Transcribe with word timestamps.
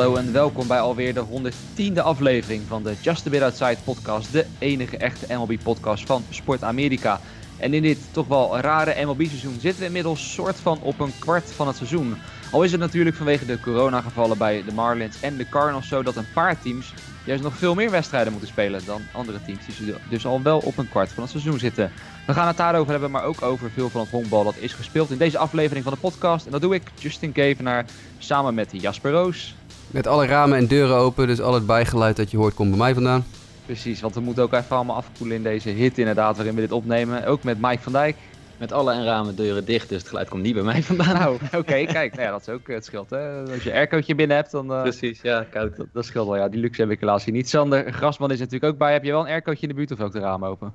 Hallo 0.00 0.16
en 0.16 0.32
welkom 0.32 0.66
bij 0.66 0.80
alweer 0.80 1.14
de 1.14 1.24
110e 1.24 1.98
aflevering 2.02 2.62
van 2.66 2.82
de 2.82 2.94
Just 3.00 3.26
a 3.26 3.30
Bit 3.30 3.42
Outside 3.42 3.76
podcast. 3.84 4.32
De 4.32 4.46
enige 4.58 4.96
echte 4.96 5.34
MLB-podcast 5.34 6.06
van 6.06 6.24
Sport 6.30 6.62
Amerika. 6.62 7.20
En 7.58 7.74
in 7.74 7.82
dit 7.82 7.98
toch 8.12 8.26
wel 8.26 8.58
rare 8.58 9.04
MLB-seizoen 9.04 9.60
zitten 9.60 9.80
we 9.80 9.86
inmiddels 9.86 10.32
soort 10.32 10.56
van 10.56 10.80
op 10.82 11.00
een 11.00 11.12
kwart 11.18 11.52
van 11.52 11.66
het 11.66 11.76
seizoen. 11.76 12.16
Al 12.50 12.62
is 12.62 12.70
het 12.70 12.80
natuurlijk 12.80 13.16
vanwege 13.16 13.46
de 13.46 13.60
coronagevallen 13.60 14.38
bij 14.38 14.64
de 14.64 14.72
Marlins 14.72 15.20
en 15.20 15.36
de 15.36 15.48
Cardinals 15.48 15.88
zo 15.88 16.02
dat 16.02 16.16
een 16.16 16.32
paar 16.34 16.60
teams 16.60 16.94
juist 17.24 17.42
nog 17.42 17.56
veel 17.56 17.74
meer 17.74 17.90
wedstrijden 17.90 18.32
moeten 18.32 18.50
spelen 18.50 18.84
dan 18.84 19.02
andere 19.12 19.40
teams 19.44 19.66
die 19.66 19.94
dus 20.10 20.26
al 20.26 20.42
wel 20.42 20.58
op 20.58 20.78
een 20.78 20.88
kwart 20.88 21.12
van 21.12 21.22
het 21.22 21.32
seizoen 21.32 21.58
zitten. 21.58 21.92
We 22.26 22.32
gaan 22.32 22.46
het 22.46 22.56
daarover 22.56 22.90
hebben, 22.90 23.10
maar 23.10 23.24
ook 23.24 23.42
over 23.42 23.70
veel 23.70 23.88
van 23.88 24.00
het 24.00 24.10
honkbal 24.10 24.44
dat 24.44 24.56
is 24.56 24.72
gespeeld 24.72 25.10
in 25.10 25.18
deze 25.18 25.38
aflevering 25.38 25.84
van 25.84 25.92
de 25.92 26.00
podcast. 26.00 26.46
En 26.46 26.52
dat 26.52 26.60
doe 26.60 26.74
ik, 26.74 26.90
Justin 26.98 27.32
Kevenaar, 27.32 27.84
samen 28.18 28.54
met 28.54 28.68
Jasper 28.72 29.10
Roos. 29.10 29.54
Met 29.90 30.06
alle 30.06 30.26
ramen 30.26 30.58
en 30.58 30.66
deuren 30.66 30.96
open, 30.96 31.26
dus 31.26 31.40
al 31.40 31.54
het 31.54 31.66
bijgeluid 31.66 32.16
dat 32.16 32.30
je 32.30 32.36
hoort 32.36 32.54
komt 32.54 32.68
bij 32.68 32.78
mij 32.78 32.94
vandaan. 32.94 33.24
Precies, 33.66 34.00
want 34.00 34.14
we 34.14 34.20
moeten 34.20 34.42
ook 34.42 34.52
even 34.52 34.76
allemaal 34.76 34.96
afkoelen 34.96 35.36
in 35.36 35.42
deze 35.42 35.68
hit 35.68 35.98
inderdaad 35.98 36.36
waarin 36.36 36.54
we 36.54 36.60
dit 36.60 36.72
opnemen. 36.72 37.26
Ook 37.26 37.42
met 37.42 37.60
Mike 37.60 37.82
van 37.82 37.92
Dijk. 37.92 38.16
Met 38.58 38.72
alle 38.72 38.92
en 38.92 39.04
ramen 39.04 39.36
deuren 39.36 39.64
dicht, 39.64 39.88
dus 39.88 39.98
het 39.98 40.08
geluid 40.08 40.28
komt 40.28 40.42
niet 40.42 40.54
bij 40.54 40.62
mij 40.62 40.82
vandaan. 40.82 41.14
Nou, 41.14 41.34
oké, 41.56 41.84
kijk, 41.84 42.12
nou 42.12 42.22
ja, 42.22 42.30
dat 42.30 42.40
is 42.40 42.48
ook 42.48 42.68
het 42.68 42.84
scheelt. 42.84 43.10
Hè? 43.10 43.52
Als 43.52 43.62
je 43.62 43.72
aircootje 43.72 44.14
binnen 44.14 44.36
hebt, 44.36 44.50
dan... 44.50 44.72
Uh, 44.72 44.82
Precies, 44.82 45.20
ja, 45.22 45.46
koud. 45.50 45.76
Dat, 45.76 45.86
dat 45.92 46.04
scheelt 46.04 46.26
wel, 46.26 46.36
ja. 46.36 46.48
Die 46.48 46.60
luxe 46.60 46.80
heb 46.80 46.90
ik 46.90 47.00
helaas 47.00 47.24
hier 47.24 47.34
niet. 47.34 47.48
Sander 47.48 47.92
Grasman 47.92 48.30
is 48.30 48.38
natuurlijk 48.38 48.72
ook 48.72 48.78
bij. 48.78 48.92
Heb 48.92 49.04
je 49.04 49.10
wel 49.10 49.20
een 49.20 49.26
aircootje 49.26 49.62
in 49.62 49.68
de 49.68 49.74
buurt 49.74 49.90
of 49.90 50.00
ook 50.00 50.12
de 50.12 50.18
ramen 50.18 50.48
open? 50.48 50.72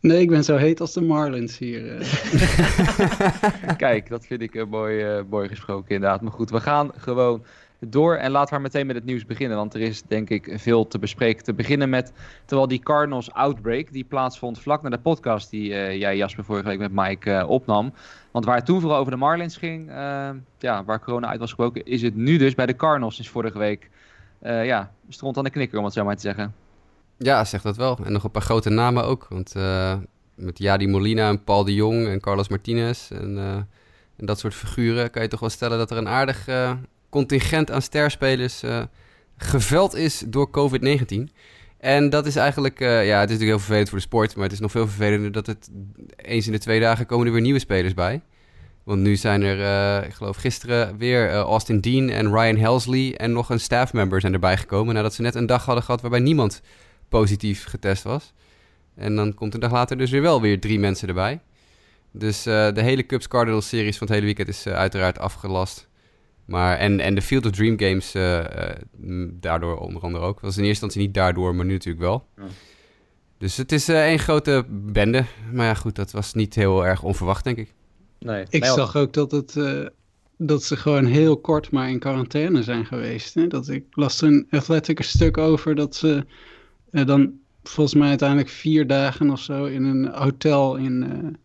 Nee, 0.00 0.20
ik 0.20 0.28
ben 0.28 0.44
zo 0.44 0.56
heet 0.56 0.80
als 0.80 0.92
de 0.92 1.00
Marlins 1.00 1.58
hier. 1.58 2.00
Uh. 2.00 2.06
Kijk, 3.76 4.08
dat 4.08 4.26
vind 4.26 4.42
ik 4.42 4.54
een 4.54 4.68
mooi, 4.68 5.16
uh, 5.16 5.22
mooi 5.30 5.48
gesproken 5.48 5.94
inderdaad. 5.94 6.20
Maar 6.20 6.32
goed, 6.32 6.50
we 6.50 6.60
gaan 6.60 6.90
gewoon 6.96 7.44
door. 7.88 8.14
En 8.14 8.30
laten 8.30 8.56
we 8.56 8.62
meteen 8.62 8.86
met 8.86 8.96
het 8.96 9.04
nieuws 9.04 9.26
beginnen. 9.26 9.56
Want 9.56 9.74
er 9.74 9.80
is 9.80 10.02
denk 10.02 10.30
ik 10.30 10.52
veel 10.54 10.86
te 10.86 10.98
bespreken. 10.98 11.44
Te 11.44 11.54
beginnen 11.54 11.90
met, 11.90 12.12
terwijl 12.44 12.68
die 12.68 12.78
Cardinals 12.78 13.32
Outbreak, 13.32 13.92
die 13.92 14.04
plaatsvond 14.04 14.60
vlak 14.60 14.82
na 14.82 14.90
de 14.90 14.98
podcast 14.98 15.50
die 15.50 15.70
uh, 15.70 15.98
jij 15.98 16.16
Jasper 16.16 16.44
vorige 16.44 16.68
week 16.68 16.78
met 16.78 16.92
Mike 16.92 17.30
uh, 17.30 17.48
opnam. 17.48 17.92
Want 18.30 18.44
waar 18.44 18.56
het 18.56 18.66
toen 18.66 18.80
vooral 18.80 18.98
over 18.98 19.12
de 19.12 19.18
Marlins 19.18 19.56
ging, 19.56 19.88
uh, 19.88 20.30
ja, 20.58 20.84
waar 20.84 21.00
corona 21.00 21.28
uit 21.28 21.38
was 21.38 21.48
gesproken, 21.48 21.84
is 21.84 22.02
het 22.02 22.16
nu 22.16 22.36
dus 22.36 22.54
bij 22.54 22.66
de 22.66 22.76
Cardinals 22.76 23.14
sinds 23.14 23.30
vorige 23.30 23.58
week. 23.58 23.90
ja, 24.42 24.92
stond 25.08 25.36
aan 25.36 25.44
de 25.44 25.50
knikker 25.50 25.78
om 25.78 25.84
het 25.84 25.94
zo 25.94 26.04
maar 26.04 26.14
te 26.14 26.20
zeggen. 26.20 26.54
Ja, 27.16 27.44
zeg 27.44 27.62
dat 27.62 27.76
wel. 27.76 27.98
En 28.04 28.12
nog 28.12 28.24
een 28.24 28.30
paar 28.30 28.42
grote 28.42 28.70
namen 28.70 29.04
ook. 29.04 29.26
Want 29.28 29.54
met 30.34 30.58
Yadi 30.58 30.88
Molina 30.88 31.28
en 31.28 31.44
Paul 31.44 31.64
de 31.64 31.74
Jong 31.74 32.06
en 32.06 32.20
Carlos 32.20 32.48
Martinez 32.48 33.10
en, 33.10 33.38
en 34.16 34.26
dat 34.26 34.38
soort 34.38 34.54
figuren 34.54 35.10
kan 35.10 35.22
je 35.22 35.28
toch 35.28 35.40
wel 35.40 35.48
stellen 35.48 35.78
dat 35.78 35.90
er 35.90 35.96
een 35.96 36.08
aardig 36.08 36.46
contingent 37.12 37.70
aan 37.70 37.82
sterspelers 37.82 38.62
uh, 38.62 38.82
geveld 39.36 39.94
is 39.94 40.22
door 40.26 40.50
COVID-19. 40.50 41.32
En 41.78 42.10
dat 42.10 42.26
is 42.26 42.36
eigenlijk, 42.36 42.80
uh, 42.80 42.88
ja, 42.88 43.20
het 43.20 43.30
is 43.30 43.36
natuurlijk 43.38 43.40
heel 43.40 43.58
vervelend 43.58 43.88
voor 43.88 43.98
de 43.98 44.04
sport, 44.04 44.34
maar 44.34 44.44
het 44.44 44.52
is 44.52 44.60
nog 44.60 44.70
veel 44.70 44.86
vervelender 44.86 45.32
dat 45.32 45.46
het 45.46 45.70
eens 46.16 46.46
in 46.46 46.52
de 46.52 46.58
twee 46.58 46.80
dagen 46.80 47.06
komen 47.06 47.26
er 47.26 47.32
weer 47.32 47.42
nieuwe 47.42 47.58
spelers 47.58 47.94
bij. 47.94 48.20
Want 48.84 49.00
nu 49.00 49.16
zijn 49.16 49.42
er, 49.42 49.58
uh, 49.58 50.06
ik 50.08 50.14
geloof 50.14 50.36
gisteren 50.36 50.98
weer 50.98 51.30
Austin 51.32 51.80
Dean 51.80 52.08
en 52.08 52.32
Ryan 52.34 52.56
Helsley 52.56 53.16
en 53.16 53.32
nog 53.32 53.50
een 53.50 53.60
staffmember 53.60 54.20
zijn 54.20 54.32
erbij 54.32 54.56
gekomen 54.56 54.94
nadat 54.94 55.14
ze 55.14 55.22
net 55.22 55.34
een 55.34 55.46
dag 55.46 55.64
hadden 55.64 55.84
gehad 55.84 56.00
waarbij 56.00 56.20
niemand 56.20 56.62
positief 57.08 57.64
getest 57.64 58.02
was. 58.02 58.32
En 58.94 59.16
dan 59.16 59.34
komt 59.34 59.54
een 59.54 59.60
dag 59.60 59.72
later 59.72 59.98
dus 59.98 60.10
weer 60.10 60.22
wel 60.22 60.40
weer 60.40 60.60
drie 60.60 60.78
mensen 60.78 61.08
erbij. 61.08 61.40
Dus 62.10 62.42
de 62.42 62.72
hele 62.74 63.06
Cubs 63.06 63.28
Cardinals 63.28 63.68
series 63.68 63.98
van 63.98 64.06
het 64.06 64.16
hele 64.16 64.26
weekend 64.26 64.48
is 64.48 64.66
uiteraard 64.66 65.18
afgelast. 65.18 65.90
Maar, 66.44 66.78
en, 66.78 67.00
en 67.00 67.14
de 67.14 67.22
Field 67.22 67.46
of 67.46 67.50
Dream 67.50 67.78
Games 67.78 68.14
uh, 68.14 68.38
uh, 68.38 69.28
daardoor 69.32 69.76
onder 69.76 70.02
andere 70.02 70.24
ook. 70.24 70.34
Dat 70.34 70.42
was 70.42 70.56
in 70.56 70.64
eerste 70.64 70.84
instantie 70.84 71.00
niet 71.00 71.14
daardoor, 71.14 71.54
maar 71.54 71.64
nu 71.64 71.72
natuurlijk 71.72 72.04
wel. 72.04 72.26
Ja. 72.36 72.42
Dus 73.38 73.56
het 73.56 73.72
is 73.72 73.88
uh, 73.88 74.04
één 74.04 74.18
grote 74.18 74.64
bende. 74.68 75.24
Maar 75.52 75.66
ja, 75.66 75.74
goed, 75.74 75.94
dat 75.94 76.10
was 76.10 76.34
niet 76.34 76.54
heel 76.54 76.86
erg 76.86 77.02
onverwacht, 77.02 77.44
denk 77.44 77.56
ik. 77.56 77.72
Nee. 78.18 78.44
Ik 78.48 78.64
zag 78.64 78.96
ook 78.96 79.12
dat, 79.12 79.30
het, 79.30 79.58
dat 80.36 80.62
ze 80.62 80.76
gewoon 80.76 81.04
heel 81.04 81.36
kort 81.36 81.70
maar 81.70 81.90
in 81.90 81.98
quarantaine 81.98 82.62
zijn 82.62 82.86
geweest. 82.86 83.34
Hè? 83.34 83.46
Dat 83.46 83.68
ik 83.68 83.84
las 83.90 84.20
er 84.20 84.28
een 84.28 84.46
Athletic 84.50 84.98
een 84.98 85.04
stuk 85.04 85.38
over 85.38 85.74
dat 85.74 85.96
ze 85.96 86.26
dan 86.90 87.32
volgens 87.62 87.94
mij 87.96 88.08
uiteindelijk 88.08 88.48
vier 88.48 88.86
dagen 88.86 89.30
of 89.30 89.40
zo 89.40 89.64
in 89.64 89.84
een 89.84 90.06
hotel 90.06 90.76
in 90.76 91.36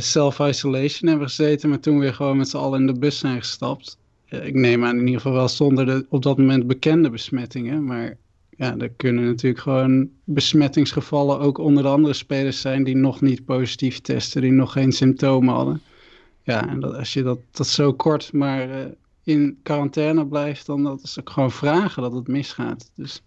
self-isolation 0.00 1.10
hebben 1.10 1.28
gezeten, 1.28 1.68
maar 1.68 1.80
toen 1.80 1.98
weer 1.98 2.14
gewoon 2.14 2.36
met 2.36 2.48
z'n 2.48 2.56
allen 2.56 2.80
in 2.80 2.86
de 2.86 2.98
bus 2.98 3.18
zijn 3.18 3.38
gestapt. 3.38 3.98
Ik 4.28 4.54
neem 4.54 4.84
aan 4.84 4.98
in 4.98 5.06
ieder 5.06 5.20
geval 5.20 5.36
wel 5.36 5.48
zonder 5.48 5.86
de 5.86 6.06
op 6.08 6.22
dat 6.22 6.38
moment 6.38 6.66
bekende 6.66 7.10
besmettingen, 7.10 7.84
maar 7.84 8.16
ja, 8.56 8.76
er 8.78 8.90
kunnen 8.90 9.24
natuurlijk 9.24 9.62
gewoon 9.62 10.08
besmettingsgevallen 10.24 11.40
ook 11.40 11.58
onder 11.58 11.82
de 11.82 11.88
andere 11.88 12.14
spelers 12.14 12.60
zijn 12.60 12.84
die 12.84 12.96
nog 12.96 13.20
niet 13.20 13.44
positief 13.44 14.00
testen, 14.00 14.42
die 14.42 14.52
nog 14.52 14.72
geen 14.72 14.92
symptomen 14.92 15.54
hadden. 15.54 15.82
Ja, 16.42 16.68
en 16.68 16.80
dat, 16.80 16.94
als 16.94 17.12
je 17.12 17.22
dat, 17.22 17.38
dat 17.50 17.66
zo 17.66 17.92
kort 17.92 18.32
maar 18.32 18.68
uh, 18.68 18.76
in 19.24 19.58
quarantaine 19.62 20.26
blijft, 20.26 20.66
dan 20.66 20.82
dat 20.82 21.02
is 21.02 21.20
ook 21.20 21.30
gewoon 21.30 21.50
vragen 21.50 22.02
dat 22.02 22.12
het 22.12 22.28
misgaat. 22.28 22.90
Dus 22.94 23.22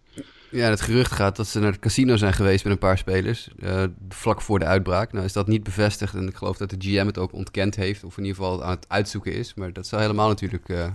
ja, 0.55 0.69
het 0.69 0.81
gerucht 0.81 1.11
gaat 1.11 1.35
dat 1.35 1.47
ze 1.47 1.59
naar 1.59 1.71
het 1.71 1.79
casino 1.79 2.16
zijn 2.16 2.33
geweest 2.33 2.63
met 2.63 2.73
een 2.73 2.79
paar 2.79 2.97
spelers. 2.97 3.49
Uh, 3.57 3.83
vlak 4.09 4.41
voor 4.41 4.59
de 4.59 4.66
uitbraak. 4.66 5.11
Nou 5.11 5.25
is 5.25 5.33
dat 5.33 5.47
niet 5.47 5.63
bevestigd. 5.63 6.13
En 6.13 6.27
ik 6.27 6.35
geloof 6.35 6.57
dat 6.57 6.69
de 6.69 6.75
GM 6.79 7.05
het 7.05 7.17
ook 7.17 7.33
ontkend 7.33 7.75
heeft. 7.75 8.03
Of 8.03 8.17
in 8.17 8.23
ieder 8.23 8.43
geval 8.43 8.63
aan 8.63 8.69
het 8.69 8.85
uitzoeken 8.89 9.33
is. 9.33 9.53
Maar 9.53 9.73
dat 9.73 9.88
zou 9.88 10.01
helemaal 10.01 10.27
natuurlijk 10.27 10.69
uh, 10.69 10.88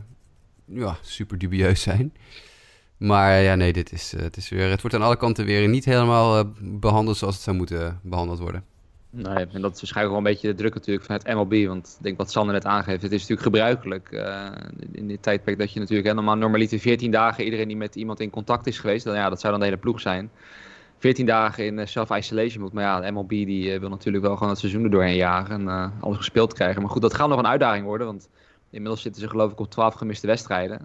ja, 0.65 0.97
super 1.03 1.39
dubieus 1.39 1.83
zijn. 1.83 2.13
Maar 2.97 3.41
ja, 3.41 3.55
nee, 3.55 3.73
dit 3.73 3.93
is, 3.93 4.15
uh, 4.15 4.21
het, 4.21 4.37
is 4.37 4.49
weer, 4.49 4.71
het 4.71 4.81
wordt 4.81 4.97
aan 4.97 5.03
alle 5.03 5.17
kanten 5.17 5.45
weer 5.45 5.69
niet 5.69 5.85
helemaal 5.85 6.53
behandeld 6.61 7.17
zoals 7.17 7.35
het 7.35 7.45
zou 7.45 7.57
moeten 7.57 8.01
behandeld 8.03 8.39
worden. 8.39 8.65
Nee, 9.13 9.47
en 9.53 9.61
dat 9.61 9.75
is 9.75 9.81
waarschijnlijk 9.81 10.09
wel 10.09 10.17
een 10.17 10.33
beetje 10.33 10.49
de 10.49 10.55
druk 10.55 10.75
natuurlijk 10.75 11.07
van 11.07 11.15
het 11.15 11.35
MLB. 11.35 11.67
Want 11.67 11.95
ik 11.99 12.05
denk 12.05 12.17
wat 12.17 12.31
Sander 12.31 12.55
net 12.55 12.65
aangeeft, 12.65 13.03
het 13.03 13.13
is 13.13 13.21
natuurlijk 13.21 13.43
gebruikelijk 13.43 14.09
uh, 14.13 14.47
in 14.93 15.09
dit 15.09 15.23
tijdperk 15.23 15.59
dat 15.59 15.73
je 15.73 15.81
natuurlijk 15.81 16.09
helemaal 16.09 16.37
normaliter 16.37 16.79
14 16.79 17.11
dagen 17.11 17.45
iedereen 17.45 17.69
die 17.69 17.77
met 17.77 17.95
iemand 17.95 18.21
in 18.21 18.31
contact 18.31 18.67
is 18.67 18.79
geweest, 18.79 19.05
dan, 19.05 19.15
ja, 19.15 19.29
dat 19.29 19.41
zou 19.41 19.53
dan 19.53 19.61
de 19.61 19.67
hele 19.67 19.79
ploeg 19.79 20.01
zijn. 20.01 20.31
14 20.99 21.27
dagen 21.27 21.67
in 21.67 21.79
uh, 21.79 21.87
self-isolation 21.87 22.63
moet. 22.63 22.73
Maar 22.73 22.85
ja, 22.85 23.01
de 23.01 23.11
MLB 23.11 23.29
die, 23.29 23.73
uh, 23.73 23.81
wil 23.81 23.89
natuurlijk 23.89 24.25
wel 24.25 24.35
gewoon 24.35 24.49
het 24.49 24.59
seizoen 24.59 24.93
er 24.93 25.09
jagen 25.09 25.69
en 25.69 25.93
alles 26.01 26.17
gespeeld 26.17 26.53
krijgen. 26.53 26.83
Maar 26.83 26.91
goed, 26.91 27.03
dat 27.03 27.15
gaat 27.15 27.29
nog 27.29 27.39
een 27.39 27.47
uitdaging 27.47 27.85
worden, 27.85 28.07
want 28.07 28.29
inmiddels 28.71 29.03
zitten 29.03 29.23
ze 29.23 29.29
geloof 29.29 29.53
ik 29.53 29.61
op 29.61 29.71
12 29.71 29.95
gemiste 29.95 30.27
wedstrijden. 30.27 30.81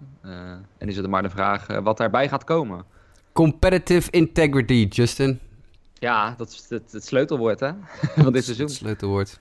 en 0.78 0.88
is 0.88 0.96
het 0.96 1.08
maar 1.08 1.22
de 1.22 1.30
vraag 1.30 1.66
wat 1.66 1.96
daarbij 1.96 2.28
gaat 2.28 2.44
komen. 2.44 2.84
Competitive 3.32 4.10
integrity, 4.10 4.86
Justin. 4.90 5.40
Ja, 5.98 6.34
dat 6.36 6.48
is 6.48 6.66
het, 6.68 6.92
het 6.92 7.04
sleutelwoord 7.04 7.60
hè, 7.60 7.70
van 8.22 8.32
dit 8.32 8.44
seizoen. 8.44 8.66
Het 8.66 8.74
sleutelwoord. 8.74 9.38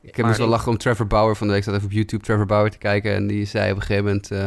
Ik 0.00 0.16
heb 0.16 0.26
dus 0.26 0.38
wel 0.38 0.48
lachen 0.48 0.70
om 0.70 0.78
Trevor 0.78 1.06
Bauer 1.06 1.36
van 1.36 1.46
de 1.46 1.52
week. 1.52 1.62
Ik 1.62 1.68
zat 1.68 1.78
even 1.78 1.88
op 1.88 1.94
YouTube 1.94 2.24
Trevor 2.24 2.46
Bauer 2.46 2.70
te 2.70 2.78
kijken. 2.78 3.14
En 3.14 3.26
die 3.26 3.44
zei 3.44 3.70
op 3.70 3.76
een 3.76 3.82
gegeven 3.82 4.04
moment... 4.04 4.30
Uh, 4.30 4.46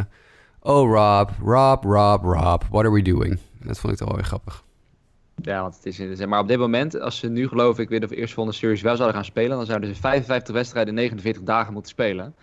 oh 0.60 0.92
Rob, 0.92 1.30
Rob, 1.40 1.84
Rob, 1.84 2.24
Rob, 2.24 2.64
what 2.70 2.84
are 2.84 2.92
we 2.92 3.02
doing? 3.02 3.40
dat 3.60 3.80
vond 3.80 3.94
ik 3.94 4.00
toch 4.00 4.08
wel 4.08 4.18
weer 4.18 4.26
grappig. 4.26 4.64
Ja, 5.42 5.62
want 5.62 5.76
het 5.84 6.00
is, 6.00 6.26
maar 6.26 6.40
op 6.40 6.48
dit 6.48 6.58
moment, 6.58 7.00
als 7.00 7.18
ze 7.18 7.30
nu 7.30 7.48
geloof 7.48 7.80
ik 7.80 7.90
weer 7.90 8.00
de 8.00 8.16
eerste 8.16 8.36
volgende 8.36 8.58
series 8.58 8.82
wel 8.82 8.96
zouden 8.96 9.16
gaan 9.16 9.26
spelen, 9.26 9.58
dan 9.58 9.66
zouden 9.66 9.96
ze 9.96 10.02
55 10.02 10.56
wedstrijden 10.56 10.94
in 10.94 11.00
49 11.00 11.44
dagen 11.44 11.74
moeten 11.74 11.92
spelen. 11.92 12.36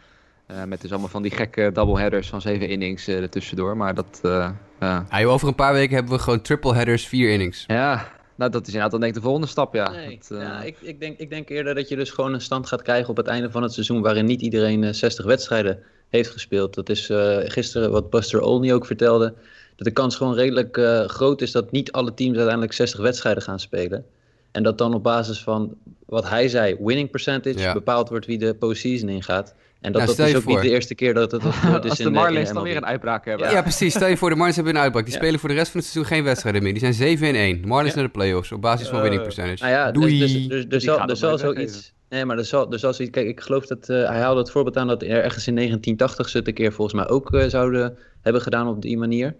Uh, 0.50 0.65
met 0.65 0.81
dus 0.81 0.91
allemaal 0.91 1.09
van 1.09 1.22
die 1.22 1.31
gekke 1.31 1.71
doubleheaders 1.72 2.28
van 2.28 2.41
7 2.41 2.69
innings 2.69 3.09
uh, 3.09 3.21
ertussendoor. 3.21 3.77
Maar 3.77 3.94
dat. 3.94 4.21
Uh, 4.22 4.50
ja, 4.81 5.25
over 5.25 5.48
een 5.48 5.54
paar 5.54 5.72
weken 5.72 5.95
hebben 5.95 6.13
we 6.13 6.18
gewoon 6.18 6.41
triple 6.41 6.75
headers, 6.75 7.07
4 7.07 7.30
innings. 7.30 7.65
Ja, 7.66 8.09
nou, 8.42 8.54
dat 8.54 8.66
is 8.66 8.66
inderdaad 8.66 8.91
dan 8.91 9.00
denk 9.00 9.12
ik 9.12 9.18
de 9.18 9.24
volgende 9.24 9.48
stap, 9.48 9.74
ja. 9.74 9.91
Nee, 9.91 10.18
dat, 10.18 10.39
uh... 10.39 10.44
ja 10.44 10.62
ik, 10.62 10.77
ik, 10.80 11.00
denk, 11.00 11.18
ik 11.18 11.30
denk 11.30 11.48
eerder 11.48 11.74
dat 11.74 11.89
je 11.89 11.97
dus 11.97 12.10
gewoon 12.10 12.34
een 12.34 12.41
stand 12.41 12.66
gaat 12.66 12.83
krijgen 12.83 13.10
op 13.10 13.16
het 13.16 13.27
einde 13.27 13.50
van 13.50 13.62
het 13.62 13.72
seizoen... 13.72 14.03
waarin 14.03 14.24
niet 14.24 14.42
iedereen 14.42 14.83
uh, 14.83 14.92
60 14.92 15.24
wedstrijden 15.24 15.78
heeft 16.09 16.30
gespeeld. 16.30 16.74
Dat 16.74 16.89
is 16.89 17.10
uh, 17.10 17.36
gisteren 17.41 17.91
wat 17.91 18.10
Buster 18.10 18.41
Olney 18.41 18.74
ook 18.74 18.86
vertelde... 18.86 19.34
dat 19.77 19.86
de 19.86 19.92
kans 19.92 20.16
gewoon 20.16 20.34
redelijk 20.34 20.80
groot 21.06 21.41
is 21.41 21.53
dat 21.53 21.71
niet 21.71 21.92
alle 21.92 22.15
teams 22.15 22.36
uiteindelijk 22.36 22.72
60 22.72 23.00
wedstrijden 23.00 23.42
gaan 23.42 23.60
spelen. 23.60 24.04
En 24.50 24.62
dat 24.62 24.78
dan 24.78 24.94
op 24.94 25.03
basis 25.03 25.42
van 25.42 25.77
wat 26.06 26.28
hij 26.28 26.48
zei, 26.48 26.77
winning 26.80 27.10
percentage... 27.10 27.59
Ja. 27.59 27.72
bepaald 27.72 28.09
wordt 28.09 28.27
wie 28.27 28.39
de 28.39 28.54
postseason 28.54 29.09
ingaat. 29.09 29.54
En 29.82 29.92
dat, 29.92 30.02
nou, 30.02 30.16
dat 30.16 30.26
is 30.26 30.34
ook 30.36 30.42
voor. 30.42 30.52
niet 30.52 30.62
de 30.62 30.70
eerste 30.70 30.94
keer 30.94 31.14
dat 31.14 31.32
het 31.32 31.42
gebeurt. 31.44 31.84
Als 31.90 31.98
de 31.98 32.10
Marlins 32.10 32.52
dan 32.52 32.62
weer 32.62 32.76
een 32.76 32.86
uitbraak 32.86 33.24
hebben. 33.24 33.46
Ja, 33.46 33.52
ja 33.52 33.62
precies. 33.62 33.94
Stel 33.94 34.08
je 34.08 34.16
voor, 34.16 34.28
de 34.30 34.36
Marlins 34.36 34.56
hebben 34.56 34.74
een 34.74 34.82
uitbraak. 34.82 35.04
Die 35.04 35.14
ja. 35.14 35.20
spelen 35.20 35.40
voor 35.40 35.48
de 35.48 35.54
rest 35.54 35.70
van 35.70 35.80
het 35.80 35.88
seizoen 35.88 36.14
geen 36.14 36.24
wedstrijden 36.24 36.62
meer. 36.62 36.72
Die 36.72 36.80
zijn 36.80 36.94
7 36.94 37.28
in 37.28 37.34
1. 37.34 37.62
Marlins 37.66 37.94
naar 37.94 38.04
de 38.04 38.10
playoffs 38.10 38.52
op 38.52 38.60
basis 38.60 38.88
van 38.88 38.96
uh, 38.96 39.02
winning 39.02 39.22
percentage. 39.22 39.62
Nou 39.62 39.74
ja, 39.74 39.90
Doei. 39.90 40.18
Dus, 40.18 40.32
dus, 40.32 40.46
dus, 40.48 40.66
dus 40.68 40.84
zal, 40.84 41.08
er 41.08 41.16
zal 41.16 41.38
zoiets... 41.38 41.92
Nee, 42.08 42.24
maar 42.24 42.38
er 42.38 42.44
zal, 42.44 42.72
er 42.72 42.78
zal 42.78 42.92
zoiets... 42.94 43.14
Kijk, 43.14 43.28
ik 43.28 43.40
geloof 43.40 43.66
dat... 43.66 43.88
Uh, 43.88 44.08
hij 44.08 44.20
haalde 44.20 44.40
het 44.40 44.50
voorbeeld 44.50 44.76
aan 44.76 44.86
dat 44.86 45.02
er 45.02 45.08
ergens 45.08 45.46
in 45.46 45.54
1980 45.54 46.28
ze 46.28 46.38
het 46.38 46.48
een 46.48 46.54
keer 46.54 46.72
volgens 46.72 46.96
mij 46.96 47.08
ook 47.08 47.32
uh, 47.32 47.44
zouden 47.46 47.98
hebben 48.20 48.42
gedaan 48.42 48.68
op 48.68 48.82
die 48.82 48.98
manier. 48.98 49.34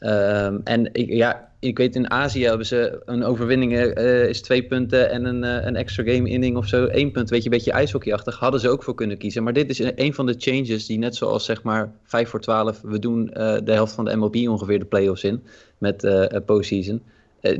Ehm, 0.00 0.58
en 0.64 0.88
ik, 0.92 1.12
ja, 1.12 1.52
ik 1.58 1.78
weet 1.78 1.96
in 1.96 2.10
Azië 2.10 2.44
hebben 2.44 2.66
ze 2.66 3.02
een 3.04 3.24
overwinning 3.24 3.72
uh, 3.72 4.28
is 4.28 4.40
twee 4.40 4.62
punten 4.62 5.10
en 5.10 5.24
een, 5.24 5.42
uh, 5.42 5.66
een 5.66 5.76
extra 5.76 6.02
game 6.04 6.28
inning 6.28 6.56
of 6.56 6.66
zo 6.66 6.86
één 6.86 7.10
punt. 7.10 7.30
Weet 7.30 7.42
je, 7.42 7.44
een 7.44 7.56
beetje 7.56 7.72
ijshockeyachtig. 7.72 8.38
Hadden 8.38 8.60
ze 8.60 8.68
ook 8.68 8.82
voor 8.82 8.94
kunnen 8.94 9.18
kiezen. 9.18 9.42
Maar 9.42 9.52
dit 9.52 9.70
is 9.70 9.78
een 9.94 10.14
van 10.14 10.26
de 10.26 10.34
changes 10.38 10.86
die 10.86 10.98
net 10.98 11.16
zoals 11.16 11.44
zeg 11.44 11.62
maar 11.62 11.92
5 12.04 12.28
voor 12.28 12.40
12. 12.40 12.80
We 12.80 12.98
doen 12.98 13.22
uh, 13.22 13.56
de 13.64 13.72
helft 13.72 13.92
van 13.92 14.04
de 14.04 14.16
MLB 14.16 14.48
ongeveer 14.48 14.78
de 14.78 14.84
playoffs 14.84 15.24
in 15.24 15.42
met 15.78 16.08
postseason. 16.46 17.02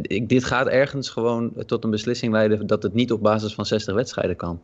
Ik, 0.03 0.29
dit 0.29 0.45
gaat 0.45 0.67
ergens 0.67 1.09
gewoon 1.09 1.53
tot 1.67 1.85
een 1.85 1.91
beslissing 1.91 2.33
leiden 2.33 2.67
dat 2.67 2.83
het 2.83 2.95
niet 2.95 3.13
op 3.13 3.23
basis 3.23 3.55
van 3.55 3.67
60 3.67 3.95
wedstrijden 3.95 4.37
kan. 4.37 4.61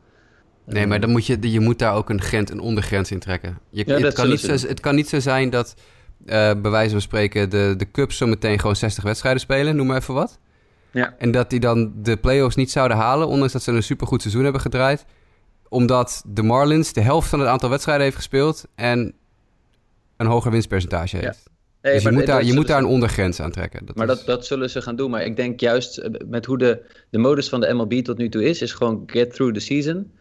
Nee, 0.65 0.87
maar 0.87 1.01
dan 1.01 1.11
moet 1.11 1.27
je, 1.27 1.37
je 1.41 1.61
moet 1.61 1.79
daar 1.79 1.95
ook 1.95 2.11
een 2.11 2.21
grens, 2.21 2.51
een 2.51 2.61
ondergrens 2.61 3.11
in 3.11 3.19
trekken. 3.19 3.59
Je, 3.71 3.85
ja, 3.87 3.99
het, 3.99 4.15
kan 4.15 4.29
niet 4.29 4.41
zo, 4.41 4.53
het 4.53 4.81
kan 4.81 4.95
niet 4.95 5.09
zo 5.09 5.21
zijn 5.21 5.51
dat 5.51 5.75
bij 6.25 6.71
wijze 6.71 6.91
van 6.91 7.01
spreken 7.01 7.51
de, 7.51 7.75
de 7.77 7.91
Cubs 7.91 8.17
zo 8.17 8.27
meteen 8.27 8.59
gewoon 8.59 8.77
60 8.77 9.05
wedstrijden 9.05 9.41
spelen, 9.41 9.77
noem 9.77 9.87
maar 9.87 9.97
even 9.97 10.15
wat. 10.15 10.39
Ja. 10.91 11.15
En 11.19 11.31
dat 11.31 11.51
die 11.51 11.61
dan 11.61 11.93
de 12.03 12.17
playoffs 12.17 12.57
niet 12.57 12.71
zouden 12.71 12.97
halen, 12.97 13.29
ondanks 13.29 13.53
dat 13.53 13.63
ze 13.63 13.73
een 13.73 13.83
supergoed 13.83 14.21
seizoen 14.21 14.43
hebben 14.43 14.61
gedraaid. 14.61 15.05
Omdat 15.69 16.23
de 16.27 16.43
Marlins 16.43 16.93
de 16.93 17.01
helft 17.01 17.29
van 17.29 17.41
het 17.41 17.49
aantal 17.49 17.71
wedstrijden 17.71 18.05
heeft 18.05 18.17
gespeeld 18.17 18.65
en 18.75 19.15
een 20.17 20.27
hoger 20.27 20.51
winstpercentage 20.51 21.17
heeft. 21.17 21.43
Ja. 21.45 21.55
Nee, 21.83 21.95
dus 21.95 22.03
je 22.03 22.13
moet, 22.13 22.27
daar, 22.27 22.45
je 22.45 22.55
moet 22.55 22.67
daar 22.67 22.79
een 22.79 22.85
ondergrens 22.85 23.41
aan 23.41 23.51
trekken. 23.51 23.87
Dat 23.87 23.97
maar 23.97 24.07
dat, 24.07 24.23
dat 24.27 24.47
zullen 24.47 24.71
ze 24.71 24.83
gaan 24.83 24.97
doen. 24.97 25.11
Maar 25.11 25.25
ik 25.25 25.37
denk 25.37 25.61
juist 25.61 25.99
eh, 25.99 26.11
met 26.29 26.47
hoe 26.47 26.59
de, 26.59 26.83
de 27.11 27.19
modus 27.19 27.49
van 27.49 27.61
de 27.61 27.75
MLB 27.75 27.93
tot 27.93 28.19
nu 28.19 28.29
toe 28.29 28.45
is, 28.45 28.63
is 28.63 28.73
gewoon 28.73 29.03
get 29.07 29.35
through 29.35 29.55
the 29.55 29.61
season. 29.61 30.13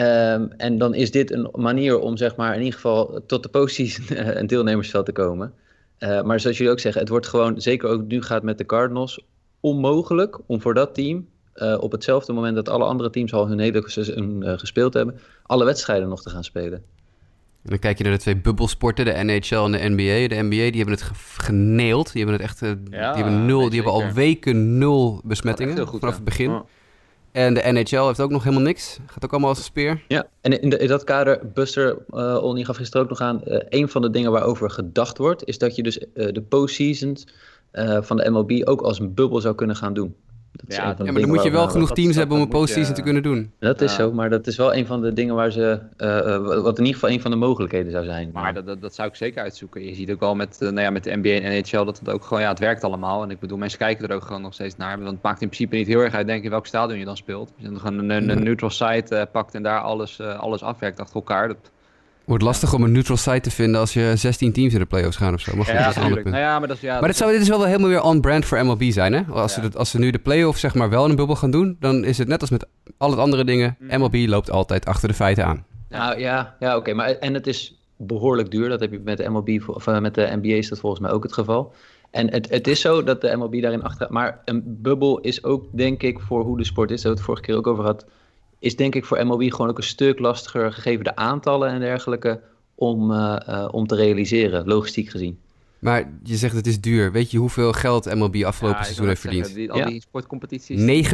Um, 0.00 0.52
en 0.56 0.78
dan 0.78 0.94
is 0.94 1.10
dit 1.10 1.32
een 1.32 1.48
manier 1.52 1.98
om 1.98 2.16
zeg 2.16 2.36
maar 2.36 2.52
in 2.52 2.58
ieder 2.58 2.74
geval 2.74 3.20
tot 3.26 3.42
de 3.42 3.48
postseason 3.48 4.04
een 4.38 4.46
deelnemersveld 4.46 5.06
te 5.06 5.12
komen. 5.12 5.52
Uh, 5.98 6.22
maar 6.22 6.40
zoals 6.40 6.56
jullie 6.56 6.72
ook 6.72 6.80
zeggen, 6.80 7.00
het 7.00 7.10
wordt 7.10 7.26
gewoon, 7.26 7.60
zeker 7.60 7.88
ook 7.88 8.06
nu 8.06 8.22
gaat 8.22 8.42
met 8.42 8.58
de 8.58 8.66
Cardinals, 8.66 9.26
onmogelijk 9.60 10.38
om 10.46 10.60
voor 10.60 10.74
dat 10.74 10.94
team 10.94 11.26
uh, 11.54 11.76
op 11.80 11.92
hetzelfde 11.92 12.32
moment 12.32 12.54
dat 12.54 12.68
alle 12.68 12.84
andere 12.84 13.10
teams 13.10 13.32
al 13.32 13.48
hun 13.48 13.58
hele 13.58 13.82
seizoen 13.86 14.42
uh, 14.42 14.58
gespeeld 14.58 14.94
hebben, 14.94 15.20
alle 15.42 15.64
wedstrijden 15.64 16.08
nog 16.08 16.22
te 16.22 16.30
gaan 16.30 16.44
spelen. 16.44 16.82
En 17.62 17.70
dan 17.70 17.78
kijk 17.78 17.98
je 17.98 18.04
naar 18.04 18.12
de 18.12 18.18
twee 18.18 18.36
bubbelsporten, 18.36 19.04
de 19.04 19.24
NHL 19.24 19.54
en 19.54 19.72
de 19.72 19.88
NBA. 19.88 20.34
De 20.34 20.42
NBA 20.42 20.70
die 20.70 20.76
hebben 20.76 20.94
het 20.94 21.10
geneeld. 21.36 22.12
Die 22.12 22.24
hebben 22.24 22.40
het 22.40 22.50
echt. 22.50 22.60
Ja, 22.90 23.12
die 23.12 23.22
hebben 23.22 23.46
nul. 23.46 23.68
Die 23.68 23.82
hebben 23.82 23.92
al 23.92 24.12
weken 24.12 24.78
nul 24.78 25.20
besmettingen 25.24 25.88
vanaf 25.88 26.14
het 26.14 26.24
begin. 26.24 26.50
Ja. 26.50 26.64
En 27.32 27.54
de 27.54 27.72
NHL 27.72 28.06
heeft 28.06 28.20
ook 28.20 28.30
nog 28.30 28.42
helemaal 28.42 28.64
niks. 28.64 28.98
Gaat 29.06 29.24
ook 29.24 29.30
allemaal 29.30 29.48
als 29.48 29.58
een 29.58 29.64
speer. 29.64 30.02
Ja, 30.08 30.26
en 30.40 30.60
in, 30.60 30.78
in 30.78 30.88
dat 30.88 31.04
kader, 31.04 31.50
Buster 31.54 31.98
uh, 32.10 32.64
gaf 32.64 32.76
gisteren 32.76 33.02
ook 33.02 33.10
nog 33.10 33.20
aan... 33.20 33.40
Uh, 33.44 33.58
een 33.68 33.88
van 33.88 34.02
de 34.02 34.10
dingen 34.10 34.32
waarover 34.32 34.70
gedacht 34.70 35.18
wordt... 35.18 35.44
is 35.44 35.58
dat 35.58 35.76
je 35.76 35.82
dus 35.82 35.98
uh, 35.98 36.04
de 36.32 36.42
postseasons 36.42 37.26
van 38.00 38.16
de 38.16 38.30
MLB 38.30 38.68
ook 38.68 38.80
als 38.80 39.00
een 39.00 39.14
bubbel 39.14 39.40
zou 39.40 39.54
kunnen 39.54 39.76
gaan 39.76 39.94
doen. 39.94 40.14
Dat 40.52 40.76
ja, 40.76 40.94
ja 40.98 41.12
maar 41.12 41.20
dan 41.20 41.28
moet 41.28 41.42
je 41.42 41.50
wel 41.50 41.68
genoeg 41.68 41.92
teams 41.92 42.16
hebben 42.16 42.36
om 42.36 42.42
een 42.42 42.48
postseason 42.48 42.94
te 42.94 43.02
kunnen 43.02 43.22
doen. 43.22 43.52
Dat 43.58 43.80
is 43.80 43.94
zo, 43.94 44.12
maar 44.12 44.30
dat 44.30 44.46
is 44.46 44.56
wel 44.56 44.74
een 44.74 44.86
van 44.86 45.00
de 45.00 45.12
dingen 45.12 45.34
waar 45.34 45.50
ze, 45.50 45.78
uh, 45.98 46.62
wat 46.62 46.78
in 46.78 46.84
ieder 46.84 47.00
geval 47.00 47.10
een 47.10 47.20
van 47.20 47.30
de 47.30 47.36
mogelijkheden 47.36 47.92
zou 47.92 48.04
zijn. 48.04 48.30
Maar 48.32 48.54
dat, 48.54 48.66
dat, 48.66 48.80
dat 48.80 48.94
zou 48.94 49.08
ik 49.08 49.14
zeker 49.14 49.42
uitzoeken. 49.42 49.84
Je 49.84 49.94
ziet 49.94 50.10
ook 50.10 50.22
al 50.22 50.34
met, 50.34 50.58
uh, 50.60 50.68
nou 50.68 50.80
ja, 50.80 50.90
met 50.90 51.04
de 51.04 51.16
NBA 51.16 51.28
en 51.28 51.60
NHL 51.60 51.84
dat 51.84 51.98
het 51.98 52.10
ook 52.10 52.24
gewoon, 52.24 52.42
ja, 52.42 52.48
het 52.48 52.58
werkt 52.58 52.84
allemaal. 52.84 53.22
En 53.22 53.30
ik 53.30 53.40
bedoel, 53.40 53.58
mensen 53.58 53.78
kijken 53.78 54.08
er 54.08 54.14
ook 54.14 54.24
gewoon 54.24 54.42
nog 54.42 54.54
steeds 54.54 54.76
naar. 54.76 54.98
Want 54.98 55.10
het 55.10 55.22
maakt 55.22 55.42
in 55.42 55.48
principe 55.48 55.76
niet 55.76 55.86
heel 55.86 56.00
erg 56.00 56.14
uit, 56.14 56.26
denk 56.26 56.38
ik, 56.38 56.44
in 56.44 56.50
welk 56.50 56.66
stadion 56.66 56.98
je 56.98 57.04
dan 57.04 57.16
speelt. 57.16 57.52
Als 57.54 57.62
je 57.64 57.70
dan 57.70 57.80
gewoon 57.80 57.98
een, 57.98 58.10
een, 58.10 58.28
een 58.28 58.42
neutral 58.42 58.70
site 58.70 59.16
uh, 59.16 59.22
pakt 59.32 59.54
en 59.54 59.62
daar 59.62 59.80
alles, 59.80 60.20
alles 60.20 60.62
afwerkt 60.62 61.00
achter 61.00 61.14
elkaar. 61.14 61.48
Dat, 61.48 61.70
Wordt 62.30 62.44
lastig 62.44 62.74
om 62.74 62.82
een 62.82 62.92
neutral 62.92 63.16
site 63.16 63.40
te 63.40 63.50
vinden 63.50 63.80
als 63.80 63.92
je 63.92 64.12
16 64.16 64.52
teams 64.52 64.72
in 64.72 64.78
de 64.78 64.86
playoffs 64.86 65.16
gaan 65.16 65.34
of 65.34 65.40
zo. 65.40 65.56
Maar 65.56 65.64
goed, 65.64 65.74
ja, 65.74 65.84
dat 65.84 65.96
is 65.96 66.02
een. 66.02 66.22
Nou 66.24 66.36
ja, 66.36 66.58
maar 66.58 66.68
dat 66.68 66.76
is, 66.76 66.82
ja, 66.82 66.98
maar 66.98 67.08
dit, 67.08 67.16
zou, 67.16 67.32
dit 67.32 67.40
is 67.40 67.48
wel 67.48 67.64
helemaal 67.64 67.88
weer 67.88 68.02
on-brand 68.02 68.44
voor 68.44 68.64
MLB 68.64 68.82
zijn, 68.82 69.12
hè? 69.12 69.22
Als, 69.32 69.52
ze, 69.52 69.70
als 69.74 69.90
ze 69.90 69.98
nu 69.98 70.10
de 70.10 70.18
playoffs 70.18 70.60
zeg 70.60 70.74
maar 70.74 70.90
wel 70.90 71.04
in 71.04 71.10
een 71.10 71.16
bubbel 71.16 71.36
gaan 71.36 71.50
doen, 71.50 71.76
dan 71.80 72.04
is 72.04 72.18
het 72.18 72.28
net 72.28 72.40
als 72.40 72.50
met 72.50 72.66
al 72.98 73.10
het 73.10 73.18
andere 73.18 73.44
dingen. 73.44 73.76
MLB 73.78 74.14
mm. 74.14 74.28
loopt 74.28 74.50
altijd 74.50 74.86
achter 74.86 75.08
de 75.08 75.14
feiten 75.14 75.44
aan. 75.44 75.64
Nou 75.88 76.18
ja, 76.18 76.56
ja 76.60 76.76
oké. 76.76 76.94
maar 76.94 77.08
En 77.08 77.34
het 77.34 77.46
is 77.46 77.80
behoorlijk 77.96 78.50
duur. 78.50 78.68
Dat 78.68 78.80
heb 78.80 78.92
je 78.92 79.00
met 79.04 79.16
de 79.16 79.28
MLB, 79.28 79.62
of 79.66 79.86
eh, 79.86 80.00
met 80.00 80.14
de 80.14 80.38
NBA 80.40 80.54
is 80.54 80.68
dat 80.68 80.78
volgens 80.78 81.02
mij 81.02 81.10
ook 81.10 81.22
het 81.22 81.32
geval. 81.32 81.74
En 82.10 82.30
het, 82.30 82.50
het 82.50 82.66
is 82.66 82.80
zo 82.80 83.02
dat 83.02 83.20
de 83.20 83.36
MLB 83.36 83.60
daarin 83.60 83.82
achter. 83.82 84.06
Maar 84.10 84.40
een 84.44 84.62
bubbel 84.66 85.20
is 85.20 85.44
ook, 85.44 85.64
denk 85.72 86.02
ik, 86.02 86.20
voor 86.20 86.44
hoe 86.44 86.58
de 86.58 86.64
sport 86.64 86.90
is. 86.90 87.02
Daar 87.02 87.12
hebben 87.12 87.24
we 87.26 87.32
het 87.32 87.42
vorige 87.42 87.42
keer 87.42 87.56
ook 87.56 87.66
over 87.66 87.84
gehad 87.84 88.19
is 88.60 88.76
denk 88.76 88.94
ik 88.94 89.04
voor 89.04 89.26
MLB 89.26 89.50
gewoon 89.50 89.68
ook 89.68 89.78
een 89.78 89.82
stuk 89.82 90.18
lastiger, 90.18 90.72
gegeven 90.72 91.04
de 91.04 91.16
aantallen 91.16 91.68
en 91.68 91.80
dergelijke, 91.80 92.40
om, 92.74 93.10
uh, 93.10 93.36
uh, 93.48 93.68
om 93.70 93.86
te 93.86 93.94
realiseren, 93.94 94.66
logistiek 94.66 95.08
gezien. 95.08 95.38
Maar 95.78 96.10
je 96.22 96.36
zegt 96.36 96.54
het 96.54 96.66
is 96.66 96.80
duur. 96.80 97.12
Weet 97.12 97.30
je 97.30 97.38
hoeveel 97.38 97.72
geld 97.72 98.14
MLB 98.14 98.42
afgelopen 98.44 98.78
ja, 98.78 98.84
seizoen 98.84 99.06
heeft 99.06 99.20
verdiend? 99.20 99.54
Die, 99.54 99.72
al 99.72 99.84
die 99.84 100.00
sportcompetities. 100.00 101.04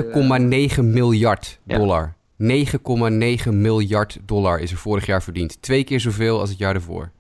9,9 0.77 0.85
miljard 0.85 1.59
dollar. 1.65 2.17
9,9 2.43 3.49
miljard 3.51 4.19
dollar 4.25 4.61
is 4.61 4.71
er 4.71 4.77
vorig 4.77 5.07
jaar 5.07 5.23
verdiend. 5.23 5.63
Twee 5.63 5.85
keer 5.85 6.01
zoveel 6.01 6.41
als 6.41 6.49
het 6.49 6.59
jaar 6.59 6.75
ervoor. 6.75 7.11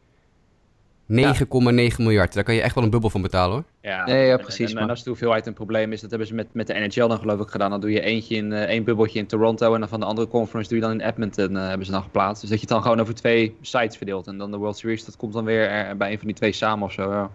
9,9 1.08 1.96
miljard. 1.96 2.34
Daar 2.34 2.44
kan 2.44 2.54
je 2.54 2.60
echt 2.60 2.74
wel 2.74 2.84
een 2.84 2.90
bubbel 2.90 3.10
van 3.10 3.22
betalen 3.22 3.54
hoor. 3.54 3.64
Ja, 3.80 4.04
nee, 4.04 4.26
ja 4.26 4.36
precies. 4.36 4.72
En, 4.72 4.78
en, 4.78 4.90
als 4.90 5.02
de 5.02 5.10
hoeveelheid 5.10 5.46
een 5.46 5.52
probleem 5.52 5.92
is, 5.92 6.00
dat 6.00 6.10
hebben 6.10 6.28
ze 6.28 6.34
met, 6.34 6.46
met 6.52 6.66
de 6.66 6.74
NHL 6.74 7.06
dan 7.06 7.18
geloof 7.18 7.40
ik 7.40 7.48
gedaan. 7.48 7.70
Dan 7.70 7.80
doe 7.80 7.90
je 7.90 8.00
eentje 8.00 8.36
in 8.36 8.50
uh, 8.50 8.62
één 8.62 8.84
bubbeltje 8.84 9.18
in 9.18 9.26
Toronto 9.26 9.74
en 9.74 9.80
dan 9.80 9.88
van 9.88 10.00
de 10.00 10.06
andere 10.06 10.28
conference 10.28 10.68
doe 10.68 10.78
je 10.78 10.84
dan 10.84 11.00
in 11.00 11.06
Edmonton 11.06 11.52
uh, 11.52 11.68
hebben 11.68 11.86
ze 11.86 11.92
dan 11.92 12.02
geplaatst. 12.02 12.40
Dus 12.40 12.50
dat 12.50 12.60
je 12.60 12.64
het 12.64 12.74
dan 12.74 12.82
gewoon 12.82 13.00
over 13.00 13.14
twee 13.14 13.56
sites 13.60 13.96
verdeelt. 13.96 14.26
En 14.26 14.38
dan 14.38 14.50
de 14.50 14.56
World 14.56 14.78
Series, 14.78 15.04
dat 15.04 15.16
komt 15.16 15.32
dan 15.32 15.44
weer 15.44 15.68
er, 15.68 15.96
bij 15.96 16.12
een 16.12 16.18
van 16.18 16.26
die 16.26 16.36
twee 16.36 16.52
samen 16.52 16.86
of 16.86 16.92
zo. 16.92 17.12
Ja. 17.12 17.30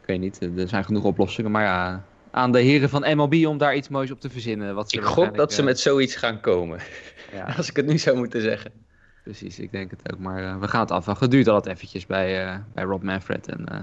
Ik 0.00 0.06
weet 0.06 0.20
niet, 0.20 0.40
er 0.56 0.68
zijn 0.68 0.84
genoeg 0.84 1.04
oplossingen. 1.04 1.50
Maar 1.50 1.64
ja, 1.64 2.04
aan 2.30 2.52
de 2.52 2.60
heren 2.60 2.88
van 2.88 3.16
MLB 3.16 3.46
om 3.46 3.58
daar 3.58 3.76
iets 3.76 3.88
moois 3.88 4.10
op 4.10 4.20
te 4.20 4.30
verzinnen. 4.30 4.74
Wat 4.74 4.90
ze 4.90 4.96
ik 4.96 5.04
gok 5.04 5.36
dat 5.36 5.52
ze 5.52 5.60
uh, 5.60 5.66
met 5.66 5.80
zoiets 5.80 6.16
gaan 6.16 6.40
komen. 6.40 6.78
Ja. 7.32 7.44
als 7.56 7.68
ik 7.68 7.76
het 7.76 7.86
nu 7.86 7.98
zou 7.98 8.16
moeten 8.16 8.42
zeggen. 8.42 8.72
Precies, 9.22 9.58
ik 9.58 9.72
denk 9.72 9.90
het 9.90 10.12
ook. 10.12 10.18
Maar 10.18 10.42
uh, 10.42 10.58
we 10.58 10.68
gaan 10.68 10.80
het 10.80 10.90
afwachten. 10.90 11.24
Het 11.24 11.34
duurt 11.34 11.48
altijd 11.48 11.76
eventjes 11.76 12.06
bij, 12.06 12.46
uh, 12.46 12.56
bij 12.74 12.84
Rob 12.84 13.02
Manfred 13.02 13.48
en, 13.48 13.66
uh, 13.72 13.78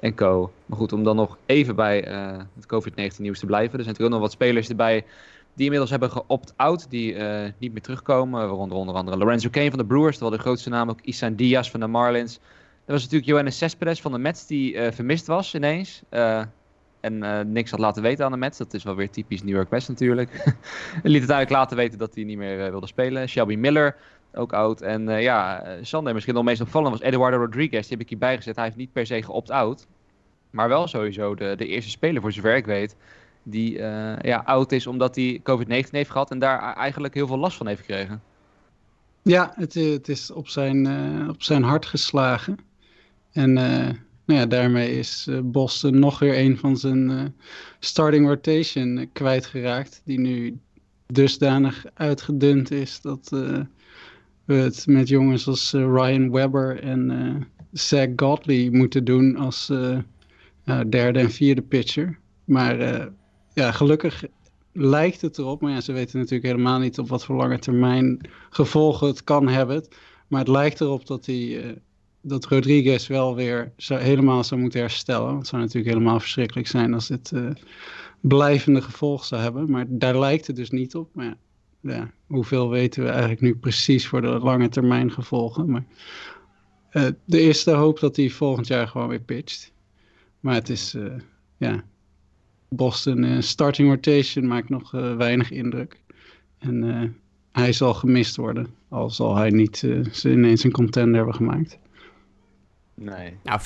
en 0.00 0.14
co. 0.14 0.52
Maar 0.66 0.78
goed, 0.78 0.92
om 0.92 1.04
dan 1.04 1.16
nog 1.16 1.38
even 1.46 1.76
bij 1.76 1.98
het 2.54 2.66
COVID-19 2.66 3.16
nieuws 3.16 3.38
te 3.38 3.46
blijven. 3.46 3.78
Er 3.78 3.84
zijn 3.84 3.86
natuurlijk 3.86 4.04
ook 4.04 4.10
nog 4.10 4.20
wat 4.20 4.32
spelers 4.32 4.68
erbij 4.68 5.04
die 5.54 5.64
inmiddels 5.64 5.90
hebben 5.90 6.10
geopt-out. 6.10 6.90
Die 6.90 7.16
niet 7.58 7.72
meer 7.72 7.82
terugkomen. 7.82 8.40
Waaronder 8.40 8.76
onder 8.76 8.94
andere 8.94 9.16
Lorenzo 9.16 9.48
Kane 9.48 9.68
van 9.68 9.78
de 9.78 9.84
Brewers. 9.86 10.16
Terwijl 10.16 10.36
de 10.36 10.42
grootste 10.42 10.68
naam 10.68 10.90
ook 10.90 11.00
Isan 11.00 11.34
Diaz 11.34 11.70
van 11.70 11.80
de 11.80 11.86
Marlins. 11.86 12.34
Er 12.84 12.92
was 12.92 13.02
natuurlijk 13.02 13.30
Johannes 13.30 13.58
Cespedes 13.58 14.00
van 14.00 14.12
de 14.12 14.18
Mets 14.18 14.46
die 14.46 14.92
vermist 14.92 15.26
was 15.26 15.54
ineens. 15.54 16.02
En 17.00 17.52
niks 17.52 17.70
had 17.70 17.80
laten 17.80 18.02
weten 18.02 18.24
aan 18.24 18.32
de 18.32 18.38
Mets. 18.38 18.58
Dat 18.58 18.74
is 18.74 18.84
wel 18.84 18.94
weer 18.94 19.10
typisch 19.10 19.42
New 19.42 19.54
York 19.54 19.70
West 19.70 19.88
natuurlijk. 19.88 20.30
en 21.02 21.10
liet 21.10 21.22
het 21.22 21.30
eigenlijk 21.30 21.50
laten 21.50 21.76
weten 21.76 21.98
dat 21.98 22.14
hij 22.14 22.24
niet 22.24 22.38
meer 22.38 22.70
wilde 22.70 22.86
spelen. 22.86 23.28
Shelby 23.28 23.56
Miller 23.56 23.96
ook 24.34 24.52
oud. 24.52 24.80
En 24.80 25.08
uh, 25.08 25.22
ja, 25.22 25.64
Sander 25.82 26.12
misschien 26.14 26.34
nog 26.34 26.44
meest 26.44 26.60
opvallend 26.60 26.98
was 26.98 27.08
Eduardo 27.08 27.36
Rodriguez. 27.36 27.80
Die 27.80 27.90
heb 27.90 28.00
ik 28.00 28.08
hierbij 28.08 28.36
gezet. 28.36 28.56
Hij 28.56 28.64
heeft 28.64 28.76
niet 28.76 28.92
per 28.92 29.06
se 29.06 29.22
geopt-out. 29.22 29.86
Maar 30.50 30.68
wel 30.68 30.86
sowieso 30.86 31.34
de, 31.34 31.54
de 31.56 31.66
eerste 31.66 31.90
speler, 31.90 32.22
voor 32.22 32.32
zover 32.32 32.56
ik 32.56 32.66
weet, 32.66 32.96
die 33.42 33.78
uh, 33.78 34.18
ja, 34.18 34.42
oud 34.44 34.72
is 34.72 34.86
omdat 34.86 35.14
hij 35.14 35.40
COVID-19 35.42 35.90
heeft 35.90 36.10
gehad 36.10 36.30
en 36.30 36.38
daar 36.38 36.74
eigenlijk 36.76 37.14
heel 37.14 37.26
veel 37.26 37.38
last 37.38 37.56
van 37.56 37.66
heeft 37.66 37.80
gekregen. 37.80 38.22
Ja, 39.22 39.52
het, 39.54 39.74
het 39.74 40.08
is 40.08 40.30
op 40.30 40.48
zijn, 40.48 40.86
op 41.28 41.42
zijn 41.42 41.62
hart 41.62 41.86
geslagen. 41.86 42.58
En 43.32 43.52
nou 43.52 44.40
ja, 44.40 44.46
daarmee 44.46 44.98
is 44.98 45.28
Boston 45.42 45.98
nog 45.98 46.18
weer 46.18 46.38
een 46.38 46.58
van 46.58 46.76
zijn 46.76 47.34
starting 47.78 48.26
rotation 48.26 49.10
kwijtgeraakt. 49.12 50.02
Die 50.04 50.20
nu 50.20 50.58
dusdanig 51.06 51.84
uitgedund 51.94 52.70
is 52.70 53.00
dat 53.00 53.30
het 54.56 54.86
met 54.86 55.08
jongens 55.08 55.46
als 55.46 55.74
uh, 55.74 55.82
Ryan 55.82 56.30
Webber 56.30 56.82
en 56.82 57.10
uh, 57.10 57.34
Zach 57.72 58.08
Godley 58.16 58.68
moeten 58.72 59.04
doen 59.04 59.36
als 59.36 59.70
uh, 59.70 59.98
derde 60.88 61.18
en 61.18 61.30
vierde 61.30 61.62
pitcher. 61.62 62.18
Maar 62.44 63.08
ja, 63.54 63.72
gelukkig 63.72 64.24
lijkt 64.72 65.20
het 65.20 65.38
erop, 65.38 65.60
maar 65.60 65.72
ja, 65.72 65.80
ze 65.80 65.92
weten 65.92 66.18
natuurlijk 66.18 66.46
helemaal 66.46 66.78
niet 66.78 66.98
op 66.98 67.08
wat 67.08 67.24
voor 67.24 67.36
lange 67.36 67.58
termijn 67.58 68.20
gevolgen 68.50 69.06
het 69.06 69.24
kan 69.24 69.48
hebben. 69.48 69.86
Maar 70.28 70.40
het 70.40 70.48
lijkt 70.48 70.80
erop 70.80 71.06
dat, 71.06 71.26
hij, 71.26 71.74
dat 72.20 72.44
Rodriguez 72.44 73.06
wel 73.06 73.34
weer 73.34 73.72
helemaal 73.76 74.44
zou 74.44 74.60
moeten 74.60 74.80
herstellen. 74.80 75.36
Het 75.36 75.46
zou 75.46 75.62
natuurlijk 75.62 75.94
helemaal 75.94 76.20
verschrikkelijk 76.20 76.66
zijn 76.66 76.94
als 76.94 77.06
dit 77.08 77.32
blijvende 78.20 78.82
gevolgen 78.82 79.26
zou 79.26 79.42
hebben. 79.42 79.70
Maar 79.70 79.84
daar 79.88 80.18
lijkt 80.18 80.46
het 80.46 80.56
dus 80.56 80.70
niet 80.70 80.94
op. 80.94 81.08
Maar 81.14 81.24
ja, 81.26 81.36
ja, 81.80 82.10
hoeveel 82.26 82.70
weten 82.70 83.02
we 83.02 83.08
eigenlijk 83.08 83.40
nu 83.40 83.56
precies 83.56 84.06
voor 84.06 84.20
de 84.20 84.28
lange 84.28 84.68
termijn 84.68 85.12
gevolgen. 85.12 85.70
Maar 85.70 85.84
uh, 86.92 87.06
de 87.24 87.40
eerste 87.40 87.70
hoop 87.70 88.00
dat 88.00 88.16
hij 88.16 88.28
volgend 88.28 88.66
jaar 88.66 88.88
gewoon 88.88 89.08
weer 89.08 89.20
pitcht. 89.20 89.72
Maar 90.40 90.54
het 90.54 90.68
is, 90.68 90.94
uh, 90.94 91.12
ja, 91.56 91.84
Boston 92.68 93.22
uh, 93.22 93.40
starting 93.40 93.88
rotation 93.88 94.46
maakt 94.46 94.68
nog 94.68 94.90
weinig 95.16 95.50
indruk. 95.50 96.00
En 96.58 97.16
hij 97.52 97.72
zal 97.72 97.94
gemist 97.94 98.36
worden, 98.36 98.74
al 98.88 99.10
zal 99.10 99.36
hij 99.36 99.50
niet 99.50 99.76
ze 100.12 100.30
ineens 100.30 100.64
een 100.64 100.72
contender 100.72 101.16
hebben 101.16 101.34
gemaakt. 101.34 101.78
Nee. 102.98 103.36
Nou, 103.42 103.60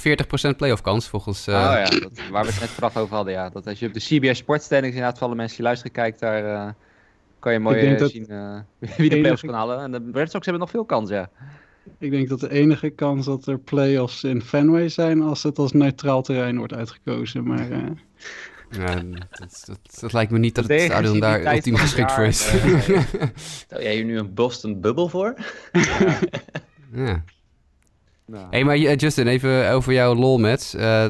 40% 0.55 0.57
playoff 0.57 0.83
kans 0.83 1.09
volgens... 1.09 1.49
Uh... 1.49 1.55
Oh 1.55 1.61
ja, 1.61 1.85
dat, 1.85 2.29
waar 2.31 2.45
we 2.45 2.51
het 2.51 2.61
net 2.61 2.69
vooraf 2.77 2.97
over 2.97 3.15
hadden. 3.15 3.33
Ja. 3.33 3.49
Dat 3.49 3.67
als 3.67 3.79
je 3.79 3.87
op 3.87 3.95
de 3.95 4.01
CBS 4.01 4.39
Sportstandings 4.39 4.95
inderdaad 4.95 5.19
voor 5.19 5.27
alle 5.27 5.37
mensen 5.37 5.57
die 5.57 5.67
luisteren 5.67 5.93
kijkt, 5.93 6.21
daar 6.21 6.45
uh, 6.45 6.73
kan 7.43 7.53
je 7.53 7.59
mooi 7.59 7.93
uh, 7.93 8.05
zien 8.05 8.27
wie 8.97 9.11
de 9.11 9.21
playoffs 9.21 9.43
kan 9.43 9.55
halen. 9.55 9.79
En 9.79 9.91
de 9.91 10.11
Red 10.13 10.31
Sox 10.31 10.45
hebben 10.45 10.63
nog 10.63 10.71
veel 10.71 10.85
kans, 10.85 11.11
ja. 11.11 11.31
Ik 11.99 12.11
denk 12.11 12.29
dat 12.29 12.41
de 12.41 12.51
enige 12.51 12.91
kans 12.91 13.27
dat 13.27 13.47
er 13.47 13.59
playoffs 13.59 14.25
in 14.25 14.43
Fenway 14.43 14.89
zijn 14.89 15.23
als 15.23 15.43
het 15.43 15.59
als 15.59 15.73
neutraal 15.73 16.23
terrein 16.23 16.59
wordt 16.59 16.75
uitgekozen. 16.75 17.47
Maar 17.47 17.69
ja, 18.71 19.03
dat, 19.31 19.63
dat, 19.67 20.01
dat, 20.01 20.13
lijkt 20.13 20.33
me 20.33 20.39
niet 20.39 20.55
dat 20.55 20.69
het 20.69 20.81
stadion 20.81 21.21
daar 21.21 21.55
ultiem 21.55 21.77
geschikt 21.77 22.13
voor 22.13 22.25
is. 22.25 22.41
Stel 23.37 23.83
jij 23.87 23.95
hier 23.95 24.05
nu 24.05 24.19
een 24.19 24.35
Boston 24.35 24.81
Bubble 24.81 25.09
voor? 25.09 25.35
ja. 25.73 26.19
ja. 26.95 27.25
Nou. 28.27 28.47
hey, 28.51 28.65
maar 28.65 28.79
Justin, 28.79 29.27
even 29.27 29.71
over 29.71 29.93
jouw 29.93 30.15
lol-match. 30.15 30.75
Uh, 30.75 31.07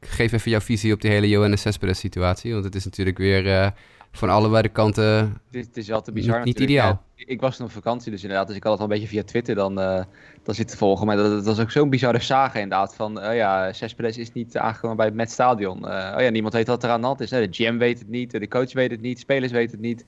geef 0.00 0.32
even 0.32 0.50
jouw 0.50 0.60
visie 0.60 0.92
op 0.92 1.00
die 1.00 1.10
hele 1.10 1.28
Johannes 1.28 1.60
Cespedes 1.60 1.98
situatie. 1.98 2.52
Want 2.52 2.64
het 2.64 2.74
is 2.74 2.84
natuurlijk 2.84 3.18
weer 3.18 3.46
uh, 3.46 3.68
van 4.16 4.28
allebei 4.28 4.62
de 4.62 4.68
kanten 4.68 5.04
het, 5.50 5.66
het 5.66 5.76
is 5.76 5.92
altijd 5.92 6.16
bizar 6.16 6.36
niet, 6.36 6.44
niet 6.44 6.60
ideaal. 6.60 7.02
Ja, 7.14 7.24
ik 7.26 7.40
was 7.40 7.58
nog 7.58 7.68
op 7.68 7.74
vakantie, 7.74 8.10
dus 8.10 8.22
inderdaad, 8.22 8.46
dus 8.46 8.56
ik 8.56 8.62
had 8.62 8.72
het 8.72 8.80
al 8.80 8.86
een 8.86 8.92
beetje 8.92 9.08
via 9.08 9.22
Twitter 9.22 9.54
dan, 9.54 9.80
uh, 9.80 10.02
dan 10.42 10.54
zitten 10.54 10.78
volgen. 10.78 11.06
Maar 11.06 11.16
dat, 11.16 11.30
dat 11.30 11.44
was 11.44 11.60
ook 11.60 11.70
zo'n 11.70 11.90
bizarre 11.90 12.20
zagen 12.20 12.60
inderdaad. 12.60 12.94
Van, 12.94 13.22
uh, 13.22 13.36
ja, 13.36 13.72
Cespedes 13.72 14.18
is 14.18 14.32
niet 14.32 14.56
aangekomen 14.56 14.96
bij 14.96 15.06
het 15.06 15.14
Met 15.14 15.30
Stadion. 15.30 15.84
oh 15.84 16.20
ja, 16.20 16.28
niemand 16.28 16.54
weet 16.54 16.66
wat 16.66 16.82
er 16.82 16.90
aan 16.90 17.00
de 17.00 17.06
hand 17.06 17.20
is. 17.20 17.30
Hè? 17.30 17.48
De 17.48 17.64
GM 17.64 17.76
weet 17.76 17.98
het 17.98 18.08
niet, 18.08 18.30
de 18.30 18.48
coach 18.48 18.72
weet 18.72 18.90
het 18.90 19.00
niet, 19.00 19.18
spelers 19.18 19.52
weten 19.52 19.70
het 19.70 19.80
niet. 19.80 20.00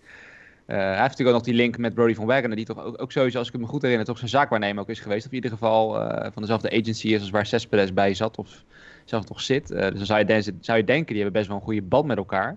Uh, 0.66 0.76
hij 0.76 0.88
heeft 0.88 1.00
natuurlijk 1.00 1.28
ook 1.28 1.34
nog 1.34 1.42
die 1.42 1.54
link 1.54 1.78
met 1.78 1.94
Brody 1.94 2.14
van 2.14 2.26
Wagner, 2.26 2.56
die 2.56 2.64
toch 2.64 2.84
ook, 2.84 3.02
ook, 3.02 3.12
sowieso, 3.12 3.38
als 3.38 3.48
ik 3.48 3.58
me 3.58 3.66
goed 3.66 3.82
herinner, 3.82 4.06
toch 4.06 4.18
zijn 4.18 4.30
zaakwaarnemer 4.30 4.82
ook 4.82 4.88
is 4.88 5.00
geweest. 5.00 5.24
Of 5.24 5.30
in 5.30 5.36
ieder 5.36 5.50
geval 5.50 5.92
van 6.32 6.42
dezelfde 6.42 6.70
agency 6.70 7.08
is 7.08 7.20
als 7.20 7.30
waar 7.30 7.46
Cespedes 7.46 7.92
bij 7.92 8.14
zat 8.14 8.36
of 8.36 8.64
zelf 9.04 9.28
nog 9.28 9.40
zit. 9.40 9.68
Dus 9.68 9.92
dan 9.92 10.06
zou 10.06 10.24
je, 10.26 10.54
zou 10.60 10.78
je 10.78 10.84
denken, 10.84 11.14
die 11.14 11.22
hebben 11.22 11.32
best 11.32 11.46
wel 11.46 11.56
een 11.56 11.62
goede 11.62 11.82
band 11.82 12.06
met 12.06 12.16
elkaar. 12.16 12.56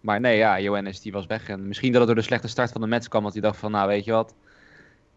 Maar 0.00 0.20
nee, 0.20 0.36
ja, 0.36 0.60
Johannes 0.60 1.00
die 1.00 1.12
was 1.12 1.26
weg. 1.26 1.48
En 1.48 1.68
misschien 1.68 1.90
dat 1.90 2.00
het 2.00 2.06
door 2.06 2.18
de 2.18 2.24
slechte 2.24 2.48
start 2.48 2.72
van 2.72 2.80
de 2.80 2.86
Mets 2.86 3.08
kwam, 3.08 3.22
want 3.22 3.34
hij 3.34 3.42
dacht 3.42 3.56
van, 3.56 3.70
nou 3.70 3.88
weet 3.88 4.04
je 4.04 4.12
wat, 4.12 4.34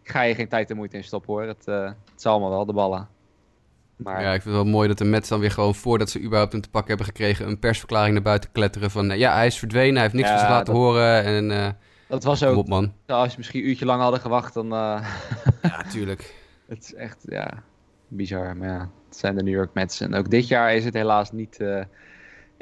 ik 0.04 0.10
ga 0.10 0.22
je 0.22 0.36
geen 0.36 0.48
tijd 0.48 0.70
en 0.70 0.76
moeite 0.76 0.98
in 0.98 1.04
stoppen 1.04 1.34
hoor. 1.34 1.44
Het, 1.44 1.66
het 1.66 2.22
zal 2.22 2.32
allemaal 2.32 2.50
wel, 2.50 2.66
de 2.66 2.74
ballen. 2.74 3.08
Maar... 3.96 4.22
Ja, 4.22 4.34
ik 4.34 4.42
vind 4.42 4.56
het 4.56 4.64
wel 4.64 4.74
mooi 4.74 4.88
dat 4.88 4.98
de 4.98 5.04
Mets 5.04 5.30
dan 5.30 5.40
weer 5.40 5.52
gewoon 5.52 5.76
voordat 5.76 6.10
ze 6.10 6.22
überhaupt 6.22 6.52
hem 6.52 6.62
te 6.62 6.70
pakken 6.70 6.90
hebben 6.90 7.08
gekregen, 7.08 7.48
een 7.48 7.60
persverklaring 7.60 8.14
naar 8.14 8.24
buiten 8.24 8.52
kletteren 8.52 8.92
van, 8.92 9.18
ja, 9.18 9.34
hij 9.34 9.46
is 9.46 9.60
verdwenen, 9.60 9.94
hij 9.94 10.02
heeft 10.02 10.14
niks 10.14 10.28
ja, 10.28 10.34
van 10.34 10.44
zich 10.44 10.50
laten 10.50 10.74
dat... 10.74 10.84
horen 10.84 11.24
en... 11.24 11.78
Dat 12.08 12.24
was 12.24 12.44
ook. 12.44 12.58
Op, 12.58 12.68
man. 12.68 12.94
Als 13.06 13.32
je 13.32 13.38
misschien 13.38 13.62
een 13.62 13.68
uurtje 13.68 13.86
lang 13.86 14.02
hadden 14.02 14.20
gewacht, 14.20 14.54
dan. 14.54 14.68
Ja, 14.68 15.04
tuurlijk. 15.92 16.36
het 16.68 16.84
is 16.84 16.94
echt, 16.94 17.26
ja, 17.26 17.64
bizar. 18.08 18.58
Maar 18.58 18.68
ja, 18.68 18.90
het 19.08 19.18
zijn 19.18 19.36
de 19.36 19.44
New 19.44 19.54
York 19.54 19.74
Mets. 19.74 20.02
En 20.02 20.14
ook 20.14 20.30
dit 20.30 20.48
jaar 20.48 20.76
is 20.76 20.86
het 20.86 20.94
helaas 20.94 21.32
niet 21.32 21.60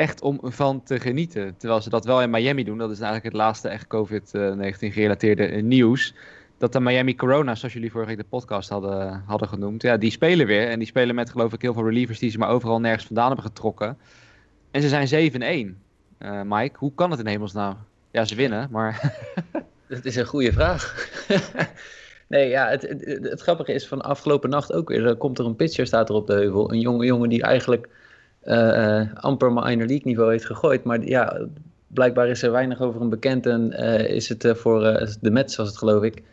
echt 0.02 0.22
om 0.22 0.40
van 0.44 0.84
te 0.84 1.00
genieten. 1.00 1.58
Terwijl 1.58 1.82
ze 1.82 1.90
dat 1.90 2.06
wel 2.06 2.22
in 2.22 2.30
Miami 2.30 2.64
doen. 2.64 2.78
Dat 2.78 2.92
is 2.92 3.00
eigenlijk 3.00 3.26
het 3.34 3.44
laatste 3.44 3.68
echt 3.68 3.88
COVID-19 3.96 4.94
gerelateerde 4.94 5.46
nieuws. 5.46 6.14
Dat 6.58 6.74
de 6.74 6.80
Miami 6.80 7.16
Corona, 7.16 7.56
zoals 7.56 7.74
jullie 7.74 7.92
vorige 7.92 8.10
week 8.10 8.20
de 8.20 8.26
podcast 8.30 8.70
hadden, 8.70 9.24
hadden 9.26 9.48
genoemd. 9.48 9.82
Ja, 9.82 9.98
die 9.98 10.12
spelen 10.12 10.48
weer. 10.48 10.68
En 10.68 10.80
die 10.80 10.88
spelen 10.88 11.16
met 11.16 11.30
geloof 11.30 11.54
ik 11.54 11.62
heel 11.62 11.74
veel 11.74 11.86
relievers 11.86 12.20
die 12.20 12.30
ze 12.30 12.38
maar 12.38 12.50
overal 12.50 12.80
nergens 12.80 13.06
vandaan 13.06 13.28
hebben 13.28 13.46
getrokken. 13.46 13.98
En 14.72 14.82
ze 14.82 14.88
zijn 14.88 15.74
7-1. 15.74 15.78
Uh, 16.20 16.42
Mike, 16.46 16.78
hoe 16.78 16.92
kan 16.96 17.12
het 17.12 17.20
in 17.20 17.28
hemelsnaam? 17.28 17.78
Ja, 18.12 18.26
ze 18.26 18.36
winnen, 18.36 18.68
maar... 18.72 19.14
dat 19.88 20.06
is 20.06 20.16
een 20.16 20.26
goede 20.26 20.52
vraag. 20.52 21.10
nee, 22.28 22.50
ja, 22.50 22.68
het, 22.70 22.82
het, 22.82 23.06
het, 23.06 23.42
grappige 23.42 23.74
is 23.74 23.88
van 23.88 24.02
afgelopen 24.02 24.50
nacht 24.50 24.74
ook 24.74 24.90
weer. 24.90 25.06
Er 25.06 25.16
komt 25.16 25.40
er 25.40 25.46
een 25.46 25.56
pitcher, 25.56 25.86
staat 25.88 26.10
er 26.10 26.16
op 26.16 26.28
de 26.28 26.34
heuvel. 26.34 26.72
Een 26.72 26.80
jonge 26.80 27.06
jongen 27.06 27.30
die 27.30 27.42
eigenlijk 27.42 27.90
amper 29.14 29.52
minor 29.52 29.88
league 29.88 30.02
niveau 30.04 30.32
heeft 30.32 30.46
gegooid. 30.46 30.84
Maar 30.84 31.04
ja, 31.04 31.48
blijkbaar 31.88 32.28
is 32.28 32.44
er 32.44 32.52
weinig 32.52 32.82
over 32.82 33.00
hem 33.00 33.10
bekend. 33.10 33.46
En 33.46 33.74
uh, 33.80 34.10
is 34.10 34.30
het 34.30 34.54
voor 34.56 34.80
de 35.22 35.32
Mets, 35.32 35.56
was 35.56 35.68
het 35.68 35.78
geloof 35.78 36.04
ik... 36.04 36.24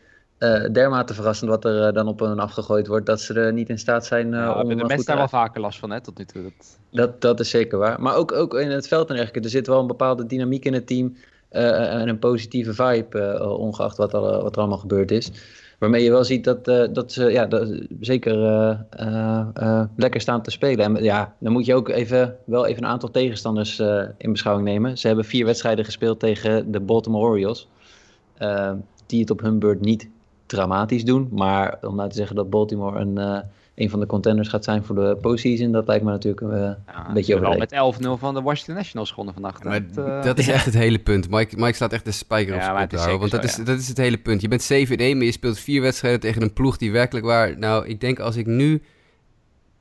dermate 0.73 1.15
verrassend 1.15 1.50
wat 1.50 1.65
er 1.65 1.93
dan 1.93 2.09
op 2.09 2.21
hen 2.21 2.38
afgegooid 2.38 2.87
wordt, 2.87 3.07
dat 3.07 3.21
ze 3.21 3.35
er 3.35 3.53
niet 3.53 3.69
in 3.69 3.79
staat 3.79 4.07
zijn 4.07 4.31
ja, 4.31 4.53
om... 4.53 4.69
De 4.69 4.85
Mets 4.85 5.05
daar 5.05 5.17
wel 5.17 5.29
vaker 5.29 5.61
last 5.61 5.79
van, 5.79 5.91
hè, 5.91 6.00
tot 6.00 6.19
nu 6.19 6.25
toe. 6.25 6.43
Dat... 6.43 6.53
Dat, 6.91 7.21
dat 7.21 7.41
is 7.41 7.50
zeker 7.50 7.79
waar. 7.79 8.00
Maar 8.00 8.15
ook, 8.15 8.33
ook 8.33 8.55
in 8.55 8.71
het 8.71 8.88
veld 8.88 9.09
en 9.09 9.15
dergelijke. 9.15 9.45
Er 9.49 9.55
zit 9.55 9.67
wel 9.67 9.81
een 9.81 9.87
bepaalde 9.87 10.27
dynamiek 10.27 10.65
in 10.65 10.73
het 10.75 10.87
team. 10.87 11.17
En 11.49 12.09
een 12.09 12.19
positieve 12.19 12.75
vibe, 12.75 13.47
ongeacht 13.59 13.97
wat, 13.97 14.15
al, 14.15 14.43
wat 14.43 14.53
er 14.53 14.61
allemaal 14.61 14.79
gebeurd 14.79 15.11
is. 15.11 15.31
Waarmee 15.78 16.02
je 16.02 16.11
wel 16.11 16.25
ziet 16.25 16.44
dat, 16.44 16.68
uh, 16.68 16.85
dat 16.92 17.12
ze 17.12 17.30
ja, 17.30 17.47
dat, 17.47 17.80
zeker 18.00 18.37
lekker 19.97 20.20
staan 20.20 20.42
te 20.42 20.50
spelen. 20.50 20.97
En 20.97 21.02
ja, 21.02 21.35
dan 21.38 21.52
moet 21.52 21.66
je 21.66 21.75
ook 21.75 21.88
even, 21.88 22.37
wel 22.44 22.66
even 22.66 22.82
een 22.82 22.88
aantal 22.88 23.11
tegenstanders 23.11 23.78
in 24.16 24.32
beschouwing 24.32 24.68
nemen. 24.68 24.99
Ze 24.99 25.06
hebben 25.06 25.25
vier 25.25 25.44
wedstrijden 25.44 25.85
gespeeld 25.85 26.20
tegen 26.20 26.70
de 26.70 26.80
Baltimore 26.80 27.26
Orioles. 27.26 27.68
die 29.06 29.20
het 29.20 29.30
op 29.30 29.40
hun 29.40 29.58
beurt 29.58 29.80
niet 29.80 30.08
dramatisch 30.49 31.05
doen. 31.05 31.28
Maar 31.31 31.78
om 31.83 31.97
nou 31.97 32.09
te 32.09 32.14
zeggen 32.14 32.37
dat 32.37 32.50
Baltimore 32.50 32.99
een 32.99 33.45
een 33.78 33.90
van 33.90 34.00
de 34.00 34.07
contenders 34.07 34.49
gaat 34.49 34.64
zijn 34.64 34.85
voor 34.85 34.95
de 34.95 35.17
postseason. 35.21 35.73
Dat 35.73 35.87
lijkt 35.87 36.05
me 36.05 36.11
natuurlijk 36.11 36.43
uh, 36.43 36.59
ja, 36.59 37.09
een 37.09 37.14
beetje 37.14 37.35
overdreven. 37.35 37.78
Al 37.78 37.90
met 37.90 38.17
11-0 38.17 38.21
van 38.21 38.35
de 38.35 38.43
Washington 38.43 38.75
Nationals 38.75 39.11
gewonnen 39.11 39.35
vannacht. 39.35 39.64
Maar 39.64 39.93
dat, 39.93 40.07
uh, 40.07 40.23
dat 40.23 40.38
is 40.38 40.49
echt 40.59 40.64
het 40.64 40.75
hele 40.75 40.99
punt. 40.99 41.31
Mike, 41.31 41.57
Mike 41.57 41.73
slaat 41.73 41.93
echt 41.93 42.05
de 42.05 42.12
spijker 42.12 42.55
op 42.55 42.62
zijn 42.62 42.88
kop 42.88 42.90
daar. 42.90 43.19
Want 43.19 43.31
dat, 43.31 43.45
is, 43.45 43.55
dat 43.57 43.78
is 43.78 43.88
het 43.88 43.97
hele 43.97 44.19
punt. 44.19 44.40
Je 44.40 44.49
bent 44.49 44.62
7-1, 44.62 44.67
maar 44.97 45.25
je 45.25 45.33
speelt 45.33 45.59
vier 45.59 45.83
wedstrijden 45.83 46.21
tegen 46.21 46.43
een 46.43 46.52
ploeg 46.52 46.76
die 46.76 46.93
werkelijk 46.93 47.26
waar... 47.26 47.59
Nou, 47.59 47.87
ik 47.87 48.00
denk 48.00 48.19
als 48.19 48.37
ik 48.37 48.47
nu 48.47 48.83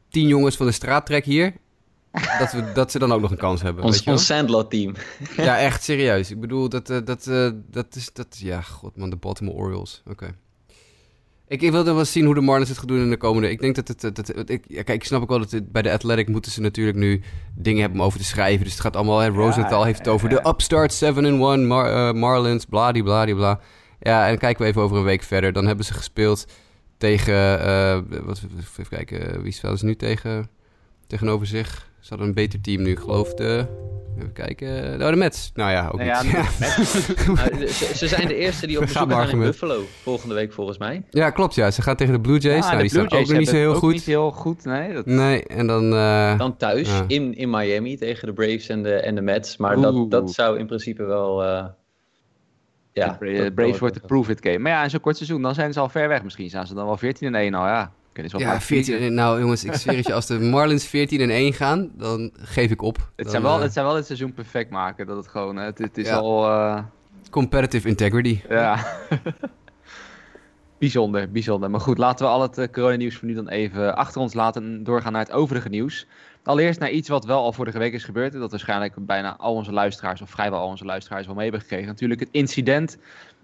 tien 0.10 0.28
jongens 0.28 0.56
van 0.56 0.66
de 0.66 0.72
straat 0.72 1.06
trek 1.06 1.26
hier... 1.26 1.54
dat, 2.40 2.52
we, 2.52 2.72
dat 2.74 2.92
ze 2.92 3.00
dan 3.00 3.12
ook 3.12 3.22
nog 3.22 3.32
een 3.32 3.38
kans 3.38 3.62
hebben. 3.62 3.84
Ons, 3.84 4.04
ons 4.04 4.26
Sandlot 4.26 4.70
team. 4.70 4.94
ja, 5.38 5.58
echt 5.68 5.84
serieus. 5.84 6.32
Ik 6.32 6.40
bedoel, 6.40 6.70
dat, 6.70 6.90
uh, 6.90 6.98
dat, 7.06 7.32
dat 7.72 7.96
is... 7.96 8.14
Dat, 8.14 8.38
ja, 8.40 8.62
god 8.62 8.98
man, 8.98 9.10
de 9.10 9.16
Baltimore 9.16 9.58
Orioles. 9.58 10.04
Oké. 10.06 10.28
Ik, 11.48 11.62
ik 11.62 11.72
wilde 11.72 11.94
wel 11.94 12.06
zien 12.06 12.26
hoe 12.26 12.34
de 12.34 12.42
Marlins 12.42 12.70
het 12.70 12.78
gaan 12.78 12.88
doen 12.88 13.02
in 13.02 13.10
de 13.10 13.18
komende... 13.18 13.50
Ik 13.50 13.60
denk 13.60 13.76
dat 13.76 13.88
het... 13.88 14.02
Dat, 14.02 14.50
ik, 14.50 14.64
ja, 14.68 14.84
kijk, 14.84 15.02
ik 15.02 15.04
snap 15.04 15.22
ook 15.22 15.30
wel 15.30 15.40
dat 15.40 15.52
het, 15.52 15.72
bij 15.72 15.82
de 15.82 15.92
Athletic 15.92 16.28
moeten 16.28 16.52
ze 16.52 16.62
natuurlijk 16.62 16.98
nu 16.98 17.22
dingen 17.56 17.82
hebben 17.82 18.00
om 18.00 18.06
over 18.06 18.20
te 18.20 18.26
schrijven. 18.26 18.64
Dus 18.64 18.72
het 18.72 18.82
gaat 18.82 18.96
allemaal... 18.96 19.20
Hè, 19.20 19.28
Rosenthal 19.28 19.84
heeft 19.84 19.98
het 19.98 20.08
over 20.08 20.30
de 20.30 20.48
upstart 20.48 21.04
7-in-1 21.06 21.68
Mar, 21.68 21.92
uh, 21.92 22.12
Marlins, 22.12 22.66
bladibladibla. 22.66 23.60
Ja, 24.00 24.24
en 24.24 24.30
dan 24.30 24.38
kijken 24.38 24.64
we 24.64 24.70
even 24.70 24.82
over 24.82 24.98
een 24.98 25.04
week 25.04 25.24
verder. 25.24 25.54
Dan 25.54 25.66
hebben 25.66 25.86
ze 25.86 25.94
gespeeld 25.94 26.46
tegen... 26.98 27.60
Uh, 27.60 28.00
wat, 28.26 28.42
even 28.80 28.90
kijken, 28.90 29.42
wie 29.42 29.52
spelen 29.52 29.78
ze 29.78 29.86
nu 29.86 29.96
tegen, 29.96 30.50
tegenover 31.08 31.48
zich? 31.48 31.90
Ze 32.00 32.10
hadden 32.10 32.28
een 32.28 32.34
beter 32.34 32.62
team 32.62 32.82
nu, 32.82 32.92
ik 32.92 33.00
geloof 33.00 33.34
de... 33.34 33.68
Even 34.18 34.34
kijken. 34.34 34.98
Nou, 34.98 35.12
de 35.12 35.18
Mets. 35.18 35.52
Nou 35.54 35.72
ja, 35.72 35.88
ook 35.88 36.00
nou 36.00 36.06
ja, 36.06 36.22
nou, 37.34 37.68
ze, 37.68 38.08
zijn 38.08 38.28
de 38.28 38.36
eerste 38.36 38.68
die 38.68 38.78
op 38.78 38.84
bezoek 38.86 39.12
gaan 39.12 39.30
in 39.30 39.40
Buffalo 39.40 39.84
volgende 40.02 40.36
week 40.36 40.54
volgens 40.54 40.78
mij. 40.78 41.04
Ja, 41.10 41.30
klopt 41.30 41.56
ja. 41.56 41.72
Ze 41.72 41.82
gaan 41.82 41.96
tegen 41.96 42.14
de 42.14 42.20
Blue 42.20 42.40
Jays. 42.40 42.66
Ja, 42.66 42.72
nou, 42.72 42.82
die 42.82 42.92
Blue 42.92 43.08
Jays 43.08 43.32
ook 43.32 43.38
niet 43.38 43.48
zo 43.48 43.56
heel 43.56 43.76
goed. 43.76 43.94
niet 43.94 44.06
heel 44.06 44.32
goed, 44.32 44.66
nee. 44.66 44.94
Dat... 44.94 45.06
Nee, 45.06 45.44
en 45.44 45.68
dan... 45.68 45.94
Uh, 45.94 46.38
dan 46.38 46.58
thuis 46.58 46.88
ja. 46.88 47.04
in, 47.08 47.36
in 47.36 47.50
Miami 47.50 47.98
tegen 47.98 48.28
de 48.28 48.34
Braves 48.34 48.68
en 48.68 48.84
de, 48.84 48.94
en 48.94 49.16
de 49.16 49.22
Mets. 49.22 49.58
Maar 49.58 49.82
dat, 49.82 50.12
dat 50.12 50.32
zou 50.32 50.60
in 50.60 50.66
principe 50.66 51.04
wel... 51.04 51.44
Uh, 51.44 51.66
ja, 52.92 53.18
de 53.20 53.52
Braves 53.56 53.80
wordt 53.80 53.94
de 53.94 54.08
prove-it 54.08 54.40
game. 54.42 54.60
Maar 54.60 54.72
ja, 54.72 54.84
in 54.84 54.90
zo'n 54.90 55.00
kort 55.00 55.18
seizoen, 55.18 55.42
dan 55.42 55.54
zijn 55.54 55.74
ze 55.74 55.80
al 55.80 55.90
ver 55.90 56.08
weg 56.08 56.24
misschien. 56.24 56.50
Zijn 56.50 56.68
ze 56.68 56.74
dan 56.74 56.86
wel 56.86 56.98
14 56.98 57.28
en 57.28 57.42
1 57.42 57.54
al, 57.54 57.66
ja 57.66 57.92
ja, 58.26 58.62
14 58.62 58.98
en, 58.98 59.14
nou 59.14 59.40
jongens, 59.40 59.64
ik 59.64 59.74
zweer 59.74 59.98
het 59.98 60.08
je, 60.08 60.14
als 60.20 60.26
de 60.26 60.40
Marlins 60.40 60.86
14 60.86 61.22
en 61.22 61.30
1 61.30 61.54
gaan, 61.54 61.90
dan 61.98 62.32
geef 62.38 62.72
ik 62.72 62.82
op. 62.82 63.12
Het, 63.16 63.30
zijn, 63.30 63.42
wel, 63.42 63.56
uh, 63.56 63.62
het 63.62 63.74
zijn 63.74 63.86
wel 63.86 63.96
het 63.96 64.06
seizoen 64.06 64.34
perfect 64.34 64.70
maken, 64.70 65.08
dat 65.08 65.18
het 65.18 65.28
gewoon, 65.28 65.56
het, 65.56 65.78
het 65.78 65.98
is 65.98 66.08
ja. 66.08 66.16
al... 66.16 66.50
Uh... 66.50 66.80
Competitive 67.30 67.88
integrity. 67.88 68.42
Ja. 68.50 68.86
bijzonder, 70.80 71.32
bijzonder. 71.32 71.70
Maar 71.70 71.80
goed, 71.80 71.98
laten 71.98 72.26
we 72.26 72.32
al 72.32 72.42
het 72.42 72.58
uh, 72.58 72.66
coronanieuws 72.72 73.16
voor 73.16 73.28
nu 73.28 73.34
dan 73.34 73.50
even 73.50 73.96
achter 73.96 74.22
ons 74.22 74.34
laten 74.34 74.64
en 74.64 74.84
doorgaan 74.84 75.12
naar 75.12 75.22
het 75.22 75.32
overige 75.32 75.70
nieuws. 75.70 76.08
Allereerst 76.44 76.80
naar 76.80 76.90
iets 76.90 77.10
wat 77.10 77.26
wel 77.26 77.42
al 77.42 77.54
vorige 77.54 77.78
week 77.78 77.94
is 77.94 78.04
gebeurd. 78.04 78.34
En 78.34 78.40
dat 78.40 78.52
waarschijnlijk 78.52 78.94
bijna 79.06 79.36
al 79.38 79.54
onze 79.54 79.72
luisteraars, 79.72 80.22
of 80.22 80.30
vrijwel 80.30 80.60
al 80.60 80.68
onze 80.68 80.86
luisteraars, 80.86 81.26
wel 81.26 81.36
mee 81.36 81.44
hebben 81.44 81.62
gekregen. 81.62 81.88
Natuurlijk 81.88 82.20
het 82.20 82.30
incident 82.32 82.98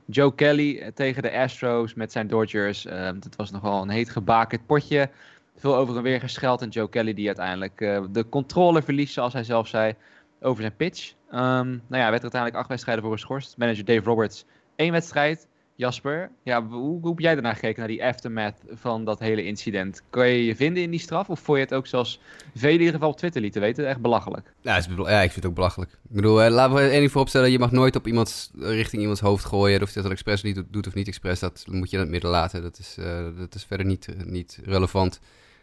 Joe 0.06 0.36
Kelly 0.36 0.78
eh, 0.78 0.88
tegen 0.88 1.22
de 1.22 1.38
Astros 1.38 1.94
met 1.94 2.12
zijn 2.12 2.28
Dodgers. 2.28 2.86
Uh, 2.86 3.04
dat 3.04 3.36
was 3.36 3.52
nogal 3.52 3.82
een 3.82 3.90
heet 3.90 4.10
gebakerd 4.10 4.66
potje. 4.66 5.10
Veel 5.56 5.76
over 5.76 5.98
en 5.98 6.04
weer 6.04 6.20
gescheld. 6.20 6.62
En 6.62 6.70
Joe 6.70 6.90
Kelly 6.90 7.14
die 7.14 7.28
uiteindelijk 7.28 7.82
uh, 7.82 8.04
de 8.12 8.30
controle 8.30 8.82
verliest, 8.82 9.14
zoals 9.14 9.34
hij 9.34 9.44
zelf 9.44 9.68
zei, 9.68 9.94
over 10.42 10.62
zijn 10.62 10.76
pitch. 10.76 11.14
Um, 11.32 11.40
nou 11.40 11.82
ja, 11.88 12.10
werd 12.10 12.16
er 12.16 12.22
uiteindelijk 12.22 12.56
acht 12.56 12.68
wedstrijden 12.68 13.04
voor 13.04 13.14
geschorst. 13.14 13.58
Manager 13.58 13.86
Dave 13.86 14.04
Roberts 14.04 14.46
één 14.76 14.92
wedstrijd. 14.92 15.48
Jasper, 15.76 16.32
ja, 16.44 16.66
hoe, 16.68 17.00
hoe 17.00 17.10
heb 17.10 17.20
jij 17.20 17.34
daarnaar 17.34 17.54
gekeken, 17.54 17.80
naar 17.80 17.88
die 17.88 18.04
aftermath 18.04 18.62
van 18.70 19.06
dat 19.06 19.20
hele 19.20 19.44
incident? 19.44 20.02
Kan 20.10 20.28
je 20.28 20.46
je 20.46 20.56
vinden 20.56 20.84
in 20.84 20.92
die 20.92 21.00
straf 21.00 21.30
of 21.30 21.40
vond 21.40 21.58
je 21.58 21.64
het 21.64 21.74
ook 21.74 21.88
zoals 21.88 22.20
velen 22.56 22.74
in 22.74 22.80
ieder 22.80 22.94
geval 22.94 23.10
op 23.10 23.18
Twitter 23.18 23.42
lieten 23.42 23.62
weten, 23.62 23.88
echt 23.88 24.02
belachelijk? 24.02 24.54
Ja, 24.62 24.82
ja 24.98 25.22
ik 25.22 25.32
vind 25.32 25.36
het 25.36 25.46
ook 25.46 25.54
belachelijk. 25.54 25.92
Ik 25.92 26.16
bedoel, 26.16 26.44
eh, 26.44 26.52
laten 26.52 26.76
we 26.76 26.82
één 26.82 27.00
ding 27.00 27.12
vooropstellen, 27.12 27.52
je 27.52 27.60
mag 27.60 27.72
nooit 27.72 27.96
op 27.96 28.08
iemands, 28.08 28.52
richting 28.56 29.02
iemands 29.02 29.22
hoofd 29.22 29.46
gooien. 29.46 29.82
Of 29.82 29.94
je 29.94 30.02
dat 30.02 30.12
expres 30.12 30.42
doet 30.68 30.88
of 30.88 30.94
niet 30.94 31.08
expres, 31.08 31.40
dat 31.40 31.66
moet 31.68 31.90
je 31.90 31.96
in 31.96 32.02
het 32.02 32.12
midden 32.12 32.30
laten. 32.30 32.62
Dat 32.62 32.80
is, 32.80 32.96
uh, 33.00 33.28
dat 33.38 33.56
is 33.56 33.64
verder 33.64 33.86
niet, 33.86 34.08
niet 34.26 34.60
relevant. 34.64 35.20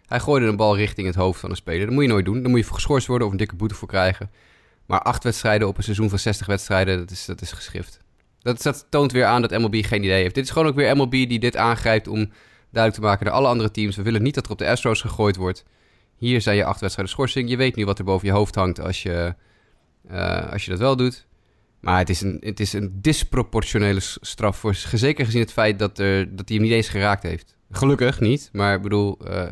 Hij 0.07 0.21
gooide 0.21 0.47
een 0.47 0.57
bal 0.57 0.76
richting 0.76 1.07
het 1.07 1.17
hoofd 1.17 1.40
van 1.40 1.50
een 1.50 1.57
speler. 1.57 1.87
Dat 1.87 1.95
moet 1.95 2.02
je 2.02 2.09
nooit 2.09 2.25
doen. 2.25 2.40
Daar 2.43 2.50
moet 2.50 2.61
je 2.61 2.64
voor 2.64 2.75
geschorst 2.75 3.07
worden 3.07 3.26
of 3.26 3.33
een 3.33 3.38
dikke 3.38 3.57
boete 3.57 3.75
voor 3.75 3.88
krijgen. 3.88 4.31
Maar 4.87 5.02
acht 5.02 5.25
wedstrijden 5.25 5.69
op 5.69 5.76
een 5.76 5.83
seizoen 5.83 6.09
van 6.09 6.19
60 6.19 6.47
wedstrijden, 6.47 6.99
dat 6.99 7.11
is, 7.11 7.25
dat 7.25 7.40
is 7.40 7.52
geschrift. 7.52 8.00
Dat, 8.42 8.62
dat 8.62 8.87
toont 8.90 9.12
weer 9.12 9.25
aan 9.25 9.42
dat 9.42 9.50
MLB 9.50 9.85
geen 9.85 10.04
idee 10.04 10.23
heeft. 10.23 10.35
Dit 10.35 10.44
is 10.44 10.50
gewoon 10.50 10.68
ook 10.68 10.75
weer 10.75 10.97
MLB 10.97 11.11
die 11.11 11.38
dit 11.38 11.56
aangrijpt 11.56 12.09
om 12.09 12.30
duidelijk 12.70 13.02
te 13.02 13.09
maken 13.09 13.25
naar 13.25 13.35
alle 13.35 13.49
andere 13.49 13.70
teams. 13.70 13.97
We 13.97 14.02
willen 14.02 14.23
niet 14.23 14.35
dat 14.35 14.47
er 14.47 14.52
op 14.52 14.59
de 14.59 14.68
Astros 14.68 15.00
gegooid 15.00 15.37
wordt. 15.37 15.64
Hier 16.16 16.40
zijn 16.40 16.56
je 16.56 16.64
acht 16.64 16.80
wedstrijden 16.80 17.14
schorsing. 17.14 17.50
Je 17.50 17.56
weet 17.56 17.76
nu 17.76 17.85
wat 17.85 17.99
er 17.99 18.04
boven 18.04 18.26
je 18.26 18.32
hoofd 18.32 18.54
hangt 18.54 18.80
als 18.80 19.02
je, 19.02 19.35
uh, 20.11 20.52
als 20.52 20.64
je 20.64 20.70
dat 20.70 20.80
wel 20.80 20.97
doet. 20.97 21.26
Maar 21.80 21.99
het 21.99 22.09
is 22.09 22.20
een, 22.20 22.37
het 22.40 22.61
is 22.61 22.73
een 22.73 22.99
disproportionele 23.00 24.00
straf. 24.00 24.56
Voor, 24.56 24.75
zeker 24.75 25.25
gezien 25.25 25.40
het 25.40 25.52
feit 25.52 25.78
dat, 25.78 25.99
er, 25.99 26.37
dat 26.37 26.49
hij 26.49 26.56
hem 26.56 26.66
niet 26.66 26.75
eens 26.75 26.88
geraakt 26.88 27.23
heeft. 27.23 27.56
Gelukkig 27.70 28.20
niet, 28.20 28.50
maar 28.52 28.75
ik 28.75 28.82
bedoel, 28.82 29.18
uh, 29.28 29.49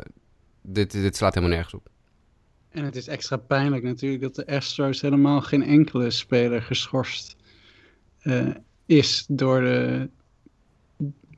dit, 0.61 0.91
dit 0.91 1.15
slaat 1.15 1.33
helemaal 1.33 1.55
nergens 1.55 1.75
op. 1.75 1.89
En 2.69 2.83
het 2.83 2.95
is 2.95 3.07
extra 3.07 3.37
pijnlijk 3.37 3.83
natuurlijk 3.83 4.21
dat 4.21 4.35
de 4.35 4.47
Astros 4.47 5.01
helemaal 5.01 5.41
geen 5.41 5.63
enkele 5.63 6.09
speler 6.09 6.61
geschorst 6.61 7.35
uh, 8.23 8.47
is 8.89 9.25
door 9.27 9.61
de, 9.61 10.09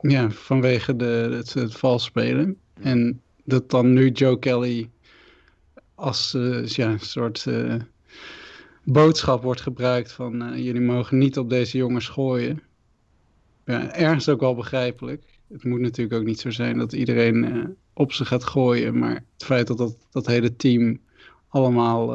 ja, 0.00 0.30
vanwege 0.30 0.96
de, 0.96 1.28
het, 1.32 1.54
het 1.54 1.76
vals 1.76 2.04
spelen. 2.04 2.56
En 2.80 3.20
dat 3.44 3.70
dan 3.70 3.92
nu 3.92 4.10
Joe 4.10 4.38
Kelly 4.38 4.90
als 5.94 6.34
uh, 6.34 6.66
ja, 6.66 6.90
een 6.90 7.00
soort 7.00 7.44
uh, 7.48 7.74
boodschap 8.84 9.42
wordt 9.42 9.60
gebruikt 9.60 10.12
van 10.12 10.42
uh, 10.42 10.64
jullie 10.64 10.80
mogen 10.80 11.18
niet 11.18 11.38
op 11.38 11.50
deze 11.50 11.76
jongens 11.76 12.08
gooien. 12.08 12.62
Ergens 13.64 14.28
ook 14.28 14.40
wel 14.40 14.54
begrijpelijk. 14.54 15.24
Het 15.48 15.64
moet 15.64 15.80
natuurlijk 15.80 16.20
ook 16.20 16.26
niet 16.26 16.40
zo 16.40 16.50
zijn 16.50 16.78
dat 16.78 16.92
iedereen 16.92 17.76
op 17.92 18.12
ze 18.12 18.24
gaat 18.24 18.44
gooien. 18.44 18.98
Maar 18.98 19.24
het 19.32 19.44
feit 19.44 19.66
dat 19.66 19.78
dat, 19.78 19.96
dat 20.10 20.26
hele 20.26 20.56
team 20.56 20.98
allemaal 21.48 22.06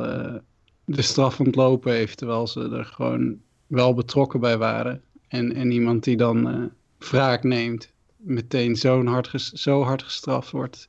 de 0.86 1.02
straf 1.02 1.40
ontlopen 1.40 1.94
heeft, 1.94 2.18
terwijl 2.18 2.48
ze 2.48 2.70
er 2.70 2.86
gewoon 2.86 3.38
wel 3.68 3.94
betrokken 3.94 4.40
bij 4.40 4.58
waren. 4.58 5.02
En, 5.28 5.56
en 5.56 5.72
iemand 5.72 6.04
die 6.04 6.18
dan 6.18 6.72
wraak 6.98 7.44
neemt, 7.44 7.92
meteen 8.18 8.76
zo 8.76 9.06
hard, 9.06 9.52
zo 9.54 9.84
hard 9.84 10.04
gestraft 10.04 10.52
wordt. 10.52 10.88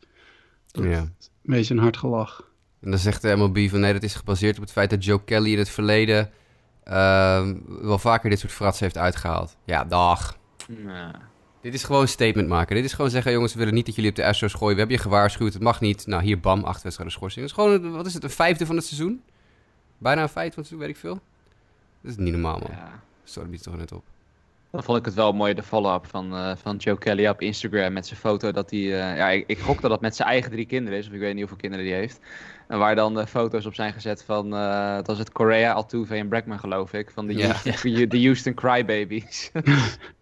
Dat 0.70 0.84
ja. 0.84 1.00
Een 1.00 1.10
beetje 1.42 1.74
een 1.74 1.80
hard 1.80 1.96
gelach. 1.96 2.50
En 2.80 2.90
dan 2.90 2.98
zegt 2.98 3.22
de 3.22 3.36
MLB 3.36 3.68
van 3.68 3.80
nee, 3.80 3.92
dat 3.92 4.02
is 4.02 4.14
gebaseerd 4.14 4.56
op 4.56 4.62
het 4.62 4.72
feit 4.72 4.90
dat 4.90 5.04
Joe 5.04 5.24
Kelly 5.24 5.52
in 5.52 5.58
het 5.58 5.68
verleden 5.68 6.30
uh, 6.88 7.50
wel 7.66 7.98
vaker 7.98 8.30
dit 8.30 8.38
soort 8.38 8.52
fratsen 8.52 8.84
heeft 8.84 8.98
uitgehaald. 8.98 9.56
Ja, 9.64 9.84
dag. 9.84 10.38
Nah. 10.68 11.14
Dit 11.60 11.74
is 11.74 11.84
gewoon 11.84 12.02
een 12.02 12.08
statement 12.08 12.48
maken. 12.48 12.76
Dit 12.76 12.84
is 12.84 12.92
gewoon 12.92 13.10
zeggen, 13.10 13.32
jongens, 13.32 13.52
we 13.52 13.58
willen 13.58 13.74
niet 13.74 13.86
dat 13.86 13.94
jullie 13.94 14.10
op 14.10 14.16
de 14.16 14.26
Astros 14.26 14.52
gooien. 14.52 14.72
We 14.74 14.78
hebben 14.78 14.96
je 14.96 15.02
gewaarschuwd, 15.02 15.52
het 15.52 15.62
mag 15.62 15.80
niet. 15.80 16.06
Nou, 16.06 16.22
hier, 16.22 16.40
bam, 16.40 16.64
acht 16.64 16.82
wedstrijden 16.82 17.16
schorsing. 17.16 17.48
Dat 17.48 17.58
is 17.58 17.64
gewoon, 17.64 17.92
wat 17.92 18.06
is 18.06 18.14
het, 18.14 18.22
een 18.22 18.30
vijfde 18.30 18.66
van 18.66 18.76
het 18.76 18.84
seizoen? 18.84 19.22
Bijna 19.98 20.22
een 20.22 20.28
vijfde 20.28 20.54
van 20.54 20.62
het 20.62 20.68
seizoen, 20.68 20.78
weet 20.78 20.96
ik 20.96 20.96
veel. 20.96 21.20
Dat 22.00 22.10
is 22.10 22.16
niet 22.16 22.32
normaal, 22.32 22.58
man. 22.58 22.70
Ja. 22.70 23.02
Sorry, 23.24 23.48
biedt 23.48 23.62
toch 23.62 23.76
net 23.76 23.92
op. 23.92 24.04
Dan 24.70 24.82
vond 24.82 24.98
ik 24.98 25.04
het 25.04 25.14
wel 25.14 25.32
mooi, 25.32 25.54
de 25.54 25.62
follow-up 25.62 26.06
van, 26.06 26.34
uh, 26.34 26.56
van 26.56 26.76
Joe 26.76 26.98
Kelly 26.98 27.28
op 27.28 27.40
Instagram 27.40 27.92
met 27.92 28.06
zijn 28.06 28.20
foto. 28.20 28.52
Dat 28.52 28.70
hij, 28.70 28.80
uh, 28.80 29.16
ja, 29.16 29.28
ik, 29.28 29.44
ik 29.46 29.58
gok 29.58 29.80
dat 29.80 29.90
dat 29.90 30.00
met 30.00 30.16
zijn 30.16 30.28
eigen 30.28 30.50
drie 30.50 30.66
kinderen 30.66 30.98
is, 30.98 31.06
of 31.06 31.12
ik 31.12 31.20
weet 31.20 31.30
niet 31.30 31.40
hoeveel 31.40 31.58
kinderen 31.58 31.84
die 31.84 31.94
heeft. 31.94 32.20
En 32.68 32.78
waar 32.78 32.94
dan 32.94 33.14
de 33.14 33.26
foto's 33.26 33.66
op 33.66 33.74
zijn 33.74 33.92
gezet 33.92 34.24
van, 34.24 34.54
uh, 34.54 34.94
dat 34.94 35.06
was 35.06 35.18
het 35.18 35.32
Korea, 35.32 35.72
Altuve 35.72 36.14
en 36.14 36.28
Bregman 36.28 36.58
geloof 36.58 36.92
ik. 36.92 37.10
Van 37.10 37.26
de, 37.26 37.34
ja. 37.34 37.46
Houston, 37.46 38.08
de 38.08 38.22
Houston 38.22 38.54
Crybabies. 38.54 39.50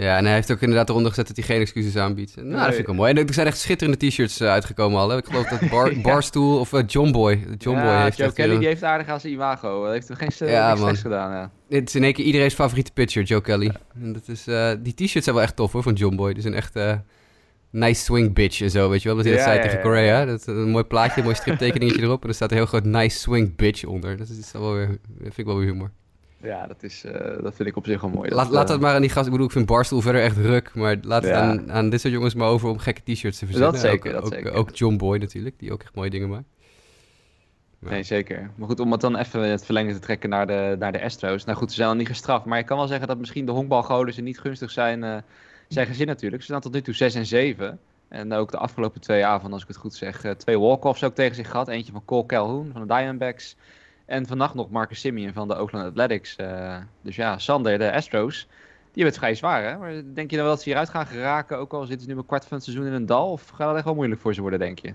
ja, 0.00 0.16
en 0.16 0.24
hij 0.24 0.34
heeft 0.34 0.52
ook 0.52 0.60
inderdaad 0.60 0.88
eronder 0.88 1.10
gezet 1.10 1.26
dat 1.26 1.36
hij 1.36 1.44
geen 1.44 1.60
excuses 1.60 1.96
aanbiedt. 1.96 2.36
Nou, 2.36 2.50
dat 2.50 2.64
vind 2.64 2.78
ik 2.78 2.86
wel 2.86 2.94
mooi. 2.94 3.12
En 3.12 3.26
er 3.26 3.34
zijn 3.34 3.46
echt 3.46 3.58
schitterende 3.58 4.06
t-shirts 4.08 4.42
uitgekomen 4.42 5.00
al. 5.00 5.08
Hè? 5.08 5.16
Ik 5.16 5.26
geloof 5.26 5.48
dat 5.48 5.70
Bar, 5.70 5.92
ja. 5.94 6.00
Barstool 6.00 6.58
of 6.58 6.72
John 6.86 7.10
Boy. 7.10 7.46
John 7.58 7.76
ja, 7.76 7.82
Boy 7.82 8.02
heeft 8.02 8.16
Joe 8.16 8.32
Kelly 8.32 8.58
die 8.58 8.66
heeft 8.66 8.82
aardig 8.82 9.08
aan 9.08 9.20
zijn 9.20 9.32
imago. 9.32 9.84
Hij 9.84 9.92
heeft 9.92 10.08
er 10.08 10.16
geen 10.16 10.48
ja, 10.48 10.76
gedaan. 10.76 11.30
Ja. 11.30 11.50
Dit 11.68 11.88
is 11.88 11.94
in 11.94 12.04
één 12.04 12.12
keer 12.12 12.24
iedereen's 12.24 12.54
favoriete 12.54 12.92
pitcher, 12.92 13.22
Joe 13.22 13.40
Kelly. 13.40 13.72
En 14.02 14.12
dat 14.12 14.28
is, 14.28 14.48
uh, 14.48 14.70
die 14.78 14.94
t-shirts 14.94 15.24
zijn 15.24 15.34
wel 15.34 15.44
echt 15.44 15.56
tof 15.56 15.72
hoor, 15.72 15.82
van 15.82 15.94
John 15.94 16.16
Boy. 16.16 16.32
Die 16.32 16.42
zijn 16.42 16.54
echt 16.54 16.76
uh, 16.76 16.94
nice 17.70 18.02
swing 18.02 18.34
bitch 18.34 18.60
en 18.60 18.70
zo, 18.70 18.88
weet 18.88 19.02
je 19.02 19.08
wel. 19.08 19.16
Dat 19.16 19.26
hij 19.26 19.34
dat 19.34 19.44
zei 19.44 19.60
tegen 19.60 19.80
Korea. 19.80 20.24
Dat 20.24 20.40
is 20.40 20.46
een 20.46 20.70
mooi 20.70 20.84
plaatje, 20.84 21.16
een 21.16 21.24
mooi 21.24 21.36
striptekeningetje 21.36 22.02
erop. 22.02 22.22
En 22.22 22.28
er 22.28 22.34
staat 22.34 22.50
een 22.50 22.56
heel 22.56 22.66
groot 22.66 22.84
nice 22.84 23.18
swing 23.18 23.56
bitch 23.56 23.84
onder. 23.84 24.16
Dat, 24.16 24.28
is 24.28 24.52
wel 24.52 24.72
weer, 24.72 24.86
dat 24.86 24.98
vind 25.18 25.38
ik 25.38 25.44
wel 25.46 25.58
weer 25.58 25.66
humor. 25.66 25.90
Ja, 26.42 26.66
dat, 26.66 26.82
is, 26.82 27.04
uh, 27.04 27.12
dat 27.42 27.54
vind 27.54 27.68
ik 27.68 27.76
op 27.76 27.86
zich 27.86 28.00
wel 28.00 28.10
mooi. 28.10 28.30
Laat, 28.30 28.44
dat, 28.44 28.54
laat 28.54 28.68
dat 28.68 28.80
maar 28.80 28.94
aan 28.94 29.00
die 29.00 29.10
gast. 29.10 29.24
Ik 29.24 29.30
bedoel, 29.30 29.46
ik 29.46 29.52
vind 29.52 29.66
Barstool 29.66 30.00
verder 30.00 30.22
echt 30.22 30.36
ruk. 30.36 30.74
Maar 30.74 30.96
laat 31.02 31.22
het 31.22 31.32
aan, 31.32 31.72
aan 31.72 31.90
dit 31.90 32.00
soort 32.00 32.12
jongens 32.12 32.34
maar 32.34 32.48
over 32.48 32.68
om 32.68 32.78
gekke 32.78 33.00
t-shirts 33.12 33.38
te 33.38 33.46
verzinnen. 33.46 33.72
Dat 33.72 33.80
zeker, 33.80 34.14
ook, 34.14 34.14
dat 34.14 34.24
ook, 34.24 34.34
zeker. 34.34 34.52
Ook 34.52 34.70
John 34.76 34.96
Boy 34.96 35.18
natuurlijk, 35.18 35.58
die 35.58 35.72
ook 35.72 35.82
echt 35.82 35.94
mooie 35.94 36.10
dingen 36.10 36.28
maakt. 36.28 36.46
Nee, 37.80 38.02
zeker. 38.02 38.50
Maar 38.54 38.68
goed, 38.68 38.80
om 38.80 38.92
het 38.92 39.00
dan 39.00 39.16
even 39.16 39.40
het 39.40 39.64
verlengen 39.64 39.94
te 39.94 40.00
trekken 40.00 40.30
naar 40.30 40.46
de, 40.46 40.76
naar 40.78 40.92
de 40.92 41.02
Astros. 41.02 41.44
Nou 41.44 41.58
goed, 41.58 41.70
ze 41.70 41.76
zijn 41.76 41.88
al 41.88 41.94
niet 41.94 42.06
gestraft. 42.06 42.44
Maar 42.44 42.58
ik 42.58 42.66
kan 42.66 42.76
wel 42.76 42.86
zeggen 42.86 43.08
dat 43.08 43.18
misschien 43.18 43.46
de 43.46 43.52
honkbalgoden 43.52 44.24
niet 44.24 44.40
gunstig 44.40 44.70
zijn, 44.70 45.02
uh, 45.02 45.16
zijn 45.68 45.86
gezin 45.86 46.06
natuurlijk. 46.06 46.42
Ze 46.42 46.48
staan 46.48 46.60
tot 46.60 46.72
nu 46.72 46.82
toe 46.82 46.94
6 46.94 47.14
en 47.14 47.26
7. 47.26 47.78
En 48.08 48.32
ook 48.32 48.50
de 48.50 48.58
afgelopen 48.58 49.00
twee 49.00 49.24
avonden, 49.24 49.52
als 49.52 49.62
ik 49.62 49.68
het 49.68 49.76
goed 49.76 49.94
zeg, 49.94 50.34
twee 50.36 50.58
walk-offs 50.58 51.04
ook 51.04 51.14
tegen 51.14 51.34
zich 51.34 51.50
gehad. 51.50 51.68
Eentje 51.68 51.92
van 51.92 52.04
Cole 52.04 52.26
Calhoun 52.26 52.70
van 52.72 52.80
de 52.80 52.94
Diamondbacks. 52.94 53.56
En 54.08 54.26
vannacht 54.26 54.54
nog 54.54 54.70
Marcus 54.70 55.00
Simeon 55.00 55.32
van 55.32 55.48
de 55.48 55.58
Oakland 55.58 55.86
Athletics. 55.86 56.36
Uh, 56.40 56.76
dus 57.02 57.16
ja, 57.16 57.38
Sander, 57.38 57.78
de 57.78 57.92
Astros, 57.92 58.46
die 58.92 59.02
hebben 59.02 59.04
het 59.04 59.18
vrij 59.18 59.34
zwaar 59.34 59.70
hè. 59.70 59.78
Maar 59.78 60.02
denk 60.14 60.30
je 60.30 60.36
dan 60.36 60.44
wel 60.44 60.54
dat 60.54 60.58
ze 60.58 60.68
hieruit 60.68 60.88
gaan 60.88 61.06
geraken, 61.06 61.58
ook 61.58 61.72
al 61.72 61.86
zitten 61.86 62.06
ze 62.06 62.12
nu 62.12 62.18
een 62.18 62.26
kwart 62.26 62.44
van 62.44 62.56
het 62.56 62.66
seizoen 62.66 62.86
in 62.86 62.92
een 62.92 63.06
dal? 63.06 63.30
Of 63.30 63.48
gaat 63.48 63.68
het 63.68 63.76
echt 63.76 63.84
wel 63.84 63.94
moeilijk 63.94 64.20
voor 64.20 64.34
ze 64.34 64.40
worden, 64.40 64.58
denk 64.58 64.78
je? 64.78 64.94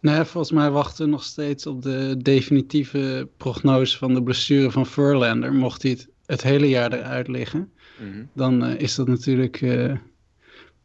Nee, 0.00 0.24
volgens 0.24 0.52
mij 0.52 0.70
wachten 0.70 1.04
we 1.04 1.10
nog 1.10 1.24
steeds 1.24 1.66
op 1.66 1.82
de 1.82 2.16
definitieve 2.22 3.28
prognose 3.36 3.98
van 3.98 4.14
de 4.14 4.22
blessure 4.22 4.70
van 4.70 4.86
Verlander. 4.86 5.52
Mocht 5.52 5.82
hij 5.82 5.90
het, 5.90 6.08
het 6.26 6.42
hele 6.42 6.68
jaar 6.68 6.92
eruit 6.92 7.28
liggen, 7.28 7.72
mm 7.98 8.12
-hmm. 8.12 8.28
dan 8.32 8.64
uh, 8.64 8.80
is 8.80 8.94
dat 8.94 9.08
natuurlijk 9.08 9.60
uh, 9.60 9.94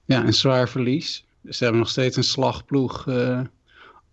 ja, 0.06 0.26
een 0.26 0.34
zwaar 0.34 0.70
verlies. 0.70 1.26
Ze 1.50 1.64
hebben 1.64 1.82
nog 1.82 1.90
steeds 1.90 2.18
een 2.18 2.24
slagploeg. 2.24 3.06
Uh, 3.08 3.42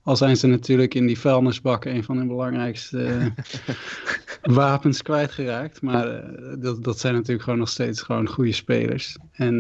al 0.09 0.17
zijn 0.17 0.37
ze 0.37 0.47
natuurlijk 0.47 0.95
in 0.95 1.07
die 1.07 1.19
vuilnisbak 1.19 1.85
een 1.85 2.05
van 2.05 2.17
hun 2.17 2.27
belangrijkste 2.27 3.33
wapens 4.43 5.03
kwijtgeraakt. 5.03 5.83
Maar 5.83 6.25
dat, 6.59 6.85
dat 6.85 6.99
zijn 6.99 7.15
natuurlijk 7.15 7.43
gewoon 7.43 7.59
nog 7.59 7.69
steeds 7.69 8.03
gewoon 8.03 8.29
goede 8.29 8.53
spelers. 8.53 9.17
En 9.33 9.59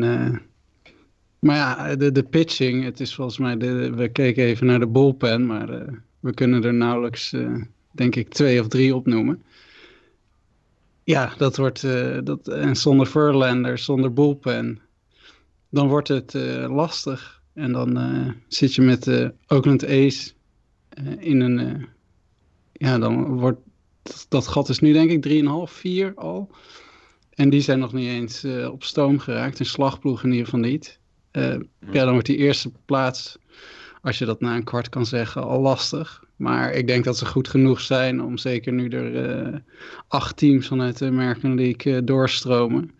maar 1.38 1.56
ja, 1.56 1.96
de, 1.96 2.12
de 2.12 2.22
pitching, 2.22 2.84
het 2.84 3.00
is 3.00 3.14
volgens 3.14 3.38
mij, 3.38 3.56
de, 3.56 3.94
we 3.94 4.08
keken 4.08 4.44
even 4.44 4.66
naar 4.66 4.78
de 4.78 4.86
bullpen, 4.86 5.46
maar 5.46 5.68
we 6.20 6.34
kunnen 6.34 6.64
er 6.64 6.74
nauwelijks, 6.74 7.34
denk 7.92 8.16
ik, 8.16 8.28
twee 8.28 8.60
of 8.60 8.68
drie 8.68 8.94
opnoemen. 8.94 9.42
Ja, 11.04 11.32
dat 11.38 11.56
wordt, 11.56 11.82
uh, 11.82 12.18
dat, 12.24 12.48
en 12.48 12.76
zonder 12.76 13.06
Verlander, 13.06 13.78
zonder 13.78 14.12
bullpen, 14.12 14.80
dan 15.68 15.88
wordt 15.88 16.08
het 16.08 16.34
lastig. 16.68 17.42
En 17.54 17.72
dan 17.72 18.34
zit 18.46 18.74
je 18.74 18.82
met 18.82 19.02
de 19.04 19.34
Oakland 19.46 19.86
A's 19.86 20.36
in 21.18 21.40
een, 21.40 21.86
ja, 22.72 22.98
dan 22.98 23.38
wordt, 23.38 23.60
dat, 24.28 24.46
gat 24.46 24.68
is 24.68 24.78
nu 24.78 24.92
denk 24.92 25.10
ik 25.10 25.42
3,5, 25.68 25.72
4 25.72 26.12
al. 26.14 26.50
En 27.34 27.50
die 27.50 27.60
zijn 27.60 27.78
nog 27.78 27.92
niet 27.92 28.08
eens 28.08 28.44
op 28.70 28.84
stoom 28.84 29.18
geraakt, 29.18 29.58
een 29.58 29.66
slagploeg 29.66 30.22
in 30.22 30.30
ieder 30.30 30.44
geval 30.44 30.60
niet. 30.60 30.98
Uh, 31.32 31.56
ja, 31.92 32.04
dan 32.04 32.12
wordt 32.12 32.26
die 32.26 32.36
eerste 32.36 32.70
plaats, 32.84 33.38
als 34.02 34.18
je 34.18 34.24
dat 34.24 34.40
na 34.40 34.56
een 34.56 34.64
kwart 34.64 34.88
kan 34.88 35.06
zeggen, 35.06 35.42
al 35.42 35.60
lastig. 35.60 36.24
Maar 36.36 36.72
ik 36.72 36.86
denk 36.86 37.04
dat 37.04 37.18
ze 37.18 37.26
goed 37.26 37.48
genoeg 37.48 37.80
zijn 37.80 38.22
om 38.22 38.38
zeker 38.38 38.72
nu 38.72 38.88
er 38.88 39.46
uh, 39.46 39.56
acht 40.08 40.36
teams 40.36 40.66
vanuit 40.66 40.98
de 40.98 41.06
American 41.06 41.54
League 41.54 41.92
uh, 41.92 41.98
doorstromen. 42.04 42.90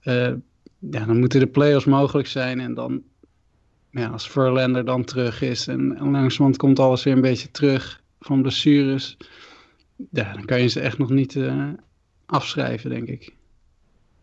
ja, 0.00 0.36
dan 0.78 1.18
moeten 1.18 1.40
de 1.40 1.46
play-offs 1.46 1.84
mogelijk 1.84 2.28
zijn. 2.28 2.60
En 2.60 2.74
dan, 2.74 3.02
ja, 3.98 4.08
als 4.08 4.30
Verlander 4.30 4.84
dan 4.84 5.04
terug 5.04 5.42
is 5.42 5.66
en, 5.66 5.96
en 6.14 6.56
komt 6.56 6.78
alles 6.78 7.02
weer 7.02 7.14
een 7.14 7.20
beetje 7.20 7.50
terug 7.50 8.02
van 8.20 8.42
blessures. 8.42 9.16
Ja, 10.10 10.32
dan 10.32 10.44
kan 10.44 10.60
je 10.60 10.66
ze 10.66 10.80
echt 10.80 10.98
nog 10.98 11.10
niet 11.10 11.38
afschrijven, 12.26 12.90
denk 12.90 13.08
ik. 13.08 13.34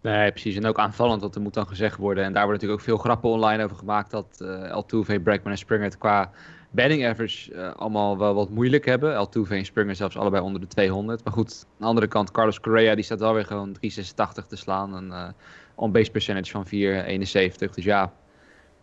Nee, 0.03 0.31
precies. 0.31 0.55
En 0.55 0.65
ook 0.65 0.79
aanvallend, 0.79 1.21
dat 1.21 1.35
er 1.35 1.41
moet 1.41 1.53
dan 1.53 1.67
gezegd 1.67 1.97
worden. 1.97 2.23
En 2.23 2.33
daar 2.33 2.45
wordt 2.45 2.61
natuurlijk 2.61 2.81
ook 2.81 2.87
veel 2.87 3.03
grappen 3.03 3.29
online 3.29 3.63
over 3.63 3.77
gemaakt. 3.77 4.11
Dat 4.11 4.39
uh, 4.41 4.71
Altuve, 4.71 5.19
Bregman 5.19 5.51
en 5.51 5.57
Springer 5.57 5.97
qua 5.97 6.31
batting 6.71 7.05
average 7.07 7.53
uh, 7.53 7.73
allemaal 7.73 8.17
wel 8.17 8.33
wat 8.33 8.49
moeilijk 8.49 8.85
hebben. 8.85 9.17
Altuve 9.17 9.55
en 9.55 9.65
Springer 9.65 9.95
zelfs 9.95 10.17
allebei 10.17 10.43
onder 10.43 10.61
de 10.61 10.67
200. 10.67 11.23
Maar 11.23 11.33
goed, 11.33 11.65
aan 11.69 11.75
de 11.77 11.85
andere 11.85 12.07
kant, 12.07 12.31
Carlos 12.31 12.59
Correa 12.59 12.95
die 12.95 13.03
staat 13.03 13.19
wel 13.19 13.33
weer 13.33 13.45
gewoon 13.45 13.73
386 13.73 14.45
te 14.45 14.55
slaan. 14.55 14.93
Een 14.93 15.33
on-base 15.75 16.11
percentage 16.11 16.51
van 16.51 16.65
471. 16.65 17.73
Dus 17.73 17.83
ja, 17.83 18.13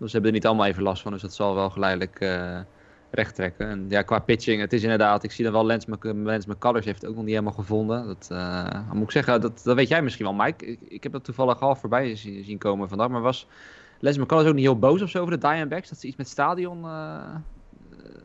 dus 0.00 0.10
ze 0.10 0.12
hebben 0.16 0.30
er 0.30 0.36
niet 0.36 0.46
allemaal 0.46 0.66
even 0.66 0.82
last 0.82 1.02
van. 1.02 1.12
Dus 1.12 1.22
dat 1.22 1.34
zal 1.34 1.54
wel 1.54 1.70
geleidelijk 1.70 2.18
recht 3.10 3.34
trekken. 3.34 3.68
En 3.68 3.86
ja, 3.88 4.02
qua 4.02 4.18
pitching, 4.18 4.60
het 4.60 4.72
is 4.72 4.82
inderdaad, 4.82 5.24
ik 5.24 5.32
zie 5.32 5.44
dan 5.44 5.52
wel 5.52 5.66
Lens, 5.66 5.86
Lens 6.00 6.46
McCullers 6.46 6.84
heeft 6.84 7.00
het 7.00 7.10
ook 7.10 7.16
nog 7.16 7.24
niet 7.24 7.32
helemaal 7.34 7.52
gevonden. 7.54 8.06
Dat 8.06 8.28
uh, 8.32 8.66
moet 8.92 9.02
ik 9.02 9.10
zeggen, 9.10 9.40
dat, 9.40 9.60
dat 9.64 9.76
weet 9.76 9.88
jij 9.88 10.02
misschien 10.02 10.24
wel, 10.24 10.34
Mike. 10.34 10.66
Ik, 10.66 10.78
ik 10.88 11.02
heb 11.02 11.12
dat 11.12 11.24
toevallig 11.24 11.58
half 11.58 11.80
voorbij 11.80 12.16
zien, 12.16 12.44
zien 12.44 12.58
komen 12.58 12.88
vandaag. 12.88 13.08
Maar 13.08 13.20
was 13.20 13.46
Lens 13.98 14.18
McCullers 14.18 14.48
ook 14.48 14.54
niet 14.54 14.64
heel 14.64 14.78
boos 14.78 15.02
of 15.02 15.10
zo 15.10 15.20
over 15.20 15.40
de 15.40 15.46
Diamondbacks? 15.48 15.88
Dat 15.88 15.98
ze 16.00 16.06
iets 16.06 16.16
met 16.16 16.28
stadion 16.28 16.84
uh, 16.84 17.22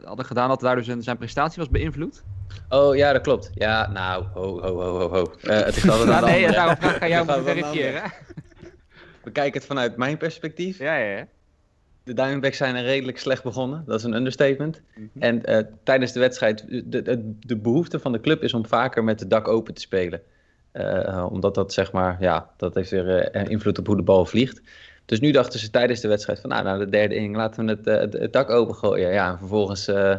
hadden 0.04 0.26
gedaan, 0.26 0.50
dat 0.50 0.60
daardoor 0.60 0.84
zijn, 0.84 1.04
zijn 1.04 1.18
prestatie 1.18 1.58
was 1.60 1.70
beïnvloed? 1.70 2.24
Oh 2.70 2.96
ja, 2.96 3.14
dat 3.14 3.22
klopt. 3.22 3.52
Ja, 3.54 3.88
nou, 3.88 4.26
ho, 4.34 4.62
ho, 4.62 4.80
ho, 4.82 5.00
ho, 5.00 5.10
ho. 5.10 5.32
Uh, 5.44 5.60
het 5.60 5.76
is 5.76 5.90
altijd 5.90 6.10
ja, 6.10 6.18
een 6.18 6.24
nee, 6.26 6.36
andere- 6.36 6.54
daarom 6.54 6.76
vraag 6.76 6.96
ik 6.96 7.02
aan 7.02 7.10
jou 7.10 7.26
wel 7.26 7.44
verifiëren. 7.44 8.12
Bekijk 9.24 9.54
het 9.54 9.66
vanuit 9.66 9.98
mijn 9.98 10.18
perspectief. 10.18 10.78
Ja, 10.78 10.96
ja, 10.96 11.18
ja. 11.18 11.28
De 12.06 12.14
Diamondbacks 12.14 12.58
zijn 12.58 12.76
er 12.76 12.84
redelijk 12.84 13.20
slecht 13.20 13.44
begonnen. 13.44 13.84
Dat 13.86 14.00
is 14.00 14.04
een 14.04 14.14
understatement. 14.14 14.82
Mhm. 14.96 15.08
En 15.20 15.46
eh, 15.46 15.64
tijdens 15.84 16.12
de 16.12 16.20
wedstrijd, 16.20 16.66
de, 16.68 17.02
de, 17.02 17.34
de 17.40 17.56
behoefte 17.56 18.00
van 18.00 18.12
de 18.12 18.20
club 18.20 18.44
is 18.44 18.54
om 18.54 18.66
vaker 18.66 19.04
met 19.04 19.20
het 19.20 19.30
dak 19.30 19.48
open 19.48 19.74
te 19.74 19.82
spelen. 19.82 20.22
Eh, 20.72 21.28
omdat 21.30 21.56
dat 21.56 21.74
zeg 21.74 21.92
maar, 21.92 22.18
ja, 22.20 22.50
dat 22.58 22.76
heeft 22.76 22.90
weer 22.90 23.18
eh, 23.18 23.50
invloed 23.50 23.80
op 23.80 23.88
hoe 23.88 23.96
de 23.96 24.02
bal 24.02 24.26
vliegt. 24.26 24.62
Dus 25.06 25.20
nu 25.20 25.32
dachten 25.32 25.60
ze 25.60 25.70
tijdens 25.70 26.00
de 26.02 26.08
wedstrijd 26.08 26.40
van, 26.40 26.50
nou, 26.50 26.64
nou 26.64 26.80
de 26.80 26.90
derde 26.90 27.16
inning 27.16 27.36
laten 27.36 27.66
we 27.66 27.72
het, 27.72 27.88
eh, 27.88 27.98
het, 27.98 28.14
het 28.14 28.34
dak 28.34 28.50
open 28.50 28.76
gooien. 28.76 29.12
Ja, 29.12 29.32
en 29.32 29.38
vervolgens 29.38 29.88
eh, 29.88 30.16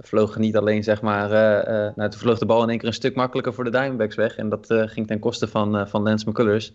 vloog 0.00 0.38
niet 0.38 0.56
alleen, 0.56 0.82
zeg 0.82 1.02
maar, 1.02 1.32
eh, 1.32 1.86
eh, 1.86 1.94
nou, 1.96 2.10
toen 2.10 2.20
vloog 2.20 2.38
de 2.38 2.46
bal 2.46 2.62
in 2.62 2.68
één 2.68 2.78
keer 2.78 2.88
een 2.88 2.94
stuk 2.94 3.14
makkelijker 3.14 3.54
voor 3.54 3.64
de 3.64 3.70
Diamondbacks 3.70 4.14
weg. 4.14 4.36
En 4.36 4.48
dat 4.48 4.70
eh, 4.70 4.82
ging 4.86 5.06
ten 5.06 5.18
koste 5.18 5.48
van, 5.48 5.76
eh, 5.76 5.86
van 5.86 6.02
Lance 6.02 6.28
McCullers. 6.28 6.72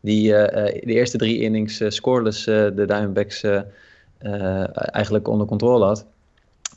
Die 0.00 0.34
eh, 0.34 0.66
eh, 0.66 0.82
de 0.84 0.92
eerste 0.92 1.18
drie 1.18 1.40
innings 1.40 1.80
eh, 1.80 1.90
scoreless 1.90 2.46
eh, 2.46 2.54
de 2.74 2.86
Diamondbacks 2.86 3.42
eh, 3.42 3.56
eh, 3.56 3.62
eigenlijk 4.74 5.28
onder 5.28 5.46
controle 5.46 5.84
had. 5.84 6.06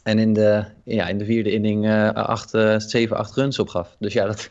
En 0.03 0.19
in 0.19 0.33
de, 0.33 0.63
ja, 0.83 1.07
in 1.07 1.17
de 1.17 1.25
vierde 1.25 1.51
inning 1.51 1.86
eh 1.86 2.12
acht, 2.13 2.53
eh, 2.53 2.79
zeven, 2.79 3.17
acht 3.17 3.36
runs 3.36 3.60
opgaf. 3.60 3.95
Dus 3.99 4.13
ja, 4.13 4.25
dat, 4.25 4.49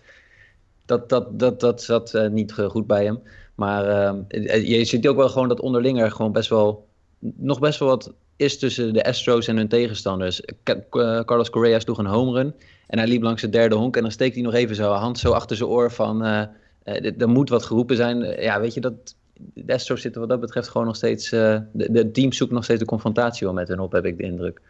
dat, 0.87 1.09
dat, 1.09 1.39
dat, 1.39 1.61
dat 1.61 1.83
zat 1.83 2.15
eh, 2.15 2.29
niet 2.29 2.53
goed 2.53 2.87
bij 2.87 3.05
hem. 3.05 3.21
Maar 3.55 3.89
ehm, 3.89 4.17
eh, 4.29 4.69
je 4.69 4.85
ziet 4.85 5.09
ook 5.09 5.17
wel 5.17 5.29
gewoon 5.29 5.49
dat 5.49 5.61
onderling 5.61 6.01
er 6.01 6.11
gewoon 6.11 6.33
best 6.33 6.49
wel, 6.49 6.87
nog 7.19 7.59
best 7.59 7.79
wel 7.79 7.89
wat 7.89 8.13
is 8.37 8.59
tussen 8.59 8.93
de 8.93 9.05
Astros 9.05 9.47
en 9.49 9.57
hun 9.57 9.69
tegenstanders. 9.69 10.41
Ca- 10.63 10.85
eh, 10.91 11.21
Carlos 11.21 11.51
Correa 11.51 11.79
sloeg 11.79 11.99
een 11.99 12.07
home 12.07 12.33
run 12.33 12.55
en 12.87 12.99
hij 12.99 13.09
liep 13.09 13.23
langs 13.23 13.43
het 13.43 13.53
derde 13.53 13.75
honk 13.75 13.97
en 13.97 14.03
dan 14.03 14.11
steekt 14.11 14.35
hij 14.35 14.45
nog 14.45 14.55
even 14.55 14.77
zijn 14.77 14.89
hand 14.89 15.19
zo 15.19 15.31
achter 15.33 15.57
zijn 15.57 15.69
oor 15.69 15.93
van, 15.93 16.25
eh, 16.25 16.43
eh, 16.83 17.03
dit- 17.03 17.23
er 17.23 17.29
moet 17.29 17.49
wat 17.49 17.65
geroepen 17.65 17.97
zijn. 17.97 18.23
Eh, 18.23 18.43
ja, 18.45 18.61
weet 18.61 18.75
je, 18.75 18.81
dat, 18.81 19.15
de 19.39 19.73
Astros 19.75 20.01
zitten 20.01 20.21
wat 20.21 20.31
dat 20.31 20.41
betreft 20.41 20.69
gewoon 20.69 20.87
nog 20.87 20.97
steeds, 20.97 21.33
eh, 21.33 21.59
de, 21.73 21.93
de 21.93 22.11
team 22.11 22.33
zoekt 22.33 22.53
nog 22.53 22.65
steeds 22.65 22.81
de 22.81 22.87
confrontatie 22.87 23.47
wel 23.47 23.55
met 23.57 23.69
hun 23.69 23.81
op, 23.81 23.93
heb 23.93 24.05
ik 24.05 24.17
de 24.17 24.23
indruk. 24.23 24.61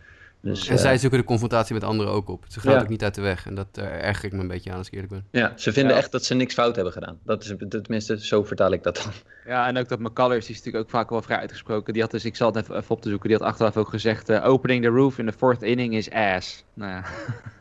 Dus, 0.41 0.69
En 0.69 0.75
eh, 0.75 0.81
zij 0.81 0.99
zoeken 0.99 1.19
de 1.19 1.25
confrontatie 1.25 1.75
met 1.75 1.85
anderen 1.85 2.13
ook 2.13 2.29
op. 2.29 2.45
Ze 2.49 2.61
gaan 2.61 2.73
Ja. 2.73 2.81
ook 2.81 2.89
niet 2.89 3.03
uit 3.03 3.15
de 3.15 3.21
weg. 3.21 3.47
En 3.47 3.55
dat 3.55 3.67
eh, 3.73 3.85
erger 4.05 4.25
ik 4.25 4.33
me 4.33 4.41
een 4.41 4.49
beetje 4.49 4.71
aan 4.71 4.77
als 4.79 4.87
ik 4.87 4.93
eerlijk 4.93 5.13
ben. 5.13 5.25
ja, 5.31 5.53
ze 5.57 5.73
vinden 5.73 5.93
Ja. 5.93 5.99
echt 5.99 6.13
dat 6.13 6.25
ze 6.25 6.35
niks 6.35 6.55
fout 6.55 6.75
hebben 6.75 6.93
gedaan. 6.93 7.19
Dat 7.25 7.45
is, 7.45 7.55
tenminste, 7.69 8.25
zo 8.27 8.45
vertaal 8.45 8.73
ik 8.73 8.83
dat 8.83 8.97
dan. 8.97 9.13
Ja, 9.47 9.67
en 9.67 9.77
ook 9.79 9.89
dat 9.89 9.99
McCullers, 9.99 10.47
die 10.47 10.55
is 10.55 10.57
natuurlijk 10.57 10.85
ook 10.85 10.91
vaak 10.91 11.11
wel 11.11 11.23
vrij 11.23 11.39
uitgesproken. 11.39 11.93
Die 11.93 12.03
had 12.03 12.11
dus, 12.11 12.25
ik 12.25 12.37
zal 12.37 12.47
het 12.53 12.57
even, 12.57 12.77
even 12.77 12.91
op 12.95 13.03
te 13.03 13.09
zoeken, 13.09 13.29
die 13.29 13.39
had 13.39 13.47
achteraf 13.47 13.77
ook 13.77 13.89
gezegd... 13.89 14.29
eh, 14.29 14.45
opening 14.49 14.83
the 14.85 14.89
roof 14.91 15.19
in 15.19 15.27
the 15.27 15.33
fourth 15.33 15.63
inning 15.63 15.95
is 15.95 16.11
ass. 16.11 16.65
Nou 16.75 16.91
ja, 16.91 17.05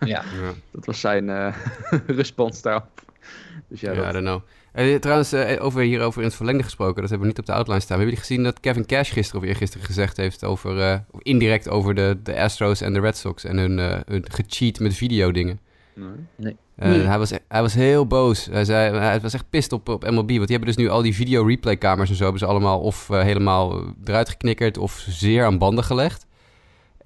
Ja. 0.08 0.24
Dat 0.72 0.86
was 0.86 1.00
zijn 1.00 1.30
eh, 1.30 1.56
respons 2.08 2.62
daarop. 2.62 3.02
Dus 3.68 3.82
ja, 3.82 3.91
ja, 3.91 3.98
dat- 3.98 4.10
I 4.10 4.12
don't 4.12 4.26
know. 4.26 4.41
Eh, 4.76 4.96
trouwens, 4.96 5.32
eh, 5.32 5.64
over 5.64 5.82
hierover 5.82 6.22
in 6.22 6.28
het 6.28 6.36
verlengde 6.36 6.64
gesproken, 6.64 7.02
dat 7.02 7.10
hebben 7.10 7.28
we 7.28 7.34
niet 7.34 7.40
op 7.40 7.46
de 7.46 7.54
outline 7.54 7.80
staan. 7.80 7.98
Hebben 7.98 8.16
jullie 8.16 8.28
gezien 8.28 8.44
dat 8.44 8.60
Kevin 8.60 8.86
Cash 8.86 9.14
gisteren 9.14 9.42
of 9.42 9.48
eergisteren 9.48 9.86
gezegd 9.86 10.18
heeft 10.18 10.44
over, 10.44 10.82
eh, 10.82 10.98
of 11.12 11.20
indirect 11.22 11.70
over 11.70 11.96
de, 11.96 12.18
de 12.24 12.40
Astros 12.40 12.82
en 12.82 12.94
de 12.94 13.00
Red 13.00 13.18
Sox 13.18 13.44
en 13.44 13.58
hun, 13.58 13.80
eh 13.80 14.00
hun 14.06 14.26
gecheat 14.32 14.80
met 14.80 14.94
videodingen? 14.94 15.60
Nee. 16.36 16.56
Eh, 16.76 16.90
Nee. 16.90 17.00
hij, 17.00 17.18
was, 17.18 17.32
hij 17.48 17.62
was 17.62 17.74
heel 17.74 18.08
boos. 18.08 18.46
Hij, 18.52 18.66
zei, 18.66 18.98
hij 18.98 19.20
was 19.20 19.34
echt 19.34 19.50
pist 19.50 19.72
op, 19.72 19.90
op 19.90 20.04
MLB. 20.04 20.16
Want 20.16 20.28
die 20.28 20.58
hebben 20.58 20.68
dus 20.68 20.76
nu 20.76 20.90
al 20.90 21.02
die 21.02 21.16
video 21.16 21.44
replay 21.44 21.78
kamers 21.78 22.10
en 22.10 22.16
zo... 22.16 22.24
hebben 22.24 22.42
ze 22.42 22.48
allemaal 22.48 22.80
of 22.80 23.08
helemaal 23.08 23.84
eruit 24.04 24.30
geknikkerd... 24.30 24.78
of 24.78 25.06
zeer 25.10 25.46
aan 25.46 25.58
banden 25.58 25.84
gelegd. 25.84 26.26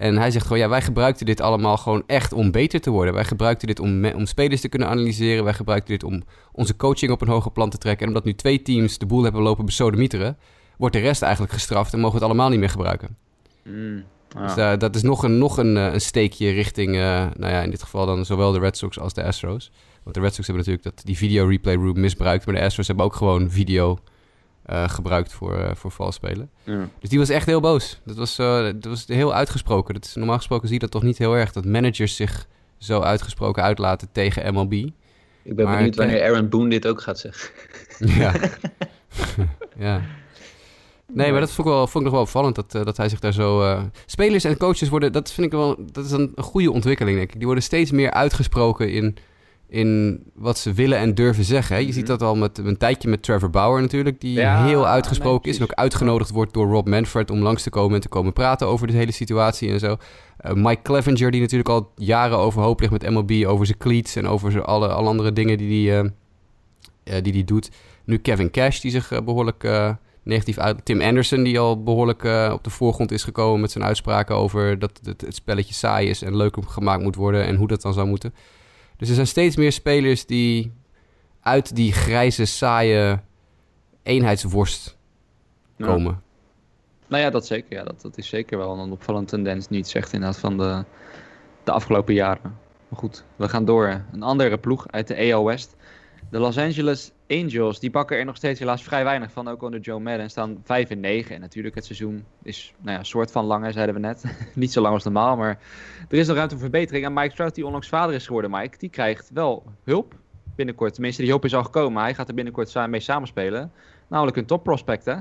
En 0.00 0.16
hij 0.16 0.30
zegt 0.30 0.46
gewoon... 0.46 0.58
ja, 0.58 0.68
wij 0.68 0.82
gebruikten 0.82 1.26
dit 1.26 1.40
allemaal 1.40 1.76
gewoon 1.76 2.02
echt 2.06 2.32
om 2.32 2.50
beter 2.50 2.80
te 2.80 2.90
worden. 2.90 3.14
Wij 3.14 3.24
gebruikten 3.24 3.66
dit 3.66 3.80
om, 3.80 4.06
om 4.06 4.26
spelers 4.26 4.60
te 4.60 4.68
kunnen 4.68 4.88
analyseren. 4.88 5.44
Wij 5.44 5.54
gebruikten 5.54 5.92
dit 5.92 6.04
om 6.04 6.22
onze 6.52 6.76
coaching 6.76 7.12
op 7.12 7.20
een 7.20 7.28
hoger 7.28 7.50
plan 7.50 7.70
te 7.70 7.78
trekken. 7.78 8.02
En 8.02 8.08
omdat 8.08 8.24
nu 8.24 8.34
twee 8.34 8.62
teams 8.62 8.98
de 8.98 9.06
boel 9.06 9.22
hebben 9.22 9.42
lopen 9.42 9.64
besodemieteren... 9.64 10.36
wordt 10.76 10.94
de 10.94 11.00
rest 11.00 11.22
eigenlijk 11.22 11.52
gestraft... 11.52 11.92
en 11.92 11.98
mogen 11.98 12.14
we 12.14 12.20
het 12.20 12.30
allemaal 12.30 12.50
niet 12.50 12.58
meer 12.58 12.70
gebruiken. 12.70 13.16
Mm. 13.64 14.04
Dus 14.38 14.56
eh, 14.56 14.76
dat 14.78 14.94
is 14.94 15.02
nog 15.02 15.22
een, 15.22 15.38
nog 15.38 15.58
een, 15.58 15.76
eh, 15.76 15.92
een 15.92 16.00
steekje 16.00 16.50
richting, 16.50 16.94
eh, 16.94 17.26
nou 17.36 17.52
ja, 17.52 17.62
in 17.62 17.70
dit 17.70 17.82
geval 17.82 18.06
dan 18.06 18.24
zowel 18.24 18.52
de 18.52 18.58
Red 18.58 18.76
Sox 18.76 18.98
als 18.98 19.14
de 19.14 19.24
Astros. 19.24 19.70
Want 20.02 20.14
de 20.14 20.20
Red 20.20 20.34
Sox 20.34 20.46
hebben 20.46 20.66
natuurlijk 20.66 20.96
dat, 20.96 21.06
die 21.06 21.16
video 21.16 21.46
replay 21.46 21.74
room 21.74 22.00
misbruikt, 22.00 22.46
maar 22.46 22.54
de 22.54 22.62
Astros 22.62 22.86
hebben 22.86 23.04
ook 23.04 23.14
gewoon 23.14 23.50
video 23.50 23.98
eh, 24.70 24.88
gebruikt 24.88 25.32
voor, 25.32 25.56
eh, 25.58 25.74
voor 25.74 25.90
vals 25.90 26.14
spelen. 26.14 26.50
Ja. 26.64 26.88
Dus 27.00 27.08
die 27.08 27.18
was 27.18 27.28
echt 27.28 27.46
heel 27.46 27.60
boos. 27.60 28.00
Dat 28.04 28.16
was, 28.16 28.38
eh, 28.38 28.62
dat 28.62 28.84
was 28.84 29.04
heel 29.06 29.34
uitgesproken. 29.34 29.94
Dat 29.94 30.04
is, 30.04 30.14
normaal 30.14 30.36
gesproken 30.36 30.66
zie 30.68 30.74
je 30.74 30.82
dat 30.82 30.90
toch 30.90 31.02
niet 31.02 31.18
heel 31.18 31.34
erg, 31.36 31.52
dat 31.52 31.64
managers 31.64 32.16
zich 32.16 32.46
zo 32.78 33.00
uitgesproken 33.00 33.62
uitlaten 33.62 34.08
tegen 34.12 34.54
MLB. 34.54 34.72
Ik 34.72 34.92
ben 35.56 35.64
Maar 35.64 35.76
benieuwd 35.76 35.96
wanneer 35.96 36.22
Aaron 36.22 36.48
Boone 36.48 36.68
dit 36.68 36.86
ook 36.86 37.00
gaat 37.00 37.18
zeggen. 37.18 37.50
Ja. 37.98 38.34
ja. 39.86 40.02
Nee, 41.12 41.30
maar 41.30 41.40
dat 41.40 41.52
vond 41.52 41.68
ik, 41.68 41.74
wel, 41.74 41.86
vond 41.86 41.96
ik 41.96 42.02
nog 42.02 42.12
wel 42.12 42.22
opvallend 42.22 42.54
dat, 42.54 42.70
dat 42.72 42.96
hij 42.96 43.08
zich 43.08 43.20
daar 43.20 43.32
zo. 43.32 43.62
eh, 43.62 43.82
Spelers 44.06 44.44
en 44.44 44.56
coaches 44.56 44.88
worden, 44.88 45.12
dat 45.12 45.32
vind 45.32 45.46
ik 45.46 45.52
wel. 45.52 45.76
Dat 45.92 46.04
is 46.04 46.10
een, 46.10 46.32
een 46.34 46.42
goede 46.44 46.72
ontwikkeling, 46.72 47.16
denk 47.16 47.28
ik. 47.28 47.36
Die 47.36 47.46
worden 47.46 47.64
steeds 47.64 47.90
meer 47.90 48.10
uitgesproken 48.10 48.92
in, 48.92 49.16
in 49.70 50.22
wat 50.34 50.58
ze 50.58 50.72
willen 50.72 50.98
en 50.98 51.14
durven 51.14 51.44
zeggen. 51.44 51.74
Hè. 51.74 51.80
Je 51.80 51.86
Mhm. 51.86 51.94
ziet 51.96 52.06
dat 52.06 52.22
al 52.22 52.36
met 52.36 52.58
een 52.58 52.76
tijdje 52.76 53.08
met 53.08 53.22
Trevor 53.22 53.50
Bauer 53.50 53.80
natuurlijk, 53.80 54.20
die 54.20 54.32
Ja, 54.32 54.64
heel 54.64 54.86
uitgesproken 54.86 55.50
is 55.50 55.56
en 55.56 55.62
ook 55.62 55.72
uitgenodigd 55.72 56.30
wordt 56.30 56.52
door 56.52 56.66
Rob 56.70 56.88
Manfred 56.88 57.30
om 57.30 57.38
langs 57.38 57.62
te 57.62 57.70
komen 57.70 57.94
en 57.94 58.00
te 58.00 58.08
komen 58.08 58.32
praten 58.32 58.66
over 58.66 58.86
de 58.86 58.92
hele 58.92 59.12
situatie 59.12 59.70
en 59.70 59.78
zo. 59.78 59.96
Eh, 60.36 60.52
Mike 60.52 60.82
Clevenger, 60.82 61.30
die 61.30 61.40
natuurlijk 61.40 61.68
al 61.68 61.92
jaren 61.96 62.38
overhoop 62.38 62.80
ligt 62.80 62.92
met 62.92 63.10
MLB 63.10 63.44
over 63.46 63.66
zijn 63.66 63.78
cleats 63.78 64.16
en 64.16 64.26
over 64.26 64.50
zijn 64.52 64.64
alle, 64.64 64.88
alle 64.88 65.08
andere 65.08 65.32
dingen 65.32 65.58
die 65.58 65.90
hij 65.90 66.00
eh, 66.00 66.10
eh, 67.16 67.22
die 67.22 67.32
die 67.32 67.44
doet. 67.44 67.70
Nu 68.04 68.18
Kevin 68.18 68.50
Cash, 68.50 68.80
die 68.80 68.90
zich 68.90 69.12
eh, 69.12 69.20
behoorlijk 69.20 69.64
eh, 69.64 69.90
negatief 70.22 70.58
uit. 70.58 70.84
Tim 70.84 71.00
Anderson, 71.00 71.42
die 71.42 71.58
al 71.58 71.82
behoorlijk 71.82 72.24
eh, 72.24 72.50
op 72.52 72.64
de 72.64 72.70
voorgrond 72.70 73.10
is 73.12 73.22
gekomen 73.24 73.60
met 73.60 73.70
zijn 73.70 73.84
uitspraken 73.84 74.34
over 74.36 74.78
dat 74.78 75.00
het, 75.04 75.20
het 75.20 75.34
spelletje 75.34 75.74
saai 75.74 76.08
is 76.08 76.22
en 76.22 76.36
leuk 76.36 76.56
gemaakt 76.66 77.02
moet 77.02 77.16
worden 77.16 77.44
en 77.44 77.56
hoe 77.56 77.68
dat 77.68 77.82
dan 77.82 77.92
zou 77.92 78.06
moeten. 78.06 78.34
Dus 79.00 79.08
er 79.08 79.14
zijn 79.14 79.26
steeds 79.26 79.56
meer 79.56 79.72
spelers 79.72 80.26
die 80.26 80.72
uit 81.40 81.76
die 81.76 81.92
grijze, 81.92 82.44
saaie 82.44 83.20
eenheidsworst 84.02 84.96
Ja. 85.76 85.86
komen. 85.86 86.22
Nou 87.06 87.22
ja, 87.22 87.30
dat 87.30 87.46
zeker. 87.46 87.76
Ja, 87.76 87.84
dat, 87.84 88.00
dat 88.00 88.18
is 88.18 88.28
zeker 88.28 88.58
wel 88.58 88.78
een 88.78 88.90
opvallende 88.90 89.28
tendens. 89.30 89.68
Niet 89.68 89.88
zegt 89.88 90.12
inderdaad 90.12 90.38
van 90.38 90.58
de, 90.58 90.84
de 91.64 91.72
afgelopen 91.72 92.14
jaren. 92.14 92.58
Maar 92.88 92.98
goed, 92.98 93.24
we 93.36 93.48
gaan 93.48 93.64
door. 93.64 94.04
Een 94.12 94.22
andere 94.22 94.58
ploeg 94.58 94.88
uit 94.90 95.08
de 95.08 95.32
AL 95.32 95.44
West. 95.44 95.76
De 96.30 96.38
Los 96.38 96.58
Angeles 96.58 97.12
Angels, 97.28 97.80
die 97.80 97.90
bakken 97.90 98.18
er 98.18 98.24
nog 98.24 98.36
steeds 98.36 98.58
helaas 98.58 98.82
vrij 98.82 99.04
weinig 99.04 99.32
van. 99.32 99.48
Ook 99.48 99.62
onder 99.62 99.80
Joe 99.80 100.00
Madden 100.00 100.30
staan 100.30 100.60
5 100.64 100.90
en 100.90 101.00
9. 101.00 101.34
En 101.34 101.40
natuurlijk, 101.40 101.74
het 101.74 101.84
seizoen 101.84 102.24
is 102.42 102.74
nou 102.80 102.96
ja, 102.96 103.02
soort 103.04 103.30
van 103.30 103.44
langer, 103.44 103.72
zeiden 103.72 103.94
we 103.94 104.00
net. 104.00 104.24
Niet 104.54 104.72
zo 104.72 104.80
lang 104.80 104.94
als 104.94 105.04
normaal, 105.04 105.36
maar 105.36 105.58
er 106.08 106.18
is 106.18 106.26
nog 106.26 106.36
ruimte 106.36 106.54
voor 106.54 106.62
verbetering. 106.62 107.04
En 107.04 107.12
Mike 107.12 107.34
Trout, 107.34 107.54
die 107.54 107.64
onlangs 107.64 107.88
vader 107.88 108.14
is 108.14 108.26
geworden, 108.26 108.50
Mike, 108.50 108.78
die 108.78 108.88
krijgt 108.88 109.30
wel 109.34 109.64
hulp 109.84 110.14
binnenkort. 110.54 110.92
Tenminste, 110.92 111.20
die 111.20 111.30
hulp 111.30 111.44
is 111.44 111.54
al 111.54 111.64
gekomen. 111.64 112.02
Hij 112.02 112.14
gaat 112.14 112.28
er 112.28 112.34
binnenkort 112.34 112.86
mee 112.88 113.00
samenspelen. 113.00 113.72
Namelijk 114.08 114.36
een 114.36 114.46
top 114.46 114.62
prospect, 114.62 115.04
hè? 115.04 115.16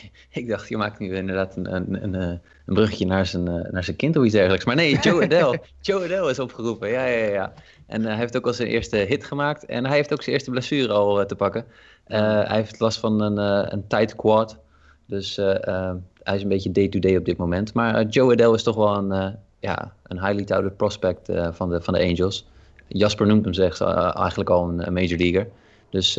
Ik 0.30 0.48
dacht, 0.48 0.68
je 0.68 0.76
maakt 0.76 0.98
nu 0.98 1.14
inderdaad 1.14 1.56
een, 1.56 1.74
een, 1.74 2.02
een, 2.02 2.14
eh, 2.14 2.38
een 2.66 2.74
bruggetje 2.74 3.06
naar 3.06 3.26
zijn, 3.26 3.48
eh, 3.48 3.72
naar 3.72 3.84
zijn 3.84 3.96
kind 3.96 4.16
of 4.16 4.24
iets 4.24 4.34
dergelijks. 4.34 4.64
Maar 4.64 4.76
nee, 4.76 4.98
Joe 5.02 5.22
Adele. 5.22 5.60
Joe 5.80 6.04
Adele 6.04 6.30
is 6.30 6.38
opgeroepen, 6.38 6.88
ja, 6.88 7.04
ja, 7.04 7.26
ja. 7.26 7.52
En 7.86 8.00
eh, 8.02 8.06
hij 8.06 8.16
heeft 8.16 8.36
ook 8.36 8.46
al 8.46 8.52
zijn 8.52 8.68
eerste 8.68 8.96
hit 8.96 9.24
gemaakt. 9.24 9.66
En 9.66 9.86
hij 9.86 9.96
heeft 9.96 10.12
ook 10.12 10.22
zijn 10.22 10.34
eerste 10.34 10.50
blessure 10.50 10.92
al 10.92 11.26
te 11.26 11.36
pakken. 11.36 11.64
Hij 12.04 12.56
heeft 12.56 12.80
last 12.80 12.98
van 12.98 13.20
een, 13.20 13.38
eh, 13.38 13.72
een 13.72 13.86
tight 13.86 14.16
quad. 14.16 14.58
Dus 15.06 15.36
hij 15.36 16.34
is 16.34 16.42
een 16.42 16.48
beetje 16.48 16.72
day-to-day 16.72 17.16
op 17.16 17.24
dit 17.24 17.36
moment. 17.36 17.74
Maar 17.74 18.04
Joe 18.06 18.32
Adele 18.32 18.54
is 18.54 18.62
toch 18.62 18.76
wel 18.76 18.96
een, 18.96 19.36
ja, 19.60 19.92
een 20.02 20.20
highly 20.20 20.44
touted 20.44 20.76
prospect 20.76 21.32
van, 21.50 21.70
de, 21.70 21.80
van 21.80 21.94
de 21.94 22.00
Angels. 22.00 22.46
Jasper 22.88 23.26
noemt 23.26 23.44
hem 23.44 23.54
zegt, 23.54 23.80
eigenlijk 23.80 24.50
al 24.50 24.68
een, 24.68 24.86
een 24.86 24.92
major 24.92 25.18
leaguer. 25.18 25.48
Dus 25.90 26.14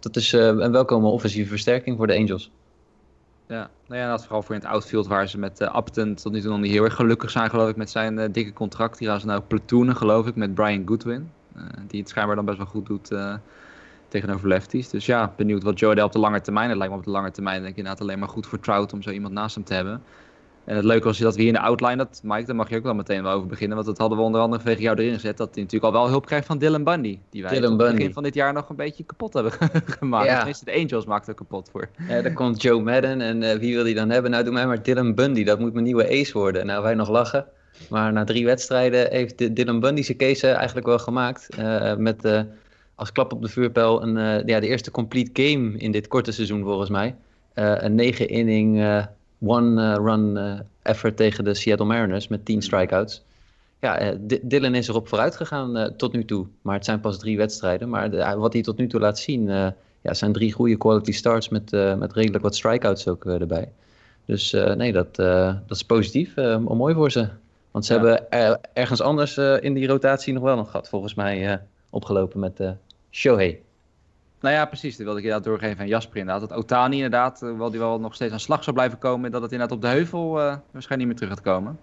dat 0.00 0.16
is 0.16 0.32
een 0.32 0.72
welkome 0.72 1.08
offensieve 1.08 1.48
versterking 1.48 1.96
voor 1.96 2.06
de 2.06 2.16
Angels. 2.16 2.50
Ja, 3.48 3.70
nou 3.86 4.00
ja, 4.00 4.10
dat 4.10 4.22
vooral 4.22 4.42
voor 4.42 4.54
in 4.54 4.60
het 4.60 4.70
outfield 4.70 5.06
waar 5.06 5.28
ze 5.28 5.38
met 5.38 5.60
eh 5.60 5.76
Upton 5.76 6.14
tot 6.14 6.32
nu 6.32 6.40
toe 6.40 6.50
nog 6.50 6.60
niet 6.60 6.70
heel 6.70 6.84
erg 6.84 6.94
gelukkig 6.94 7.30
zijn, 7.30 7.50
geloof 7.50 7.68
ik, 7.68 7.76
met 7.76 7.90
zijn 7.90 8.18
eh, 8.18 8.32
dikke 8.32 8.52
contract. 8.52 8.98
Die 8.98 9.08
gaan 9.08 9.20
ze 9.20 9.26
nou 9.26 9.40
platoonen, 9.40 9.96
geloof 9.96 10.26
ik, 10.26 10.34
met 10.36 10.54
Brian 10.54 10.82
Goodwin. 10.86 11.30
eh, 11.56 11.62
die 11.86 12.00
het 12.00 12.08
schijnbaar 12.08 12.36
dan 12.36 12.44
best 12.44 12.56
wel 12.56 12.66
goed 12.66 12.86
doet 12.86 13.14
tegenover 14.08 14.48
lefties. 14.48 14.88
Dus 14.88 15.06
ja, 15.06 15.32
benieuwd 15.36 15.62
wat 15.62 15.78
Joe 15.78 16.04
op 16.04 16.12
de 16.12 16.18
lange 16.18 16.40
termijn. 16.40 16.68
Het 16.68 16.78
lijkt 16.78 16.92
me 16.92 16.98
op 16.98 17.04
de 17.04 17.10
lange 17.10 17.30
termijn 17.30 17.58
denk 17.60 17.70
ik 17.70 17.76
inderdaad 17.76 18.00
alleen 18.02 18.18
maar 18.18 18.28
goed 18.28 18.46
voor 18.46 18.60
Trout 18.60 18.92
om 18.92 19.02
zo 19.02 19.10
iemand 19.10 19.34
naast 19.34 19.54
hem 19.54 19.64
te 19.64 19.74
hebben. 19.74 20.02
En 20.66 20.76
het 20.76 20.84
leuke 20.84 21.04
was 21.04 21.18
dat 21.18 21.34
we 21.34 21.40
hier 21.40 21.48
in 21.48 21.54
de 21.54 21.60
outline, 21.60 21.96
dat, 21.96 22.20
Mike, 22.24 22.46
daar 22.46 22.56
mag 22.56 22.68
je 22.68 22.76
ook 22.76 22.82
wel 22.82 22.94
meteen 22.94 23.22
wel 23.22 23.32
over 23.32 23.48
beginnen. 23.48 23.76
Want 23.76 23.88
dat 23.88 23.98
hadden 23.98 24.18
we 24.18 24.24
onder 24.24 24.40
andere 24.40 24.62
vanwege 24.62 24.82
jou 24.82 24.98
erin 24.98 25.14
gezet. 25.14 25.36
Dat 25.36 25.54
hij 25.54 25.62
natuurlijk 25.62 25.94
al 25.94 26.00
wel 26.00 26.10
hulp 26.10 26.26
krijgt 26.26 26.46
van 26.46 26.58
Dylan 26.58 26.84
Bundy. 26.84 27.18
Die 27.30 27.42
wij 27.42 27.50
Dylan 27.54 27.80
het 27.80 27.94
begin 27.94 28.12
van 28.12 28.22
dit 28.22 28.34
jaar 28.34 28.52
nog 28.52 28.68
een 28.68 28.76
beetje 28.76 29.04
kapot 29.04 29.32
hebben 29.32 29.52
gemaakt. 29.98 30.26
Ja. 30.26 30.36
Tenminste, 30.36 30.64
de 30.64 30.74
Angels 30.74 31.04
maakten 31.04 31.32
er 31.32 31.38
kapot 31.38 31.68
voor. 31.70 31.88
Ja, 32.08 32.22
dan 32.22 32.32
komt 32.32 32.62
Joe 32.62 32.82
Madden 32.82 33.20
en 33.20 33.42
eh, 33.42 33.58
wie 33.58 33.74
wil 33.74 33.84
die 33.84 33.94
dan 33.94 34.10
hebben? 34.10 34.30
Nou, 34.30 34.44
doe 34.44 34.52
mij 34.52 34.66
maar 34.66 34.82
Dylan 34.82 35.14
Bundy. 35.14 35.44
Dat 35.44 35.58
moet 35.58 35.72
mijn 35.72 35.84
nieuwe 35.84 36.08
ace 36.08 36.32
worden. 36.32 36.66
Nou, 36.66 36.82
wij 36.82 36.94
nog 36.94 37.08
lachen. 37.08 37.46
Maar 37.90 38.12
na 38.12 38.24
drie 38.24 38.44
wedstrijden 38.44 39.10
heeft 39.10 39.56
Dylan 39.56 39.80
Bundy 39.80 40.02
zijn 40.02 40.18
case 40.18 40.48
eigenlijk 40.48 40.86
wel 40.86 40.98
gemaakt. 40.98 41.48
met 41.98 42.44
als 42.94 43.12
klap 43.12 43.32
op 43.32 43.42
de 43.42 43.48
vuurpijl 43.48 44.02
een, 44.02 44.42
ja, 44.46 44.60
de 44.60 44.66
eerste 44.66 44.90
complete 44.90 45.42
game 45.42 45.78
in 45.78 45.92
dit 45.92 46.08
korte 46.08 46.32
seizoen 46.32 46.62
volgens 46.62 46.90
mij. 46.90 47.14
een 47.54 47.94
negen 47.94 48.28
inning 48.28 48.82
one-run 49.46 50.38
effort 50.82 51.16
tegen 51.16 51.44
de 51.44 51.54
Seattle 51.54 51.86
Mariners 51.86 52.28
met 52.28 52.44
tien 52.44 52.62
strikeouts 52.62 53.24
ja, 53.80 53.98
eh, 53.98 54.38
Dylan 54.42 54.74
is 54.74 54.88
erop 54.88 55.08
vooruit 55.08 55.36
gegaan 55.36 55.76
uh, 55.76 55.84
tot 55.84 56.12
nu 56.12 56.24
toe. 56.24 56.46
Maar 56.62 56.74
het 56.74 56.84
zijn 56.84 57.00
pas 57.00 57.18
drie 57.18 57.36
wedstrijden. 57.36 57.88
Maar 57.88 58.10
de, 58.10 58.34
wat 58.36 58.52
hij 58.52 58.62
tot 58.62 58.76
nu 58.76 58.86
toe 58.86 59.00
laat 59.00 59.18
zien, 59.18 59.48
uh, 59.48 59.68
ja, 60.00 60.14
zijn 60.14 60.32
drie 60.32 60.52
goede 60.52 60.76
quality 60.76 61.12
starts 61.12 61.48
met, 61.48 61.70
met 61.98 62.12
redelijk 62.12 62.42
wat 62.42 62.56
strikeouts 62.56 63.08
ook 63.08 63.24
erbij. 63.24 63.72
Dus 64.24 64.52
nee, 64.76 64.92
dat, 64.92 65.14
dat 65.14 65.76
is 65.76 65.82
positief. 65.82 66.34
mooi 66.58 66.94
voor 66.94 67.10
ze. 67.10 67.28
Want 67.70 67.84
ze 67.84 67.92
hebben 67.92 68.30
ergens 68.72 69.00
anders 69.00 69.36
in 69.36 69.74
die 69.74 69.86
rotatie 69.86 70.32
nog 70.32 70.42
wel 70.42 70.58
een 70.58 70.66
gat, 70.66 70.88
volgens 70.88 71.14
mij, 71.14 71.60
opgelopen 71.90 72.40
met 72.40 72.60
Shohei. 73.10 73.62
Nou 74.40 74.54
ja, 74.54 74.66
precies. 74.66 74.96
Dat 74.96 75.04
wilde 75.04 75.18
ik 75.20 75.24
inderdaad 75.24 75.48
doorgeven 75.48 75.80
aan 75.80 75.88
Jasper 75.88 76.16
inderdaad. 76.16 76.48
Dat 76.48 76.58
Otani 76.58 76.94
inderdaad, 76.94 77.40
wel 77.40 77.70
die 77.70 77.80
wel 77.80 78.00
nog 78.00 78.14
steeds 78.14 78.32
aan 78.32 78.40
slag 78.40 78.64
zou 78.64 78.76
blijven 78.76 78.98
komen, 78.98 79.30
dat 79.30 79.42
het 79.42 79.52
inderdaad 79.52 79.76
op 79.76 79.82
de 79.82 79.88
heuvel 79.88 80.30
waarschijnlijk 80.30 80.96
niet 80.96 81.06
meer 81.06 81.16
terug 81.16 81.30
gaat 81.30 81.40
komen. 81.40 81.78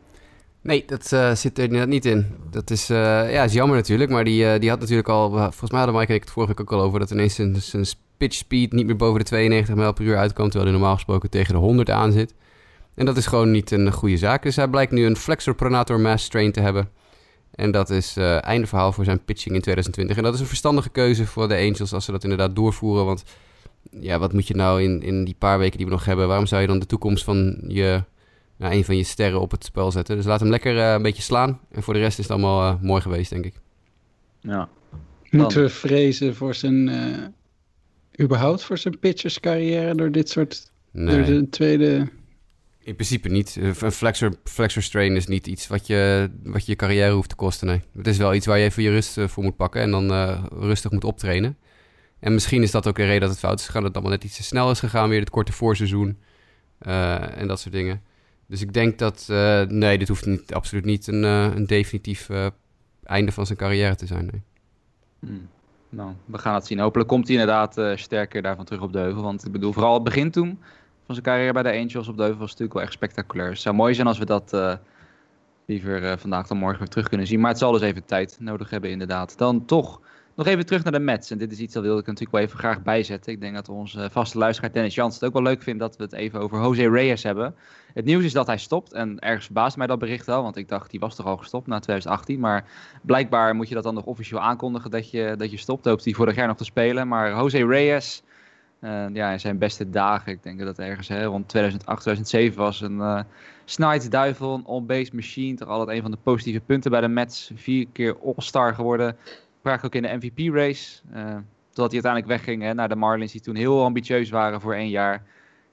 Nee, 0.61 0.83
dat 0.85 1.11
uh, 1.13 1.33
zit 1.33 1.57
er 1.57 1.63
inderdaad 1.63 1.87
niet 1.87 2.05
in. 2.05 2.35
Dat 2.51 2.69
is, 2.69 2.87
ja, 2.87 3.43
is 3.43 3.53
jammer 3.53 3.77
natuurlijk. 3.77 4.11
Maar 4.11 4.23
die, 4.23 4.59
die 4.59 4.69
had 4.69 4.79
natuurlijk 4.79 5.09
al... 5.09 5.29
Volgens 5.29 5.71
mij 5.71 5.79
hadden 5.79 5.99
Mike 5.99 6.13
ik 6.13 6.21
het 6.21 6.31
vorige 6.31 6.53
week 6.53 6.61
ook 6.61 6.79
al 6.79 6.85
over... 6.85 6.99
dat 6.99 7.11
ineens 7.11 7.35
zijn, 7.35 7.55
zijn 7.55 7.85
pitch 8.17 8.35
speed 8.35 8.71
niet 8.71 8.85
meer 8.85 8.95
boven 8.95 9.19
de 9.19 9.25
92 9.25 9.75
mijl 9.75 9.93
per 9.93 10.05
uur 10.05 10.17
uitkomt... 10.17 10.51
terwijl 10.51 10.71
hij 10.71 10.79
normaal 10.79 10.95
gesproken 10.95 11.29
tegen 11.29 11.53
de 11.53 11.59
100 11.59 11.89
aan 11.89 12.11
zit. 12.11 12.33
En 12.95 13.05
dat 13.05 13.17
is 13.17 13.25
gewoon 13.25 13.51
niet 13.51 13.71
een 13.71 13.91
goede 13.91 14.17
zaak. 14.17 14.43
Dus 14.43 14.55
hij 14.55 14.67
blijkt 14.67 14.91
nu 14.91 15.05
een 15.05 15.15
flexor 15.15 15.55
pronator 15.55 15.99
mass 15.99 16.25
strain 16.25 16.51
te 16.51 16.59
hebben. 16.59 16.89
En 17.55 17.71
dat 17.71 17.89
is 17.89 18.17
einde 18.39 18.67
verhaal 18.67 18.91
voor 18.91 19.03
zijn 19.03 19.23
pitching 19.25 19.55
in 19.55 19.61
2020. 19.61 20.17
En 20.17 20.23
dat 20.23 20.33
is 20.33 20.39
een 20.39 20.45
verstandige 20.45 20.89
keuze 20.89 21.25
voor 21.25 21.47
de 21.47 21.55
Angels 21.55 21.93
als 21.93 22.05
ze 22.05 22.11
dat 22.11 22.23
inderdaad 22.23 22.55
doorvoeren. 22.55 23.05
Want 23.05 23.23
ja, 23.99 24.19
wat 24.19 24.33
moet 24.33 24.47
je 24.47 24.55
nou 24.55 24.81
in, 24.81 25.01
in 25.01 25.23
die 25.23 25.35
paar 25.37 25.57
weken 25.59 25.77
die 25.77 25.85
we 25.85 25.91
nog 25.91 26.05
hebben... 26.05 26.27
waarom 26.27 26.45
zou 26.45 26.61
je 26.61 26.67
dan 26.67 26.79
de 26.79 26.85
toekomst 26.85 27.23
van 27.23 27.63
je 27.67 28.03
nou, 28.57 28.73
een 28.73 28.85
van 28.85 28.97
je 28.97 29.03
sterren 29.03 29.41
op 29.41 29.51
het 29.51 29.65
spel 29.65 29.91
zetten. 29.91 30.15
Dus 30.15 30.25
laat 30.25 30.39
hem 30.39 30.49
lekker 30.49 30.75
uh, 30.75 30.91
een 30.91 31.01
beetje 31.01 31.21
slaan. 31.21 31.59
En 31.71 31.83
voor 31.83 31.93
de 31.93 31.99
rest 31.99 32.19
is 32.19 32.23
het 32.23 32.33
allemaal 32.33 32.73
uh, 32.73 32.81
mooi 32.81 33.01
geweest, 33.01 33.29
denk 33.29 33.45
ik. 33.45 33.53
Ja. 34.39 34.69
Moeten 35.29 35.61
we 35.61 35.69
vrezen 35.69 36.35
voor 36.35 36.55
zijn... 36.55 36.87
Uh, 36.87 37.17
überhaupt 38.21 38.63
voor 38.63 38.77
zijn 38.77 38.99
pitcherscarrière 38.99 39.95
door 39.95 40.11
dit 40.11 40.29
soort... 40.29 40.71
Nee. 40.91 41.15
Door 41.15 41.25
de 41.25 41.49
tweede... 41.49 42.09
In 42.83 42.95
principe 42.95 43.29
niet. 43.29 43.55
Een 43.55 43.91
flexor, 43.91 44.33
flexor 44.43 44.81
strain 44.81 45.15
is 45.15 45.27
niet 45.27 45.47
iets 45.47 45.67
wat 45.67 45.87
je, 45.87 46.29
wat 46.43 46.65
je 46.65 46.75
carrière 46.75 47.13
hoeft 47.13 47.29
te 47.29 47.35
kosten. 47.35 47.67
Nee. 47.67 47.81
Het 47.97 48.07
is 48.07 48.17
wel 48.17 48.33
iets 48.33 48.45
waar 48.45 48.57
je 48.57 48.65
even 48.65 48.83
je 48.83 48.89
rust 48.89 49.19
voor 49.25 49.43
moet 49.43 49.55
pakken 49.55 49.81
en 49.81 49.91
dan 49.91 50.11
rustig 50.51 50.91
moet 50.91 51.03
optrainen. 51.03 51.57
En 52.19 52.33
misschien 52.33 52.61
is 52.61 52.71
dat 52.71 52.87
ook 52.87 52.95
de 52.95 53.05
reden 53.05 53.21
dat 53.21 53.29
het 53.29 53.39
fout 53.39 53.59
is 53.59 53.65
gegaan. 53.65 53.81
Dat 53.81 53.93
het 53.93 54.01
allemaal 54.01 54.17
net 54.19 54.27
iets 54.27 54.37
te 54.37 54.43
snel 54.43 54.71
is 54.71 54.79
gegaan, 54.79 55.09
weer 55.09 55.19
het 55.19 55.29
korte 55.29 55.51
voorseizoen 55.51 56.17
en 56.79 57.47
dat 57.47 57.59
soort 57.59 57.73
dingen. 57.73 58.01
Dus 58.47 58.61
ik 58.61 58.73
denk 58.73 58.99
dat, 58.99 59.25
nee, 59.67 59.97
dit 59.97 60.07
hoeft 60.07 60.25
niet, 60.25 60.53
absoluut 60.53 60.85
niet 60.85 61.07
een, 61.07 61.23
een 61.23 61.65
definitief 61.65 62.29
einde 63.03 63.31
van 63.31 63.45
zijn 63.45 63.57
carrière 63.57 63.95
te 63.95 64.05
zijn. 64.05 64.25
Nee. 64.25 64.41
Hmm. 65.19 65.49
Nou, 65.89 66.11
we 66.25 66.37
gaan 66.37 66.53
het 66.53 66.65
zien. 66.65 66.79
Hopelijk 66.79 67.09
komt 67.09 67.27
hij 67.27 67.37
inderdaad 67.37 67.99
sterker 67.99 68.41
daarvan 68.41 68.65
terug 68.65 68.81
op 68.81 68.93
de 68.93 68.99
heuvel. 68.99 69.21
Want 69.23 69.45
ik 69.45 69.51
bedoel, 69.51 69.73
vooral 69.73 69.93
het 69.93 70.03
begin 70.03 70.31
toen 70.31 70.59
van 71.05 71.15
zijn 71.15 71.27
carrière 71.27 71.53
bij 71.53 71.63
de 71.63 71.79
Angels 71.79 72.07
op 72.07 72.17
de 72.17 72.23
heuvel 72.23 72.39
was 72.39 72.49
natuurlijk 72.49 72.73
wel 72.73 72.83
echt 72.83 72.93
spectaculair. 72.93 73.49
Het 73.49 73.59
zou 73.59 73.75
mooi 73.75 73.93
zijn 73.93 74.07
als 74.07 74.17
we 74.17 74.25
dat 74.25 74.77
liever 75.65 76.19
vandaag 76.19 76.47
dan 76.47 76.57
morgen 76.57 76.79
weer 76.79 76.87
terug 76.87 77.07
kunnen 77.07 77.27
zien. 77.27 77.39
Maar 77.39 77.49
het 77.49 77.59
zal 77.59 77.71
dus 77.71 77.81
even 77.81 78.05
tijd 78.05 78.37
nodig 78.39 78.69
hebben 78.69 78.89
inderdaad. 78.89 79.37
Dan 79.37 79.65
toch 79.65 80.01
nog 80.35 80.47
even 80.47 80.65
terug 80.65 80.83
naar 80.83 80.91
de 80.91 80.99
Mets. 80.99 81.31
En 81.31 81.37
dit 81.37 81.51
is 81.51 81.59
iets 81.59 81.73
dat 81.73 81.83
wilde 81.83 81.99
ik 81.99 82.05
natuurlijk 82.05 82.35
wel 82.35 82.41
even 82.41 82.57
graag 82.57 82.81
bijzetten. 82.81 83.31
Ik 83.31 83.41
denk 83.41 83.55
dat 83.55 83.69
onze 83.69 84.09
vaste 84.11 84.37
luisteraar 84.37 84.71
Dennis 84.71 84.95
Jans 84.95 85.13
het 85.13 85.23
ook 85.23 85.33
wel 85.33 85.41
leuk 85.41 85.61
vindt 85.61 85.79
dat 85.79 85.97
we 85.97 86.03
het 86.03 86.13
even 86.13 86.39
over 86.39 86.61
Jose 86.61 86.89
Reyes 86.89 87.23
hebben. 87.23 87.55
Het 87.93 88.05
nieuws 88.05 88.23
is 88.23 88.33
dat 88.33 88.47
hij 88.47 88.57
stopt. 88.57 88.93
En 88.93 89.19
ergens 89.19 89.45
verbaast 89.45 89.77
mij 89.77 89.87
dat 89.87 89.99
bericht 89.99 90.25
wel. 90.25 90.43
Want 90.43 90.57
ik 90.57 90.69
dacht, 90.69 90.91
die 90.91 90.99
was 90.99 91.15
toch 91.15 91.25
al 91.25 91.37
gestopt 91.37 91.67
na 91.67 91.79
2018. 91.79 92.39
Maar 92.39 92.65
blijkbaar 93.01 93.55
moet 93.55 93.67
je 93.67 93.75
dat 93.75 93.83
dan 93.83 93.93
nog 93.93 94.05
officieel 94.05 94.41
aankondigen 94.41 94.91
dat 94.91 95.11
je, 95.11 95.35
dat 95.37 95.51
je 95.51 95.57
stopt. 95.57 95.85
Hoopt 95.85 96.03
hij 96.03 96.13
vorig 96.13 96.35
jaar 96.35 96.47
nog 96.47 96.57
te 96.57 96.63
spelen. 96.63 97.07
Maar 97.07 97.29
Jose 97.29 97.65
Reyes, 97.65 98.23
uh, 98.83 99.05
ja, 99.13 99.31
in 99.31 99.39
zijn 99.39 99.57
beste 99.57 99.89
dagen. 99.89 100.31
Ik 100.31 100.43
denk 100.43 100.59
dat 100.59 100.79
ergens 100.79 101.07
hè, 101.07 101.23
rond 101.23 101.47
2008, 101.47 102.01
2007 102.01 102.57
was. 102.57 102.81
Een 102.81 102.97
uh, 102.97 103.21
Snides 103.65 104.09
Duivel, 104.09 104.53
een 104.53 104.65
on-base 104.65 105.15
machine. 105.15 105.57
Toch 105.57 105.67
altijd 105.67 105.97
een 105.97 106.01
van 106.01 106.11
de 106.11 106.17
positieve 106.23 106.59
punten 106.59 106.91
bij 106.91 107.01
de 107.01 107.07
Mets. 107.07 107.51
Vier 107.55 107.87
keer 107.91 108.17
All-Star 108.23 108.73
geworden 108.73 109.15
Vaak 109.63 109.85
ook 109.85 109.95
in 109.95 110.01
de 110.01 110.17
MVP-race. 110.19 111.01
Uh, 111.13 111.21
eh, 111.21 111.37
totdat 111.69 111.91
hij 111.91 112.03
uiteindelijk 112.03 112.25
wegging 112.25 112.61
hè, 112.61 112.73
naar 112.73 112.89
de 112.89 112.95
Marlins, 112.95 113.31
die 113.31 113.41
toen 113.41 113.55
heel 113.55 113.83
ambitieus 113.83 114.29
waren 114.29 114.61
voor 114.61 114.73
één 114.73 114.89
jaar. 114.89 115.23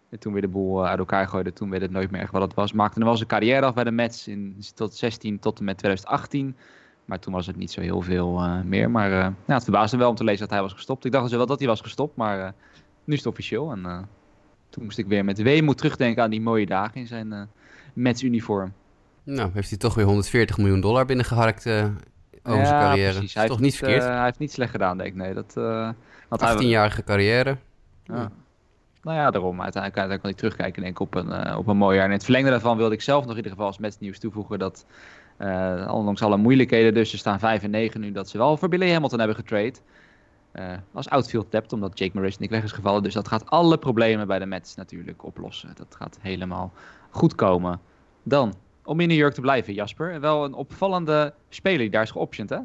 En 0.08 0.18
toen 0.18 0.32
weer 0.32 0.42
de 0.42 0.48
boel 0.48 0.82
eh, 0.82 0.88
uit 0.88 0.98
elkaar 0.98 1.28
gooide. 1.28 1.52
Toen 1.52 1.70
werd 1.70 1.82
het 1.82 1.90
nooit 1.90 2.10
meer 2.10 2.20
echt 2.20 2.32
wat 2.32 2.42
het 2.42 2.54
was. 2.54 2.72
Maakte 2.72 2.98
dan 2.98 3.08
wel 3.08 3.16
zijn 3.16 3.28
carrière 3.28 3.66
af 3.66 3.74
bij 3.74 3.84
de 3.84 3.90
Mets 3.90 4.28
in 4.28 4.56
tot 4.74 4.94
16 4.94 5.38
tot 5.38 5.58
en 5.58 5.64
met 5.64 5.78
2018. 5.78 6.56
Maar 7.04 7.18
toen 7.18 7.32
was 7.32 7.46
het 7.46 7.56
niet 7.56 7.70
zo 7.70 7.80
heel 7.80 8.00
veel 8.00 8.60
meer. 8.64 8.90
Maar 8.90 9.10
ja, 9.10 9.34
het 9.46 9.62
verbaasde 9.62 9.96
wel 9.96 10.08
om 10.08 10.14
te 10.14 10.24
lezen 10.24 10.40
dat 10.40 10.50
hij 10.50 10.60
was 10.60 10.72
gestopt. 10.72 11.04
Ik 11.04 11.12
dacht 11.12 11.24
dus 11.28 11.36
wel 11.36 11.46
dat 11.46 11.58
hij 11.58 11.68
was 11.68 11.80
gestopt, 11.80 12.16
maar 12.16 12.54
nu 13.04 13.14
is 13.14 13.18
het 13.18 13.28
officieel. 13.28 13.70
En 13.70 14.08
toen 14.70 14.84
moest 14.84 14.98
ik 14.98 15.06
weer 15.06 15.24
met 15.24 15.42
weemoed 15.42 15.76
terugdenken 15.76 16.22
aan 16.22 16.30
die 16.30 16.40
mooie 16.40 16.66
dagen 16.66 17.00
in 17.00 17.06
zijn 17.06 17.48
Mets-uniform. 17.92 18.72
Nou, 19.24 19.50
heeft 19.52 19.68
hij 19.68 19.78
toch 19.78 19.94
weer 19.94 20.04
140 20.04 20.58
miljoen 20.58 20.80
dollar 20.80 21.06
binnengeharkt 21.06 21.66
over 22.42 22.66
zijn 22.66 22.80
carrière. 22.80 23.12
Precies. 23.12 23.34
Hij 23.34 23.46
toch 23.46 23.60
niet 23.60 23.76
verkeerd? 23.76 24.02
hij 24.02 24.24
heeft 24.24 24.38
niet 24.38 24.52
slecht 24.52 24.70
gedaan, 24.70 24.96
denk 24.96 25.08
ik. 25.08 25.16
Nee, 25.16 25.34
dat, 25.34 25.54
uh, 25.58 25.90
18-jarige 26.28 27.04
carrière. 27.04 27.56
Ja. 28.04 28.30
Nou 29.02 29.16
ja, 29.16 29.30
daarom. 29.30 29.62
Uiteindelijk, 29.62 30.20
kan 30.20 30.30
ik 30.30 30.36
terugkijken 30.36 30.82
denk 30.82 30.94
ik, 30.94 31.00
op, 31.00 31.14
een, 31.14 31.46
uh, 31.46 31.58
op 31.58 31.66
een 31.66 31.76
mooi 31.76 31.94
jaar. 31.94 32.04
En 32.04 32.10
in 32.10 32.16
het 32.16 32.24
verlengde 32.24 32.50
daarvan 32.50 32.76
wilde 32.76 32.94
ik 32.94 33.02
zelf 33.02 33.20
nog 33.20 33.30
in 33.30 33.36
ieder 33.36 33.50
geval 33.50 33.66
als 33.66 33.78
Mets 33.78 33.98
nieuws 33.98 34.18
toevoegen 34.18 34.58
dat, 34.58 34.86
uh, 35.38 35.92
ondanks 35.92 36.22
alle 36.22 36.36
moeilijkheden, 36.36 36.94
dus 36.94 37.10
ze 37.10 37.18
staan 37.18 37.38
5 37.38 37.62
en 37.62 37.70
9 37.70 38.00
nu, 38.00 38.12
dat 38.12 38.28
ze 38.28 38.38
wel 38.38 38.56
voor 38.56 38.68
Billy 38.68 38.92
Hamilton 38.92 39.18
hebben 39.18 39.36
getrade. 39.36 39.74
Uh, 40.54 40.72
als 40.92 41.08
outfield 41.08 41.50
tapped, 41.50 41.72
omdat 41.72 41.98
Jake 41.98 42.10
Maris 42.14 42.38
niet 42.38 42.50
weg 42.50 42.62
is 42.62 42.72
gevallen. 42.72 43.02
Dus 43.02 43.14
dat 43.14 43.28
gaat 43.28 43.50
alle 43.50 43.78
problemen 43.78 44.26
bij 44.26 44.38
de 44.38 44.46
Mets 44.46 44.74
natuurlijk 44.74 45.24
oplossen. 45.24 45.70
Dat 45.74 45.94
gaat 45.98 46.18
helemaal 46.20 46.72
goed 47.10 47.34
komen. 47.34 47.80
Dan 48.22 48.54
om 48.84 49.00
in 49.00 49.08
New 49.08 49.18
York 49.18 49.34
te 49.34 49.40
blijven, 49.40 49.74
Jasper. 49.74 50.20
Wel 50.20 50.44
een 50.44 50.54
opvallende 50.54 51.34
speler 51.48 51.78
die 51.78 51.90
daar 51.90 52.02
is 52.02 52.10
geoptioned, 52.10 52.50
hè? 52.50 52.58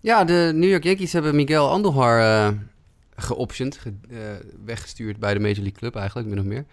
Ja, 0.00 0.24
de 0.24 0.50
New 0.54 0.70
York 0.70 0.84
Yankees 0.84 1.12
hebben 1.12 1.34
Miguel 1.34 1.70
Andujar 1.70 2.20
uh, 2.20 2.58
geoptioned, 3.16 3.80
uh, 4.10 4.18
weggestuurd 4.64 5.18
bij 5.18 5.34
de 5.34 5.40
Major 5.40 5.56
League 5.56 5.78
Club 5.78 5.96
eigenlijk, 5.96 6.28
min 6.28 6.38
of 6.38 6.44
meer. 6.44 6.64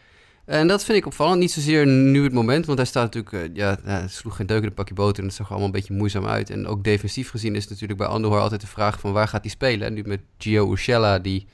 En 0.45 0.67
dat 0.67 0.83
vind 0.83 0.97
ik 0.97 1.05
opvallend. 1.05 1.39
Niet 1.39 1.51
zozeer 1.51 1.87
nu 1.87 2.23
het 2.23 2.33
moment, 2.33 2.65
want 2.65 2.77
hij 2.77 2.87
staat 2.87 3.13
natuurlijk, 3.13 3.49
uh, 3.49 3.55
ja, 3.55 3.77
hij 3.83 4.07
sloeg 4.07 4.35
geen 4.35 4.45
deuk 4.45 4.61
in 4.61 4.67
een 4.67 4.73
pakje 4.73 4.93
boter 4.93 5.19
en 5.19 5.25
het 5.25 5.37
zag 5.37 5.49
allemaal 5.49 5.65
een 5.65 5.73
beetje 5.73 5.93
moeizaam 5.93 6.25
uit. 6.25 6.49
En 6.49 6.67
ook 6.67 6.83
defensief 6.83 7.29
gezien 7.29 7.55
is 7.55 7.67
natuurlijk 7.67 7.99
bij 7.99 8.07
Andujar 8.07 8.39
altijd 8.39 8.61
de 8.61 8.67
vraag 8.67 8.99
van 8.99 9.11
waar 9.11 9.27
gaat 9.27 9.41
hij 9.41 9.51
spelen. 9.51 9.87
En 9.87 9.93
nu 9.93 10.03
met 10.05 10.19
Gio 10.37 10.71
Urshela, 10.71 11.19
die 11.19 11.45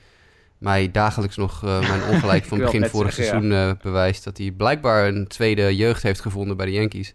mij 0.58 0.90
dagelijks 0.90 1.36
nog 1.36 1.64
uh, 1.64 1.88
mijn 1.88 2.02
ongelijk 2.12 2.44
van 2.44 2.58
begin 2.58 2.86
vorig 2.86 3.12
seizoen 3.12 3.50
uh, 3.50 3.72
bewijst. 3.82 4.24
Dat 4.24 4.38
hij 4.38 4.50
blijkbaar 4.50 5.08
een 5.08 5.26
tweede 5.26 5.76
jeugd 5.76 6.02
heeft 6.02 6.20
gevonden 6.20 6.56
bij 6.56 6.66
de 6.66 6.72
Yankees. 6.72 7.14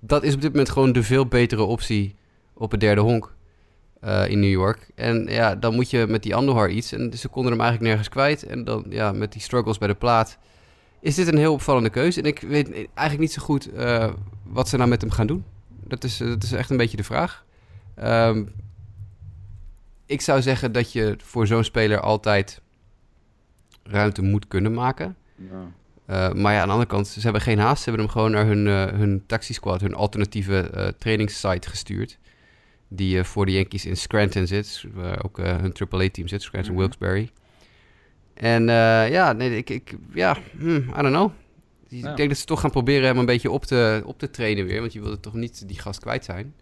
Dat 0.00 0.22
is 0.22 0.34
op 0.34 0.40
dit 0.40 0.50
moment 0.50 0.70
gewoon 0.70 0.92
de 0.92 1.02
veel 1.02 1.26
betere 1.26 1.62
optie 1.62 2.14
op 2.54 2.70
het 2.70 2.80
derde 2.80 3.00
honk 3.00 3.34
uh, 4.04 4.28
in 4.28 4.40
New 4.40 4.50
York. 4.50 4.90
En 4.94 5.26
ja, 5.28 5.54
dan 5.54 5.74
moet 5.74 5.90
je 5.90 6.06
met 6.08 6.22
die 6.22 6.34
Andujar 6.34 6.70
iets. 6.70 6.92
En 6.92 7.12
ze 7.18 7.28
konden 7.28 7.52
hem 7.52 7.60
eigenlijk 7.60 7.90
nergens 7.90 8.08
kwijt. 8.14 8.42
En 8.42 8.64
dan 8.64 8.84
ja, 8.88 9.12
met 9.12 9.32
die 9.32 9.42
struggles 9.42 9.78
bij 9.78 9.88
de 9.88 9.94
plaat 9.94 10.38
is 11.00 11.14
dit 11.14 11.26
een 11.26 11.38
heel 11.38 11.52
opvallende 11.52 11.90
keuze. 11.90 12.20
En 12.20 12.26
ik 12.26 12.40
weet 12.40 12.72
eigenlijk 12.74 13.18
niet 13.18 13.32
zo 13.32 13.42
goed 13.42 13.68
wat 14.44 14.68
ze 14.68 14.76
nou 14.76 14.88
met 14.88 15.00
hem 15.00 15.10
gaan 15.10 15.26
doen. 15.26 15.44
Dat 15.86 16.04
is, 16.04 16.16
dat 16.16 16.42
is 16.42 16.52
echt 16.52 16.70
een 16.70 16.76
beetje 16.76 16.96
de 16.96 17.04
vraag. 17.04 17.44
Um, 18.02 18.52
ik 20.06 20.20
zou 20.20 20.42
zeggen 20.42 20.72
dat 20.72 20.92
je 20.92 21.16
voor 21.22 21.46
zo'n 21.46 21.64
speler 21.64 22.00
altijd 22.00 22.60
ruimte 23.82 24.22
moet 24.22 24.48
kunnen 24.48 24.74
maken. 24.74 25.16
Ja. 25.36 25.72
Uh, 26.10 26.32
maar 26.32 26.52
ja, 26.52 26.60
aan 26.60 26.66
de 26.66 26.72
andere 26.72 26.90
kant, 26.90 27.08
ze 27.08 27.20
hebben 27.20 27.40
geen 27.40 27.58
haast. 27.58 27.82
Ze 27.82 27.88
hebben 27.88 28.04
hem 28.04 28.14
gewoon 28.14 28.30
naar 28.30 28.46
hun, 28.46 28.66
uh, 28.66 28.86
hun 28.86 29.22
taxi-squad, 29.26 29.80
hun 29.80 29.94
alternatieve 29.94 30.70
uh, 30.74 30.86
trainingssite 30.86 31.68
gestuurd. 31.68 32.18
Die 32.88 33.24
voor 33.24 33.46
de 33.46 33.52
Yankees 33.52 33.86
in 33.86 33.96
Scranton 33.96 34.46
zit, 34.46 34.84
waar 34.94 35.24
ook 35.24 35.36
hun 35.36 35.72
AAA-team 35.90 36.28
zit, 36.28 36.42
Scranton 36.42 36.72
mm 36.72 36.78
Wilkes-Barre. 36.78 37.28
En 38.40 38.64
ja, 39.10 39.32
nee, 39.32 39.56
ik, 39.56 39.70
ik 39.70 39.96
ja, 40.12 40.36
hmm, 40.58 40.76
I 40.76 41.02
don't 41.02 41.08
know. 41.08 41.30
Ik 41.88 42.16
denk 42.16 42.28
dat 42.28 42.38
ze 42.38 42.44
toch 42.44 42.60
gaan 42.60 42.70
proberen 42.70 43.06
hem 43.06 43.18
een 43.18 43.26
beetje 43.26 43.50
op 43.50 43.64
te, 43.64 44.02
op 44.04 44.18
te 44.18 44.30
trainen 44.30 44.66
weer, 44.66 44.80
want 44.80 44.92
je 44.92 45.00
wilde 45.00 45.20
toch 45.20 45.34
niet 45.34 45.68
die 45.68 45.78
gast 45.78 46.00
kwijt 46.00 46.24
zijn. 46.24 46.54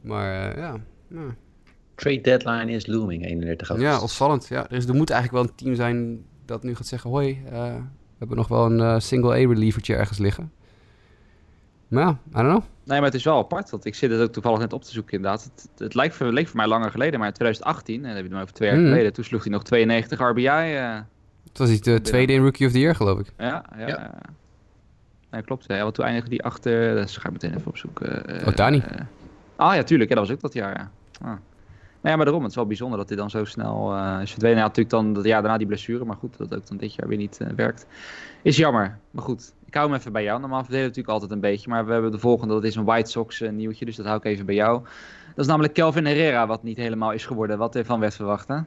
Maar 0.00 0.58
ja, 0.58 0.76
nou. 1.08 1.32
Trade 1.94 2.20
deadline 2.20 2.70
is 2.70 2.86
looming, 2.86 3.24
31 3.24 3.68
augustus. 3.68 3.96
Ja, 3.96 4.02
opvallend. 4.02 4.46
Ja, 4.48 4.66
dus 4.68 4.86
er 4.86 4.94
moet 4.94 5.10
eigenlijk 5.10 5.42
wel 5.42 5.52
een 5.52 5.64
team 5.64 5.74
zijn 5.74 6.24
dat 6.44 6.62
nu 6.62 6.74
gaat 6.74 6.86
zeggen... 6.86 7.10
hoi, 7.10 7.42
uh, 7.44 7.52
we 7.52 8.18
hebben 8.18 8.36
nog 8.36 8.48
wel 8.48 8.66
een 8.66 8.78
uh, 8.78 8.98
single 8.98 9.30
A-relievertje 9.30 9.94
ergens 9.94 10.18
liggen. 10.18 10.52
Maar 11.88 12.02
ja, 12.04 12.10
I 12.10 12.32
don't 12.32 12.48
know. 12.48 12.62
Nee, 12.84 12.96
maar 12.98 13.06
het 13.08 13.14
is 13.14 13.24
wel 13.24 13.38
apart, 13.38 13.70
want 13.70 13.84
ik 13.84 13.94
zit 13.94 14.10
het 14.10 14.20
ook 14.20 14.32
toevallig 14.32 14.58
net 14.58 14.72
op 14.72 14.82
te 14.82 14.92
zoeken 14.92 15.16
inderdaad. 15.16 15.44
Het, 15.44 15.68
het 15.78 15.94
lijkt 15.94 16.14
voor, 16.14 16.26
leek 16.32 16.46
voor 16.48 16.56
mij 16.56 16.66
langer 16.66 16.90
geleden, 16.90 17.18
maar 17.18 17.28
in 17.28 17.34
2018, 17.34 17.94
en 17.94 18.00
dan 18.02 18.08
heb 18.10 18.16
je 18.18 18.22
het 18.24 18.32
maar 18.32 18.42
over 18.42 18.54
twee 18.54 18.68
jaar 18.70 18.78
Mm. 18.78 18.84
geleden, 18.88 19.12
toen 19.12 19.24
sloeg 19.24 19.42
hij 19.42 19.52
nog 19.52 19.64
92 19.64 20.18
RBI. 20.20 20.46
eh, 20.46 20.98
Het 21.48 21.58
was 21.58 21.80
de 21.80 22.00
tweede 22.00 22.32
in 22.32 22.42
Rookie 22.42 22.66
of 22.66 22.72
the 22.72 22.78
Year, 22.78 22.94
geloof 22.94 23.18
ik. 23.18 23.26
ja, 23.38 23.64
ja. 23.78 24.10
Ja. 25.30 25.40
klopt. 25.40 25.64
Ja, 25.68 25.82
want 25.82 25.94
toen 25.94 26.04
eindigde 26.04 26.30
die 26.30 26.42
achter, 26.42 26.94
dat 26.94 27.10
ga 27.10 27.26
ik 27.26 27.32
meteen 27.32 27.54
even 27.54 27.66
opzoeken. 27.66 28.26
eh, 28.40 28.46
Ohtani. 28.46 28.78
eh, 28.78 29.00
ah 29.56 29.74
ja, 29.74 29.82
tuurlijk, 29.82 30.08
ja, 30.10 30.16
dat 30.16 30.26
was 30.26 30.36
ook 30.36 30.42
dat 30.42 30.52
jaar, 30.52 30.72
ja. 30.76 30.90
Ah. 31.20 31.26
Nou 31.26 31.38
ja, 32.00 32.16
maar 32.16 32.24
daarom, 32.24 32.42
het 32.42 32.50
is 32.50 32.56
wel 32.56 32.66
bijzonder 32.66 32.98
dat 32.98 33.08
hij 33.08 33.16
dan 33.18 33.30
zo 33.30 33.44
snel 33.44 33.94
eh 33.96 34.18
is 34.22 34.30
verdwenen. 34.30 34.58
Ja, 34.58 34.62
natuurlijk 34.64 34.90
dan 34.90 35.12
dat 35.12 35.24
jaar 35.24 35.42
daarna 35.42 35.58
die 35.58 35.66
blessure, 35.66 36.04
maar 36.04 36.16
goed, 36.16 36.36
dat 36.38 36.54
ook 36.54 36.66
dan 36.68 36.76
dit 36.76 36.94
jaar 36.94 37.08
weer 37.08 37.18
niet 37.18 37.38
eh, 37.40 37.48
werkt. 37.56 37.86
Is 38.42 38.56
jammer, 38.56 38.98
maar 39.10 39.22
goed. 39.24 39.52
Ik 39.76 39.82
hou 39.82 39.94
hem 39.94 40.00
even 40.00 40.12
bij 40.12 40.22
jou. 40.22 40.40
Normaal 40.40 40.60
verdelen 40.62 40.82
we 40.82 40.88
natuurlijk 40.88 41.14
altijd 41.14 41.32
een 41.32 41.50
beetje, 41.50 41.70
maar 41.70 41.86
we 41.86 41.92
hebben 41.92 42.10
de 42.10 42.18
volgende, 42.18 42.54
dat 42.54 42.64
is 42.64 42.74
een 42.74 42.84
White 42.84 43.10
Sox 43.10 43.40
eh, 43.40 43.50
nieuwtje, 43.50 43.84
dus 43.84 43.96
dat 43.96 44.06
hou 44.06 44.18
ik 44.18 44.24
even 44.24 44.46
bij 44.46 44.54
jou. 44.54 44.82
Dat 45.34 45.44
is 45.44 45.46
namelijk 45.46 45.74
Kelvin 45.74 46.06
Herrera, 46.06 46.46
wat 46.46 46.62
niet 46.62 46.76
helemaal 46.76 47.12
is 47.12 47.26
geworden, 47.26 47.58
wat 47.58 47.76
ervan 47.76 48.00
werd 48.00 48.14
verwacht, 48.14 48.48
hè? 48.48 48.54
Ja, 48.54 48.64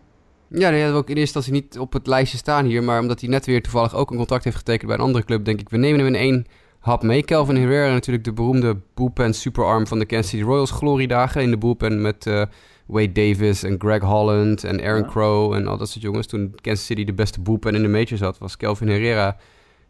dat 0.48 0.64
hadden 0.64 0.92
we 0.92 0.98
ook 0.98 1.10
in 1.10 1.18
eerste 1.18 1.38
instantie 1.38 1.54
niet 1.54 1.80
op 1.80 1.94
het 1.94 2.08
lijstje 2.08 2.38
staan 2.38 2.66
hier. 2.66 2.84
Maar 2.84 3.00
omdat 3.00 3.20
hij 3.20 3.30
net 3.30 3.46
weer 3.46 3.62
toevallig 3.62 3.96
ook 3.96 4.12
een 4.12 4.18
contract 4.18 4.44
heeft 4.44 4.56
getekend 4.56 4.88
bij 4.88 4.96
een 4.96 5.04
andere 5.04 5.26
club, 5.26 5.46
denk 5.46 5.60
ik, 5.60 5.70
we 5.70 5.78
nemen 5.78 6.00
hem 6.00 6.08
in 6.08 6.16
één 6.16 6.46
hap 6.80 7.04
mee. 7.04 7.24
Calvin 7.24 7.56
Herrera, 7.56 7.94
natuurlijk 7.94 8.26
de 8.26 8.34
beroemde 8.34 8.78
bullpen 8.94 9.34
superarm 9.34 9.88
van 9.88 10.00
de 10.00 10.06
Kansas 10.06 10.30
City 10.30 10.44
Royals 10.44 10.72
gloriedagen. 10.72 11.42
In 11.42 11.52
de 11.52 11.58
bullpen 11.58 12.02
met 12.02 12.28
eh, 12.28 12.44
Wade 12.86 13.12
Davis 13.12 13.64
en 13.64 13.76
Greg 13.80 14.02
Holland 14.02 14.64
en 14.64 14.82
Aaron 14.82 15.04
Ja. 15.04 15.08
Crow 15.08 15.54
en 15.54 15.68
al 15.68 15.78
dat 15.78 15.90
soort 15.90 16.04
jongens. 16.04 16.28
Toen 16.28 16.56
Kansas 16.62 16.86
City 16.86 17.04
de 17.04 17.14
beste 17.14 17.42
bullpen 17.42 17.76
in 17.76 17.82
de 17.82 17.88
majors 17.88 18.20
had, 18.20 18.38
was 18.38 18.58
Calvin 18.58 18.88
Herrera 18.88 19.38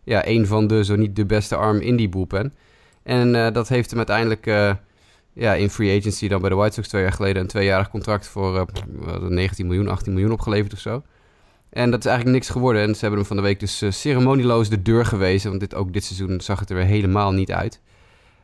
ja, 0.09 0.27
een 0.27 0.47
van 0.47 0.67
de, 0.67 0.83
zo 0.83 0.95
niet 0.95 1.15
de 1.15 1.25
beste 1.25 1.55
arm 1.55 1.79
in 1.79 1.95
die 1.95 2.09
bullpen. 2.09 2.53
En 3.03 3.35
eh, 3.35 3.53
dat 3.53 3.67
heeft 3.67 3.89
hem 3.89 3.97
uiteindelijk 3.97 4.47
eh, 4.47 4.71
ja, 5.33 5.53
in 5.53 5.69
free 5.69 5.99
agency 5.99 6.27
dan 6.27 6.41
bij 6.41 6.49
de 6.49 6.55
White 6.55 6.73
Sox 6.73 6.87
twee 6.87 7.01
jaar 7.01 7.11
geleden 7.11 7.41
een 7.41 7.47
tweejarig 7.47 7.89
contract 7.89 8.27
voor 8.27 8.57
eh, 8.57 8.63
wat, 9.05 9.29
19 9.29 9.67
miljoen, 9.67 9.87
18 9.87 10.13
miljoen 10.13 10.31
opgeleverd 10.31 10.73
of 10.73 10.79
zo. 10.79 11.03
En 11.69 11.91
dat 11.91 11.99
is 11.99 12.05
eigenlijk 12.05 12.35
niks 12.37 12.49
geworden. 12.49 12.81
En 12.81 12.93
ze 12.93 12.99
hebben 12.99 13.19
hem 13.19 13.27
van 13.27 13.37
de 13.37 13.41
week 13.41 13.59
dus 13.59 13.81
eh, 13.81 13.91
ceremonieloos 13.91 14.69
de 14.69 14.81
deur 14.81 15.05
gewezen. 15.05 15.49
Want 15.49 15.61
dit, 15.61 15.75
ook 15.75 15.93
dit 15.93 16.03
seizoen 16.03 16.41
zag 16.41 16.59
het 16.59 16.69
er 16.69 16.75
weer 16.75 16.85
helemaal 16.85 17.31
niet 17.31 17.51
uit. 17.51 17.81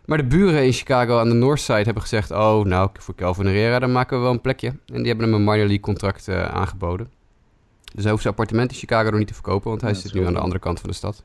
Maar 0.06 0.18
de 0.18 0.24
buren 0.24 0.66
in 0.66 0.74
Chicago 0.74 1.20
aan 1.20 1.30
de 1.30 1.36
Northside 1.36 1.84
hebben 1.84 2.02
gezegd... 2.02 2.32
oh, 2.32 2.66
nou, 2.66 2.90
voor 2.94 3.16
Calvin 3.16 3.46
Herrera, 3.46 3.80
dan 3.80 3.92
maken 3.92 4.18
we 4.18 4.24
wel 4.24 4.34
een 4.34 4.42
plekje. 4.42 4.68
En 4.68 4.98
die 4.98 5.08
hebben 5.08 5.26
hem 5.26 5.34
een 5.34 5.44
minor 5.44 5.58
league 5.58 5.80
contract 5.80 6.28
eh, 6.28 6.44
aangeboden. 6.44 7.12
Dus 7.94 8.04
hij 8.04 8.12
hoeft 8.12 8.24
zijn 8.24 8.34
appartement 8.34 8.72
in 8.72 8.78
Chicago 8.78 9.10
nog 9.10 9.20
niet 9.20 9.28
te 9.28 9.34
verkopen... 9.34 9.70
want 9.70 9.82
hij 9.82 9.92
Ja, 9.92 9.98
zit 9.98 10.14
nu 10.14 10.26
aan 10.26 10.34
de 10.34 10.40
andere 10.40 10.60
kant 10.60 10.80
van 10.80 10.90
de 10.90 10.96
stad. 10.96 11.24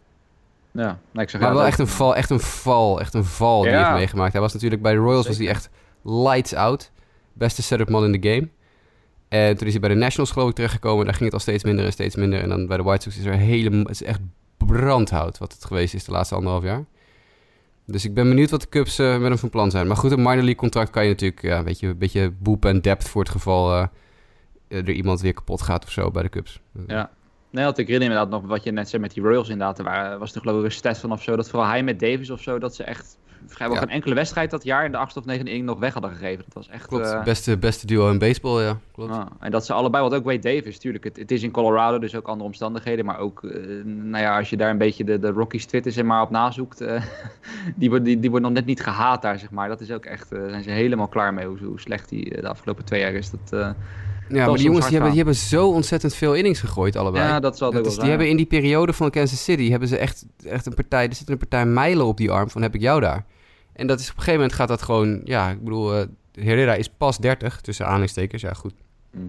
Ja, 0.73 0.99
nou, 1.11 1.25
ik 1.25 1.31
zeg 1.31 1.41
Maar 1.41 1.55
wel 1.55 1.65
echt 1.65 1.79
een 1.79 1.87
val, 1.87 2.17
echt 2.17 2.31
een 2.31 2.41
val, 2.41 3.01
echt 3.01 3.15
een 3.15 3.25
val 3.25 3.63
die 3.63 3.71
hij 3.71 3.81
heeft 3.81 3.95
meegemaakt. 3.95 4.33
Hij 4.33 4.41
was 4.41 4.53
natuurlijk 4.53 4.83
bij 4.83 4.93
de 4.93 4.99
Royals 4.99 5.27
was 5.27 5.39
hij 5.39 5.49
echt 5.49 5.71
lights 6.03 6.55
out. 6.55 6.91
Beste 7.33 7.63
setup 7.63 7.89
man 7.89 8.05
in 8.05 8.21
de 8.21 8.31
game. 8.31 8.49
En 9.29 9.57
toen 9.57 9.67
is 9.67 9.73
hij 9.73 9.81
bij 9.81 9.91
de 9.91 9.97
Nationals 9.97 10.31
geloof 10.31 10.49
ik 10.49 10.55
terechtgekomen. 10.55 11.05
Daar 11.05 11.15
ging 11.15 11.25
het 11.25 11.35
al 11.35 11.41
steeds 11.41 11.65
minder 11.65 11.85
en 11.85 11.93
steeds 11.93 12.17
minder. 12.17 12.43
En 12.43 12.49
dan 12.49 12.67
bij 12.67 12.77
de 12.77 12.83
White 12.83 13.03
Sox 13.03 13.19
is 13.19 13.25
er 13.25 13.37
helemaal... 13.37 13.81
Het 13.81 13.91
is 13.91 14.03
echt 14.03 14.21
brandhout 14.57 15.39
wat 15.39 15.53
het 15.53 15.65
geweest 15.65 15.95
is 15.95 16.05
de 16.05 16.13
laatste 16.13 16.35
anderhalf 16.35 16.65
jaar. 16.65 16.85
Dus 17.87 18.05
ik 18.05 18.15
ben 18.15 18.29
benieuwd 18.29 18.51
wat 18.51 18.61
de 18.61 18.69
Cubs 18.69 18.99
eh, 18.99 19.19
met 19.19 19.29
hem 19.29 19.39
van 19.39 19.51
plan 19.51 19.71
zijn. 19.71 19.87
Maar 19.87 19.97
goed, 19.97 20.11
een 20.11 20.23
minor 20.23 20.35
league 20.35 20.55
contract 20.55 20.91
kan 20.91 21.03
je 21.03 21.09
natuurlijk... 21.09 21.43
Ja, 21.43 21.65
weet 21.65 21.81
je, 21.81 21.87
een 21.87 21.99
beetje 21.99 22.33
bullpen 22.39 22.83
depth 22.83 23.09
voor 23.09 23.23
het 23.23 23.31
geval... 23.31 23.73
eh, 23.73 23.87
er 24.69 24.91
iemand 24.91 25.21
weer 25.21 25.35
kapot 25.35 25.63
gaat 25.63 25.85
of 25.85 25.91
zo 25.91 26.11
bij 26.11 26.23
de 26.23 26.29
Cubs. 26.29 26.61
Ja. 26.87 27.11
Nee, 27.51 27.65
want 27.65 27.79
ik 27.79 27.87
herinner 27.87 28.09
me 28.09 28.15
inderdaad 28.15 28.41
nog 28.41 28.51
wat 28.51 28.65
je 28.65 28.71
net 28.73 28.89
zei 28.89 29.03
met 29.03 29.15
die 29.15 29.23
Royals 29.23 29.49
inderdaad. 29.49 29.79
Er 29.79 30.19
was 30.19 30.35
er 30.35 30.41
geloof 30.41 30.65
ik 30.65 30.85
een 30.85 30.95
van 30.95 31.13
of 31.13 31.23
zo, 31.23 31.37
dat 31.37 31.51
vooral 31.51 31.69
hij 31.69 31.83
met 31.83 32.01
Davis 32.01 32.31
of 32.31 32.41
zo, 32.41 32.59
dat 32.59 32.75
ze 32.75 32.85
echt 32.85 33.19
vrijwel 33.47 33.77
Ja. 33.77 33.83
geen 33.83 33.93
enkele 33.95 34.15
wedstrijd 34.15 34.51
dat 34.51 34.65
jaar 34.65 34.85
in 34.85 34.91
de 34.91 34.97
achtste 34.97 35.19
of 35.19 35.25
negende 35.25 35.51
inning 35.51 35.69
nog 35.69 35.79
weg 35.79 35.93
hadden 35.93 36.11
gegeven. 36.11 36.45
Dat 36.45 36.55
was 36.55 36.69
echt... 36.69 36.87
Klopt, 36.87 37.11
eh, 37.13 37.23
beste, 37.23 37.59
beste 37.59 37.87
duo 37.87 38.11
in 38.11 38.19
baseball, 38.19 38.63
ja. 38.63 38.79
Klopt. 38.93 39.15
en 39.41 39.51
dat 39.51 39.67
ze 39.67 39.73
allebei, 39.73 40.03
wat 40.03 40.15
ook 40.15 40.25
Wade 40.25 40.39
Davis, 40.39 40.79
tuurlijk, 40.79 41.05
het, 41.05 41.17
het 41.17 41.31
is 41.31 41.43
in 41.43 41.51
Colorado, 41.51 41.99
dus 41.99 42.15
ook 42.15 42.27
andere 42.27 42.47
omstandigheden. 42.47 43.05
Maar 43.05 43.19
ook, 43.19 43.45
eh, 43.45 43.85
nou 43.85 44.23
ja, 44.25 44.39
als 44.39 44.51
je 44.51 44.57
daar 44.57 44.71
een 44.71 44.79
beetje 44.79 45.05
de, 45.05 45.19
de 45.19 45.31
Rockies 45.31 45.67
Twitter 45.67 45.93
zeg 45.93 46.05
maar 46.05 46.23
op 46.23 46.31
nazoekt, 46.31 46.81
eh, 46.81 47.03
die, 47.77 47.89
wordt, 47.89 48.05
die, 48.05 48.21
die 48.21 48.31
wordt 48.31 48.45
nog 48.45 48.55
net 48.55 48.67
niet 48.67 48.83
gehaat 48.83 49.23
daar, 49.23 49.39
zeg 49.39 49.51
maar. 49.51 49.69
Dat 49.69 49.81
is 49.81 49.91
ook 49.91 50.05
echt, 50.05 50.33
eh, 50.33 50.49
zijn 50.49 50.63
ze 50.63 50.71
helemaal 50.71 51.09
klaar 51.09 51.35
mee 51.35 51.47
hoe, 51.47 51.59
hoe 51.59 51.81
slecht 51.81 52.09
die 52.09 52.41
de 52.41 52.49
afgelopen 52.49 52.85
twee 52.85 53.01
jaar 53.01 53.15
is. 53.15 53.31
Dat, 53.31 53.75
Ja, 54.33 54.47
maar 54.47 54.55
die 54.55 54.65
jongens 54.65 54.85
die 54.85 54.93
hebben, 54.93 55.09
die 55.11 55.19
hebben 55.19 55.37
zo 55.41 55.69
ontzettend 55.71 56.15
veel 56.15 56.35
innings 56.35 56.61
gegooid, 56.61 56.97
allebei. 56.97 57.25
ja, 57.25 57.41
dat 57.41 57.59
zal 57.59 57.71
Dat 57.71 57.81
ook 57.81 57.87
is, 57.87 57.93
wel 57.93 58.01
die 58.01 58.11
hebben 58.11 58.29
in 58.29 58.37
die 58.37 58.47
periode 58.47 58.93
van 58.93 59.11
Kansas 59.11 59.45
City 59.45 59.71
hebben 59.71 59.89
ze 59.89 59.97
echt, 59.97 60.27
echt 60.45 60.67
een 60.67 60.75
partij. 60.75 61.09
Er 61.09 61.15
zit 61.15 61.31
een 61.31 61.39
partij 61.39 61.67
mijlen 61.67 62.07
op 62.07 62.17
die 62.17 62.31
arm 62.31 62.51
van 62.51 62.63
heb 62.63 62.75
ik 62.75 62.81
jou 62.81 63.01
daar. 63.01 63.25
En 63.73 63.87
dat 63.87 64.01
is 64.01 64.05
op 64.11 64.11
een 64.17 64.19
gegeven 64.23 64.41
moment 64.41 64.59
gaat 64.59 64.69
dat 64.69 64.83
gewoon. 64.83 65.21
Ja, 65.25 65.51
ik 65.51 65.65
bedoel, 65.65 65.95
eh 65.97 66.07
Herrera 66.33 66.75
is 66.75 66.89
pas 66.89 67.19
30 67.19 67.61
tussen 67.61 67.87
aanhalingstekens. 67.87 68.43
Ja, 68.43 68.53
goed. 68.53 68.75
Mhm. 69.11 69.25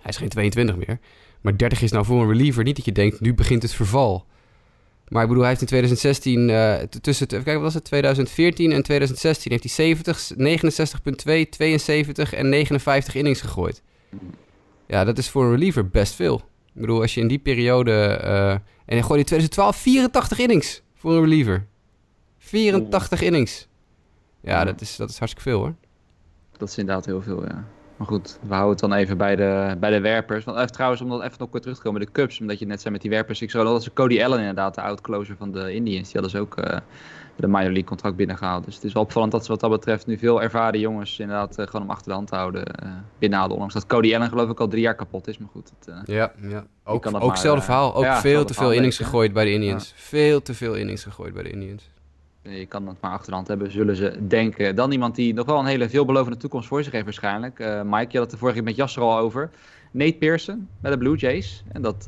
Hij 0.00 0.10
is 0.10 0.16
geen 0.16 0.28
22 0.28 0.76
meer. 0.76 0.98
Maar 1.40 1.56
30 1.56 1.82
is 1.82 1.90
nou 1.90 2.04
voor 2.04 2.20
een 2.22 2.28
reliever 2.28 2.64
niet 2.64 2.76
dat 2.76 2.84
je 2.84 2.92
denkt 2.92 3.20
nu 3.20 3.34
begint 3.34 3.62
het 3.62 3.72
verval. 3.74 4.26
Maar 5.08 5.22
ik 5.22 5.28
bedoel, 5.28 5.42
hij 5.42 5.50
heeft 5.52 5.60
in 5.62 5.68
2016 5.68 6.50
eh, 6.50 6.74
t- 6.74 7.02
tussen 7.02 7.26
even 7.26 7.44
kijken, 7.44 7.52
wat 7.62 7.62
was 7.62 7.74
het 7.74 7.84
2014 7.84 8.72
en 8.72 8.82
2016 8.82 9.50
heeft 9.50 9.62
hij 9.64 9.72
70, 9.72 10.30
69.2, 11.42 11.48
72 11.48 12.32
en 12.34 12.48
59 12.48 13.14
innings 13.14 13.40
gegooid. 13.40 13.82
Ja, 14.92 15.04
dat 15.04 15.18
is 15.18 15.30
voor 15.30 15.44
een 15.44 15.50
reliever 15.50 15.88
best 15.88 16.14
veel. 16.14 16.36
Ik 16.74 16.80
bedoel, 16.80 17.00
als 17.00 17.14
je 17.14 17.20
in 17.20 17.28
die 17.28 17.38
periode... 17.38 17.92
eh, 17.92 18.50
en 18.50 18.62
hij 18.84 19.02
gooide 19.02 19.18
in 19.18 19.24
2012 19.24 19.76
84 19.76 20.38
innings 20.38 20.82
voor 20.94 21.12
een 21.12 21.20
reliever. 21.20 21.66
84 22.38 23.22
innings. 23.22 23.68
Ja, 24.40 24.64
dat 24.64 24.80
is, 24.80 24.96
dat 24.96 25.10
is 25.10 25.18
hartstikke 25.18 25.50
veel 25.50 25.58
hoor. 25.58 25.74
Dat 26.56 26.68
is 26.68 26.78
inderdaad 26.78 27.06
heel 27.06 27.22
veel, 27.22 27.44
ja. 27.44 27.64
Maar 27.96 28.06
goed, 28.06 28.38
we 28.42 28.54
houden 28.54 28.70
het 28.70 28.80
dan 28.80 28.92
even 28.92 29.16
bij 29.18 29.36
de, 29.36 29.76
bij 29.80 29.90
de 29.90 30.00
werpers. 30.00 30.44
Want 30.44 30.58
even, 30.58 30.72
trouwens, 30.72 31.02
om 31.02 31.08
dat 31.08 31.22
even 31.22 31.36
nog 31.38 31.50
kort 31.50 31.62
terug 31.62 31.76
te 31.76 31.82
komen, 31.82 32.00
de 32.00 32.12
Cubs, 32.12 32.40
omdat 32.40 32.58
je 32.58 32.66
net 32.66 32.80
zei 32.80 32.92
met 32.92 33.02
die 33.02 33.10
werpers. 33.10 33.42
Ik 33.42 33.50
zag 33.50 33.64
dat 33.64 33.82
ze 33.82 33.92
Cody 33.92 34.22
Allen 34.22 34.38
inderdaad, 34.38 34.74
de 34.74 34.80
outcloser 34.80 35.36
van 35.36 35.52
de 35.52 35.74
Indians, 35.74 36.12
die 36.12 36.20
hadden 36.20 36.30
ze 36.30 36.38
ook 36.38 36.56
eh, 36.56 36.78
de 37.36 37.46
minor 37.46 37.62
league 37.62 37.84
contract 37.84 38.16
binnengehaald. 38.16 38.64
Dus 38.64 38.74
het 38.74 38.84
is 38.84 38.92
wel 38.92 39.02
opvallend 39.02 39.32
dat 39.32 39.44
ze 39.44 39.50
wat 39.50 39.60
dat 39.60 39.70
betreft 39.70 40.06
nu 40.06 40.18
veel 40.18 40.42
ervaren 40.42 40.80
jongens 40.80 41.18
inderdaad 41.18 41.58
eh, 41.58 41.66
gewoon 41.66 41.82
om 41.82 41.90
achter 41.90 42.08
de 42.08 42.14
hand 42.14 42.28
te 42.28 42.34
houden 42.34 42.66
eh, 42.66 42.90
binnenhalen. 43.18 43.52
Ondanks 43.52 43.74
dat 43.74 43.86
Cody 43.86 44.14
Allen 44.14 44.28
geloof 44.28 44.50
ik 44.50 44.60
al 44.60 44.68
drie 44.68 44.82
jaar 44.82 44.94
kapot 44.94 45.28
is, 45.28 45.38
maar 45.38 45.48
goed. 45.52 45.72
Het, 45.78 45.88
eh, 45.88 46.14
Ja, 46.16 46.32
ja. 46.48 46.64
Ook, 46.84 47.06
ook 47.06 47.30
hetzelfde 47.30 47.64
verhaal. 47.64 47.94
Ook 47.94 48.04
ja, 48.04 48.20
veel 48.20 48.44
te 48.44 48.54
veel 48.54 48.72
innings 48.72 48.96
gegooid 48.96 49.32
bij 49.32 49.44
de 49.44 49.52
Indians. 49.52 49.92
Veel 49.96 50.42
te 50.42 50.54
veel 50.54 50.74
innings 50.74 51.02
gegooid 51.02 51.34
bij 51.34 51.42
de 51.42 51.50
Indians. 51.50 51.90
Je 52.42 52.66
kan 52.66 52.86
het 52.86 53.00
maar 53.00 53.10
achter 53.10 53.28
de 53.28 53.34
hand 53.34 53.48
hebben, 53.48 53.72
zullen 53.72 53.96
ze 53.96 54.26
denken. 54.26 54.76
Dan 54.76 54.92
iemand 54.92 55.14
die 55.14 55.34
nog 55.34 55.46
wel 55.46 55.58
een 55.58 55.66
hele 55.66 55.88
veelbelovende 55.88 56.38
toekomst 56.38 56.68
voor 56.68 56.82
zich 56.82 56.92
heeft 56.92 57.04
waarschijnlijk. 57.04 57.58
Mike, 57.84 58.06
je 58.08 58.18
had 58.18 58.20
het 58.20 58.30
de 58.30 58.36
vorige 58.36 58.56
keer 58.56 58.66
met 58.66 58.76
Jasser 58.76 59.02
al 59.02 59.18
over. 59.18 59.50
Nate 59.90 60.16
Pearson 60.18 60.68
bij 60.80 60.90
de 60.90 60.98
Blue 60.98 61.16
Jays. 61.16 61.64
En 61.72 61.82
dat 61.82 62.04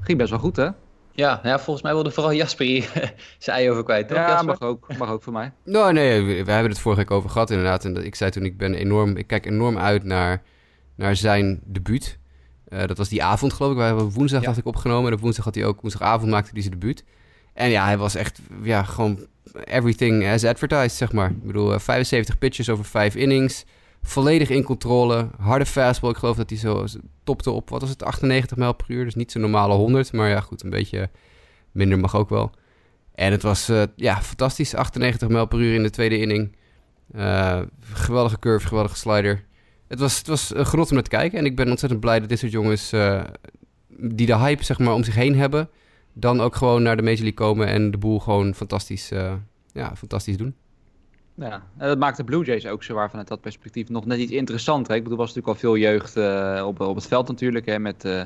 ging 0.00 0.18
best 0.18 0.30
wel 0.30 0.38
goed, 0.38 0.56
hè? 0.56 0.68
Ja, 1.14 1.34
nou 1.34 1.48
ja, 1.48 1.58
volgens 1.58 1.82
mij 1.84 1.92
wilde 1.94 2.10
vooral 2.10 2.32
Jasper 2.32 2.66
hier 2.66 3.12
zijn 3.38 3.56
ei 3.56 3.70
over 3.70 3.84
kwijt, 3.84 4.08
toch 4.08 4.16
ja, 4.16 4.28
Jasper? 4.28 4.44
mag 4.46 4.60
ook, 4.60 4.96
mag 4.98 5.10
ook 5.10 5.22
voor 5.22 5.32
mij. 5.32 5.52
Nou, 5.64 5.92
nee, 5.92 6.22
we, 6.22 6.44
we 6.44 6.50
hebben 6.52 6.70
het 6.70 6.80
vorige 6.80 7.04
keer 7.04 7.16
over 7.16 7.30
gehad 7.30 7.50
inderdaad. 7.50 7.84
En 7.84 7.94
dat, 7.94 8.04
ik 8.04 8.14
zei 8.14 8.30
toen, 8.30 8.44
ik 8.44 8.56
ben 8.56 8.74
enorm, 8.74 9.16
ik 9.16 9.26
kijk 9.26 9.46
enorm 9.46 9.78
uit 9.78 10.04
naar, 10.04 10.42
naar 10.94 11.16
zijn 11.16 11.60
debuut. 11.64 12.18
Eh, 12.68 12.86
dat 12.86 12.98
was 12.98 13.08
die 13.08 13.22
avond, 13.22 13.52
geloof 13.52 13.70
ik. 13.72 13.76
We 13.78 13.82
hebben 13.82 14.10
woensdag 14.10 14.40
Ja. 14.42 14.48
had 14.48 14.56
ik 14.56 14.66
opgenomen. 14.66 15.06
En 15.10 15.16
op 15.16 15.20
woensdag 15.20 15.44
had 15.44 15.54
hij 15.54 15.64
ook, 15.64 15.80
woensdagavond 15.80 16.30
maakte 16.30 16.50
hij 16.52 16.60
zijn 16.62 16.72
debuut. 16.78 17.04
En 17.54 17.70
ja, 17.70 17.84
hij 17.84 17.98
was 17.98 18.14
echt, 18.14 18.40
ja, 18.62 18.82
gewoon 18.82 19.26
everything 19.64 20.26
as 20.26 20.44
advertised, 20.44 20.92
zeg 20.92 21.12
maar. 21.12 21.30
Ik 21.30 21.42
bedoel, 21.46 21.72
eh, 21.72 21.78
75 21.78 22.38
pitches 22.38 22.68
over 22.70 22.84
5 22.84 23.14
innings. 23.14 23.64
Volledig 24.02 24.50
in 24.50 24.62
controle. 24.62 25.28
Harde 25.38 25.66
fastball. 25.66 26.10
Ik 26.10 26.16
geloof 26.16 26.36
dat 26.36 26.50
hij 26.50 26.58
zo 26.58 26.84
topte 27.24 27.50
op, 27.50 27.70
wat 27.70 27.80
was 27.80 27.90
het, 27.90 28.02
98 28.02 28.56
mijl 28.56 28.74
per 28.74 28.90
uur. 28.90 29.04
Dus 29.04 29.14
niet 29.14 29.32
zo'n 29.32 29.40
normale 29.40 29.74
100. 29.74 30.12
Maar 30.12 30.28
ja, 30.28 30.40
goed, 30.40 30.62
een 30.62 30.70
beetje 30.70 31.10
minder 31.72 31.98
mag 31.98 32.16
ook 32.16 32.28
wel. 32.28 32.50
En 33.14 33.32
het 33.32 33.42
was, 33.42 33.68
eh, 33.68 33.82
ja, 33.96 34.22
fantastisch. 34.22 34.74
98 34.74 35.28
mijl 35.28 35.46
per 35.46 35.60
uur 35.60 35.74
in 35.74 35.82
de 35.82 35.90
tweede 35.90 36.18
inning. 36.18 36.56
Eh, 37.12 37.60
geweldige 37.80 38.38
curve, 38.38 38.66
geweldige 38.66 38.96
slider. 38.96 39.44
Het 39.88 40.00
was, 40.00 40.18
het 40.18 40.26
was 40.26 40.54
een 40.54 40.66
genot 40.66 40.88
om 40.88 40.94
naar 40.94 41.02
te 41.02 41.10
kijken. 41.10 41.38
En 41.38 41.44
ik 41.44 41.56
ben 41.56 41.70
ontzettend 41.70 42.00
blij 42.00 42.20
dat 42.20 42.28
dit 42.28 42.38
soort 42.38 42.52
jongens... 42.52 42.92
eh, 42.92 43.24
die 43.88 44.26
de 44.26 44.36
hype 44.36 44.64
zeg 44.64 44.78
maar, 44.78 44.94
om 44.94 45.04
zich 45.04 45.14
heen 45.14 45.36
hebben... 45.36 45.68
dan 46.12 46.40
ook 46.40 46.56
gewoon 46.56 46.82
naar 46.82 46.96
de 46.96 47.02
Major 47.02 47.18
League 47.18 47.34
komen... 47.34 47.66
en 47.66 47.90
de 47.90 47.98
boel 47.98 48.18
gewoon 48.18 48.54
fantastisch, 48.54 49.10
eh, 49.10 49.34
ja, 49.72 49.96
fantastisch 49.96 50.36
doen. 50.36 50.54
Ja, 51.34 51.62
en 51.76 51.88
dat 51.88 51.98
maakt 51.98 52.16
de 52.16 52.24
Blue 52.24 52.44
Jays 52.44 52.66
ook 52.66 52.82
zo 52.82 52.94
waar 52.94 53.10
vanuit 53.10 53.28
dat 53.28 53.40
perspectief 53.40 53.88
nog 53.88 54.06
net 54.06 54.18
iets 54.18 54.32
interessanter. 54.32 54.94
Ik 54.94 55.02
bedoel, 55.02 55.18
er 55.18 55.24
was 55.24 55.34
natuurlijk 55.34 55.54
al 55.54 55.70
veel 55.70 55.76
jeugd 55.76 56.16
eh, 56.16 56.64
op, 56.66 56.80
op 56.80 56.94
het 56.94 57.06
veld 57.06 57.28
natuurlijk. 57.28 57.66
Hè, 57.66 57.78
met 57.78 58.04
eh, 58.04 58.22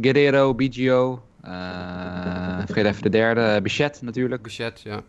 Guerrero, 0.00 0.54
BGO. 0.54 1.22
eh 1.42 2.64
vergeet 2.64 2.84
even 2.84 3.02
de 3.02 3.08
derde, 3.08 3.60
Bichette 3.62 4.04
natuurlijk. 4.04 4.42
Budget, 4.42 4.80
ja. 4.80 5.00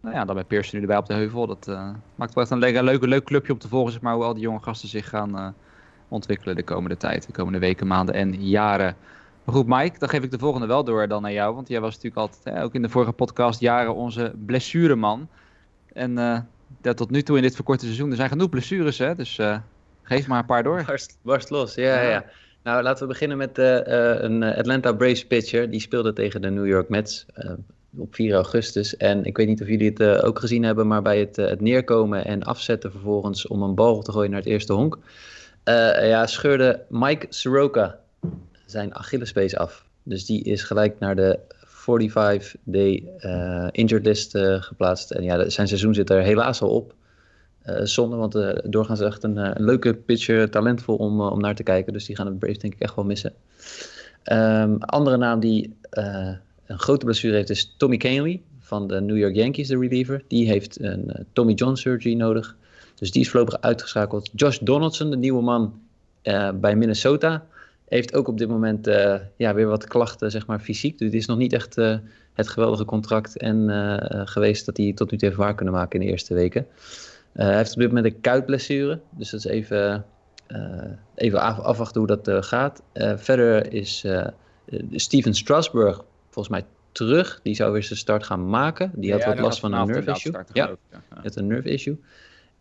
Nou 0.00 0.14
ja, 0.14 0.24
dan 0.24 0.34
bij 0.34 0.44
Pearson 0.44 0.74
nu 0.74 0.80
erbij 0.80 0.96
op 0.96 1.06
de 1.06 1.14
heuvel. 1.14 1.46
Dat 1.46 1.66
maakt 2.14 2.34
wel 2.34 2.42
echt 2.42 2.52
een 2.52 2.58
le- 2.58 2.78
een 2.78 2.84
leuk, 2.84 3.04
leuk 3.06 3.24
clubje 3.24 3.52
om 3.52 3.58
te 3.58 3.68
volgen, 3.68 3.92
zeg 3.92 4.00
maar, 4.00 4.14
hoe 4.14 4.24
al 4.24 4.34
die 4.34 4.42
jonge 4.42 4.62
gasten 4.62 4.88
zich 4.88 5.08
gaan 5.08 5.54
ontwikkelen 6.08 6.56
de 6.56 6.62
komende 6.62 6.96
tijd. 6.96 7.26
De 7.26 7.32
komende 7.32 7.58
weken, 7.58 7.86
maanden 7.86 8.14
en 8.14 8.46
jaren. 8.46 8.96
Maar 9.44 9.54
goed, 9.54 9.66
Mike, 9.66 9.98
dan 9.98 10.08
geef 10.08 10.22
ik 10.22 10.30
de 10.30 10.38
volgende 10.38 10.66
wel 10.66 10.84
door 10.84 11.08
dan 11.08 11.22
naar 11.22 11.32
jou. 11.32 11.54
Want 11.54 11.68
jij 11.68 11.80
was 11.80 11.94
natuurlijk 11.94 12.20
altijd, 12.20 12.56
hè, 12.56 12.62
ook 12.62 12.74
in 12.74 12.82
de 12.82 12.88
vorige 12.88 13.12
podcast, 13.12 13.60
jaren 13.60 13.94
onze 13.94 14.32
blessureman. 14.46 15.28
En 15.92 16.18
dat 16.80 16.96
tot 16.96 17.10
nu 17.10 17.22
toe 17.22 17.36
in 17.36 17.42
dit 17.42 17.54
verkorte 17.54 17.84
seizoen. 17.84 18.10
Er 18.10 18.16
zijn 18.16 18.28
genoeg 18.28 18.48
blessures, 18.48 18.98
hè? 18.98 19.14
Dus 19.14 19.38
uh, 19.38 19.58
geef 20.02 20.26
maar 20.26 20.38
een 20.38 20.46
paar 20.46 20.62
door. 20.62 20.82
Barst, 20.86 21.18
barst 21.22 21.50
los, 21.50 21.74
ja, 21.74 22.02
ja, 22.02 22.08
ja. 22.08 22.24
Nou, 22.62 22.82
laten 22.82 23.02
we 23.02 23.12
beginnen 23.12 23.36
met 23.36 23.58
uh, 23.58 23.78
een 24.22 24.42
Atlanta 24.42 24.92
Braves 24.92 25.26
pitcher. 25.26 25.70
Die 25.70 25.80
speelde 25.80 26.12
tegen 26.12 26.42
de 26.42 26.50
New 26.50 26.66
York 26.66 26.88
Mets 26.88 27.26
op 27.96 28.14
4 28.14 28.34
augustus. 28.34 28.96
En 28.96 29.24
ik 29.24 29.36
weet 29.36 29.46
niet 29.46 29.62
of 29.62 29.68
jullie 29.68 29.92
het 29.94 30.22
ook 30.22 30.38
gezien 30.38 30.62
hebben, 30.62 30.86
maar 30.86 31.02
bij 31.02 31.18
het, 31.18 31.36
het 31.36 31.60
neerkomen 31.60 32.24
en 32.24 32.42
afzetten 32.42 32.90
vervolgens 32.90 33.46
om 33.46 33.62
een 33.62 33.74
bal 33.74 34.02
te 34.02 34.12
gooien 34.12 34.30
naar 34.30 34.40
het 34.40 34.48
eerste 34.48 34.72
honk. 34.72 34.98
ja, 36.00 36.26
scheurde 36.26 36.80
Mike 36.88 37.26
Soroka 37.28 37.98
zijn 38.66 38.94
Achillespees 38.94 39.56
af. 39.56 39.84
Dus 40.02 40.26
die 40.26 40.44
is 40.44 40.62
gelijk 40.62 40.98
naar 40.98 41.16
de 41.16 41.38
45-day 41.84 43.08
uh, 43.18 43.68
injured 43.70 44.06
list 44.06 44.34
uh, 44.34 44.62
geplaatst. 44.62 45.10
En 45.10 45.22
ja, 45.22 45.48
zijn 45.48 45.68
seizoen 45.68 45.94
zit 45.94 46.10
er 46.10 46.22
helaas 46.22 46.62
al 46.62 46.70
op. 46.70 46.94
Uh, 47.66 47.80
zonde, 47.82 48.16
want 48.16 48.32
doorgaans 48.64 49.00
echt 49.00 49.22
een, 49.22 49.52
leuke 49.56 49.94
pitcher, 49.94 50.50
talentvol 50.50 50.96
om, 50.96 51.20
om 51.20 51.40
naar 51.40 51.54
te 51.54 51.62
kijken. 51.62 51.92
Dus 51.92 52.06
die 52.06 52.16
gaan 52.16 52.26
het 52.26 52.38
Braves 52.38 52.58
denk 52.58 52.74
ik 52.74 52.80
echt 52.80 52.94
wel 52.94 53.04
missen. 53.04 53.32
Um, 54.32 54.78
andere 54.78 55.16
naam 55.16 55.40
die 55.40 55.76
een 56.66 56.78
grote 56.78 57.04
blessure 57.04 57.34
heeft 57.34 57.50
is 57.50 57.74
Tommy 57.76 57.96
Kahnle 57.96 58.40
van 58.60 58.86
de 58.86 59.00
New 59.00 59.16
York 59.16 59.34
Yankees, 59.34 59.68
de 59.68 59.78
reliever. 59.78 60.22
Die 60.28 60.48
heeft 60.48 60.80
een 60.80 61.26
Tommy 61.32 61.52
John 61.52 61.74
surgery 61.74 62.14
nodig. 62.14 62.56
Dus 62.94 63.10
die 63.10 63.22
is 63.22 63.30
voorlopig 63.30 63.60
uitgeschakeld. 63.60 64.30
Josh 64.32 64.58
Donaldson, 64.58 65.10
de 65.10 65.16
nieuwe 65.16 65.42
man 65.42 65.80
bij 66.54 66.76
Minnesota 66.76 67.46
heeft 67.94 68.14
ook 68.14 68.28
op 68.28 68.38
dit 68.38 68.48
moment 68.48 68.88
uh, 68.88 69.14
ja, 69.36 69.54
weer 69.54 69.66
wat 69.66 69.86
klachten, 69.86 70.30
zeg 70.30 70.46
maar, 70.46 70.58
fysiek. 70.58 70.98
Dus 70.98 71.06
het 71.06 71.16
is 71.16 71.26
nog 71.26 71.38
niet 71.38 71.52
echt 71.52 71.78
uh, 71.78 71.96
het 72.32 72.48
geweldige 72.48 72.84
contract 72.84 73.36
en, 73.36 73.68
uh, 73.68 73.96
geweest 74.24 74.66
dat 74.66 74.76
hij 74.76 74.92
tot 74.92 75.10
nu 75.10 75.18
toe 75.18 75.28
heeft 75.28 75.40
waar 75.40 75.54
kunnen 75.54 75.74
maken 75.74 76.00
in 76.00 76.06
de 76.06 76.12
eerste 76.12 76.34
weken. 76.34 76.66
hij 77.32 77.56
heeft 77.56 77.72
op 77.72 77.78
dit 77.78 77.88
moment 77.88 78.06
een 78.06 78.20
kuitblessure, 78.20 79.00
dus 79.10 79.30
dat 79.30 79.40
is 79.40 79.46
even, 79.46 80.04
even 81.14 81.40
afwachten 81.40 82.00
hoe 82.00 82.16
dat 82.16 82.44
gaat. 82.44 82.82
verder 83.16 83.72
is 83.72 84.06
Steven 84.90 85.34
Strasburg 85.34 86.04
volgens 86.30 86.54
mij 86.54 86.64
terug. 86.92 87.40
Die 87.42 87.54
zou 87.54 87.72
weer 87.72 87.82
zijn 87.82 87.98
start 87.98 88.24
gaan 88.24 88.48
maken. 88.48 88.92
Die 88.94 89.12
had 89.12 89.24
wat 89.24 89.38
last 89.38 89.60
van 89.60 89.72
een 89.72 89.86
nerve 89.86 90.10
issue. 90.10 90.32
ja, 90.52 90.70
met 91.22 91.36
een 91.36 91.46
nerve 91.46 91.68
issue. 91.68 92.00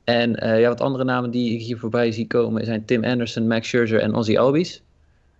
En 0.03 0.59
ja, 0.59 0.67
wat 0.67 0.81
andere 0.81 1.03
namen 1.03 1.31
die 1.31 1.53
ik 1.53 1.61
hier 1.61 1.77
voorbij 1.77 2.11
zie 2.11 2.27
komen 2.27 2.65
zijn 2.65 2.85
Tim 2.85 3.03
Anderson, 3.03 3.47
Max 3.47 3.67
Scherzer 3.67 3.99
en 3.99 4.15
Ozzy 4.15 4.37
Albies. 4.37 4.83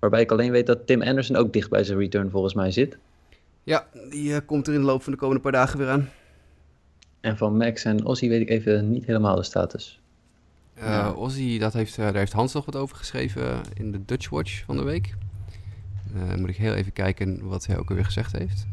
Waarbij 0.04 0.22
ik 0.22 0.32
alleen 0.32 0.52
weet 0.52 0.66
dat 0.66 0.88
Tim 0.88 1.02
Anderson 1.02 1.36
ook 1.36 1.54
dicht 1.54 1.70
bij 1.70 1.84
zijn 1.84 1.98
return 1.98 2.30
volgens 2.30 2.54
mij 2.54 2.72
zit. 2.72 2.98
Ja, 3.64 3.88
die 4.10 4.30
uh, 4.30 4.38
komt 4.46 4.68
er 4.68 4.74
in 4.74 4.80
de 4.80 4.86
loop 4.86 5.04
van 5.04 5.12
de 5.12 5.18
komende 5.18 5.42
paar 5.42 5.52
dagen 5.52 5.80
weer 5.80 5.90
aan. 5.90 6.10
En 7.20 7.38
van 7.38 7.58
Max 7.58 7.84
en 7.84 8.06
Ozzy 8.06 8.30
weet 8.30 8.42
ik 8.42 8.50
even 8.50 8.92
niet 8.92 9.06
helemaal 9.06 9.36
de 9.36 9.44
status. 9.44 10.02
Uh, 10.78 10.84
ja. 10.84 11.12
Ozzy, 11.12 11.60
dat 11.60 11.74
heeft, 11.74 11.98
uh, 11.98 12.06
daar 12.06 12.16
heeft 12.16 12.32
Hans 12.32 12.54
nog 12.54 12.66
wat 12.66 12.76
over 12.76 12.96
geschreven 12.96 13.62
in 13.74 13.92
de 13.92 14.06
Dutch 14.06 14.30
Watch 14.30 14.64
van 14.66 14.78
de 14.78 14.84
week. 14.84 15.16
moet 16.38 16.50
ik 16.50 16.58
heel 16.58 16.74
even 16.74 16.94
kijken 16.94 17.48
wat 17.48 17.66
hij 17.66 17.78
ook 17.78 17.90
alweer 17.90 18.06
gezegd 18.06 18.32
heeft. 18.32 18.66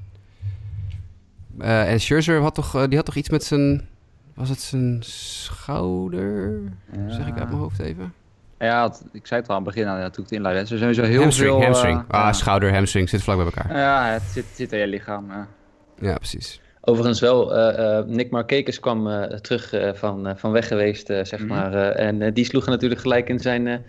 en 1.58 2.00
Scherzer 2.00 2.40
had 2.40 2.54
toch, 2.54 2.86
die 2.86 2.96
had 2.96 3.06
toch 3.06 3.16
iets 3.16 3.30
met 3.30 3.44
zijn... 3.44 3.88
Was 4.34 4.48
het 4.48 4.60
zijn 4.60 5.02
schouder? 5.02 6.62
Ja. 6.92 7.10
Zeg 7.10 7.26
ik 7.26 7.38
uit 7.38 7.48
mijn 7.48 7.60
hoofd 7.60 7.78
even. 7.78 8.12
Ja, 8.60 8.94
ik 9.12 9.26
zei 9.26 9.40
het 9.40 9.50
al 9.50 9.56
aan 9.56 9.64
het 9.64 9.74
begin, 9.74 9.92
toen 9.92 10.04
ik 10.06 10.14
het 10.14 10.32
inleidde. 10.32 10.66
Ze 10.66 10.78
zijn 10.78 10.94
sowieso 10.94 11.12
heel 11.12 11.20
hamstring, 11.20 11.50
veel... 11.50 11.62
Hamstring, 11.62 11.98
uh, 11.98 12.04
ah, 12.08 12.20
ja. 12.20 12.32
schouder, 12.32 12.72
hamstring, 12.74 13.08
zit 13.08 13.22
vlak 13.22 13.36
bij 13.36 13.44
elkaar. 13.44 13.76
Ja, 13.76 14.12
het 14.12 14.22
zit, 14.22 14.44
zit 14.54 14.72
in 14.72 14.78
je 14.78 14.86
lichaam. 14.86 15.30
Ja, 15.30 15.48
ja 16.00 16.14
precies. 16.14 16.60
Overigens 16.80 17.20
wel, 17.20 17.58
uh, 17.58 18.04
Nick 18.06 18.30
Markakis 18.30 18.80
kwam 18.80 19.06
uh, 19.06 19.22
terug 19.22 19.98
van, 19.98 20.32
van 20.36 20.50
weg 20.50 20.68
geweest, 20.68 21.06
zeg 21.06 21.38
mm 21.38 21.38
-hmm. 21.38 21.46
maar. 21.48 21.72
en 21.74 22.32
die 22.32 22.44
sloeg 22.44 22.66
natuurlijk 22.66 23.00
gelijk 23.00 23.28
in 23.28 23.38
zijn 23.38 23.84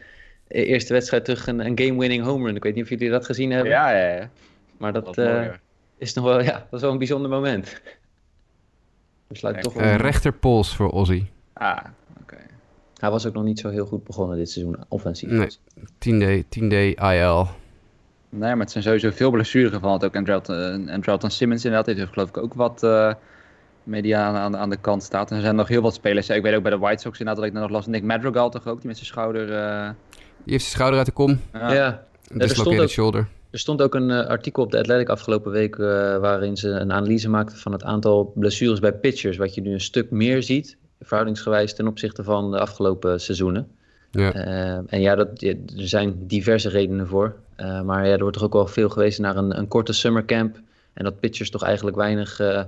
eerste 0.48 0.94
wedstrijd 0.94 1.26
terug 1.26 1.48
een, 1.48 1.66
een 1.66 1.80
game-winning 1.80 2.24
home 2.24 2.46
run. 2.46 2.56
Ik 2.56 2.64
weet 2.64 2.76
niet 2.76 2.84
of 2.84 2.90
jullie 2.90 3.10
dat 3.10 3.26
gezien 3.26 3.52
hebben. 3.52 3.72
Ja, 3.72 3.92
ja, 3.92 4.08
ja. 4.08 4.30
Maar 4.78 4.94
dat, 4.94 5.16
dat 5.16 5.60
is 5.98 6.14
nog 6.14 6.26
wel, 6.26 6.42
ja, 6.42 6.52
dat 6.52 6.74
is 6.74 6.82
wel 6.82 6.92
een 6.92 6.98
bijzonder 6.98 7.30
moment. 7.30 7.82
Besluit 9.28 9.62
toch 9.62 9.74
wel... 9.74 9.96
rechterpols 9.96 10.76
voor 10.76 10.92
Ozzy. 10.92 11.26
Ah, 11.54 11.78
hij 13.02 13.10
was 13.10 13.26
ook 13.28 13.34
nog 13.34 13.44
niet 13.44 13.60
zo 13.60 13.70
heel 13.70 13.86
goed 13.86 14.04
begonnen 14.04 14.38
dit 14.38 14.50
seizoen, 14.50 14.78
offensief. 14.88 15.30
Nee, 15.30 15.50
10 15.98 16.20
day, 16.20 16.46
10 16.50 16.70
day 16.70 16.90
IL. 16.92 17.48
Nee, 18.30 18.50
maar 18.50 18.60
het 18.60 18.72
zijn 18.72 18.84
sowieso 18.84 19.12
veel 19.12 19.32
blessuregevallen. 19.32 20.02
Ook 20.02 20.16
Andrelton, 20.16 20.90
Andrelton 20.90 21.30
Simmons 21.30 21.66
inderdaad 21.66 21.96
heeft 21.96 22.14
geloof 22.14 22.30
ik 22.30 22.38
ook 22.38 22.54
wat 22.54 22.84
uh, 22.84 23.14
media 23.84 24.34
aan, 24.34 24.58
aan, 24.58 24.70
de 24.70 24.78
kant 24.78 25.04
staat. 25.04 25.30
En 25.30 25.36
er 25.36 25.42
zijn 25.42 25.56
nog 25.56 25.68
heel 25.68 25.82
wat 25.82 25.94
spelers. 25.94 26.30
Ik 26.30 26.42
weet 26.42 26.56
ook 26.56 26.62
bij 26.62 26.72
de 26.72 26.78
White 26.78 27.02
Sox 27.02 27.20
inderdaad 27.20 27.44
dat 27.44 27.54
ik 27.54 27.60
nog 27.62 27.70
las. 27.70 27.88
Nick 27.88 28.04
Madrigal 28.04 28.50
toch 28.50 28.68
ook, 28.68 28.78
die 28.78 28.88
met 28.88 28.96
zijn 28.96 29.10
schouder... 29.10 29.50
Uh... 29.50 29.90
Die 30.44 30.52
heeft 30.54 30.64
zijn 30.64 30.76
schouder 30.76 30.98
uit 30.98 31.08
de 31.08 31.14
kom. 31.14 31.40
Ja. 31.54 31.74
ja. 31.74 32.06
Dislocated 32.34 32.90
shoulder. 32.90 33.28
Er 33.52 33.60
stond 33.60 33.82
ook 33.82 33.96
een 33.96 34.10
uh, 34.10 34.26
artikel 34.26 34.64
op 34.64 34.72
de 34.72 34.78
Athletic 34.78 35.10
afgelopen 35.10 35.52
week 35.52 35.76
waarin 35.76 36.58
ze 36.58 36.70
een 36.70 36.92
analyse 36.92 37.30
maakten 37.30 37.58
van 37.58 37.72
het 37.72 37.84
aantal 37.84 38.32
blessures 38.36 38.80
bij 38.80 38.94
pitchers. 38.94 39.38
Wat 39.38 39.56
je 39.56 39.62
nu 39.62 39.74
een 39.74 39.82
stuk 39.82 40.12
meer 40.12 40.44
ziet 40.44 40.78
verhoudingsgewijs 41.02 41.74
ten 41.74 41.88
opzichte 41.88 42.24
van 42.24 42.52
de 42.52 42.60
afgelopen 42.60 43.22
seizoenen. 43.22 43.68
Ja. 44.12 44.36
Uh, 44.36 44.84
en 44.88 45.02
ja, 45.02 45.16
dat, 45.16 45.42
er 45.42 45.58
zijn 45.76 46.28
diverse 46.28 46.70
redenen 46.70 47.08
voor. 47.08 47.36
Uh, 47.58 47.82
maar 47.82 48.08
ja, 48.08 48.14
er 48.14 48.20
wordt 48.20 48.34
toch 48.34 48.46
ook 48.46 48.54
wel 48.54 48.68
veel 48.68 48.90
geweest 48.90 49.20
naar 49.20 49.38
een, 49.38 49.58
een 49.58 49.68
korte 49.68 49.94
summercamp. 49.94 50.60
En 50.94 51.04
dat 51.04 51.20
pitchers 51.20 51.50
toch 51.50 51.64
eigenlijk 51.64 51.98
weinig, 51.98 52.40
uh, 52.40 52.64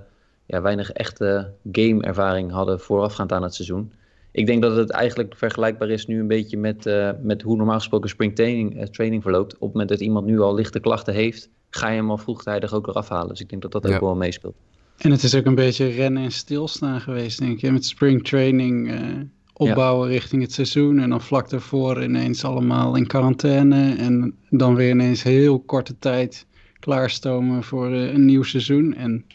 ja, 0.45 0.61
weinig 0.61 0.91
echte 0.91 1.49
game-ervaring 1.71 2.51
hadden 2.51 2.79
voorafgaand 2.79 3.31
aan 3.31 3.43
het 3.43 3.53
seizoen. 3.53 3.91
Ik 4.31 4.45
denk 4.45 4.61
dat 4.61 4.75
het 4.75 4.89
eigenlijk 4.89 5.33
vergelijkbaar 5.35 5.89
is 5.89 6.05
nu 6.05 6.19
een 6.19 6.27
beetje 6.27 6.57
met, 6.57 6.89
met 7.21 7.41
hoe 7.41 7.57
normaal 7.57 7.77
gesproken 7.77 8.09
spring 8.09 8.35
training, 8.35 8.89
training 8.89 9.21
verloopt. 9.21 9.53
Op 9.53 9.59
het 9.59 9.71
moment 9.71 9.89
dat 9.89 9.99
iemand 9.99 10.25
nu 10.25 10.39
al 10.39 10.53
lichte 10.53 10.79
klachten 10.79 11.13
heeft, 11.13 11.49
ga 11.69 11.89
je 11.89 11.95
hem 11.95 12.09
al 12.09 12.17
vroegtijdig 12.17 12.73
ook 12.73 12.87
eraf 12.87 13.09
halen. 13.09 13.27
Dus 13.27 13.41
ik 13.41 13.49
denk 13.49 13.61
dat 13.61 13.71
dat 13.71 13.87
ja. 13.87 13.93
ook 13.93 14.01
wel 14.01 14.15
meespeelt. 14.15 14.55
En 14.97 15.11
het 15.11 15.23
is 15.23 15.35
ook 15.35 15.45
een 15.45 15.55
beetje 15.55 15.87
rennen 15.87 16.23
en 16.23 16.31
stilstaan 16.31 17.01
geweest, 17.01 17.39
denk 17.39 17.61
ik. 17.61 17.71
Met 17.71 17.85
spring 17.85 18.23
training 18.23 18.91
uh, 18.91 19.21
opbouwen 19.53 20.07
ja. 20.07 20.13
richting 20.13 20.41
het 20.41 20.51
seizoen. 20.53 20.99
En 20.99 21.09
dan 21.09 21.21
vlak 21.21 21.49
daarvoor 21.49 22.03
ineens 22.03 22.43
allemaal 22.43 22.95
in 22.95 23.07
quarantaine. 23.07 23.95
En 23.95 24.35
dan 24.49 24.75
weer 24.75 24.89
ineens 24.89 25.23
heel 25.23 25.59
korte 25.59 25.99
tijd 25.99 26.45
klaarstomen 26.79 27.63
voor 27.63 27.91
uh, 27.91 28.13
een 28.13 28.25
nieuw 28.25 28.43
seizoen. 28.43 28.93
En 28.93 29.25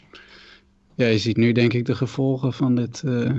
ja, 0.95 1.07
je 1.07 1.17
ziet 1.17 1.37
nu 1.37 1.51
denk 1.51 1.73
ik 1.73 1.85
de 1.85 1.95
gevolgen 1.95 2.53
van 2.53 2.75
dit... 2.75 3.01
Uh, 3.05 3.31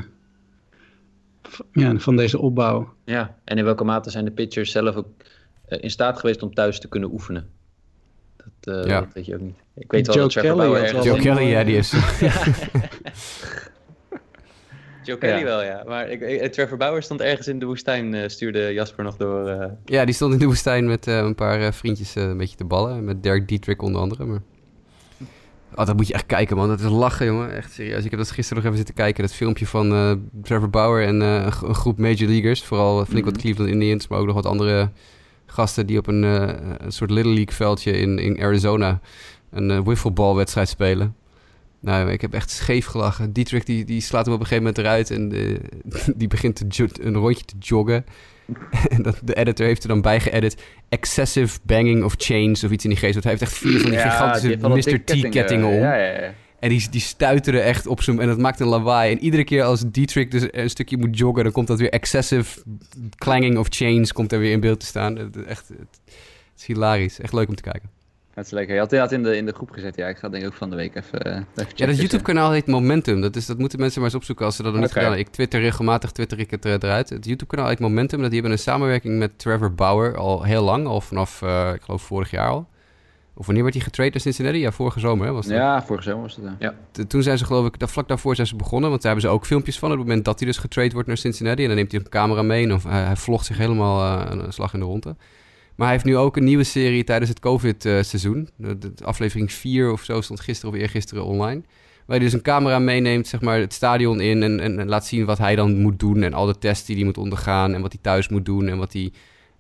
ja, 1.73 1.99
van 1.99 2.17
deze 2.17 2.39
opbouw. 2.39 2.95
Ja, 3.05 3.37
en 3.45 3.59
in 3.59 3.65
welke 3.65 3.85
mate 3.85 4.11
zijn 4.11 4.25
de 4.25 4.31
pitchers 4.31 4.71
zelf 4.71 4.97
ook 4.97 5.09
in 5.69 5.91
staat 5.91 6.19
geweest 6.19 6.43
om 6.43 6.55
thuis 6.55 6.81
te 6.81 6.89
kunnen 6.89 7.13
oefenen? 7.13 7.51
Dat, 8.37 8.75
uh, 8.75 8.85
ja. 8.85 9.01
dat 9.01 9.13
weet 9.13 9.27
je 9.27 9.35
ook 9.35 9.41
niet. 9.41 9.59
Ik 9.81 9.91
weet 9.91 10.07
wel 10.07 10.17
Joe 10.17 10.25
dat 10.25 10.33
Trevor 10.33 10.57
Kelly 10.57 10.69
Bauer 10.69 10.83
ergens... 10.83 11.05
Joe 11.05 11.19
Kelly, 11.19 11.43
ja, 11.43 11.65
die 11.65 11.77
is... 11.77 11.93
Joe 15.05 15.19
Kelly 15.19 15.39
ja. 15.39 15.45
wel, 15.45 15.63
ja. 15.63 15.83
Maar 15.87 16.09
ik, 16.09 16.21
ik, 16.21 16.53
Trevor 16.53 16.77
Bauer 16.77 17.03
stond 17.03 17.21
ergens 17.21 17.49
in 17.49 17.59
de 17.59 17.67
woestijn, 17.67 18.15
uh, 18.15 18.29
stuurde 18.29 18.73
Jasper 18.73 19.05
nog 19.05 19.17
door. 19.17 19.49
Uh... 19.49 19.65
Ja, 19.85 20.05
die 20.05 20.15
stond 20.15 20.33
in 20.33 20.39
de 20.39 20.47
woestijn 20.47 20.87
met 20.87 21.07
uh, 21.07 21.17
een 21.17 21.35
paar 21.35 21.75
vriendjes 21.75 22.15
een 22.15 22.37
beetje 22.37 22.57
te 22.57 22.65
ballen. 22.65 23.05
Met 23.05 23.23
Dirk 23.23 23.49
Dietrich 23.49 23.79
onder 23.79 24.01
andere. 24.01 24.25
Maar... 24.25 24.41
Oh, 25.75 25.87
dat 25.87 25.97
moet 25.97 26.07
je 26.07 26.15
echt 26.15 26.27
kijken, 26.27 26.57
man. 26.57 26.69
Dat 26.69 26.81
is 26.81 26.89
lachen, 26.89 27.27
jongen. 27.27 27.57
Echt 27.57 27.73
serieus. 27.73 28.05
Ik 28.05 28.11
heb 28.11 28.21
dat 28.21 28.31
gisteren 28.31 28.57
nog 28.57 28.65
even 28.65 28.77
zitten 28.77 29.05
kijken. 29.05 29.23
Dat 29.23 29.33
filmpje 29.33 29.67
van 29.67 30.21
Trevor 30.43 30.71
Bauer 30.71 31.05
en 31.05 31.21
een, 31.21 31.53
groep 31.53 31.99
Major 31.99 32.29
Leaguers. 32.29 32.63
Vooral 32.63 32.95
flink 32.95 33.09
mm 33.09 33.15
-hmm. 33.15 33.25
wat 33.25 33.33
mhm. 33.33 33.43
Cleveland 33.43 33.71
Indians, 33.71 34.09
maar 34.09 34.19
ook 34.19 34.27
nog 34.27 34.35
wat 34.35 34.47
andere 34.47 34.91
gasten 35.51 35.87
die 35.87 35.99
op 35.99 36.07
een, 36.07 36.23
uh, 36.23 36.49
een 36.79 36.93
soort 36.93 37.11
Little 37.11 37.33
League 37.33 37.55
veldje 37.55 37.93
in, 37.93 38.19
in 38.19 38.43
Arizona 38.43 39.01
een 39.51 39.71
uh, 39.71 39.81
wifflebalwedstrijd 39.81 40.69
spelen. 40.69 41.15
Nou, 41.81 42.11
ik 42.11 42.21
heb 42.21 42.35
echt 42.35 42.51
scheef 42.51 42.87
gelachen. 42.87 43.33
Dietrich 43.33 43.65
die, 43.65 43.85
die 43.85 44.01
slaat 44.01 44.25
hem 44.25 44.35
op 44.35 44.41
een 44.41 44.47
gegeven 44.47 44.65
moment 44.65 44.85
eruit 44.85 45.11
en 45.11 45.29
de, 45.29 45.61
die 46.21 46.29
begint 46.29 46.55
te 46.69 46.89
een 47.01 47.17
rondje 47.17 47.45
te 47.45 47.55
joggen. 47.59 48.05
en 48.89 49.03
dat, 49.03 49.21
de 49.25 49.35
editor 49.35 49.67
heeft 49.67 49.83
er 49.83 49.89
dan 49.89 50.01
bij 50.01 50.21
geëdit 50.21 50.63
excessive 50.89 51.59
banging 51.63 52.05
of 52.05 52.15
chains 52.17 52.65
of 52.65 52.71
iets 52.71 52.85
in 52.85 52.91
die 52.91 52.99
geest. 52.99 53.13
Want 53.13 53.25
hij 53.25 53.33
heeft 53.33 53.45
echt 53.45 53.59
vier 53.59 53.81
van 53.81 53.91
die 53.91 53.99
ja, 53.99 54.11
gigantische 54.11 54.69
Mr. 54.69 55.05
T-kettingen 55.05 55.67
om. 55.67 55.75
Ja, 55.75 55.95
ja, 55.95 56.21
ja. 56.21 56.35
En 56.61 56.69
die, 56.69 56.89
die 56.91 57.01
stuiteren 57.01 57.63
echt 57.63 57.87
op 57.87 58.03
zijn... 58.03 58.21
En 58.21 58.27
dat 58.27 58.39
maakt 58.39 58.61
een 58.61 58.67
lawaai. 58.67 59.13
En 59.13 59.23
iedere 59.23 59.45
keer 59.45 59.63
als 59.63 59.83
Dietrich 59.87 60.29
dus 60.29 60.47
een 60.51 60.71
stukje 60.71 60.97
moet 60.97 61.19
joggen... 61.19 61.43
dan 61.43 61.53
komt 61.53 61.67
dat 61.67 61.79
weer 61.79 61.91
excessive 61.91 62.61
clanging 63.17 63.59
of 63.59 63.67
chains... 63.71 64.13
komt 64.13 64.33
er 64.33 64.39
weer 64.39 64.53
in 64.53 64.61
beeld 64.61 64.81
te 64.81 64.87
staan. 64.87 65.17
Het, 65.17 65.45
echt, 65.45 65.69
het, 65.69 66.01
is 66.57 66.67
hilarisch. 66.67 67.21
Echt 67.21 67.33
leuk 67.33 67.49
om 67.49 67.55
te 67.55 67.63
kijken. 67.63 67.91
Dat 68.41 68.49
is 68.49 68.55
lekker. 68.55 68.75
Je 68.75 68.81
had 68.81 68.91
het 68.91 69.13
in 69.13 69.23
de, 69.23 69.37
in 69.37 69.47
de 69.47 69.53
groep 69.53 69.71
gezet. 69.71 69.97
Ja, 69.97 70.09
ik 70.09 70.17
ga 70.17 70.29
denk 70.29 70.43
ik 70.43 70.49
ook 70.49 70.57
van 70.57 70.71
de 70.71 70.77
week 70.77 70.95
even, 70.95 71.27
uh, 71.27 71.33
even 71.55 71.73
Ja, 71.75 71.87
dat 71.87 71.97
YouTube-kanaal 71.97 72.51
heet 72.51 72.67
Momentum. 72.67 73.21
Dat, 73.21 73.37
is, 73.37 73.47
dat 73.47 73.59
moeten 73.59 73.79
mensen 73.81 74.01
maar 74.01 74.09
eens 74.09 74.19
opzoeken 74.19 74.45
als 74.45 74.57
ze 74.57 74.63
dat 74.63 74.73
nog 74.73 74.81
okay. 74.81 74.95
niet 74.95 74.99
gedaan 74.99 75.17
hebben. 75.17 75.29
Ik 75.29 75.35
twitter 75.35 75.61
regelmatig, 75.61 76.11
twitter 76.11 76.39
ik 76.39 76.51
het 76.51 76.65
eruit. 76.65 77.09
Het 77.09 77.25
YouTube-kanaal 77.25 77.69
heet 77.69 77.79
Momentum. 77.79 78.21
Dat 78.21 78.31
die 78.31 78.41
hebben 78.41 78.59
een 78.59 78.63
samenwerking 78.63 79.19
met 79.19 79.39
Trevor 79.39 79.75
Bauer 79.75 80.17
al 80.17 80.43
heel 80.43 80.63
lang. 80.63 80.87
Al 80.87 81.01
vanaf, 81.01 81.43
uh, 81.43 81.73
ik 81.75 81.83
geloof, 81.83 82.03
vorig 82.03 82.31
jaar 82.31 82.49
al 82.49 82.69
Of 83.35 83.47
wanneer 83.47 83.63
werd 83.63 83.75
hij 83.75 83.85
getraind 83.85 84.13
naar 84.15 84.23
Cincinnati? 84.23 84.59
Ja, 84.59 84.73
vorige 84.73 85.01
zomer 85.01 85.27
hè, 85.27 85.33
was 85.33 85.47
dat? 85.47 85.57
Ja, 85.57 85.83
vorige 85.83 86.05
zomer 86.05 86.23
was 86.23 86.37
het. 86.37 86.45
Ja. 86.59 86.75
T- 86.91 87.11
Toen 87.11 87.23
zijn 87.23 87.39
ze 87.39 87.45
geloof 87.45 87.67
ik, 87.67 87.75
vlak 87.89 88.09
daarvoor 88.09 88.35
zijn 88.35 88.47
ze 88.47 88.57
begonnen. 88.57 88.91
Want 88.91 89.03
daar 89.03 89.13
hebben 89.13 89.31
ze 89.31 89.37
ook 89.37 89.47
filmpjes 89.47 89.79
van. 89.79 89.91
Op 89.91 89.99
het 89.99 90.07
moment 90.07 90.25
dat 90.25 90.39
hij 90.39 90.49
dus 90.49 90.59
getraind 90.59 90.93
wordt 90.93 91.09
naar 91.09 91.17
Cincinnati. 91.17 91.63
En 91.63 91.69
dan 91.69 91.77
neemt 91.77 91.93
hij 91.93 92.01
een 92.01 92.09
camera 92.09 92.43
mee. 92.43 92.65
En 92.65 92.73
of, 92.73 92.85
hij, 92.85 93.03
hij 93.03 93.17
vlogt 93.17 93.47
zich 93.47 93.59
helemaal 93.59 94.27
eh, 94.27 94.31
een 94.31 94.53
slag 94.53 94.75
in 94.75 94.81
de 94.81 94.87
ronde. 94.87 95.17
Maar 95.81 95.89
hij 95.89 95.99
heeft 95.99 96.09
nu 96.09 96.17
ook 96.17 96.37
een 96.37 96.45
nieuwe 96.45 96.65
serie 96.65 97.05
tijdens 97.05 97.31
het 97.31 97.41
COVID-seizoen. 97.41 98.49
De, 98.57 98.79
de- 98.79 98.93
aflevering 99.05 99.53
4 99.53 99.93
of 99.93 100.03
zo 100.03 100.21
stond 100.21 100.41
gisteren 100.41 100.75
of 100.75 100.81
eergisteren 100.81 101.25
online. 101.25 101.61
Waar 102.07 102.17
hij 102.17 102.19
dus 102.19 102.33
een 102.33 102.43
camera 102.43 102.79
meeneemt, 102.79 103.27
zeg 103.27 103.41
maar, 103.41 103.59
het 103.59 103.73
stadion 103.73 104.21
in. 104.21 104.43
En, 104.43 104.61
en, 104.61 104.79
en 104.79 104.89
laat 104.89 105.07
zien 105.07 105.25
wat 105.25 105.39
hij 105.39 105.57
dan 105.57 105.81
moet 105.81 105.99
doen. 105.99 106.23
En 106.23 106.35
al 106.35 106.47
de 106.47 106.59
tests 106.59 106.87
die 106.87 106.97
hij 106.97 107.05
moet 107.05 107.19
ondergaan. 107.19 107.75
En 107.75 107.81
wat 107.81 107.93
hij 107.93 108.01
thuis 108.03 108.29
moet 108.29 108.45
doen. 108.45 108.69
En 108.69 108.79
wat 108.79 108.93
hij 108.93 109.13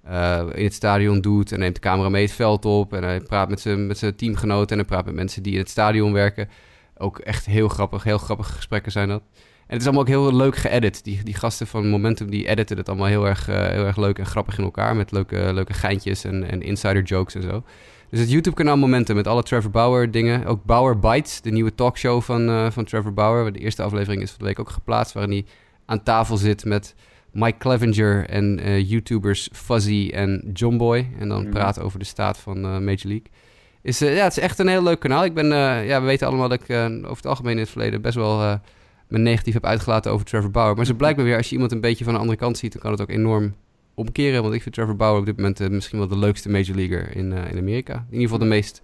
eh, 0.02 0.46
in 0.54 0.64
het 0.64 0.74
stadion 0.74 1.20
doet. 1.20 1.52
En 1.52 1.58
neemt 1.58 1.74
de 1.74 1.80
camera 1.80 2.08
mee 2.08 2.24
het 2.24 2.32
veld 2.32 2.64
op. 2.64 2.92
En 2.92 3.02
hij 3.02 3.20
praat 3.20 3.48
met 3.48 3.60
zijn, 3.60 3.86
met 3.86 3.98
zijn 3.98 4.16
teamgenoten. 4.16 4.70
En 4.70 4.76
hij 4.76 4.84
praat 4.84 5.04
met 5.04 5.14
mensen 5.14 5.42
die 5.42 5.52
in 5.52 5.58
het 5.58 5.70
stadion 5.70 6.12
werken. 6.12 6.48
Ook 6.96 7.18
echt 7.18 7.46
heel 7.46 7.68
grappig. 7.68 8.02
Heel 8.04 8.18
grappige 8.18 8.52
gesprekken 8.52 8.92
zijn 8.92 9.08
dat. 9.08 9.22
En 9.70 9.76
het 9.76 9.80
is 9.80 9.84
allemaal 9.94 10.02
ook 10.02 10.30
heel 10.30 10.36
leuk 10.36 10.56
geëdit. 10.56 11.04
Die, 11.04 11.22
die 11.22 11.34
gasten 11.34 11.66
van 11.66 11.88
Momentum 11.88 12.30
die 12.30 12.48
editen 12.48 12.76
het 12.76 12.88
allemaal 12.88 13.06
heel 13.06 13.26
erg, 13.26 13.48
eh, 13.48 13.56
heel 13.68 13.86
erg 13.86 13.96
leuk 13.96 14.18
en 14.18 14.26
grappig 14.26 14.58
in 14.58 14.64
elkaar. 14.64 14.96
Met 14.96 15.12
leuke, 15.12 15.50
leuke 15.52 15.72
geintjes 15.72 16.24
en, 16.24 16.50
en 16.50 16.62
insider 16.62 17.02
jokes 17.02 17.34
en 17.34 17.42
zo. 17.42 17.62
Dus 18.08 18.20
het 18.20 18.30
YouTube-kanaal 18.30 18.76
Momentum 18.76 19.16
met 19.16 19.26
alle 19.26 19.42
Trevor 19.42 19.70
Bauer 19.70 20.10
dingen. 20.10 20.44
Ook 20.46 20.64
Bauer 20.64 20.98
Bites, 20.98 21.40
de 21.40 21.50
nieuwe 21.50 21.74
talkshow 21.74 22.22
van, 22.22 22.48
eh, 22.48 22.70
van 22.70 22.84
Trevor 22.84 23.12
Bauer. 23.12 23.52
De 23.52 23.58
eerste 23.58 23.82
aflevering 23.82 24.22
is 24.22 24.30
van 24.30 24.38
de 24.38 24.44
week 24.44 24.58
ook 24.58 24.70
geplaatst. 24.70 25.12
Waarin 25.14 25.32
hij 25.32 25.44
aan 25.86 26.02
tafel 26.02 26.36
zit 26.36 26.64
met 26.64 26.94
Mike 27.32 27.58
Clevenger 27.58 28.28
en 28.28 28.58
eh, 28.60 28.90
YouTubers 28.90 29.48
Fuzzy 29.52 30.10
en 30.12 30.50
Johnboy. 30.52 31.08
En 31.18 31.28
dan 31.28 31.42
Mhm. 31.42 31.50
praten 31.50 31.82
over 31.82 31.98
de 31.98 32.04
staat 32.04 32.38
van 32.38 32.60
Major 32.60 32.84
League. 33.02 33.26
Is, 33.82 33.98
ja, 33.98 34.06
het 34.06 34.36
is 34.36 34.42
echt 34.42 34.58
een 34.58 34.68
heel 34.68 34.82
leuk 34.82 35.00
kanaal. 35.00 35.24
Ik 35.24 35.34
ben, 35.34 35.46
ja, 35.86 36.00
we 36.00 36.06
weten 36.06 36.26
allemaal 36.26 36.48
dat 36.48 36.60
ik 36.62 36.70
over 36.76 37.16
het 37.16 37.26
algemeen 37.26 37.52
in 37.52 37.58
het 37.58 37.70
verleden 37.70 38.02
best 38.02 38.14
wel 38.14 38.60
me 39.10 39.18
negatief 39.18 39.54
heb 39.54 39.64
uitgelaten 39.64 40.12
over 40.12 40.26
Trevor 40.26 40.50
Bauer. 40.50 40.76
Maar 40.76 40.86
zo 40.86 40.94
blijkt 40.94 41.18
me 41.18 41.24
weer, 41.24 41.36
als 41.36 41.48
je 41.48 41.54
iemand 41.54 41.72
een 41.72 41.80
beetje 41.80 42.04
van 42.04 42.12
de 42.12 42.20
andere 42.20 42.38
kant 42.38 42.58
ziet, 42.58 42.72
dan 42.72 42.80
kan 42.80 42.90
het 42.90 43.00
ook 43.00 43.10
enorm 43.10 43.54
omkeren. 43.94 44.42
Want 44.42 44.54
ik 44.54 44.62
vind 44.62 44.74
Trevor 44.74 44.96
Bauer 44.96 45.18
op 45.18 45.26
dit 45.26 45.36
moment 45.36 45.60
eh, 45.60 45.68
misschien 45.68 45.98
wel 45.98 46.08
de 46.08 46.18
leukste 46.18 46.48
major 46.48 46.74
leaguer 46.74 47.16
in, 47.16 47.32
eh, 47.32 47.50
in 47.50 47.58
Amerika. 47.58 47.94
In 47.94 48.04
ieder 48.04 48.22
geval 48.22 48.38
de 48.38 48.44
meest 48.44 48.82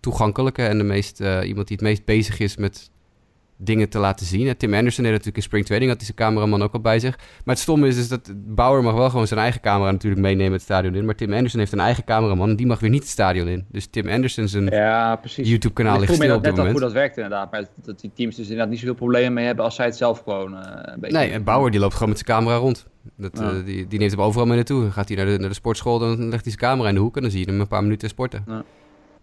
toegankelijke 0.00 0.62
en 0.62 0.78
de 0.78 0.84
meest, 0.84 1.20
eh, 1.20 1.48
iemand 1.48 1.68
die 1.68 1.76
het 1.76 1.86
meest 1.86 2.04
bezig 2.04 2.38
is 2.38 2.56
met 2.56 2.89
dingen 3.62 3.88
te 3.88 3.98
laten 3.98 4.26
zien. 4.26 4.56
Tim 4.56 4.74
Anderson 4.74 5.02
deed 5.02 5.12
natuurlijk 5.12 5.36
in 5.36 5.42
Spring 5.42 5.64
Training, 5.64 5.90
had 5.92 6.00
hij 6.00 6.10
zijn 6.14 6.28
cameraman 6.28 6.62
ook 6.62 6.72
al 6.72 6.80
bij 6.80 6.98
zich. 6.98 7.16
Maar 7.16 7.54
het 7.54 7.58
stomme 7.58 7.86
is, 7.88 7.96
is 7.96 8.08
dat 8.08 8.32
Bauer 8.36 8.82
mag 8.82 8.94
wel 8.94 9.10
gewoon 9.10 9.26
zijn 9.26 9.40
eigen 9.40 9.60
camera 9.60 9.90
natuurlijk 9.90 10.22
meenemen 10.22 10.52
het 10.52 10.62
stadion 10.62 10.94
in. 10.94 11.04
Maar 11.04 11.14
Tim 11.14 11.32
Anderson 11.32 11.60
heeft 11.60 11.72
een 11.72 11.80
eigen 11.80 12.04
cameraman 12.04 12.48
en 12.48 12.56
die 12.56 12.66
mag 12.66 12.80
weer 12.80 12.90
niet 12.90 13.00
het 13.02 13.10
stadion 13.10 13.48
in. 13.48 13.64
Dus 13.70 13.86
Tim 13.86 14.08
Anderson 14.08 14.48
zijn 14.48 14.66
Ja, 14.66 15.16
precies. 15.16 15.48
YouTube-kanaal 15.48 15.94
ik 15.94 16.00
ligt 16.00 16.14
stil 16.14 16.26
op 16.36 16.42
dit 16.42 16.42
net 16.42 16.50
al 16.50 16.56
moment. 16.56 16.72
hoe 16.78 16.86
dat 16.86 16.92
werkt 16.92 17.16
inderdaad. 17.16 17.50
Maar 17.50 17.64
dat 17.84 18.00
die 18.00 18.10
teams 18.14 18.36
dus 18.36 18.44
inderdaad 18.44 18.68
niet 18.70 18.78
zoveel 18.78 18.94
problemen 18.94 19.32
mee 19.32 19.46
hebben 19.46 19.64
als 19.64 19.74
zij 19.74 19.84
het 19.86 19.96
zelf 19.96 20.18
gewoon 20.22 20.54
eh, 20.56 20.92
een 20.94 21.00
beetje... 21.00 21.16
Nee, 21.18 21.30
en 21.30 21.44
Bauer 21.44 21.70
die 21.70 21.80
loopt 21.80 21.94
gewoon 21.94 22.08
met 22.08 22.18
zijn 22.18 22.38
camera 22.38 22.56
rond. 22.56 22.86
Dat, 23.16 23.38
Ja. 23.38 23.50
eh, 23.50 23.64
die, 23.64 23.86
die 23.86 23.98
neemt 23.98 24.10
hem 24.10 24.20
overal 24.20 24.46
mee 24.46 24.56
naartoe. 24.56 24.90
Gaat 24.90 25.08
hij 25.08 25.16
naar 25.16 25.26
de, 25.26 25.38
naar 25.38 25.48
de 25.48 25.54
sportschool, 25.54 25.98
dan 25.98 26.08
legt 26.18 26.44
hij 26.44 26.52
zijn 26.52 26.56
camera 26.56 26.88
in 26.88 26.94
de 26.94 27.00
hoek... 27.00 27.16
en 27.16 27.22
dan 27.22 27.30
zie 27.30 27.40
je 27.40 27.50
hem 27.50 27.60
een 27.60 27.68
paar 27.68 27.82
minuten 27.82 28.08
sporten. 28.08 28.44
Ja. 28.46 28.62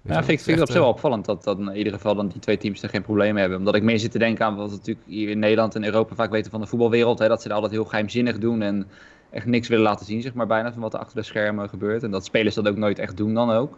Ja, 0.07 0.13
wel, 0.13 0.23
vind 0.23 0.39
ik, 0.39 0.45
het 0.45 0.59
op 0.61 0.65
zich 0.67 0.75
wel 0.75 0.85
echt, 0.85 0.93
opvallend 0.93 1.25
dat, 1.25 1.43
dat 1.43 1.59
in 1.59 1.75
ieder 1.75 1.93
geval 1.93 2.15
dan 2.15 2.27
die 2.27 2.41
twee 2.41 2.57
teams 2.57 2.81
er 2.83 2.89
geen 2.89 3.01
probleem 3.01 3.31
mee 3.31 3.39
hebben. 3.41 3.59
Omdat 3.59 3.75
ik 3.75 3.83
meer 3.83 3.99
zit 3.99 4.11
te 4.11 4.19
denken 4.19 4.45
aan 4.45 4.55
wat 4.55 4.69
we 4.69 4.75
natuurlijk 4.75 5.07
hier 5.07 5.29
in 5.29 5.39
Nederland 5.39 5.75
en 5.75 5.85
Europa 5.85 6.15
vaak 6.15 6.31
weten 6.31 6.51
van 6.51 6.61
de 6.61 6.67
voetbalwereld. 6.67 7.19
Hè, 7.19 7.27
dat 7.27 7.41
ze 7.41 7.47
daar 7.47 7.55
altijd 7.57 7.73
heel 7.75 7.85
geheimzinnig 7.85 8.37
doen 8.37 8.61
en 8.61 8.87
echt 9.29 9.45
niks 9.45 9.67
willen 9.67 9.83
laten 9.83 10.05
zien, 10.05 10.21
zeg 10.21 10.33
maar 10.33 10.47
bijna, 10.47 10.71
van 10.73 10.81
wat 10.81 10.93
er 10.93 10.99
achter 10.99 11.15
de 11.15 11.23
schermen 11.23 11.69
gebeurt. 11.69 12.03
En 12.03 12.11
dat 12.11 12.25
spelers 12.25 12.55
dat 12.55 12.67
ook 12.67 12.77
nooit 12.77 12.99
echt 12.99 13.17
doen 13.17 13.33
dan 13.33 13.51
ook. 13.51 13.77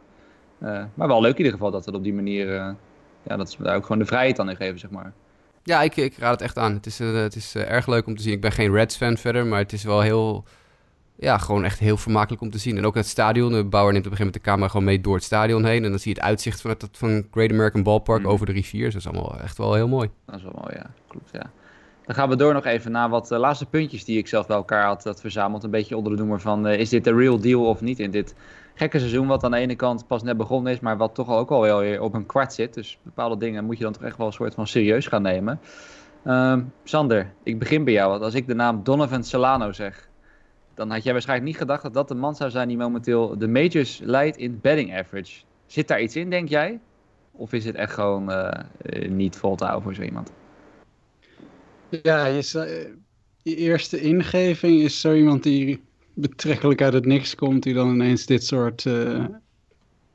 Eh, 0.59 0.83
maar 0.93 1.07
wel 1.07 1.21
leuk 1.21 1.31
in 1.31 1.37
ieder 1.37 1.51
geval 1.53 1.71
dat 1.71 1.85
het 1.85 1.95
op 1.95 2.03
die 2.03 2.13
manier, 2.13 2.55
eh, 2.55 2.69
ja, 3.23 3.37
dat 3.37 3.51
ze 3.51 3.63
daar 3.63 3.75
ook 3.75 3.83
gewoon 3.83 3.99
de 3.99 4.05
vrijheid 4.05 4.39
aan 4.39 4.49
in 4.49 4.55
geven, 4.55 4.79
zeg 4.79 4.89
maar. 4.89 5.05
eh, 5.05 5.11
Ja, 5.63 5.81
ik, 5.81 5.95
ik 5.95 6.17
raad 6.17 6.31
het 6.31 6.41
echt 6.41 6.57
aan. 6.57 6.73
Het 6.73 6.85
is, 6.85 6.99
eh, 6.99 7.13
het 7.13 7.35
is 7.35 7.55
eh, 7.55 7.71
erg 7.71 7.87
leuk 7.87 8.05
om 8.07 8.15
te 8.15 8.21
zien. 8.23 8.33
Ik 8.33 8.41
ben 8.41 8.51
geen 8.51 8.71
Reds-fan 8.73 9.17
verder, 9.17 9.45
maar 9.45 9.59
het 9.59 9.73
is 9.73 9.83
wel 9.83 10.01
heel... 10.01 10.43
Ja, 11.21 11.37
gewoon 11.37 11.63
echt 11.63 11.79
heel 11.79 11.97
vermakelijk 11.97 12.41
om 12.41 12.49
te 12.49 12.57
zien. 12.57 12.77
En 12.77 12.85
ook 12.85 12.95
het 12.95 13.07
stadion. 13.07 13.51
De 13.51 13.63
bouwer 13.63 13.93
neemt 13.93 14.05
op 14.05 14.11
een 14.11 14.17
gegeven 14.17 14.25
moment 14.25 14.33
de 14.43 14.49
camera 14.49 14.67
gewoon 14.67 14.85
mee 14.85 15.01
door 15.01 15.15
het 15.15 15.23
stadion 15.23 15.65
heen. 15.65 15.83
En 15.83 15.89
dan 15.89 15.99
zie 15.99 16.11
je 16.13 16.19
het 16.19 16.27
uitzicht 16.27 16.61
van, 16.61 16.69
het, 16.69 16.87
van 16.91 17.25
Great 17.31 17.51
American 17.51 17.83
Ballpark 17.83 18.21
Mhm. 18.21 18.29
over 18.31 18.45
de 18.45 18.51
rivier. 18.51 18.83
Dus 18.83 18.93
dat 18.93 19.01
is 19.13 19.19
allemaal 19.19 19.39
echt 19.39 19.57
wel 19.57 19.73
heel 19.73 19.87
mooi. 19.87 20.09
Dat 20.25 20.35
is 20.35 20.43
wel 20.43 20.55
mooi, 20.55 20.75
ja. 20.75 20.85
Klopt, 21.07 21.29
ja. 21.31 21.51
Dan 22.05 22.15
gaan 22.15 22.29
we 22.29 22.35
door 22.35 22.53
nog 22.53 22.65
even 22.65 22.91
naar 22.91 23.09
wat 23.09 23.31
eh, 23.31 23.39
laatste 23.39 23.65
puntjes 23.65 24.05
die 24.05 24.17
ik 24.17 24.27
zelf 24.27 24.47
bij 24.47 24.55
elkaar 24.55 24.85
had, 24.85 25.03
had 25.03 25.21
verzameld. 25.21 25.63
Een 25.63 25.69
beetje 25.71 25.97
onder 25.97 26.11
de 26.11 26.17
noemer 26.17 26.39
van, 26.39 26.67
eh, 26.67 26.79
is 26.79 26.89
dit 26.89 27.03
de 27.03 27.13
real 27.15 27.39
deal 27.39 27.65
of 27.65 27.81
niet 27.81 27.99
in 27.99 28.11
dit 28.11 28.35
gekke 28.75 28.99
seizoen 28.99 29.27
wat 29.27 29.43
aan 29.43 29.51
de 29.51 29.57
ene 29.57 29.75
kant 29.75 30.07
pas 30.07 30.23
net 30.23 30.37
begonnen 30.37 30.71
is, 30.73 30.79
maar 30.79 30.97
wat 30.97 31.15
toch 31.15 31.29
ook 31.29 31.49
al 31.49 31.61
wel 31.61 31.79
weer 31.79 32.01
op 32.01 32.13
een 32.13 32.25
kwart 32.25 32.53
zit. 32.53 32.73
Dus 32.73 32.97
bepaalde 33.03 33.37
dingen 33.37 33.65
moet 33.65 33.77
je 33.77 33.83
dan 33.83 33.93
toch 33.93 34.03
echt 34.03 34.17
wel 34.17 34.27
een 34.27 34.33
soort 34.33 34.53
van 34.53 34.67
serieus 34.67 35.07
gaan 35.07 35.21
nemen. 35.21 35.59
Ehm, 36.25 36.61
Sander, 36.83 37.33
ik 37.43 37.59
begin 37.59 37.83
bij 37.83 37.93
jou. 37.93 38.09
Want 38.09 38.21
als 38.21 38.33
ik 38.33 38.47
de 38.47 38.53
naam 38.55 38.83
Donovan 38.83 39.23
Solano 39.23 39.71
zeg, 39.71 40.08
dan 40.79 40.91
had 40.91 41.03
jij 41.03 41.13
waarschijnlijk 41.13 41.49
niet 41.49 41.57
gedacht 41.57 41.83
dat 41.83 41.93
dat 41.93 42.07
de 42.07 42.15
man 42.15 42.35
zou 42.35 42.49
zijn 42.49 42.67
die 42.67 42.77
momenteel 42.77 43.37
de 43.37 43.47
majors 43.47 43.99
leidt 44.03 44.37
in 44.37 44.59
batting 44.61 44.97
average. 44.97 45.41
Zit 45.65 45.87
daar 45.87 46.01
iets 46.01 46.15
in, 46.15 46.29
denk 46.29 46.49
jij? 46.49 46.79
Of 47.31 47.53
is 47.53 47.65
het 47.65 47.75
echt 47.75 47.93
gewoon 47.93 48.31
eh, 48.31 48.63
eh, 48.81 49.11
niet 49.11 49.35
vol 49.35 49.57
voor 49.57 49.95
zo 49.95 50.01
iemand? 50.01 50.31
Ja, 52.03 52.25
je, 52.25 52.41
zei- 52.41 52.95
je 53.41 53.55
eerste 53.55 54.01
ingeving 54.01 54.81
is 54.81 55.01
zo 55.01 55.13
iemand 55.13 55.43
die 55.43 55.81
betrekkelijk 56.13 56.81
uit 56.81 56.93
het 56.93 57.05
niks 57.05 57.35
komt, 57.35 57.63
die 57.63 57.73
dan 57.73 57.93
ineens 57.93 58.25
dit 58.25 58.45
soort 58.45 58.85
eh, 58.85 59.25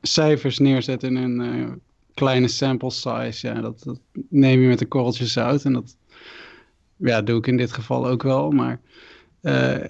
cijfers 0.01 0.59
neerzet 0.59 1.03
in 1.03 1.15
een 1.15 1.41
eh, 1.41 1.71
kleine 2.13 2.47
sample 2.47 2.91
size. 2.91 3.47
Ja, 3.47 3.61
dat, 3.61 3.83
dat 3.83 3.99
neem 4.29 4.61
je 4.61 4.67
met 4.67 4.81
een 4.81 4.87
korreltje 4.87 5.25
zout 5.25 5.63
en 5.63 5.73
dat 5.73 5.97
ja, 6.95 7.21
doe 7.21 7.37
ik 7.37 7.47
in 7.47 7.57
dit 7.57 7.71
geval 7.71 8.07
ook 8.07 8.23
wel. 8.23 8.51
Maar 8.51 8.71
eh, 8.71 9.14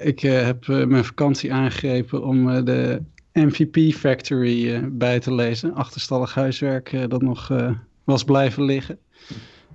ik 0.07 0.23
eh, 0.23 0.43
heb 0.43 0.69
eh, 0.69 0.85
mijn 0.85 1.05
vakantie 1.05 1.53
aangegrepen 1.53 2.23
om 2.23 2.49
eh, 2.49 2.63
de 2.63 3.01
MVP 3.33 3.93
Factory 3.93 4.73
eh, 4.73 4.79
bij 4.91 5.19
te 5.19 5.33
lezen. 5.33 5.73
Achterstallig 5.73 6.33
huiswerk 6.33 6.93
eh, 6.93 7.03
dat 7.07 7.21
nog 7.21 7.49
eh, 7.51 7.71
was 8.03 8.23
blijven 8.23 8.63
liggen. 8.63 8.99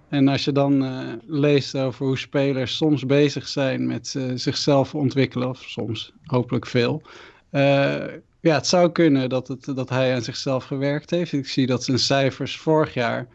En 0.08 0.28
als 0.28 0.44
je 0.44 0.52
dan 0.52 0.84
eh, 0.84 0.98
leest 1.26 1.76
over 1.76 2.06
hoe 2.06 2.18
spelers 2.18 2.76
soms 2.76 3.06
bezig 3.06 3.48
zijn 3.48 3.86
met 3.86 4.14
eh, 4.16 4.22
zichzelf 4.34 4.94
ontwikkelen, 4.94 5.48
of 5.48 5.62
soms 5.66 6.12
hopelijk 6.24 6.66
veel. 6.66 7.02
eh, 7.50 8.04
ja, 8.42 8.54
het 8.54 8.66
zou 8.66 8.92
kunnen 8.92 9.28
dat, 9.28 9.48
het, 9.48 9.64
dat 9.74 9.88
hij 9.88 10.14
aan 10.14 10.22
zichzelf 10.22 10.64
gewerkt 10.64 11.10
heeft. 11.10 11.32
Ik 11.32 11.46
zie 11.48 11.66
dat 11.66 11.84
zijn 11.84 11.98
cijfers 11.98 12.56
vorig 12.58 12.94
jaar 12.94 13.28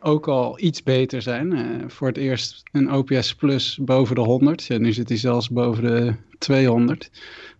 ook 0.00 0.28
al 0.28 0.60
iets 0.60 0.82
beter 0.82 1.22
zijn. 1.22 1.52
Eh, 1.52 1.88
voor 1.88 2.08
het 2.08 2.16
eerst 2.16 2.62
een 2.72 2.92
OPS 2.92 3.34
plus 3.34 3.78
boven 3.82 4.14
de 4.14 4.20
100. 4.20 4.64
Ja, 4.64 4.78
nu 4.78 4.92
zit 4.92 5.08
hij 5.08 5.18
zelfs 5.18 5.50
boven 5.50 5.82
de 5.82 6.14
200. 6.38 7.10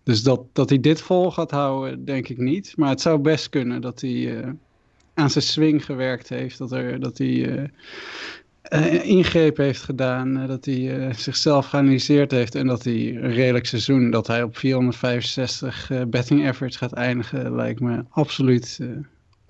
Dus 0.03 0.23
dat, 0.23 0.41
dat 0.53 0.69
hij 0.69 0.79
dit 0.79 1.01
vol 1.01 1.31
gaat 1.31 1.51
houden, 1.51 2.05
denk 2.05 2.29
ik 2.29 2.37
niet. 2.37 2.73
Maar 2.77 2.89
het 2.89 3.01
zou 3.01 3.19
best 3.19 3.49
kunnen 3.49 3.81
dat 3.81 4.01
hij 4.01 4.41
eh, 4.41 4.49
aan 5.13 5.29
zijn 5.29 5.43
swing 5.43 5.85
gewerkt 5.85 6.29
heeft. 6.29 6.57
Dat, 6.57 6.71
er, 6.71 6.99
dat 6.99 7.17
hij 7.17 7.69
eh, 8.61 9.09
ingrepen 9.09 9.63
heeft 9.63 9.81
gedaan. 9.81 10.47
dat 10.47 10.65
hij 10.65 11.13
zichzelf 11.13 11.65
geanalyseerd 11.65 12.31
heeft. 12.31 12.55
En 12.55 12.67
dat 12.67 12.83
hij 12.83 13.15
een 13.15 13.33
redelijk 13.33 13.65
seizoen, 13.65 14.11
dat 14.11 14.27
hij 14.27 14.43
op 14.43 14.57
465 14.57 15.91
eh, 15.91 16.01
betting 16.07 16.47
average 16.47 16.77
gaat 16.77 16.93
eindigen, 16.93 17.55
lijkt 17.55 17.79
me 17.79 18.03
absoluut 18.09 18.79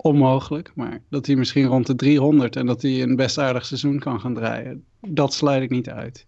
onmogelijk. 0.02 0.72
Maar 0.74 0.98
dat 1.08 1.26
hij 1.26 1.36
misschien 1.36 1.66
rond 1.66 1.86
de 1.86 1.94
300 1.94 2.56
en 2.56 2.66
dat 2.66 2.82
hij 2.82 3.02
een 3.02 3.16
best 3.16 3.38
aardig 3.38 3.66
seizoen 3.66 3.98
kan 3.98 4.20
gaan 4.20 4.34
draaien, 4.34 4.84
dat 5.00 5.32
sluit 5.32 5.62
ik 5.62 5.70
niet 5.70 5.90
uit. 5.90 6.26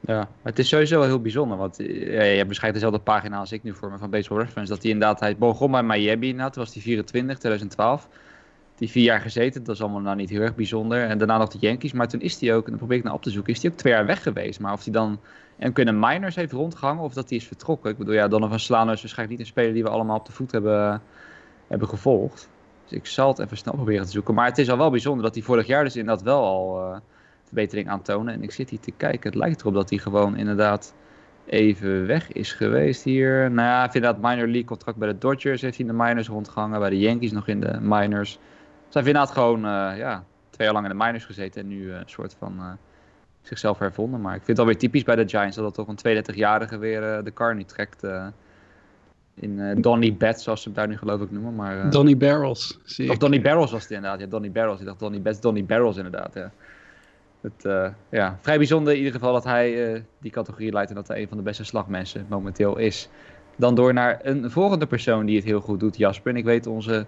Ja, 0.00 0.28
het 0.42 0.58
is 0.58 0.68
sowieso 0.68 0.98
wel 0.98 1.08
heel 1.08 1.20
bijzonder. 1.20 1.58
Want 1.58 1.80
eh, 1.80 2.12
ja, 2.12 2.22
je 2.22 2.36
hebt 2.36 2.72
dezelfde 2.72 2.98
pagina 2.98 3.38
als 3.38 3.52
ik 3.52 3.62
nu 3.62 3.74
voor 3.74 3.90
me 3.90 3.98
van 3.98 4.10
Baseball 4.10 4.38
Reference. 4.38 4.72
Dat 4.72 4.82
hij 4.82 4.90
inderdaad, 4.90 5.20
hij 5.20 5.36
begon 5.36 5.70
bij 5.70 5.82
Miami 5.82 6.26
inderdaad. 6.28 6.52
Toen 6.52 6.64
was 6.64 6.72
hij 6.72 6.82
24, 6.82 7.38
2012. 7.38 8.08
Die 8.76 8.90
vier 8.90 9.04
jaar 9.04 9.20
gezeten, 9.20 9.64
dat 9.64 9.74
is 9.74 9.82
allemaal 9.82 10.00
nou 10.00 10.16
niet 10.16 10.30
heel 10.30 10.40
erg 10.40 10.54
bijzonder. 10.54 11.04
En 11.04 11.18
daarna 11.18 11.38
nog 11.38 11.48
de 11.48 11.58
Yankees. 11.60 11.92
Maar 11.92 12.08
toen 12.08 12.20
is 12.20 12.40
hij 12.40 12.54
ook, 12.54 12.64
en 12.64 12.70
dan 12.70 12.78
probeer 12.78 12.96
ik 12.96 13.04
naar 13.04 13.12
op 13.12 13.22
te 13.22 13.30
zoeken, 13.30 13.52
is 13.52 13.62
hij 13.62 13.70
ook 13.70 13.76
twee 13.76 13.92
jaar 13.92 14.06
weg 14.06 14.22
geweest. 14.22 14.60
Maar 14.60 14.72
of 14.72 14.84
hij 14.84 14.92
dan 14.92 15.20
en 15.56 15.72
kunnen 15.72 15.98
minors 15.98 16.34
heeft 16.34 16.52
rondgehangen 16.52 17.02
of 17.02 17.12
dat 17.12 17.28
hij 17.28 17.38
is 17.38 17.46
vertrokken. 17.46 17.90
Ik 17.90 17.98
bedoel, 17.98 18.14
ja, 18.14 18.28
Donovan 18.28 18.60
Solano 18.60 18.92
is 18.92 19.00
waarschijnlijk 19.00 19.38
niet 19.38 19.46
een 19.46 19.52
speler 19.52 19.72
die 19.72 19.82
we 19.82 19.88
allemaal 19.88 20.18
op 20.18 20.26
de 20.26 20.32
voet 20.32 20.52
hebben, 20.52 21.02
hebben 21.66 21.88
gevolgd. 21.88 22.48
Dus 22.88 22.98
ik 22.98 23.06
zal 23.06 23.28
het 23.28 23.38
even 23.38 23.56
snel 23.56 23.74
proberen 23.74 24.04
te 24.04 24.10
zoeken. 24.10 24.34
Maar 24.34 24.46
het 24.46 24.58
is 24.58 24.70
al 24.70 24.78
wel 24.78 24.90
bijzonder 24.90 25.22
dat 25.22 25.34
hij 25.34 25.42
vorig 25.42 25.66
jaar 25.66 25.84
dus 25.84 25.96
inderdaad 25.96 26.24
wel 26.24 26.44
al 26.44 26.80
eh, 26.80 27.00
verbetering 27.44 27.88
aantonen. 27.88 28.34
En 28.34 28.42
ik 28.42 28.52
zit 28.52 28.70
hier 28.70 28.80
te 28.80 28.90
kijken. 28.90 29.30
Het 29.30 29.38
lijkt 29.38 29.60
erop 29.60 29.74
dat 29.74 29.90
hij 29.90 29.98
gewoon 29.98 30.36
inderdaad 30.36 30.94
even 31.46 32.06
weg 32.06 32.32
is 32.32 32.52
geweest 32.52 33.02
hier. 33.02 33.50
Nou 33.50 33.68
ja, 33.68 33.76
hij 33.76 33.90
inderdaad 33.92 34.22
minor 34.22 34.46
league 34.46 34.64
contract 34.64 34.98
bij 34.98 35.08
de 35.08 35.18
Dodgers. 35.18 35.60
Heeft 35.60 35.76
hij 35.76 35.86
in 35.86 35.96
de 35.96 36.02
minors 36.04 36.28
rondgehangen. 36.28 36.80
Bij 36.80 36.90
de 36.90 36.98
Yankees 36.98 37.32
nog 37.32 37.48
in 37.48 37.60
de 37.60 37.80
minors. 37.80 38.32
Dus 38.84 38.94
hij 38.94 39.02
inderdaad 39.02 39.30
gewoon 39.30 39.64
eh, 39.64 39.96
ja, 39.96 40.24
twee 40.50 40.66
jaar 40.66 40.76
lang 40.76 40.90
in 40.90 40.98
de 40.98 41.04
minors 41.04 41.24
gezeten. 41.24 41.60
En 41.60 41.68
nu 41.68 41.92
eh, 41.92 41.98
een 41.98 42.08
soort 42.08 42.36
van 42.38 42.78
zichzelf 43.42 43.78
hervonden. 43.78 44.20
Maar 44.20 44.34
ik 44.34 44.42
vind 44.42 44.56
het 44.56 44.58
alweer 44.58 44.78
typisch 44.78 45.02
bij 45.02 45.16
de 45.16 45.28
Giants 45.28 45.56
dat 45.56 45.64
dat 45.64 45.74
toch 45.74 45.96
een 46.04 46.22
32-jarige 46.24 46.78
weer 46.78 47.00
de 47.24 47.32
car 47.32 47.54
niet 47.54 47.68
trekt. 47.68 48.02
In 49.40 49.58
uh, 49.58 49.76
Donny 49.82 50.16
Betts, 50.16 50.42
zoals 50.42 50.62
ze 50.62 50.68
hem 50.68 50.76
daar 50.76 50.88
nu 50.88 50.96
geloof 50.96 51.20
ik 51.20 51.30
noemen. 51.30 51.54
Maar, 51.54 51.84
uh, 51.84 51.90
Donny 51.90 52.16
Barrels, 52.16 52.78
zie 52.84 53.08
Of 53.08 53.14
ik. 53.14 53.20
Donny 53.20 53.40
Barrels 53.40 53.70
was 53.70 53.82
het 53.82 53.90
inderdaad. 53.90 54.20
Ja, 54.20 54.26
Donny 54.26 54.52
Barrels. 54.52 54.80
Ik 54.80 54.86
dacht 54.86 54.98
Donny 54.98 55.22
Betts, 55.22 55.40
Donny 55.40 55.64
Barrels 55.64 55.96
inderdaad, 55.96 56.34
ja. 56.34 56.52
Het, 57.40 57.64
uh, 57.64 57.88
ja, 58.08 58.38
vrij 58.40 58.56
bijzonder 58.56 58.92
in 58.92 58.98
ieder 58.98 59.14
geval 59.14 59.32
dat 59.32 59.44
hij 59.44 60.04
die 60.20 60.30
categorie 60.30 60.72
leidt 60.72 60.90
en 60.90 60.96
dat 60.96 61.08
hij 61.08 61.20
een 61.20 61.28
van 61.28 61.36
de 61.36 61.42
beste 61.42 61.64
slagmensen 61.64 62.26
momenteel 62.28 62.78
is. 62.78 63.08
Dan 63.56 63.74
door 63.74 63.92
naar 63.92 64.18
een 64.22 64.50
volgende 64.50 64.86
persoon 64.86 65.26
die 65.26 65.36
het 65.36 65.44
heel 65.44 65.60
goed 65.60 65.80
doet, 65.80 65.96
Jasper. 65.96 66.32
En 66.32 66.36
ik 66.36 66.44
weet 66.44 66.66
onze 66.66 67.06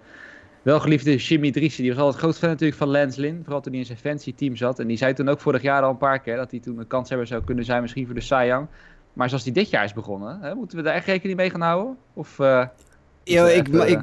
welgeliefde 0.63 1.17
Jimmy 1.17 1.51
Driessen, 1.51 1.83
die 1.83 1.93
was 1.93 2.03
altijd 2.03 2.23
groot 2.23 2.39
fan 2.39 2.49
natuurlijk 2.49 2.79
van 2.79 2.91
Lynn. 2.91 3.41
Vooral 3.43 3.61
toen 3.61 3.73
hij 3.73 3.81
in 3.81 3.87
zijn 3.87 3.99
fancy 3.99 4.35
team 4.35 4.57
zat. 4.57 4.79
En 4.79 4.87
die 4.87 4.97
zei 4.97 5.13
toen 5.13 5.29
ook 5.29 5.41
vorig 5.41 5.63
jaar 5.63 5.83
al 5.83 5.91
een 5.91 5.97
paar 5.97 6.21
keer 6.21 6.37
dat 6.37 6.51
hij 6.51 6.61
toen 6.61 6.79
een 6.79 6.87
kans 6.87 7.09
hebben 7.09 7.27
zou 7.27 7.45
kunnen 7.45 7.65
zijn 7.65 7.83
misschien 7.83 8.07
voor 8.07 8.15
de 8.15 8.47
Young. 8.47 8.67
Maar 9.13 9.29
zoals 9.29 9.45
hij 9.45 9.53
dit 9.53 9.71
jaar 9.71 9.85
is 9.85 9.93
begonnen, 9.93 10.39
hè, 10.41 10.55
moeten 10.55 10.77
we 10.77 10.83
daar 10.83 10.95
echt 10.95 11.07
rekening 11.07 11.39
mee 11.39 11.51
gaan 11.51 11.61
houden? 11.61 11.97
Of, 12.15 12.39
uh, 12.39 12.67
ja, 13.25 13.49
ik, 13.49 13.69
even, 13.69 13.89
ik, 13.89 14.01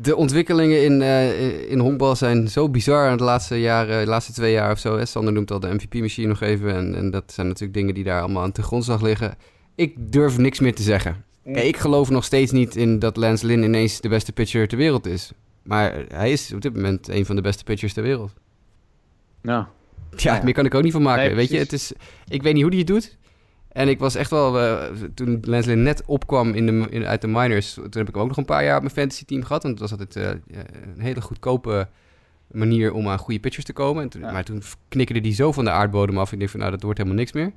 de 0.00 0.16
ontwikkelingen 0.16 0.84
in, 0.84 1.00
uh, 1.00 1.70
in 1.70 1.78
honkbal 1.78 2.16
zijn 2.16 2.48
zo 2.48 2.68
bizar 2.68 3.16
de 3.16 3.24
laatste 3.24 3.60
jaren, 3.60 4.04
de 4.04 4.10
laatste 4.10 4.32
twee 4.32 4.52
jaar 4.52 4.70
of 4.70 4.78
zo. 4.78 4.96
Hè. 4.96 5.06
Sander 5.06 5.32
noemt 5.32 5.50
al 5.50 5.60
de 5.60 5.74
MVP-machine 5.74 6.28
nog 6.28 6.40
even. 6.40 6.74
En, 6.74 6.94
en, 6.94 7.10
dat 7.10 7.32
zijn 7.32 7.46
natuurlijk 7.46 7.74
dingen 7.74 7.94
die 7.94 8.04
daar 8.04 8.20
allemaal 8.20 8.42
aan 8.42 8.52
te 8.52 8.62
grondslag 8.62 9.02
liggen. 9.02 9.36
Ik 9.74 10.12
durf 10.12 10.38
niks 10.38 10.60
meer 10.60 10.74
te 10.74 10.82
zeggen. 10.82 11.24
Kijk, 11.44 11.66
ik 11.66 11.76
geloof 11.76 12.10
nog 12.10 12.24
steeds 12.24 12.52
niet 12.52 12.76
in 12.76 12.98
dat 12.98 13.16
Lance 13.16 13.46
Lynn 13.46 13.62
ineens 13.62 14.00
de 14.00 14.08
beste 14.08 14.32
pitcher 14.32 14.68
ter 14.68 14.78
wereld 14.78 15.06
is. 15.06 15.32
Maar 15.62 16.04
hij 16.08 16.32
is 16.32 16.52
op 16.52 16.60
dit 16.60 16.74
moment 16.74 17.08
een 17.08 17.26
van 17.26 17.36
de 17.36 17.42
beste 17.42 17.64
pitchers 17.64 17.92
ter 17.92 18.02
wereld. 18.02 18.32
Ja. 19.42 19.68
Ja, 20.16 20.34
ja. 20.34 20.42
meer 20.44 20.52
kan 20.54 20.64
ik 20.64 20.74
ook 20.74 20.82
niet 20.82 20.92
van 20.92 21.02
maken. 21.02 21.24
Nee, 21.24 21.34
weet 21.34 21.50
je, 21.50 21.58
het 21.58 21.72
is, 21.72 21.92
ik 22.28 22.42
weet 22.42 22.54
niet 22.54 22.62
hoe 22.62 22.70
hij 22.70 22.80
het 22.80 22.88
doet. 22.88 23.16
En 23.78 23.88
ik 23.88 23.98
was 23.98 24.14
echt 24.14 24.30
wel, 24.30 24.62
uh, 24.62 24.84
toen 25.14 25.38
Lynn 25.42 25.82
net 25.82 26.02
opkwam 26.06 26.54
in 26.54 26.66
de, 26.66 26.86
in, 26.90 27.06
uit 27.06 27.20
de 27.20 27.26
minors, 27.26 27.74
toen 27.74 27.88
heb 27.90 28.08
ik 28.08 28.14
hem 28.14 28.22
ook 28.22 28.28
nog 28.28 28.36
een 28.36 28.44
paar 28.44 28.64
jaar 28.64 28.76
op 28.76 28.82
mijn 28.82 28.94
fantasy 28.94 29.24
team 29.24 29.42
gehad. 29.44 29.62
Want 29.62 29.80
het 29.80 29.90
was 29.90 29.98
altijd 29.98 30.16
uh, 30.16 30.56
een 30.94 31.00
hele 31.00 31.20
goedkope 31.20 31.88
manier 32.46 32.92
om 32.92 33.08
aan 33.08 33.18
goede 33.18 33.40
pitchers 33.40 33.64
te 33.64 33.72
komen. 33.72 34.02
En 34.02 34.08
toen, 34.08 34.20
ja. 34.20 34.32
Maar 34.32 34.44
toen 34.44 34.62
knikkerde 34.88 35.20
die 35.20 35.34
zo 35.34 35.52
van 35.52 35.64
de 35.64 35.70
aardbodem 35.70 36.18
af. 36.18 36.32
Ik 36.32 36.38
denk 36.38 36.50
van, 36.50 36.60
nou, 36.60 36.72
dat 36.72 36.82
wordt 36.82 36.98
helemaal 36.98 37.18
niks 37.18 37.32
meer. 37.32 37.52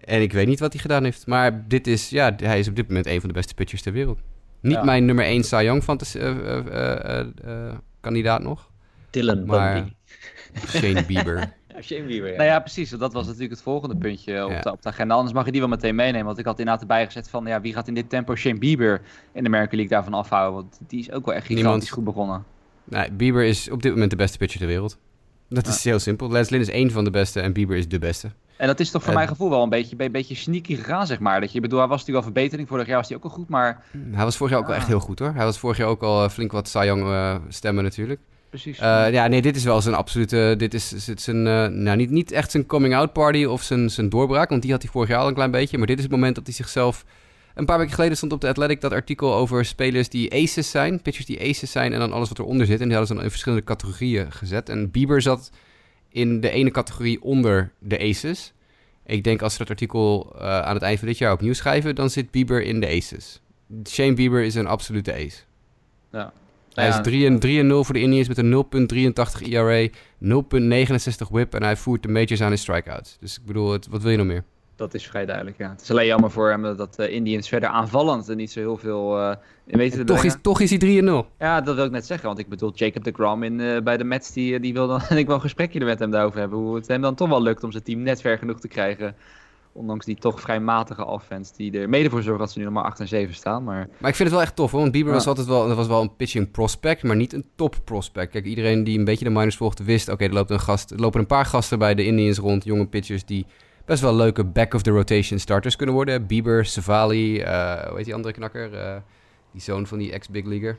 En 0.00 0.22
ik 0.22 0.32
weet 0.32 0.46
niet 0.46 0.60
wat 0.60 0.72
hij 0.72 0.82
gedaan 0.82 1.04
heeft. 1.04 1.26
Maar 1.26 1.68
dit 1.68 1.86
is, 1.86 2.08
ja, 2.08 2.34
hij 2.36 2.58
is 2.58 2.68
op 2.68 2.76
dit 2.76 2.88
moment 2.88 3.06
een 3.06 3.20
van 3.20 3.28
de 3.28 3.34
beste 3.34 3.54
pitchers 3.54 3.82
ter 3.82 3.92
wereld. 3.92 4.18
Niet 4.60 4.72
ja. 4.72 4.84
mijn 4.84 5.04
nummer 5.04 5.24
1 5.24 5.44
Cy 5.44 5.62
Young 5.62 5.82
fantasy, 5.82 6.18
uh, 6.18 7.72
kandidaat 8.00 8.42
nog. 8.42 8.70
Dylan 9.10 9.46
maar 9.46 9.74
Bundy. 9.74 9.92
Shane 10.66 11.04
Bieber. 11.04 11.52
Shane 11.82 12.04
Bieber, 12.04 12.30
ja. 12.30 12.36
Nou 12.36 12.48
ja, 12.48 12.60
precies. 12.60 12.90
Dat 12.90 13.12
was 13.12 13.24
natuurlijk 13.26 13.52
het 13.52 13.62
volgende 13.62 13.96
puntje 13.96 14.44
op, 14.44 14.50
ja. 14.50 14.60
de, 14.60 14.72
op 14.72 14.82
de 14.82 14.88
agenda. 14.88 15.14
Anders 15.14 15.34
mag 15.34 15.44
je 15.44 15.50
die 15.50 15.60
wel 15.60 15.68
meteen 15.68 15.94
meenemen. 15.94 16.26
Want 16.26 16.38
ik 16.38 16.44
had 16.44 16.58
inderdaad 16.58 16.82
erbij 16.82 17.04
gezet 17.04 17.28
van... 17.28 17.46
Ja, 17.46 17.60
wie 17.60 17.72
gaat 17.72 17.88
in 17.88 17.94
dit 17.94 18.10
tempo 18.10 18.34
Shane 18.34 18.58
Bieber 18.58 19.00
in 19.32 19.42
de 19.42 19.48
American 19.48 19.76
League 19.76 19.96
daarvan 19.96 20.14
afhouden? 20.14 20.54
Want 20.54 20.80
die 20.86 21.00
is 21.00 21.10
ook 21.10 21.26
wel 21.26 21.34
echt 21.34 21.46
gigantisch 21.46 21.70
Niemand. 21.70 21.90
goed 21.90 22.04
begonnen. 22.04 22.44
Nee, 22.84 23.12
Bieber 23.12 23.44
is 23.44 23.70
op 23.70 23.82
dit 23.82 23.92
moment 23.92 24.10
de 24.10 24.16
beste 24.16 24.38
pitcher 24.38 24.58
ter 24.60 24.68
wereld. 24.68 24.98
Dat 25.48 25.66
is 25.66 25.84
heel 25.84 25.98
simpel. 25.98 26.30
Lance 26.30 26.50
Lynn 26.50 26.62
is 26.62 26.70
één 26.70 26.90
van 26.90 27.04
de 27.04 27.10
beste 27.10 27.40
en 27.40 27.52
Bieber 27.52 27.76
is 27.76 27.88
de 27.88 27.98
beste. 27.98 28.30
En 28.56 28.66
dat 28.66 28.80
is 28.80 28.90
toch 28.90 29.02
voor 29.02 29.10
uh, 29.10 29.16
mijn 29.16 29.28
gevoel 29.28 29.50
wel 29.50 29.62
een 29.62 29.68
beetje, 29.68 29.96
een 29.98 30.12
beetje 30.12 30.34
sneaky 30.34 30.76
gegaan, 30.76 31.06
zeg 31.06 31.18
maar. 31.18 31.40
Dat 31.40 31.52
je, 31.52 31.60
bedoel, 31.60 31.78
hij 31.78 31.88
was 31.88 31.98
natuurlijk 31.98 32.26
al 32.26 32.32
verbetering. 32.32 32.68
Vorig 32.68 32.86
jaar 32.86 32.96
was 32.96 33.08
hij 33.08 33.16
ook 33.16 33.24
al 33.24 33.30
goed, 33.30 33.48
maar... 33.48 33.82
Hij 34.12 34.24
was 34.24 34.36
vorig 34.36 34.52
jaar 34.52 34.60
ook 34.60 34.66
wel 34.66 34.76
echt 34.76 34.86
heel 34.86 35.00
goed, 35.00 35.18
hoor. 35.18 35.32
Hij 35.34 35.44
was 35.44 35.58
vorig 35.58 35.76
jaar 35.76 35.88
ook 35.88 36.02
al 36.02 36.28
flink 36.28 36.52
wat 36.52 36.68
Cy 36.68 36.84
Young 36.84 37.02
uh, 37.02 37.36
stemmen 37.48 37.84
natuurlijk. 37.84 38.20
Precies. 38.54 38.80
Uh, 38.80 39.12
ja, 39.12 39.26
nee, 39.26 39.42
dit 39.42 39.56
is 39.56 39.64
wel 39.64 39.80
zijn 39.80 39.94
absolute... 39.94 40.54
Dit 40.58 40.74
is, 40.74 40.92
is 40.92 41.04
zijn, 41.14 41.42
nou, 41.82 41.96
niet, 41.96 42.10
niet 42.10 42.32
echt 42.32 42.50
zijn 42.50 42.66
coming-out 42.66 43.12
party 43.12 43.44
of 43.44 43.62
zijn, 43.62 43.90
zijn 43.90 44.08
doorbraak. 44.08 44.48
Want 44.48 44.62
die 44.62 44.70
had 44.70 44.82
hij 44.82 44.90
vorig 44.90 45.08
jaar 45.08 45.18
al 45.18 45.28
een 45.28 45.34
klein 45.34 45.50
beetje. 45.50 45.78
Maar 45.78 45.86
dit 45.86 45.96
is 45.96 46.02
het 46.02 46.12
moment 46.12 46.34
dat 46.34 46.44
hij 46.44 46.54
zichzelf... 46.54 47.04
Een 47.54 47.64
paar 47.64 47.78
weken 47.78 47.94
geleden 47.94 48.16
stond 48.16 48.32
op 48.32 48.40
de 48.40 48.48
Athletic 48.48 48.80
dat 48.80 48.92
artikel 48.92 49.34
over 49.34 49.64
spelers 49.64 50.08
die 50.08 50.32
aces 50.32 50.70
zijn. 50.70 51.02
Pitchers 51.02 51.26
die 51.26 51.40
aces 51.40 51.70
zijn 51.70 51.92
en 51.92 51.98
dan 51.98 52.12
alles 52.12 52.28
wat 52.28 52.38
eronder 52.38 52.66
zit. 52.66 52.80
En 52.80 52.88
die 52.88 52.96
hadden 52.96 53.06
ze 53.06 53.14
dan 53.14 53.22
in 53.22 53.30
verschillende 53.30 53.64
categorieën 53.64 54.32
gezet. 54.32 54.68
En 54.68 54.90
Bieber 54.90 55.22
zat 55.22 55.50
in 56.08 56.40
de 56.40 56.50
ene 56.50 56.70
categorie 56.70 57.22
onder 57.22 57.72
de 57.78 57.98
aces. 57.98 58.52
Ik 59.06 59.24
denk 59.24 59.42
als 59.42 59.52
ze 59.52 59.58
dat 59.58 59.70
artikel 59.70 60.32
uh, 60.36 60.60
aan 60.60 60.74
het 60.74 60.82
eind 60.82 60.98
van 60.98 61.08
dit 61.08 61.18
jaar 61.18 61.32
opnieuw 61.32 61.52
schrijven, 61.52 61.94
dan 61.94 62.10
zit 62.10 62.30
Bieber 62.30 62.62
in 62.62 62.80
de 62.80 62.86
aces. 62.86 63.40
Shane 63.88 64.14
Bieber 64.14 64.42
is 64.42 64.54
een 64.54 64.66
absolute 64.66 65.12
ace. 65.12 65.38
Ja. 66.12 66.32
Hij 66.74 66.86
Ja, 66.86 66.98
is 66.98 67.04
3 67.04 67.26
en 67.26 67.38
3 67.38 67.58
en 67.58 67.66
0 67.66 67.84
voor 67.84 67.94
de 67.94 68.00
Indians 68.00 68.28
met 68.28 68.38
een 68.38 68.64
0.83 69.42 69.48
ERA, 69.48 69.88
0.69 70.22 71.30
whip 71.30 71.54
en 71.54 71.62
hij 71.62 71.76
voert 71.76 72.02
de 72.02 72.08
majors 72.08 72.42
aan 72.42 72.50
in 72.50 72.58
strikeouts. 72.58 73.16
Dus 73.20 73.38
ik 73.38 73.44
bedoel, 73.44 73.72
het, 73.72 73.88
wat 73.88 74.02
wil 74.02 74.10
je 74.10 74.16
nog 74.16 74.26
meer? 74.26 74.44
Dat 74.76 74.94
is 74.94 75.06
vrij 75.06 75.26
duidelijk, 75.26 75.58
ja. 75.58 75.70
Het 75.70 75.80
is 75.80 75.90
alleen 75.90 76.06
jammer 76.06 76.30
voor 76.30 76.50
hem 76.50 76.76
dat 76.76 76.94
de 76.94 77.10
Indians 77.10 77.48
verder 77.48 77.68
aanvallend 77.68 78.28
en 78.28 78.36
niet 78.36 78.52
zo 78.52 78.60
heel 78.60 78.76
veel 78.76 79.20
uh, 79.20 79.34
weten 79.64 79.98
te 79.98 80.04
Toch 80.04 80.24
is, 80.24 80.36
toch 80.42 80.60
is 80.60 80.70
hij 80.70 80.78
3 80.78 80.98
en 80.98 81.04
0. 81.04 81.26
Ja, 81.38 81.60
dat 81.60 81.74
wil 81.74 81.84
ik 81.84 81.90
net 81.90 82.06
zeggen, 82.06 82.26
want 82.26 82.38
ik 82.38 82.48
bedoel, 82.48 82.72
Jacob 82.74 83.04
de 83.04 83.12
Grom 83.12 83.42
in, 83.42 83.60
eh, 83.60 83.82
bij 83.82 83.96
de 83.96 84.04
Mets, 84.04 84.32
die, 84.32 84.60
die 84.60 84.72
wil 84.72 84.86
dan 84.86 85.00
en 85.08 85.16
ik 85.22 85.26
wel 85.26 85.34
een 85.34 85.40
gesprekje 85.40 85.78
er 85.78 85.86
met 85.86 85.98
hem 85.98 86.10
daarover 86.10 86.38
hebben. 86.40 86.58
Hoe 86.58 86.74
het 86.74 86.88
hem 86.88 87.00
dan 87.00 87.14
toch 87.14 87.28
wel 87.28 87.42
lukt 87.42 87.64
om 87.64 87.70
zijn 87.70 87.82
team 87.82 88.02
net 88.02 88.20
ver 88.20 88.38
genoeg 88.38 88.60
te 88.60 88.68
krijgen. 88.68 89.16
Ondanks 89.76 90.04
die 90.04 90.16
toch 90.16 90.40
vrij 90.40 90.60
matige 90.60 91.04
offense 91.06 91.52
die 91.56 91.78
er 91.78 91.88
mede 91.88 92.10
voor 92.10 92.22
zorgt 92.22 92.38
dat 92.40 92.52
ze 92.52 92.58
nu 92.58 92.64
nog 92.64 92.74
maar 92.74 92.84
8 92.84 93.00
en 93.00 93.08
7 93.08 93.34
staan. 93.34 93.64
Maar 93.64 93.88
Maar 93.98 94.10
ik 94.10 94.16
vind 94.16 94.18
het 94.28 94.30
wel 94.30 94.40
echt 94.40 94.56
tof, 94.56 94.70
hoor, 94.70 94.80
want 94.80 94.92
Bieber 94.92 95.10
Ja. 95.10 95.16
was 95.18 95.26
altijd 95.26 95.46
wel, 95.46 95.66
dat 95.68 95.76
was 95.76 95.86
wel 95.86 96.00
een 96.02 96.16
pitching 96.16 96.50
prospect, 96.50 97.02
maar 97.02 97.16
niet 97.16 97.32
een 97.32 97.44
top 97.54 97.76
prospect. 97.84 98.30
Kijk, 98.32 98.44
iedereen 98.44 98.84
die 98.84 98.98
een 98.98 99.04
beetje 99.04 99.24
de 99.24 99.30
minors 99.30 99.56
volgt 99.56 99.84
wist, 99.84 100.08
oké, 100.08 100.24
er, 100.24 100.32
loopt 100.32 100.50
een 100.50 100.60
gast, 100.60 100.90
er 100.90 100.98
lopen 101.00 101.20
een 101.20 101.26
paar 101.26 101.46
gasten 101.46 101.78
bij 101.78 101.94
de 101.94 102.04
Indians 102.04 102.38
rond, 102.38 102.64
jonge 102.64 102.86
pitchers 102.86 103.24
die 103.24 103.46
best 103.84 104.02
wel 104.02 104.14
leuke 104.14 104.44
back-of-the-rotation 104.44 105.38
starters 105.38 105.76
kunnen 105.76 105.94
worden. 105.94 106.26
Bieber, 106.26 106.64
Savali, 106.64 107.40
eh 107.40 107.86
hoe 107.88 107.96
heet 107.96 108.04
die 108.04 108.14
andere 108.14 108.34
knakker? 108.34 108.74
Eh, 108.74 108.96
die 109.52 109.60
zoon 109.62 109.86
van 109.86 109.98
die 109.98 110.12
ex-big 110.12 110.44
leaguer. 110.44 110.78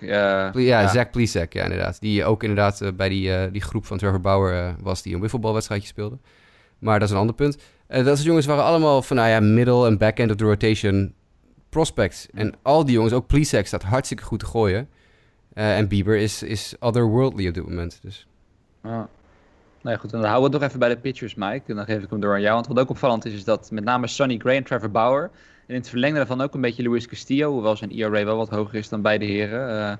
eh, 0.00 0.08
Ja, 0.08 0.80
ja. 0.80 0.88
Zach 0.88 1.10
Plesac, 1.10 1.52
ja 1.52 1.62
inderdaad. 1.64 2.00
Die 2.00 2.24
ook 2.24 2.42
inderdaad 2.42 2.92
bij 2.96 3.08
die, 3.08 3.50
die 3.50 3.60
groep 3.60 3.86
van 3.86 3.98
Trevor 3.98 4.20
Bauer 4.20 4.76
was 4.82 5.02
die 5.02 5.14
een 5.14 5.20
wifflebalwedstrijdje 5.20 5.88
speelde. 5.88 6.18
Maar 6.78 6.98
dat 6.98 7.08
is 7.08 7.14
een 7.14 7.20
ander 7.20 7.34
punt. 7.34 7.58
Eh, 7.90 8.04
dat 8.04 8.14
soort 8.14 8.26
jongens 8.26 8.46
waren 8.46 8.64
allemaal 8.64 9.02
van, 9.02 9.16
nou 9.16 9.28
ja, 9.28 9.40
middle 9.40 9.86
en 9.86 9.98
back-end 9.98 10.30
of 10.30 10.36
the 10.36 10.44
rotation 10.44 11.14
prospects. 11.68 12.28
En 12.34 12.54
al 12.62 12.84
die 12.84 12.94
jongens, 12.94 13.12
ook 13.12 13.26
Plesac 13.26 13.66
staat 13.66 13.82
hartstikke 13.82 14.22
goed 14.22 14.38
te 14.38 14.46
gooien. 14.46 14.88
Eh, 15.52 15.76
en 15.76 15.88
Bieber 15.88 16.16
is, 16.16 16.42
is 16.42 16.74
otherworldly 16.78 17.48
op 17.48 17.54
dit 17.54 17.64
moment. 17.64 17.98
Dus 18.02 18.26
ja, 19.82 19.96
goed, 19.96 20.10
dan 20.10 20.20
houden 20.20 20.38
we 20.38 20.50
het 20.50 20.52
nog 20.52 20.62
even 20.62 20.78
bij 20.78 20.88
de 20.88 20.96
pitchers, 20.96 21.34
Mike. 21.34 21.62
En 21.66 21.76
dan 21.76 21.84
geef 21.84 22.02
ik 22.02 22.10
hem 22.10 22.20
door 22.20 22.34
aan 22.34 22.40
jou. 22.40 22.54
Want 22.54 22.66
wat 22.66 22.78
ook 22.78 22.90
opvallend 22.90 23.24
is, 23.24 23.32
is 23.32 23.44
dat 23.44 23.70
met 23.70 23.84
name 23.84 24.06
Sonny 24.06 24.38
Gray 24.38 24.56
en 24.56 24.64
Trevor 24.64 24.90
Bauer... 24.90 25.22
en 25.22 25.74
in 25.74 25.74
het 25.74 25.88
verlengde 25.88 26.18
daarvan 26.18 26.40
ook 26.40 26.54
een 26.54 26.60
beetje 26.60 26.88
Luis 26.88 27.06
Castillo... 27.06 27.52
hoewel 27.52 27.76
zijn 27.76 27.90
ERA 27.90 28.24
wel 28.24 28.36
wat 28.36 28.48
hoger 28.48 28.74
is 28.74 28.88
dan 28.88 29.02
beide 29.02 29.24
heren... 29.24 29.90
eh, 29.90 29.96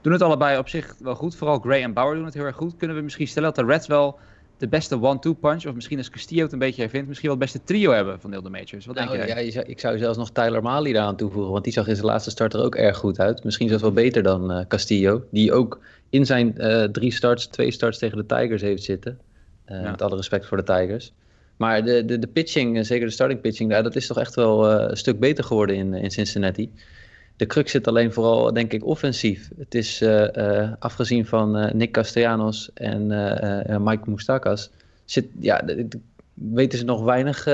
doen 0.00 0.12
het 0.12 0.22
allebei 0.22 0.58
op 0.58 0.68
zich 0.68 0.94
wel 0.98 1.14
goed. 1.14 1.36
Vooral 1.36 1.58
Gray 1.58 1.82
en 1.82 1.92
Bauer 1.92 2.14
doen 2.14 2.24
het 2.24 2.34
heel 2.34 2.44
erg 2.44 2.56
goed. 2.56 2.76
Kunnen 2.76 2.96
we 2.96 3.02
misschien 3.02 3.28
stellen 3.28 3.54
dat 3.54 3.66
de 3.66 3.72
Reds 3.72 3.86
wel 3.86 4.18
de 4.58 4.68
beste 4.68 5.00
one-two 5.02 5.32
punch... 5.32 5.66
of 5.66 5.74
misschien 5.74 5.98
als 5.98 6.10
Castillo 6.10 6.42
het 6.42 6.52
een 6.52 6.58
beetje 6.58 6.80
hervindt... 6.82 7.08
misschien 7.08 7.28
wel 7.28 7.38
het 7.38 7.52
beste 7.52 7.66
trio 7.66 7.92
hebben 7.92 8.20
van 8.20 8.32
heel 8.32 8.42
de 8.42 8.50
majors. 8.50 8.86
Wat 8.86 8.94
Nou, 8.96 9.08
denk 9.16 9.26
jij? 9.28 9.44
ja, 9.44 9.50
zou- 9.50 9.66
ik 9.66 9.80
zou 9.80 9.98
zelfs 9.98 10.18
nog 10.18 10.30
Tyler 10.30 10.62
Mali 10.62 10.92
daaraan 10.92 11.16
toevoegen, 11.16 11.52
want 11.52 11.64
die 11.64 11.72
zag 11.72 11.88
in 11.88 11.94
zijn 11.94 12.06
laatste 12.06 12.30
start 12.30 12.54
er 12.54 12.62
ook 12.64 12.74
erg 12.74 12.96
goed 12.96 13.18
uit. 13.20 13.44
Misschien 13.44 13.68
zelfs 13.68 13.82
wel 13.82 13.92
beter 13.92 14.22
dan 14.22 14.50
eh, 14.52 14.64
Castillo, 14.68 15.24
die 15.30 15.52
ook 15.52 15.80
in 16.10 16.26
zijn 16.26 16.58
eh, 16.58 16.82
drie 16.84 17.12
starts, 17.12 17.46
twee 17.46 17.70
starts 17.70 17.98
tegen 17.98 18.16
de 18.18 18.26
Tigers 18.26 18.62
heeft 18.62 18.82
zitten. 18.82 19.18
Eh, 19.64 19.82
Ja. 19.82 19.90
Met 19.90 20.02
alle 20.02 20.16
respect 20.16 20.46
voor 20.46 20.56
de 20.56 20.62
Tigers. 20.62 21.12
Maar 21.56 21.84
de, 21.84 22.04
de, 22.04 22.18
de 22.18 22.26
pitching, 22.26 22.86
zeker 22.86 23.06
de 23.06 23.12
starting 23.12 23.40
pitching 23.40 23.70
daar, 23.70 23.82
dat 23.82 23.96
is 23.96 24.06
toch 24.06 24.18
echt 24.18 24.34
wel 24.34 24.70
een 24.72 24.96
stuk 24.96 25.18
beter 25.20 25.44
geworden 25.44 25.76
in, 25.76 25.94
in 25.94 26.10
Cincinnati. 26.10 26.70
De 27.36 27.46
crux 27.46 27.70
zit 27.70 27.88
alleen 27.88 28.12
vooral, 28.12 28.52
denk 28.52 28.72
ik, 28.72 28.84
offensief. 28.84 29.50
Het 29.58 29.74
is, 29.74 30.00
eh, 30.00 30.62
eh, 30.62 30.72
afgezien 30.78 31.26
van 31.26 31.56
eh, 31.56 31.72
Nick 31.72 31.92
Castellanos 31.92 32.70
en 32.74 33.06
Mike 33.82 34.10
Moustakas, 34.10 34.70
zit, 35.04 35.26
ja, 35.38 35.64
weten 36.34 36.78
ze 36.78 36.84
nog 36.84 37.02
weinig 37.02 37.46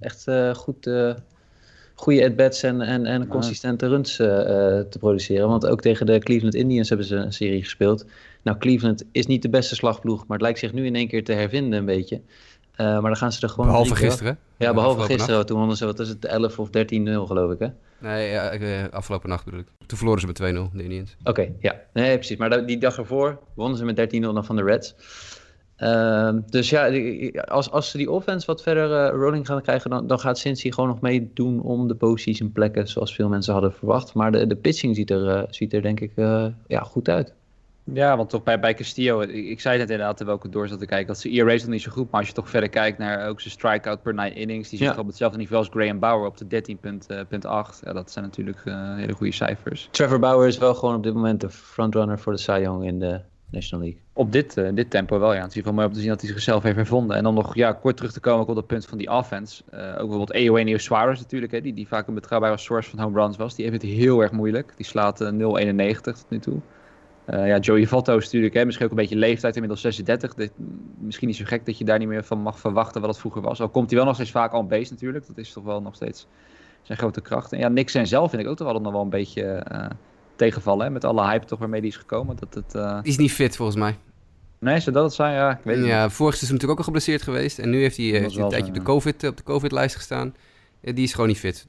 echt 0.00 0.26
goed, 0.52 0.90
goede 1.94 2.24
at-bats 2.24 2.62
en, 2.62 2.80
en, 2.80 3.06
en 3.06 3.26
consistente 3.26 3.88
runs 3.88 4.16
te 4.16 4.96
produceren. 4.98 5.48
Want 5.48 5.66
ook 5.66 5.80
tegen 5.80 6.06
de 6.06 6.18
Cleveland 6.18 6.54
Indians 6.54 6.88
hebben 6.88 7.06
ze 7.06 7.16
een 7.16 7.32
serie 7.32 7.62
gespeeld. 7.62 8.04
Nou, 8.42 8.58
Cleveland 8.58 9.04
is 9.12 9.26
niet 9.26 9.42
de 9.42 9.48
beste 9.48 9.74
slagploeg, 9.74 10.18
maar 10.18 10.36
het 10.36 10.46
lijkt 10.46 10.58
zich 10.58 10.72
nu 10.72 10.86
in 10.86 10.94
één 10.94 11.08
keer 11.08 11.24
te 11.24 11.32
hervinden 11.32 11.78
een 11.78 11.84
beetje. 11.84 12.20
Eh, 12.76 12.86
maar 12.86 13.02
dan 13.02 13.16
gaan 13.16 13.32
ze 13.32 13.42
er 13.42 13.48
gewoon... 13.48 13.66
behalve 13.66 13.94
drie 13.94 14.06
gisteren. 14.06 14.38
Ja, 14.56 14.72
behalve 14.72 14.88
afgelopen 14.88 15.16
gisteren. 15.16 15.46
Toen 15.46 15.58
wonnen 15.58 15.76
ze, 15.76 15.84
wat 15.84 15.98
is 15.98 16.08
het, 16.08 16.24
11 16.24 16.58
of 16.58 16.68
13-0 16.68 16.72
geloof 16.72 17.52
ik, 17.52 17.58
hè? 17.58 17.68
Nee, 17.98 18.30
ja, 18.30 18.50
eh, 18.50 18.88
afgelopen 18.90 19.28
nacht 19.28 19.44
bedoel 19.44 19.60
ik. 19.60 19.66
Toen 19.86 19.98
verloren 19.98 20.20
ze 20.20 20.26
met 20.26 20.70
2-0, 20.72 20.76
de 20.76 20.82
Indians. 20.82 21.16
Oké, 21.24 21.52
ja. 21.60 21.80
Nee, 21.92 22.14
precies. 22.14 22.36
Maar 22.36 22.66
die 22.66 22.78
dag 22.78 22.98
ervoor 22.98 23.38
wonnen 23.54 23.78
ze 23.78 23.84
met 23.84 24.14
13-0 24.14 24.20
dan 24.20 24.44
van 24.44 24.56
de 24.56 24.62
Reds. 24.62 24.94
Ehm, 25.76 26.40
dus 26.46 26.70
ja, 26.70 26.90
als, 27.44 27.70
als 27.70 27.90
ze 27.90 27.96
die 27.96 28.10
offense 28.10 28.46
wat 28.46 28.62
verder 28.62 29.06
eh, 29.06 29.18
rolling 29.18 29.46
gaan 29.46 29.62
krijgen, 29.62 29.90
dan, 29.90 30.06
dan 30.06 30.20
gaat 30.20 30.38
Cincy 30.38 30.70
gewoon 30.70 30.88
nog 30.88 31.00
meedoen 31.00 31.60
om 31.60 31.88
de 31.88 31.94
postseason 31.94 32.52
plekken, 32.52 32.88
zoals 32.88 33.14
veel 33.14 33.28
mensen 33.28 33.52
hadden 33.52 33.72
verwacht. 33.72 34.14
Maar 34.14 34.32
de, 34.32 34.46
de 34.46 34.56
pitching 34.56 34.96
ziet 34.96 35.10
er, 35.10 35.28
eh, 35.28 35.42
ziet 35.48 35.72
er 35.72 35.82
denk 35.82 36.00
ik 36.00 36.12
eh, 36.14 36.46
ja, 36.66 36.80
goed 36.80 37.08
uit. 37.08 37.32
Ja, 37.92 38.16
want 38.16 38.30
toch 38.30 38.42
bij, 38.42 38.60
bij 38.60 38.74
Castillo, 38.74 39.20
ik, 39.20 39.30
ik 39.30 39.60
zei 39.60 39.78
net 39.78 39.90
inderdaad 39.90 40.16
terwijl 40.16 40.40
ik 40.42 40.52
door 40.52 40.68
zat 40.68 40.78
te 40.78 40.86
kijken, 40.86 41.06
dat 41.06 41.18
ze 41.18 41.30
ERA 41.30 41.52
is 41.52 41.62
nog 41.62 41.70
niet 41.70 41.82
zo 41.82 41.90
goed, 41.90 42.10
maar 42.10 42.20
als 42.20 42.28
je 42.28 42.34
toch 42.34 42.48
verder 42.50 42.68
kijkt 42.68 42.98
naar 42.98 43.28
ook 43.28 43.40
zijn 43.40 43.54
strikeout 43.54 44.02
per 44.02 44.14
9 44.14 44.36
innings, 44.36 44.68
die 44.68 44.78
zit 44.78 44.94
Ja. 44.94 45.00
op 45.00 45.06
hetzelfde 45.06 45.38
niveau 45.38 45.58
als 45.58 45.68
Graham 45.72 45.98
Bauer 45.98 46.26
op 46.26 46.36
de 46.38 46.46
13.8. 46.46 47.80
Ja, 47.84 47.92
dat 47.92 48.10
zijn 48.10 48.24
natuurlijk 48.24 48.60
eh, 48.64 48.94
hele 48.96 49.12
goede 49.12 49.32
cijfers. 49.32 49.88
Trevor 49.90 50.18
Bauer 50.18 50.46
is 50.46 50.58
wel 50.58 50.74
gewoon 50.74 50.94
op 50.94 51.02
dit 51.02 51.14
moment 51.14 51.40
de 51.40 51.50
frontrunner 51.50 52.18
voor 52.18 52.32
de 52.32 52.38
Cy 52.38 52.58
Young 52.62 52.84
in 52.84 52.98
de 52.98 53.20
National 53.50 53.84
League. 53.84 54.02
Op 54.12 54.32
dit, 54.32 54.56
eh, 54.56 54.68
dit 54.74 54.90
tempo 54.90 55.18
wel, 55.18 55.32
ja. 55.34 55.40
Het 55.40 55.50
is 55.50 55.52
in 55.52 55.56
ieder 55.56 55.62
geval 55.62 55.74
mooi 55.74 55.86
om 55.86 55.92
te 55.92 56.00
zien 56.00 56.08
dat 56.08 56.20
hij 56.20 56.30
zichzelf 56.30 56.62
heeft 56.62 56.76
hervonden. 56.76 57.16
En 57.16 57.22
dan 57.22 57.34
nog 57.34 57.54
ja, 57.54 57.72
kort 57.72 57.96
terug 57.96 58.12
te 58.12 58.20
komen 58.20 58.40
ook 58.40 58.48
op 58.48 58.54
dat 58.54 58.66
punt 58.66 58.86
van 58.86 58.98
die 58.98 59.10
offense. 59.10 59.62
Eh, 59.70 59.80
ook 59.88 59.94
bijvoorbeeld 60.08 60.34
Eugenio 60.34 60.76
Suarez 60.76 61.20
natuurlijk, 61.20 61.52
hè, 61.52 61.60
die, 61.60 61.72
die 61.74 61.88
vaak 61.88 62.06
een 62.08 62.14
betrouwbare 62.14 62.56
source 62.58 62.90
van 62.90 62.98
home 62.98 63.20
runs 63.20 63.36
was. 63.36 63.54
Die 63.54 63.68
heeft 63.68 63.82
het 63.82 63.90
heel 63.90 64.20
erg 64.20 64.30
moeilijk. 64.32 64.72
Die 64.76 64.86
slaat 64.86 65.20
eh, 65.20 65.28
0,91 65.30 66.00
tot 66.00 66.26
nu 66.28 66.38
toe. 66.38 66.60
Eh, 67.24 67.46
ja, 67.46 67.58
Joey 67.58 67.86
Votto 67.86 68.16
is 68.16 68.24
natuurlijk, 68.24 68.54
hè, 68.54 68.64
misschien 68.64 68.84
ook 68.86 68.92
een 68.92 68.98
beetje 68.98 69.16
leeftijd, 69.16 69.54
inmiddels 69.54 69.80
36. 69.80 70.34
Dit- 70.34 70.52
misschien 70.98 71.28
niet 71.28 71.36
zo 71.36 71.44
gek 71.46 71.66
dat 71.66 71.78
je 71.78 71.84
daar 71.84 71.98
niet 71.98 72.08
meer 72.08 72.24
van 72.24 72.38
mag 72.38 72.58
verwachten 72.58 73.00
wat 73.00 73.10
het 73.10 73.18
vroeger 73.18 73.42
was. 73.42 73.60
Al 73.60 73.68
komt 73.68 73.88
hij 73.88 73.96
wel 73.98 74.06
nog 74.06 74.14
steeds 74.14 74.30
vaak 74.30 74.54
on 74.54 74.68
base 74.68 74.92
natuurlijk. 74.92 75.26
Dat 75.26 75.36
is 75.38 75.52
toch 75.52 75.64
wel 75.64 75.82
nog 75.82 75.94
steeds 75.94 76.26
zijn 76.82 76.98
grote 76.98 77.20
kracht. 77.20 77.52
En 77.52 77.58
ja, 77.58 77.68
Nick 77.68 77.90
en 77.90 78.06
zelf 78.06 78.30
vind 78.30 78.42
ik 78.42 78.48
ook 78.48 78.56
toch 78.56 78.66
altijd 78.66 78.84
nog 78.84 78.92
wel 78.94 79.02
een 79.02 79.08
beetje 79.10 79.42
eh, 79.42 79.86
tegenvallen. 80.36 80.84
Hè, 80.86 80.90
met 80.92 81.04
alle 81.04 81.24
hype 81.24 81.44
toch 81.46 81.58
waarmee 81.58 81.80
die 81.80 81.90
is 81.90 81.96
gekomen. 81.96 82.36
Dat 82.36 82.54
het, 82.54 82.74
eh, 82.74 83.02
Die 83.02 83.12
is 83.12 83.18
niet 83.18 83.32
fit 83.32 83.56
volgens 83.56 83.78
mij. 83.78 83.96
Nee, 84.58 84.80
zou 84.80 84.94
dat 84.94 85.04
het 85.04 85.12
zijn? 85.12 85.34
Ja, 85.34 85.50
ik 85.50 85.64
weet. 85.64 85.84
Ja, 85.84 86.10
vorig 86.10 86.34
seizoen 86.34 86.56
natuurlijk 86.56 86.70
ook 86.70 86.78
al 86.78 86.84
geblesseerd 86.84 87.22
geweest. 87.22 87.58
En 87.58 87.70
nu 87.70 87.80
heeft 87.80 87.96
hij, 87.96 88.06
een 88.24 88.34
wel 88.34 88.48
tijdje 88.48 88.68
op 88.68 88.74
de, 88.74 88.82
COVID, 88.82 89.28
op 89.28 89.36
de 89.36 89.42
COVID-lijst 89.42 89.96
gestaan. 89.96 90.34
Eh, 90.84 90.94
die 90.94 91.04
is 91.04 91.12
gewoon 91.12 91.28
niet 91.28 91.38
fit. 91.38 91.66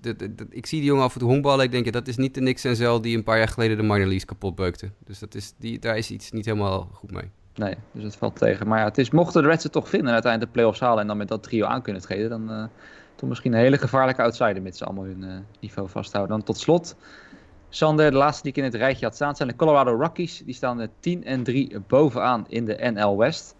Ik 0.50 0.66
zie 0.66 0.80
die 0.80 0.90
jongen 0.90 1.04
af 1.04 1.14
en 1.14 1.20
toe 1.20 1.30
honkballen. 1.30 1.66
Ik 1.66 1.72
denk, 1.72 1.92
dat 1.92 2.08
is 2.08 2.18
niet 2.18 2.34
de 2.34 2.42
Nick 2.42 2.58
Senzel 2.58 3.02
die 3.02 3.18
een 3.18 3.24
paar 3.24 3.38
jaar 3.38 3.48
geleden 3.48 3.78
de 3.78 3.84
minor 3.84 4.00
leagues 4.00 4.26
kapot 4.26 4.56
beukte. 4.56 4.90
Dus 5.06 5.20
dat 5.20 5.36
is, 5.36 5.54
die, 5.58 5.80
daar 5.80 5.98
is 5.98 6.12
iets 6.12 6.32
niet 6.32 6.46
helemaal 6.46 6.90
goed 6.94 7.12
mee. 7.12 7.30
Nee, 7.56 7.76
dus 7.92 8.04
het 8.04 8.16
valt 8.16 8.36
tegen. 8.36 8.68
Maar 8.68 8.80
ja, 8.80 8.86
het 8.86 8.98
is, 8.98 9.10
mochten 9.10 9.42
de 9.42 9.48
Reds 9.48 9.64
het 9.64 9.72
toch 9.72 9.90
vinden 9.90 10.08
en 10.08 10.14
uiteindelijk 10.14 10.54
de 10.54 10.58
playoffs 10.60 10.80
halen 10.80 11.02
en 11.02 11.08
dan 11.08 11.18
met 11.18 11.28
dat 11.28 11.44
trio 11.44 11.66
aan 11.66 11.82
kunnen 11.82 12.02
treden, 12.02 12.30
dan 12.30 12.52
eh 12.52 12.64
toch 13.16 13.30
misschien 13.30 13.54
een 13.54 13.60
hele 13.60 13.78
gevaarlijke 13.78 14.22
outsider 14.22 14.62
met 14.62 14.78
ze 14.78 14.86
allemaal 14.86 15.04
hun 15.04 15.24
eh, 15.24 15.38
niveau 15.60 15.90
vasthouden. 15.90 16.36
Dan 16.36 16.46
tot 16.46 16.58
slot, 16.58 16.96
Sander, 17.70 18.12
de 18.12 18.18
laatste 18.18 18.42
die 18.42 18.52
ik 18.52 18.58
in 18.58 18.64
het 18.64 18.76
rijtje 18.76 19.06
had 19.06 19.16
staan, 19.16 19.36
zijn 19.36 19.48
de 19.48 19.56
Colorado 19.56 19.92
Rockies. 19.92 20.42
Die 20.46 20.54
staan 20.54 20.80
er 20.80 20.90
10 21.00 21.24
en 21.26 21.44
3 21.44 21.80
bovenaan 21.88 22.46
in 22.48 22.66
de 22.66 22.92
NL 22.94 23.18
West. 23.18 23.56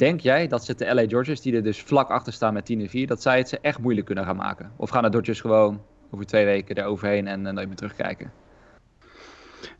Denk 0.00 0.20
jij 0.20 0.46
dat 0.46 0.64
ze 0.64 0.74
de 0.74 0.94
LA 0.94 1.06
Dodgers, 1.06 1.40
die 1.40 1.54
er 1.54 1.62
dus 1.62 1.80
vlak 1.80 2.10
achter 2.10 2.32
staan 2.32 2.54
met 2.54 2.64
10 2.64 2.80
en 2.80 2.88
4, 2.88 3.06
dat 3.06 3.22
zij 3.22 3.38
het 3.38 3.48
ze 3.48 3.58
echt 3.60 3.78
moeilijk 3.78 4.06
kunnen 4.06 4.24
gaan 4.24 4.36
maken? 4.36 4.72
Of 4.76 4.90
gaan 4.90 5.02
de 5.02 5.08
Dodgers 5.08 5.40
gewoon 5.40 5.82
over 6.10 6.26
twee 6.26 6.44
weken 6.44 6.76
eroverheen 6.76 7.26
en 7.26 7.46
eh, 7.46 7.52
nooit 7.52 7.66
meer 7.66 7.76
terugkijken? 7.76 8.32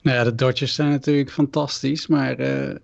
Nou 0.02 0.16
ja, 0.16 0.24
de 0.24 0.34
Dodgers 0.34 0.74
zijn 0.74 0.90
natuurlijk 0.90 1.30
fantastisch, 1.30 2.06
maar 2.06 2.38
eh, 2.38 2.76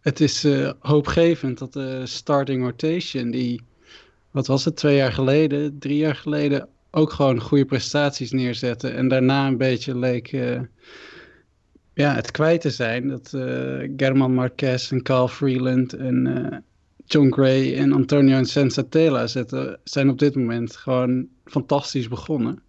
het 0.00 0.20
is 0.20 0.44
eh, 0.44 0.72
hoopgevend 0.78 1.58
dat 1.58 1.72
de 1.72 2.06
starting 2.06 2.64
rotation, 2.64 3.30
die, 3.30 3.62
wat 4.30 4.46
was 4.46 4.64
het, 4.64 4.76
twee 4.76 4.96
jaar 4.96 5.12
geleden, 5.12 5.78
drie 5.78 5.96
jaar 5.96 6.16
geleden, 6.16 6.68
ook 6.90 7.12
gewoon 7.12 7.40
goede 7.40 7.64
prestaties 7.64 8.30
neerzetten. 8.30 8.94
En 8.94 9.08
daarna 9.08 9.46
een 9.46 9.56
beetje 9.56 9.98
leek 9.98 10.32
eh, 10.32 10.60
ja, 11.94 12.14
het 12.14 12.30
kwijt 12.30 12.60
te 12.60 12.70
zijn. 12.70 13.08
Dat 13.08 13.32
eh, 13.34 13.90
German 13.96 14.34
Marquez 14.34 14.92
en 14.92 15.02
Carl 15.02 15.28
Freeland 15.28 15.92
en 15.92 16.26
eh, 16.26 16.58
John 17.08 17.32
Gray 17.32 17.74
en 17.74 17.92
Antonio 17.92 18.44
Sensatela 18.44 19.26
zetten, 19.26 19.80
zijn 19.84 20.08
op 20.08 20.18
dit 20.18 20.34
moment 20.34 20.76
gewoon 20.76 21.28
fantastisch 21.44 22.08
begonnen. 22.08 22.62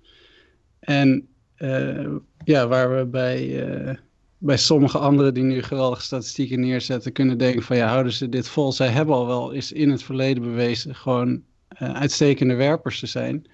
En 0.79 1.27
eh, 1.55 2.07
ja, 2.43 2.67
waar 2.67 2.97
we 2.97 3.05
bij, 3.05 3.67
eh, 3.67 3.95
bij 4.37 4.57
sommige 4.57 4.97
anderen 4.97 5.33
die 5.33 5.43
nu 5.43 5.61
geweldige 5.63 6.01
statistieken 6.01 6.59
neerzetten, 6.59 7.11
kunnen 7.11 7.37
denken 7.37 7.61
van 7.61 7.77
ja, 7.77 7.87
houden 7.87 8.13
ze 8.13 8.29
dit 8.29 8.47
vol? 8.47 8.71
Zij 8.71 8.87
hebben 8.87 9.15
al 9.15 9.27
wel 9.27 9.53
eens 9.53 9.71
in 9.71 9.89
het 9.89 10.03
verleden 10.03 10.43
bewezen 10.43 10.95
gewoon 10.95 11.43
eh, 11.67 11.93
uitstekende 11.93 12.55
werpers 12.55 12.99
te 12.99 13.07
zijn. 13.07 13.45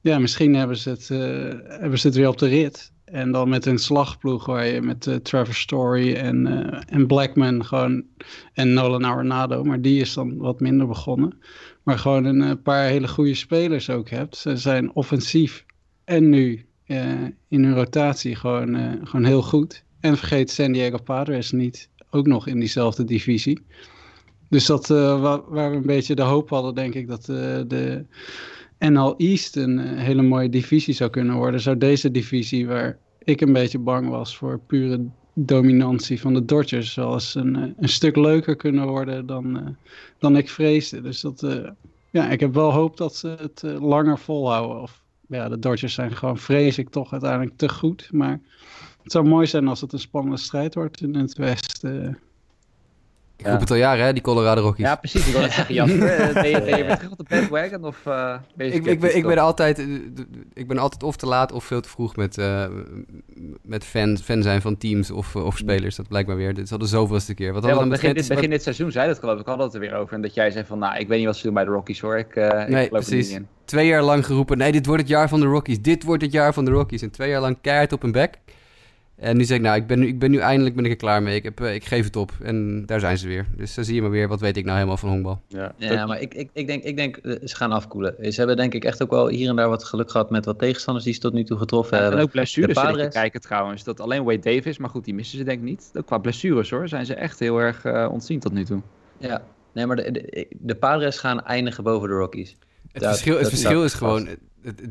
Ja, 0.00 0.18
misschien 0.18 0.54
hebben 0.54 0.76
ze, 0.76 0.90
het, 0.90 1.08
hebben 1.80 1.98
ze 1.98 2.06
het 2.06 2.16
weer 2.16 2.28
op 2.28 2.38
de 2.38 2.48
rit. 2.48 2.92
En 3.10 3.32
dan 3.32 3.48
met 3.48 3.66
een 3.66 3.78
slagploeg 3.78 4.46
waar 4.46 4.66
je 4.66 4.82
met 4.82 5.06
eh, 5.06 5.14
Trevor 5.14 5.54
Story 5.54 6.14
en, 6.14 6.46
eh, 6.46 6.80
en 6.86 7.06
Blackman 7.06 7.64
gewoon 7.64 8.04
en 8.52 8.72
Nolan 8.72 9.04
Arenado, 9.04 9.64
maar 9.64 9.80
die 9.80 10.00
is 10.00 10.14
dan 10.14 10.36
wat 10.36 10.60
minder 10.60 10.86
begonnen. 10.86 11.38
Maar 11.82 11.98
gewoon 11.98 12.24
een 12.24 12.42
eh, 12.42 12.52
paar 12.62 12.86
hele 12.86 13.08
goede 13.08 13.34
spelers 13.34 13.90
ook 13.90 14.08
hebt. 14.08 14.36
Ze 14.36 14.56
zijn 14.56 14.94
offensief 14.94 15.64
en 16.04 16.28
nu 16.28 16.66
in 17.48 17.64
hun 17.64 17.74
rotatie 17.74 18.34
gewoon, 18.36 18.98
gewoon 19.06 19.24
heel 19.24 19.42
goed. 19.42 19.84
En 20.00 20.16
vergeet 20.16 20.50
San 20.50 20.72
Diego 20.72 20.98
Padres 21.02 21.50
niet, 21.50 21.90
ook 22.10 22.26
nog 22.26 22.46
in 22.46 22.58
diezelfde 22.58 23.04
divisie. 23.04 23.62
Dus 24.48 24.66
dat 24.66 24.86
wa- 24.86 25.42
waar 25.48 25.70
we 25.70 25.76
een 25.76 25.86
beetje 25.86 26.14
de 26.14 26.22
hoop 26.22 26.50
hadden, 26.50 26.74
denk 26.74 26.94
ik, 26.94 27.08
dat 27.08 27.24
de 27.24 28.04
NL 28.78 29.16
East 29.16 29.56
een 29.56 29.78
eh, 29.78 29.98
hele 29.98 30.22
mooie 30.22 30.48
divisie 30.48 30.94
zou 30.94 31.10
kunnen 31.10 31.36
worden. 31.36 31.60
Zou 31.60 31.78
deze 31.78 32.10
divisie, 32.10 32.66
waar 32.66 32.98
ik 33.18 33.40
een 33.40 33.52
beetje 33.52 33.78
bang 33.78 34.08
was 34.08 34.36
voor 34.36 34.60
pure 34.66 35.06
dominantie 35.34 36.20
van 36.20 36.34
de 36.34 36.44
Dodgers, 36.44 36.92
zoals 36.92 37.34
een, 37.34 37.56
eh, 37.56 37.62
een 37.76 37.88
stuk 37.88 38.16
leuker 38.16 38.56
kunnen 38.56 38.86
worden 38.86 39.26
dan, 39.26 39.58
eh, 39.58 39.66
dan 40.18 40.36
ik 40.36 40.48
vreesde. 40.48 41.00
Dus 41.00 41.20
dat, 41.20 41.46
ja, 42.10 42.30
ik 42.30 42.40
heb 42.40 42.54
wel 42.54 42.72
hoop 42.72 42.96
dat 42.96 43.16
ze 43.16 43.28
het 43.28 43.62
langer 43.80 44.18
volhouden. 44.18 44.82
Of 44.82 45.02
ja, 45.28 45.48
de 45.48 45.58
Dodgers 45.58 45.94
zijn 45.94 46.16
gewoon, 46.16 46.38
vrees 46.38 46.78
ik 46.78 46.88
toch 46.88 47.12
uiteindelijk 47.12 47.56
te 47.56 47.68
goed. 47.68 48.08
Maar 48.12 48.40
het 49.02 49.12
zou 49.12 49.28
mooi 49.28 49.46
zijn 49.46 49.68
als 49.68 49.80
het 49.80 49.92
een 49.92 49.98
spannende 49.98 50.38
strijd 50.38 50.74
wordt 50.74 51.00
in 51.00 51.14
het 51.14 51.36
Westen. 51.36 52.18
Ik 53.38 53.44
Ja. 53.44 53.50
roep 53.50 53.60
het 53.60 53.70
al 53.70 53.76
jaren, 53.76 54.04
hè, 54.04 54.12
die 54.12 54.22
Colorado 54.22 54.60
Rockies. 54.60 54.84
Ja, 54.84 54.96
precies. 54.96 55.26
Ik 55.26 55.32
wil 55.32 55.40
net 55.40 55.52
zeggen, 55.52 55.74
Jasper, 55.74 56.08
eh, 56.18 56.32
ben, 56.34 56.48
je, 56.50 56.60
ben 56.60 56.76
je 56.78 56.84
weer 56.84 56.96
terug 56.96 57.10
op 57.10 57.18
de 57.18 57.24
bandwagon 57.28 57.84
of 57.84 58.00
ben 58.02 58.66
je 58.66 58.72
ik, 58.72 58.84
ik, 58.86 59.00
ben, 59.00 59.16
ik, 59.16 59.26
ben 59.26 59.38
altijd, 59.38 59.78
eh, 59.78 59.86
ik 60.54 60.68
ben 60.68 60.78
altijd 60.78 61.02
of 61.02 61.16
te 61.16 61.26
laat 61.26 61.52
of 61.52 61.64
veel 61.64 61.80
te 61.80 61.88
vroeg 61.88 62.16
met, 62.16 62.36
met 63.62 63.84
fan, 63.84 64.18
fan 64.18 64.42
zijn 64.42 64.60
van 64.60 64.76
teams 64.76 65.10
of, 65.10 65.36
of 65.36 65.56
spelers. 65.56 65.96
Dat 65.96 66.08
blijkt 66.08 66.28
maar 66.28 66.36
weer. 66.36 66.54
Dit 66.54 66.64
is 66.64 66.72
al 66.72 66.78
de 66.78 66.86
zoveelste 66.86 67.34
keer. 67.34 67.52
Wat 67.52 67.64
Ja, 67.64 67.86
begin, 67.86 68.14
dit, 68.14 68.28
begin 68.28 68.50
dit 68.50 68.62
seizoen 68.62 68.92
zei 68.92 69.08
dat 69.08 69.18
geloof 69.18 69.40
ik, 69.40 69.46
we 69.46 69.62
het 69.62 69.74
er 69.74 69.80
weer 69.80 69.94
over. 69.94 70.14
En 70.14 70.22
dat 70.22 70.34
jij 70.34 70.50
zei 70.50 70.64
van, 70.64 70.78
nou, 70.78 70.98
ik 70.98 71.08
weet 71.08 71.18
niet 71.18 71.26
wat 71.26 71.36
ze 71.36 71.42
doen 71.42 71.54
bij 71.54 71.64
de 71.64 71.70
Rockies 71.70 72.00
hoor. 72.00 72.18
Ik, 72.18 72.36
ik 72.36 72.68
Nee, 72.68 72.88
precies. 72.88 73.38
twee 73.64 73.86
jaar 73.86 74.02
lang 74.02 74.26
geroepen... 74.26 74.58
nee, 74.58 74.72
dit 74.72 74.86
wordt 74.86 75.00
het 75.02 75.10
jaar 75.10 75.28
van 75.28 75.40
de 75.40 75.46
Rockies. 75.46 75.82
Dit 75.82 76.02
wordt 76.02 76.22
het 76.22 76.32
jaar 76.32 76.54
van 76.54 76.64
de 76.64 76.70
Rockies. 76.70 77.02
En 77.02 77.10
twee 77.10 77.30
jaar 77.30 77.40
lang 77.40 77.58
keihard 77.60 77.92
op 77.92 78.02
hun 78.02 78.12
bek. 78.12 78.38
En 79.18 79.36
nu 79.36 79.44
zeg 79.44 79.56
ik, 79.56 79.62
nou, 79.62 79.76
ik 79.76 79.86
ben 79.86 79.98
nu, 79.98 80.06
ik 80.06 80.18
ben 80.18 80.30
nu 80.30 80.38
eindelijk 80.38 80.74
ben 80.74 80.84
ik 80.84 80.90
er 80.90 80.96
klaar 80.96 81.22
mee. 81.22 81.34
Ik, 81.34 81.42
heb, 81.42 81.60
eh, 81.60 81.74
ik 81.74 81.84
geef 81.84 82.04
het 82.04 82.16
op. 82.16 82.32
En 82.42 82.86
daar 82.86 83.00
zijn 83.00 83.18
ze 83.18 83.28
weer. 83.28 83.46
Dus 83.56 83.74
dan 83.74 83.84
zie 83.84 83.94
je 83.94 84.00
maar 84.02 84.10
weer, 84.10 84.28
wat 84.28 84.40
weet 84.40 84.56
ik 84.56 84.64
nou 84.64 84.76
helemaal 84.76 84.96
van 84.96 85.08
honkbal. 85.08 85.40
Ja, 85.48 85.72
Ja, 85.76 86.06
maar 86.06 86.20
ik, 86.20 86.34
ik, 86.34 86.50
ik 86.52 86.66
denk, 86.66 86.82
ik 86.84 86.96
denk 86.96 87.16
eh, 87.16 87.34
ze 87.44 87.56
gaan 87.56 87.72
afkoelen. 87.72 88.14
Ze 88.32 88.38
hebben 88.38 88.56
denk 88.56 88.74
ik 88.74 88.84
echt 88.84 89.02
ook 89.02 89.10
wel 89.10 89.28
hier 89.28 89.48
en 89.48 89.56
daar 89.56 89.68
wat 89.68 89.84
geluk 89.84 90.10
gehad 90.10 90.30
met 90.30 90.44
wat 90.44 90.58
tegenstanders 90.58 91.04
die 91.04 91.14
ze 91.14 91.20
tot 91.20 91.32
nu 91.32 91.44
toe 91.44 91.58
getroffen 91.58 91.96
en 91.96 92.02
hebben. 92.02 92.20
ook 92.22 92.30
blessures 92.30 92.74
te 92.74 92.80
Padres. 92.80 93.12
kijken 93.14 93.40
trouwens. 93.40 93.84
Dat 93.84 94.00
alleen 94.00 94.24
Wade 94.24 94.54
Davis, 94.54 94.78
maar 94.78 94.90
goed, 94.90 95.04
die 95.04 95.14
missen 95.14 95.38
ze 95.38 95.44
denk 95.44 95.58
ik 95.58 95.64
niet. 95.64 95.90
Ook 95.94 96.06
qua 96.06 96.18
blessures 96.18 96.70
hoor, 96.70 96.88
zijn 96.88 97.06
ze 97.06 97.14
echt 97.14 97.38
heel 97.38 97.58
erg 97.58 97.84
eh 97.84 98.08
ontzien 98.10 98.40
tot 98.40 98.52
nu 98.52 98.64
toe. 98.64 98.80
Ja, 99.18 99.42
nee, 99.72 99.86
maar 99.86 99.96
de, 99.96 100.10
de, 100.10 100.46
de 100.58 100.74
Padres 100.74 101.18
gaan 101.18 101.44
eindigen 101.44 101.84
boven 101.84 102.08
de 102.08 102.14
Rockies. 102.14 102.56
Het 102.92 103.04
verschil, 103.04 103.38
het 103.38 103.48
verschil 103.48 103.74
dat 103.80 103.84
is 103.84 103.94
gewoon... 103.94 104.28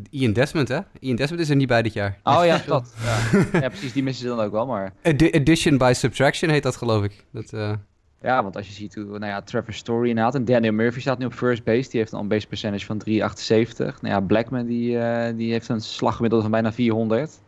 Ian 0.09 0.34
Desmond, 0.34 0.68
hè? 0.68 0.80
Ian 0.99 1.15
Desmond 1.15 1.41
is 1.41 1.49
er 1.49 1.55
niet 1.55 1.68
bij 1.68 1.82
dit 1.82 1.93
jaar. 1.93 2.20
Oh 2.24 2.45
ja, 2.45 2.61
dat. 2.68 2.93
Ja. 3.03 3.59
ja, 3.59 3.68
precies, 3.70 3.93
die 3.93 4.03
missen 4.03 4.30
ze 4.30 4.36
dan 4.36 4.45
ook 4.45 4.51
wel. 4.51 4.65
Maar 4.65 4.93
Addi- 5.03 5.32
Addition 5.32 5.78
by 5.78 5.91
subtraction 5.95 6.49
heet 6.51 6.63
dat, 6.63 6.76
geloof 6.76 7.03
ik. 7.03 7.26
Dat, 7.32 7.53
eh, 7.53 7.74
ja, 8.22 8.43
want 8.43 8.55
als 8.55 8.68
je 8.68 8.74
ziet 8.74 8.95
hoe, 8.95 9.03
nou 9.03 9.26
ja, 9.26 9.41
Trevor 9.41 9.74
Story 9.74 10.09
inderdaad. 10.09 10.36
En 10.36 10.45
Daniel 10.45 10.74
Murphy 10.74 10.99
staat 10.99 11.18
nu 11.18 11.26
op 11.26 11.34
first 11.34 11.63
base. 11.63 11.89
Die 11.89 11.99
heeft 11.99 12.11
een 12.11 12.20
on-base 12.20 12.47
percentage 12.47 12.86
van 12.86 12.97
3,78. 12.97 14.01
Nou 14.01 14.13
ja, 14.13 14.20
Blackman 14.20 14.65
die, 14.65 14.99
eh, 14.99 15.38
die 15.38 15.51
heeft 15.51 15.70
een 15.70 15.82
slaggemiddelde 15.82 16.43
van 16.43 16.51
bijna 16.53 16.74
400. 16.74 17.39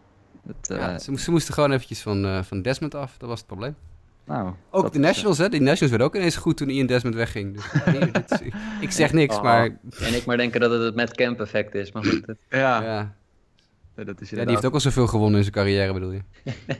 Dat, 0.43 0.69
eh, 0.69 0.77
ja, 0.77 0.99
ze, 0.99 1.17
ze 1.19 1.31
moesten 1.31 1.53
gewoon 1.53 1.71
eventjes 1.71 2.01
van, 2.01 2.43
van 2.45 2.61
Desmond 2.61 2.95
af. 2.95 3.17
Dat 3.17 3.29
was 3.29 3.37
het 3.37 3.47
probleem. 3.47 3.75
Nou, 4.29 4.53
Ook 4.69 4.81
dat 4.83 4.93
de 4.93 4.99
is, 4.99 5.03
eh, 5.05 5.09
Nationals, 5.11 5.37
hè? 5.37 5.49
Die 5.49 5.59
Nationals 5.59 5.89
werden 5.89 6.07
ook 6.07 6.15
ineens 6.15 6.35
goed 6.35 6.57
toen 6.57 6.69
Ian 6.69 6.85
Desmond 6.87 7.15
wegging. 7.15 7.53
Dus, 7.55 7.83
nee, 7.85 8.11
dit 8.11 8.31
is- 8.31 8.41
ik 8.81 8.91
zeg 8.91 9.13
niks, 9.13 9.35
Oh. 9.35 9.43
maar... 9.43 9.63
En 9.99 10.15
ik 10.15 10.25
maar 10.25 10.37
denken 10.37 10.59
dat 10.59 10.71
het 10.71 10.81
het 10.81 10.95
Matt 10.95 11.15
Camp 11.15 11.39
effect 11.39 11.75
is. 11.75 11.91
Maar 11.91 12.03
goed, 12.05 12.21
het- 12.25 12.37
ja, 12.49 12.81
Ja. 12.83 13.13
dat 14.03 14.21
is 14.21 14.29
ja, 14.29 14.41
die 14.41 14.49
heeft 14.49 14.65
ook 14.65 14.73
al 14.73 14.79
zoveel 14.79 15.07
gewonnen 15.07 15.35
in 15.37 15.43
zijn 15.43 15.55
carrière, 15.55 15.93
bedoel 15.93 16.11
je? 16.11 16.21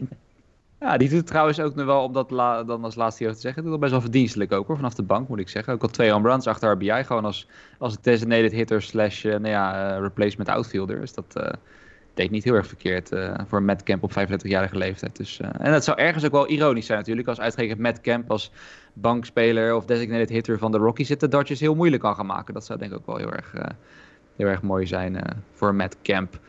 Ja, 0.80 0.98
die 0.98 1.10
doet 1.10 1.18
het 1.18 1.28
trouwens 1.28 1.60
ook 1.60 1.76
nog 1.76 1.86
wel, 1.86 2.04
om 2.04 2.14
dat 2.14 2.32
la- 2.32 2.64
dan 2.64 2.84
als 2.84 2.96
laatste 2.96 3.24
hier 3.24 3.34
te 3.34 3.40
zeggen, 3.40 3.62
doet 3.64 3.72
het 3.72 3.80
best 3.80 3.92
wel 3.92 4.02
verdienstelijk 4.02 4.52
ook 4.52 4.68
hoor, 4.68 4.76
vanaf 4.76 4.94
de 4.94 5.04
bank 5.04 5.28
moet 5.28 5.40
ik 5.40 5.50
zeggen. 5.50 5.74
Ook 5.74 5.82
al 5.82 5.88
twee 5.90 6.12
home 6.12 6.30
runs 6.30 6.48
achter 6.48 6.72
RBI, 6.72 7.04
gewoon 7.04 7.26
als, 7.26 7.48
als 7.78 8.02
designated 8.02 8.52
hitter 8.52 8.82
slash, 8.82 9.26
eh, 9.26 9.32
nou 9.32 9.48
ja, 9.48 9.96
eh, 9.96 10.02
replacement 10.02 10.50
outfielder. 10.50 11.00
Dus 11.00 11.14
dat 11.14 11.26
eh, 11.36 11.52
deed 12.20 12.32
niet 12.32 12.44
heel 12.44 12.54
erg 12.54 12.68
verkeerd 12.68 13.12
eh, 13.12 13.34
voor 13.48 13.64
Matt 13.64 13.84
Camp 13.84 14.04
op 14.04 14.12
35-jarige 14.12 14.78
leeftijd. 14.78 15.16
Dus, 15.16 15.40
eh, 15.40 15.50
en 15.58 15.72
dat 15.72 15.84
zou 15.84 16.00
ergens 16.00 16.26
ook 16.26 16.32
wel 16.32 16.48
ironisch 16.48 16.86
zijn 16.86 16.98
natuurlijk, 16.98 17.28
als 17.28 17.40
uitgerekend 17.40 17.80
Matt 17.80 18.02
Camp 18.02 18.32
als 18.32 18.52
bankspeler 18.94 19.76
of 19.76 19.86
designated 19.86 20.30
hitter 20.30 20.58
van 20.58 20.72
de 20.72 20.78
Rockies 20.78 21.10
het 21.10 21.20
de 21.20 21.28
Dodgers 21.28 21.60
heel 21.60 21.76
moeilijk 21.76 22.02
kan 22.02 22.16
gaan 22.16 22.26
maken. 22.26 22.54
Dat 22.54 22.66
zou 22.66 22.80
denk 22.80 22.92
ik 22.92 22.98
ook 22.98 23.06
wel 23.06 23.18
heel 23.18 23.32
erg, 23.32 23.54
eh, 23.54 23.66
heel 24.36 24.48
erg 24.48 24.62
mooi 24.62 24.88
zijn 24.88 25.44
voor 25.54 25.76
Matt 25.76 25.98
Camp. 26.02 26.40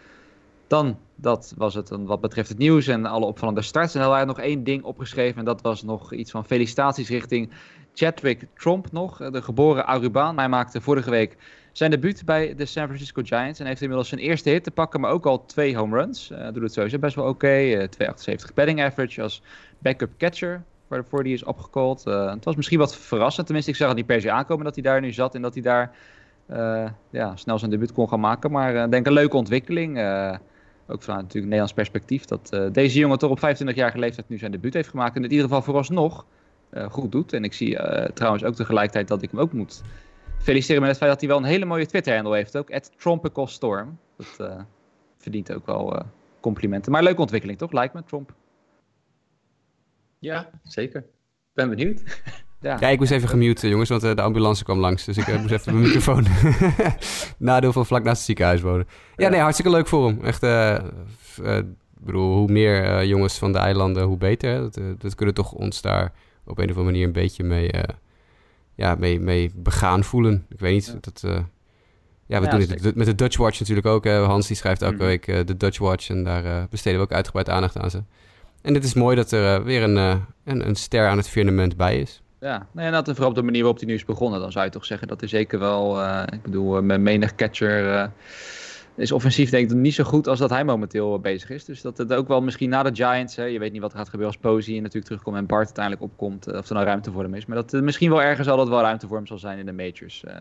Dan, 0.66 0.98
dat 1.14 1.54
was 1.56 1.74
het 1.74 1.88
wat 1.90 2.20
betreft 2.20 2.48
het 2.48 2.58
nieuws 2.58 2.86
en 2.86 3.06
alle 3.06 3.26
opvallende 3.26 3.62
starts. 3.62 3.94
En 3.94 4.00
dan 4.00 4.10
waren 4.10 4.26
nog 4.26 4.40
één 4.40 4.64
ding 4.64 4.82
opgeschreven 4.82 5.38
en 5.38 5.44
dat 5.44 5.62
was 5.62 5.82
nog 5.82 6.12
iets 6.12 6.30
van 6.30 6.44
felicitaties 6.44 7.08
richting 7.08 7.50
Chadwick 7.94 8.46
Trump 8.54 8.92
nog, 8.92 9.16
de 9.16 9.42
geboren 9.42 9.86
Arubaan. 9.86 10.38
Hij 10.38 10.48
maakte 10.48 10.80
vorige 10.80 11.10
week 11.10 11.36
zijn 11.72 11.90
debuut 11.90 12.24
bij 12.24 12.54
de 12.54 12.64
San 12.64 12.84
Francisco 12.84 13.22
Giants 13.24 13.60
en 13.60 13.66
heeft 13.66 13.80
inmiddels 13.80 14.08
zijn 14.08 14.20
eerste 14.20 14.50
hit 14.50 14.64
te 14.64 14.70
pakken, 14.70 15.00
maar 15.00 15.10
ook 15.10 15.26
al 15.26 15.46
twee 15.46 15.76
home 15.76 15.96
runs. 15.96 16.30
Uh, 16.30 16.44
doet 16.52 16.62
het 16.62 16.72
sowieso 16.72 16.98
best 16.98 17.14
wel 17.14 17.24
oké. 17.24 17.46
Okay. 17.46 17.88
2,78 17.88 18.54
batting 18.54 18.82
average 18.82 19.22
als 19.22 19.42
backup 19.78 20.10
catcher 20.18 20.62
waarvoor 20.88 21.22
die 21.22 21.34
is 21.34 21.44
opgecalled. 21.44 22.04
Uh, 22.06 22.30
het 22.32 22.44
was 22.44 22.56
misschien 22.56 22.78
wat 22.78 22.96
verrassend, 22.96 23.46
tenminste 23.46 23.72
ik 23.72 23.78
zag 23.78 23.88
het 23.88 23.96
niet 23.96 24.06
per 24.06 24.20
se 24.20 24.30
aankomen 24.30 24.64
dat 24.64 24.74
hij 24.74 24.82
daar 24.82 25.00
nu 25.00 25.12
zat 25.12 25.34
en 25.34 25.42
dat 25.42 25.54
hij 25.54 25.62
daar 25.62 25.94
ja, 27.10 27.36
snel 27.36 27.58
zijn 27.58 27.70
debuut 27.70 27.92
kon 27.92 28.08
gaan 28.08 28.20
maken. 28.20 28.50
Maar 28.50 28.84
ik 28.84 28.90
denk 28.90 29.06
een 29.06 29.12
leuke 29.12 29.36
ontwikkeling. 29.36 29.90
ook 30.86 31.02
vanuit 31.02 31.22
natuurlijk 31.22 31.34
Nederlands 31.34 31.72
perspectief 31.72 32.24
dat 32.24 32.72
deze 32.72 32.98
jongen 32.98 33.18
toch 33.18 33.30
op 33.30 33.38
25-jarige 33.38 33.98
leeftijd 33.98 34.28
nu 34.28 34.38
zijn 34.38 34.50
debuut 34.50 34.74
heeft 34.74 34.88
gemaakt. 34.88 35.16
En 35.16 35.24
in 35.24 35.30
ieder 35.30 35.44
geval 35.44 35.62
vooralsnog 35.62 36.26
goed 36.88 37.12
doet. 37.12 37.32
En 37.32 37.44
ik 37.44 37.52
zie 37.52 37.78
trouwens 38.14 38.44
ook 38.44 38.54
tegelijkertijd 38.54 39.08
dat 39.08 39.22
ik 39.22 39.30
hem 39.30 39.40
ook 39.40 39.52
moet 39.52 39.82
feliciteren 40.40 40.80
met 40.80 40.90
het 40.90 40.98
feit 40.98 41.10
dat 41.10 41.20
hij 41.20 41.28
wel 41.28 41.38
een 41.38 41.44
hele 41.44 41.64
mooie 41.64 41.86
Twitter-handle 41.86 42.36
heeft 42.36 42.56
ook. 42.56 42.70
At 42.70 42.90
Tropical 42.96 43.46
Storm. 43.46 43.98
Dat 44.16 44.50
uh, 44.50 44.60
verdient 45.18 45.52
ook 45.52 45.66
wel 45.66 45.96
uh, 45.96 46.00
complimenten. 46.40 46.92
Maar 46.92 47.02
leuke 47.02 47.20
ontwikkeling 47.20 47.58
toch, 47.58 47.72
lijkt 47.72 47.94
me, 47.94 48.04
Trump? 48.04 48.34
Ja, 50.18 50.50
zeker. 50.62 51.04
Ben 51.54 51.68
benieuwd. 51.68 52.02
Ja. 52.62 52.76
ja, 52.80 52.88
ik 52.88 52.98
moest 52.98 53.10
even 53.10 53.28
gemute, 53.28 53.68
jongens, 53.68 53.88
want 53.88 54.04
uh, 54.04 54.14
de 54.14 54.22
ambulance 54.22 54.64
kwam 54.64 54.78
langs. 54.78 55.04
Dus 55.04 55.16
ik 55.16 55.26
uh, 55.26 55.40
moest 55.40 55.52
even 55.52 55.72
mijn 55.72 55.84
microfoon. 55.84 56.26
Nadeel 57.38 57.72
van 57.72 57.86
vlak 57.86 58.02
naast 58.02 58.16
het 58.16 58.26
ziekenhuis 58.26 58.60
wonen. 58.60 58.86
Ja, 58.88 59.24
ja, 59.24 59.28
nee, 59.28 59.40
hartstikke 59.40 59.70
leuk 59.70 59.86
voor 59.86 60.06
hem. 60.06 60.24
Echt, 60.24 60.42
ik 61.46 61.64
bedoel, 62.04 62.36
hoe 62.36 62.50
meer 62.50 63.06
jongens 63.06 63.38
van 63.38 63.52
de 63.52 63.58
eilanden, 63.58 64.02
hoe 64.02 64.16
beter. 64.16 64.58
Dat, 64.58 64.80
dat, 64.98 65.14
kunnen 65.14 65.34
toch 65.34 65.52
ons 65.52 65.82
daar 65.82 66.12
op 66.44 66.58
een 66.58 66.70
of 66.70 66.76
andere 66.76 66.84
manier 66.84 67.06
een 67.06 67.12
beetje 67.12 67.44
mee 67.44 67.70
ja, 68.80 68.94
mee, 68.94 69.20
mee 69.20 69.50
begaan 69.54 70.04
voelen. 70.04 70.46
Ik 70.48 70.60
weet 70.60 70.72
niet, 70.72 70.86
ja. 70.86 70.98
dat... 71.00 71.22
Uh, 71.26 71.38
ja, 72.26 72.40
we 72.40 72.44
ja, 72.44 72.50
doen 72.50 72.60
het 72.60 72.94
met 72.94 73.06
de 73.06 73.14
Dutch 73.14 73.36
Watch 73.36 73.58
natuurlijk 73.58 73.86
ook. 73.86 74.04
Hè. 74.04 74.16
Hans 74.16 74.46
die 74.46 74.56
schrijft 74.56 74.82
elke 74.82 74.94
mm. 74.94 75.00
week 75.00 75.26
uh, 75.26 75.38
de 75.44 75.56
Dutch 75.56 75.78
Watch 75.78 76.08
en 76.08 76.24
daar 76.24 76.44
uh, 76.44 76.62
besteden 76.70 76.98
we 76.98 77.04
ook 77.04 77.12
uitgebreid 77.12 77.48
aandacht 77.48 77.78
aan 77.78 77.90
ze. 77.90 78.02
En 78.62 78.74
het 78.74 78.84
is 78.84 78.94
mooi 78.94 79.16
dat 79.16 79.30
er 79.30 79.64
weer 79.64 79.82
een, 79.82 79.96
een, 79.96 80.68
een, 80.68 80.74
ster 80.74 81.08
aan 81.08 81.16
het 81.16 81.28
firmament 81.28 81.76
bij 81.76 82.00
is. 82.00 82.22
Ja, 82.40 82.66
nou 82.72 82.86
ja, 82.86 83.02
dat 83.02 83.14
vooral 83.14 83.28
op 83.28 83.34
de 83.34 83.42
manier 83.42 83.60
waarop 83.60 83.78
hij 83.78 83.88
nu 83.88 83.94
is 83.94 84.04
begonnen. 84.04 84.40
Dan 84.40 84.52
zou 84.52 84.64
je 84.64 84.70
toch 84.70 84.84
zeggen 84.84 85.08
dat 85.08 85.22
er 85.22 85.28
zeker 85.28 85.58
wel, 85.58 86.02
ik 86.32 86.42
bedoel, 86.42 86.82
met 86.82 87.00
menig 87.00 87.34
catcher 87.34 88.10
is 89.00 89.12
offensief 89.12 89.50
denk 89.50 89.70
ik 89.70 89.76
niet 89.76 89.94
zo 89.94 90.04
goed 90.04 90.26
als 90.26 90.38
dat 90.38 90.50
hij 90.50 90.64
momenteel 90.64 91.20
bezig 91.20 91.50
is. 91.50 91.64
Dus 91.64 91.80
dat 91.80 91.98
het 91.98 92.12
ook 92.12 92.28
wel 92.28 92.42
misschien 92.42 92.70
na 92.70 92.82
de 92.82 92.94
Giants, 92.94 93.36
hè, 93.36 93.44
je 93.44 93.58
weet 93.58 93.72
niet 93.72 93.80
wat 93.80 93.92
er 93.92 93.98
gaat 93.98 94.08
gebeuren 94.08 94.34
als 94.34 94.42
Posey 94.42 94.74
natuurlijk 94.74 95.04
terugkomt 95.04 95.36
en 95.36 95.46
Bart 95.46 95.64
uiteindelijk 95.64 96.04
opkomt, 96.04 96.48
uh, 96.48 96.56
of 96.56 96.68
er 96.68 96.74
nou 96.74 96.86
ruimte 96.86 97.12
voor 97.12 97.22
hem 97.22 97.34
is. 97.34 97.46
Maar 97.46 97.56
dat 97.56 97.72
er 97.72 97.84
misschien 97.84 98.10
wel 98.10 98.22
ergens 98.22 98.48
altijd 98.48 98.68
wel 98.68 98.80
ruimte 98.80 99.06
voor 99.06 99.16
hem 99.16 99.26
zal 99.26 99.38
zijn 99.38 99.58
in 99.58 99.66
de 99.66 99.72
majors 99.72 100.24
uh, 100.28 100.34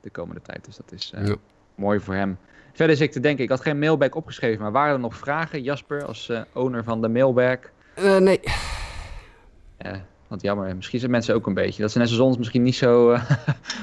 de 0.00 0.10
komende 0.10 0.42
tijd. 0.42 0.64
Dus 0.64 0.76
dat 0.76 0.92
is 0.92 1.12
uh, 1.14 1.26
ja. 1.26 1.34
mooi 1.74 2.00
voor 2.00 2.14
hem. 2.14 2.38
Verder 2.72 2.94
is 2.94 3.00
ik 3.00 3.12
te 3.12 3.20
denken, 3.20 3.44
ik 3.44 3.50
had 3.50 3.60
geen 3.60 3.78
mailback 3.78 4.14
opgeschreven, 4.14 4.62
maar 4.62 4.72
waren 4.72 4.94
er 4.94 5.00
nog 5.00 5.16
vragen, 5.16 5.62
Jasper, 5.62 6.04
als 6.04 6.32
owner 6.52 6.84
van 6.84 7.00
de 7.00 7.08
mailback? 7.08 7.70
nee. 8.18 8.40
Want 10.34 10.46
jammer, 10.46 10.76
misschien 10.76 10.98
zijn 10.98 11.10
mensen 11.10 11.34
ook 11.34 11.46
een 11.46 11.54
beetje. 11.54 11.82
Dat 11.82 11.92
ze 11.92 11.98
net 11.98 12.08
zoals 12.08 12.22
ons 12.22 12.36
misschien 12.36 12.62
niet 12.62 12.74
zo 12.74 13.12
uh, 13.12 13.30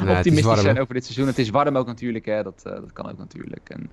nee, 0.04 0.16
optimistisch 0.16 0.62
zijn 0.62 0.80
over 0.80 0.94
dit 0.94 1.04
seizoen. 1.04 1.28
Het 1.28 1.38
is 1.38 1.50
warm 1.50 1.78
ook 1.78 1.88
natuurlijk, 1.88 2.26
hè. 2.26 2.44
Dat, 2.44 2.64
uh, 2.68 2.74
dat 2.74 2.94
kan 2.94 3.10
ook 3.10 3.18
natuurlijk. 3.18 3.70
En 3.70 3.90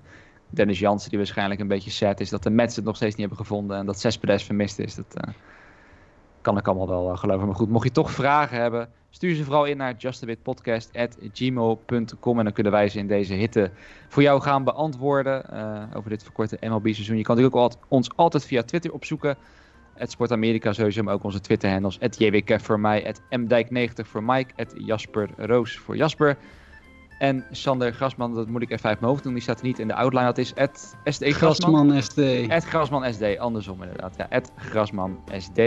Dennis 0.49 0.79
Jansen, 0.79 1.09
die 1.09 1.17
waarschijnlijk 1.17 1.59
een 1.59 1.67
beetje 1.67 1.91
sad 1.91 2.19
is 2.19 2.29
dat 2.29 2.43
de 2.43 2.49
Mets 2.49 2.75
het 2.75 2.85
nog 2.85 2.95
steeds 2.95 3.15
niet 3.15 3.27
hebben 3.27 3.45
gevonden. 3.45 3.77
En 3.77 3.85
dat 3.85 3.99
Cespedes 3.99 4.43
vermist 4.43 4.79
is. 4.79 4.95
Dat 4.95 5.15
uh, 5.15 5.21
kan 6.41 6.57
ik 6.57 6.67
allemaal 6.67 6.87
wel 6.87 7.15
geloven. 7.15 7.47
Maar 7.47 7.55
goed, 7.55 7.69
mocht 7.69 7.83
je 7.83 7.91
toch 7.91 8.11
vragen 8.11 8.57
hebben, 8.57 8.89
stuur 9.09 9.35
ze 9.35 9.43
vooral 9.43 9.65
in 9.65 9.77
naar 9.77 9.95
justabitpodcast.gmail.com. 9.97 12.37
En 12.37 12.43
dan 12.43 12.53
kunnen 12.53 12.71
wij 12.71 12.89
ze 12.89 12.99
in 12.99 13.07
deze 13.07 13.33
hitte 13.33 13.71
voor 14.07 14.23
jou 14.23 14.41
gaan 14.41 14.63
beantwoorden. 14.63 15.43
over 15.93 16.09
dit 16.09 16.23
verkorte 16.23 16.57
MLB-seizoen. 16.61 17.17
Je 17.17 17.23
kan 17.23 17.35
natuurlijk 17.35 17.63
ook 17.63 17.73
ons 17.87 18.09
altijd 18.15 18.45
via 18.45 18.63
Twitter 18.63 18.93
opzoeken. 18.93 19.37
Het 19.99 20.11
Sport 20.11 20.31
Amerika 20.31 20.73
sowieso, 20.73 21.03
maar 21.03 21.13
ook 21.13 21.23
onze 21.23 21.39
Twitter-handles. 21.39 21.97
Het 21.99 22.19
JWK 22.19 22.61
voor 22.61 22.79
mij, 22.79 23.01
het 23.01 23.21
MDijk90 23.21 24.03
voor 24.03 24.23
Mike, 24.23 24.53
het 24.55 24.73
Jasper 24.75 25.29
Roos 25.37 25.77
voor 25.77 25.97
Jasper. 25.97 26.37
En 27.19 27.45
Sander 27.51 27.93
Grasman, 27.93 28.33
dat 28.33 28.47
moet 28.47 28.61
ik 28.61 28.71
even 28.71 28.89
uit 28.89 28.99
mijn 28.99 29.11
hoofd 29.11 29.23
doen, 29.23 29.33
die 29.33 29.41
staat 29.41 29.61
niet 29.61 29.79
in 29.79 29.87
de 29.87 29.93
outline. 29.93 30.25
Dat 30.25 30.37
is 30.37 30.51
het 30.55 30.95
SD 31.03 31.23
Grasman. 31.23 32.01
SD. 32.03 32.17
Het 32.47 32.65
Grasman 32.65 33.13
SD, 33.13 33.37
andersom 33.37 33.81
inderdaad. 33.81 34.13
Ja, 34.17 34.25
het 34.29 34.51
Grasman 34.55 35.19
SD. 35.37 35.59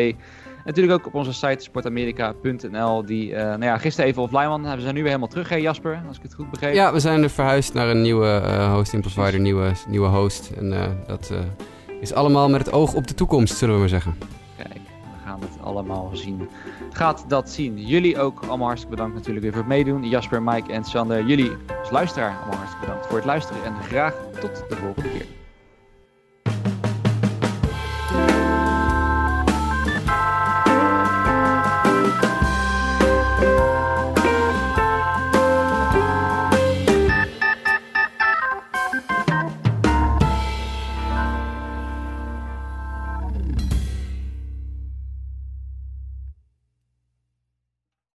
Natuurlijk 0.65 0.99
ook 0.99 1.07
op 1.07 1.15
onze 1.15 1.33
site 1.33 1.65
sportamerika.nl. 1.65 3.05
Die, 3.05 3.31
uh, 3.31 3.37
nou 3.37 3.65
ja, 3.65 3.79
gisteren 3.79 4.11
even 4.11 4.23
offline, 4.23 4.49
want 4.49 4.75
we 4.75 4.81
zijn 4.81 4.95
nu 4.95 5.01
weer 5.01 5.09
helemaal 5.09 5.29
terug, 5.29 5.49
hè 5.49 5.57
Jasper? 5.57 6.03
Als 6.09 6.17
ik 6.17 6.23
het 6.23 6.35
goed 6.35 6.51
begreep. 6.51 6.75
Ja, 6.75 6.93
we 6.93 7.01
zijn 7.01 7.23
er 7.23 7.31
verhuisd 7.31 7.75
naar 7.75 7.89
een 7.89 8.03
nieuwe 8.03 8.43
uh, 8.45 8.75
hosting 8.75 9.03
provider, 9.03 9.41
nieuwe, 9.41 9.73
nieuwe 9.89 10.09
host. 10.09 10.51
En 10.57 10.73
uh, 10.73 10.85
dat 11.07 11.33
is 12.01 12.13
allemaal 12.13 12.49
met 12.49 12.67
het 12.67 12.75
oog 12.75 12.95
op 12.95 13.07
de 13.07 13.15
toekomst, 13.15 13.57
zullen 13.57 13.75
we 13.75 13.81
maar 13.81 13.89
zeggen. 13.89 14.15
Kijk, 14.57 14.75
we 14.75 15.25
gaan 15.25 15.41
het 15.41 15.63
allemaal 15.63 16.11
zien. 16.13 16.49
Gaat 16.93 17.25
dat 17.29 17.51
zien. 17.51 17.87
Jullie 17.87 18.19
ook 18.19 18.41
allemaal 18.41 18.67
hartstikke 18.67 18.97
bedankt 18.97 19.15
natuurlijk 19.17 19.43
weer 19.45 19.53
voor 19.53 19.63
het 19.63 19.71
meedoen. 19.71 20.09
Jasper, 20.09 20.43
Mike 20.43 20.73
en 20.73 20.85
Sander, 20.85 21.27
jullie 21.27 21.53
als 21.81 21.91
luisteraar 21.91 22.37
allemaal 22.37 22.57
hartstikke 22.57 22.87
bedankt 22.87 23.07
voor 23.07 23.17
het 23.17 23.27
luisteren. 23.27 23.65
En 23.65 23.83
graag 23.83 24.15
tot 24.41 24.65
de 24.69 24.77
volgende 24.77 25.09
keer. 25.11 25.42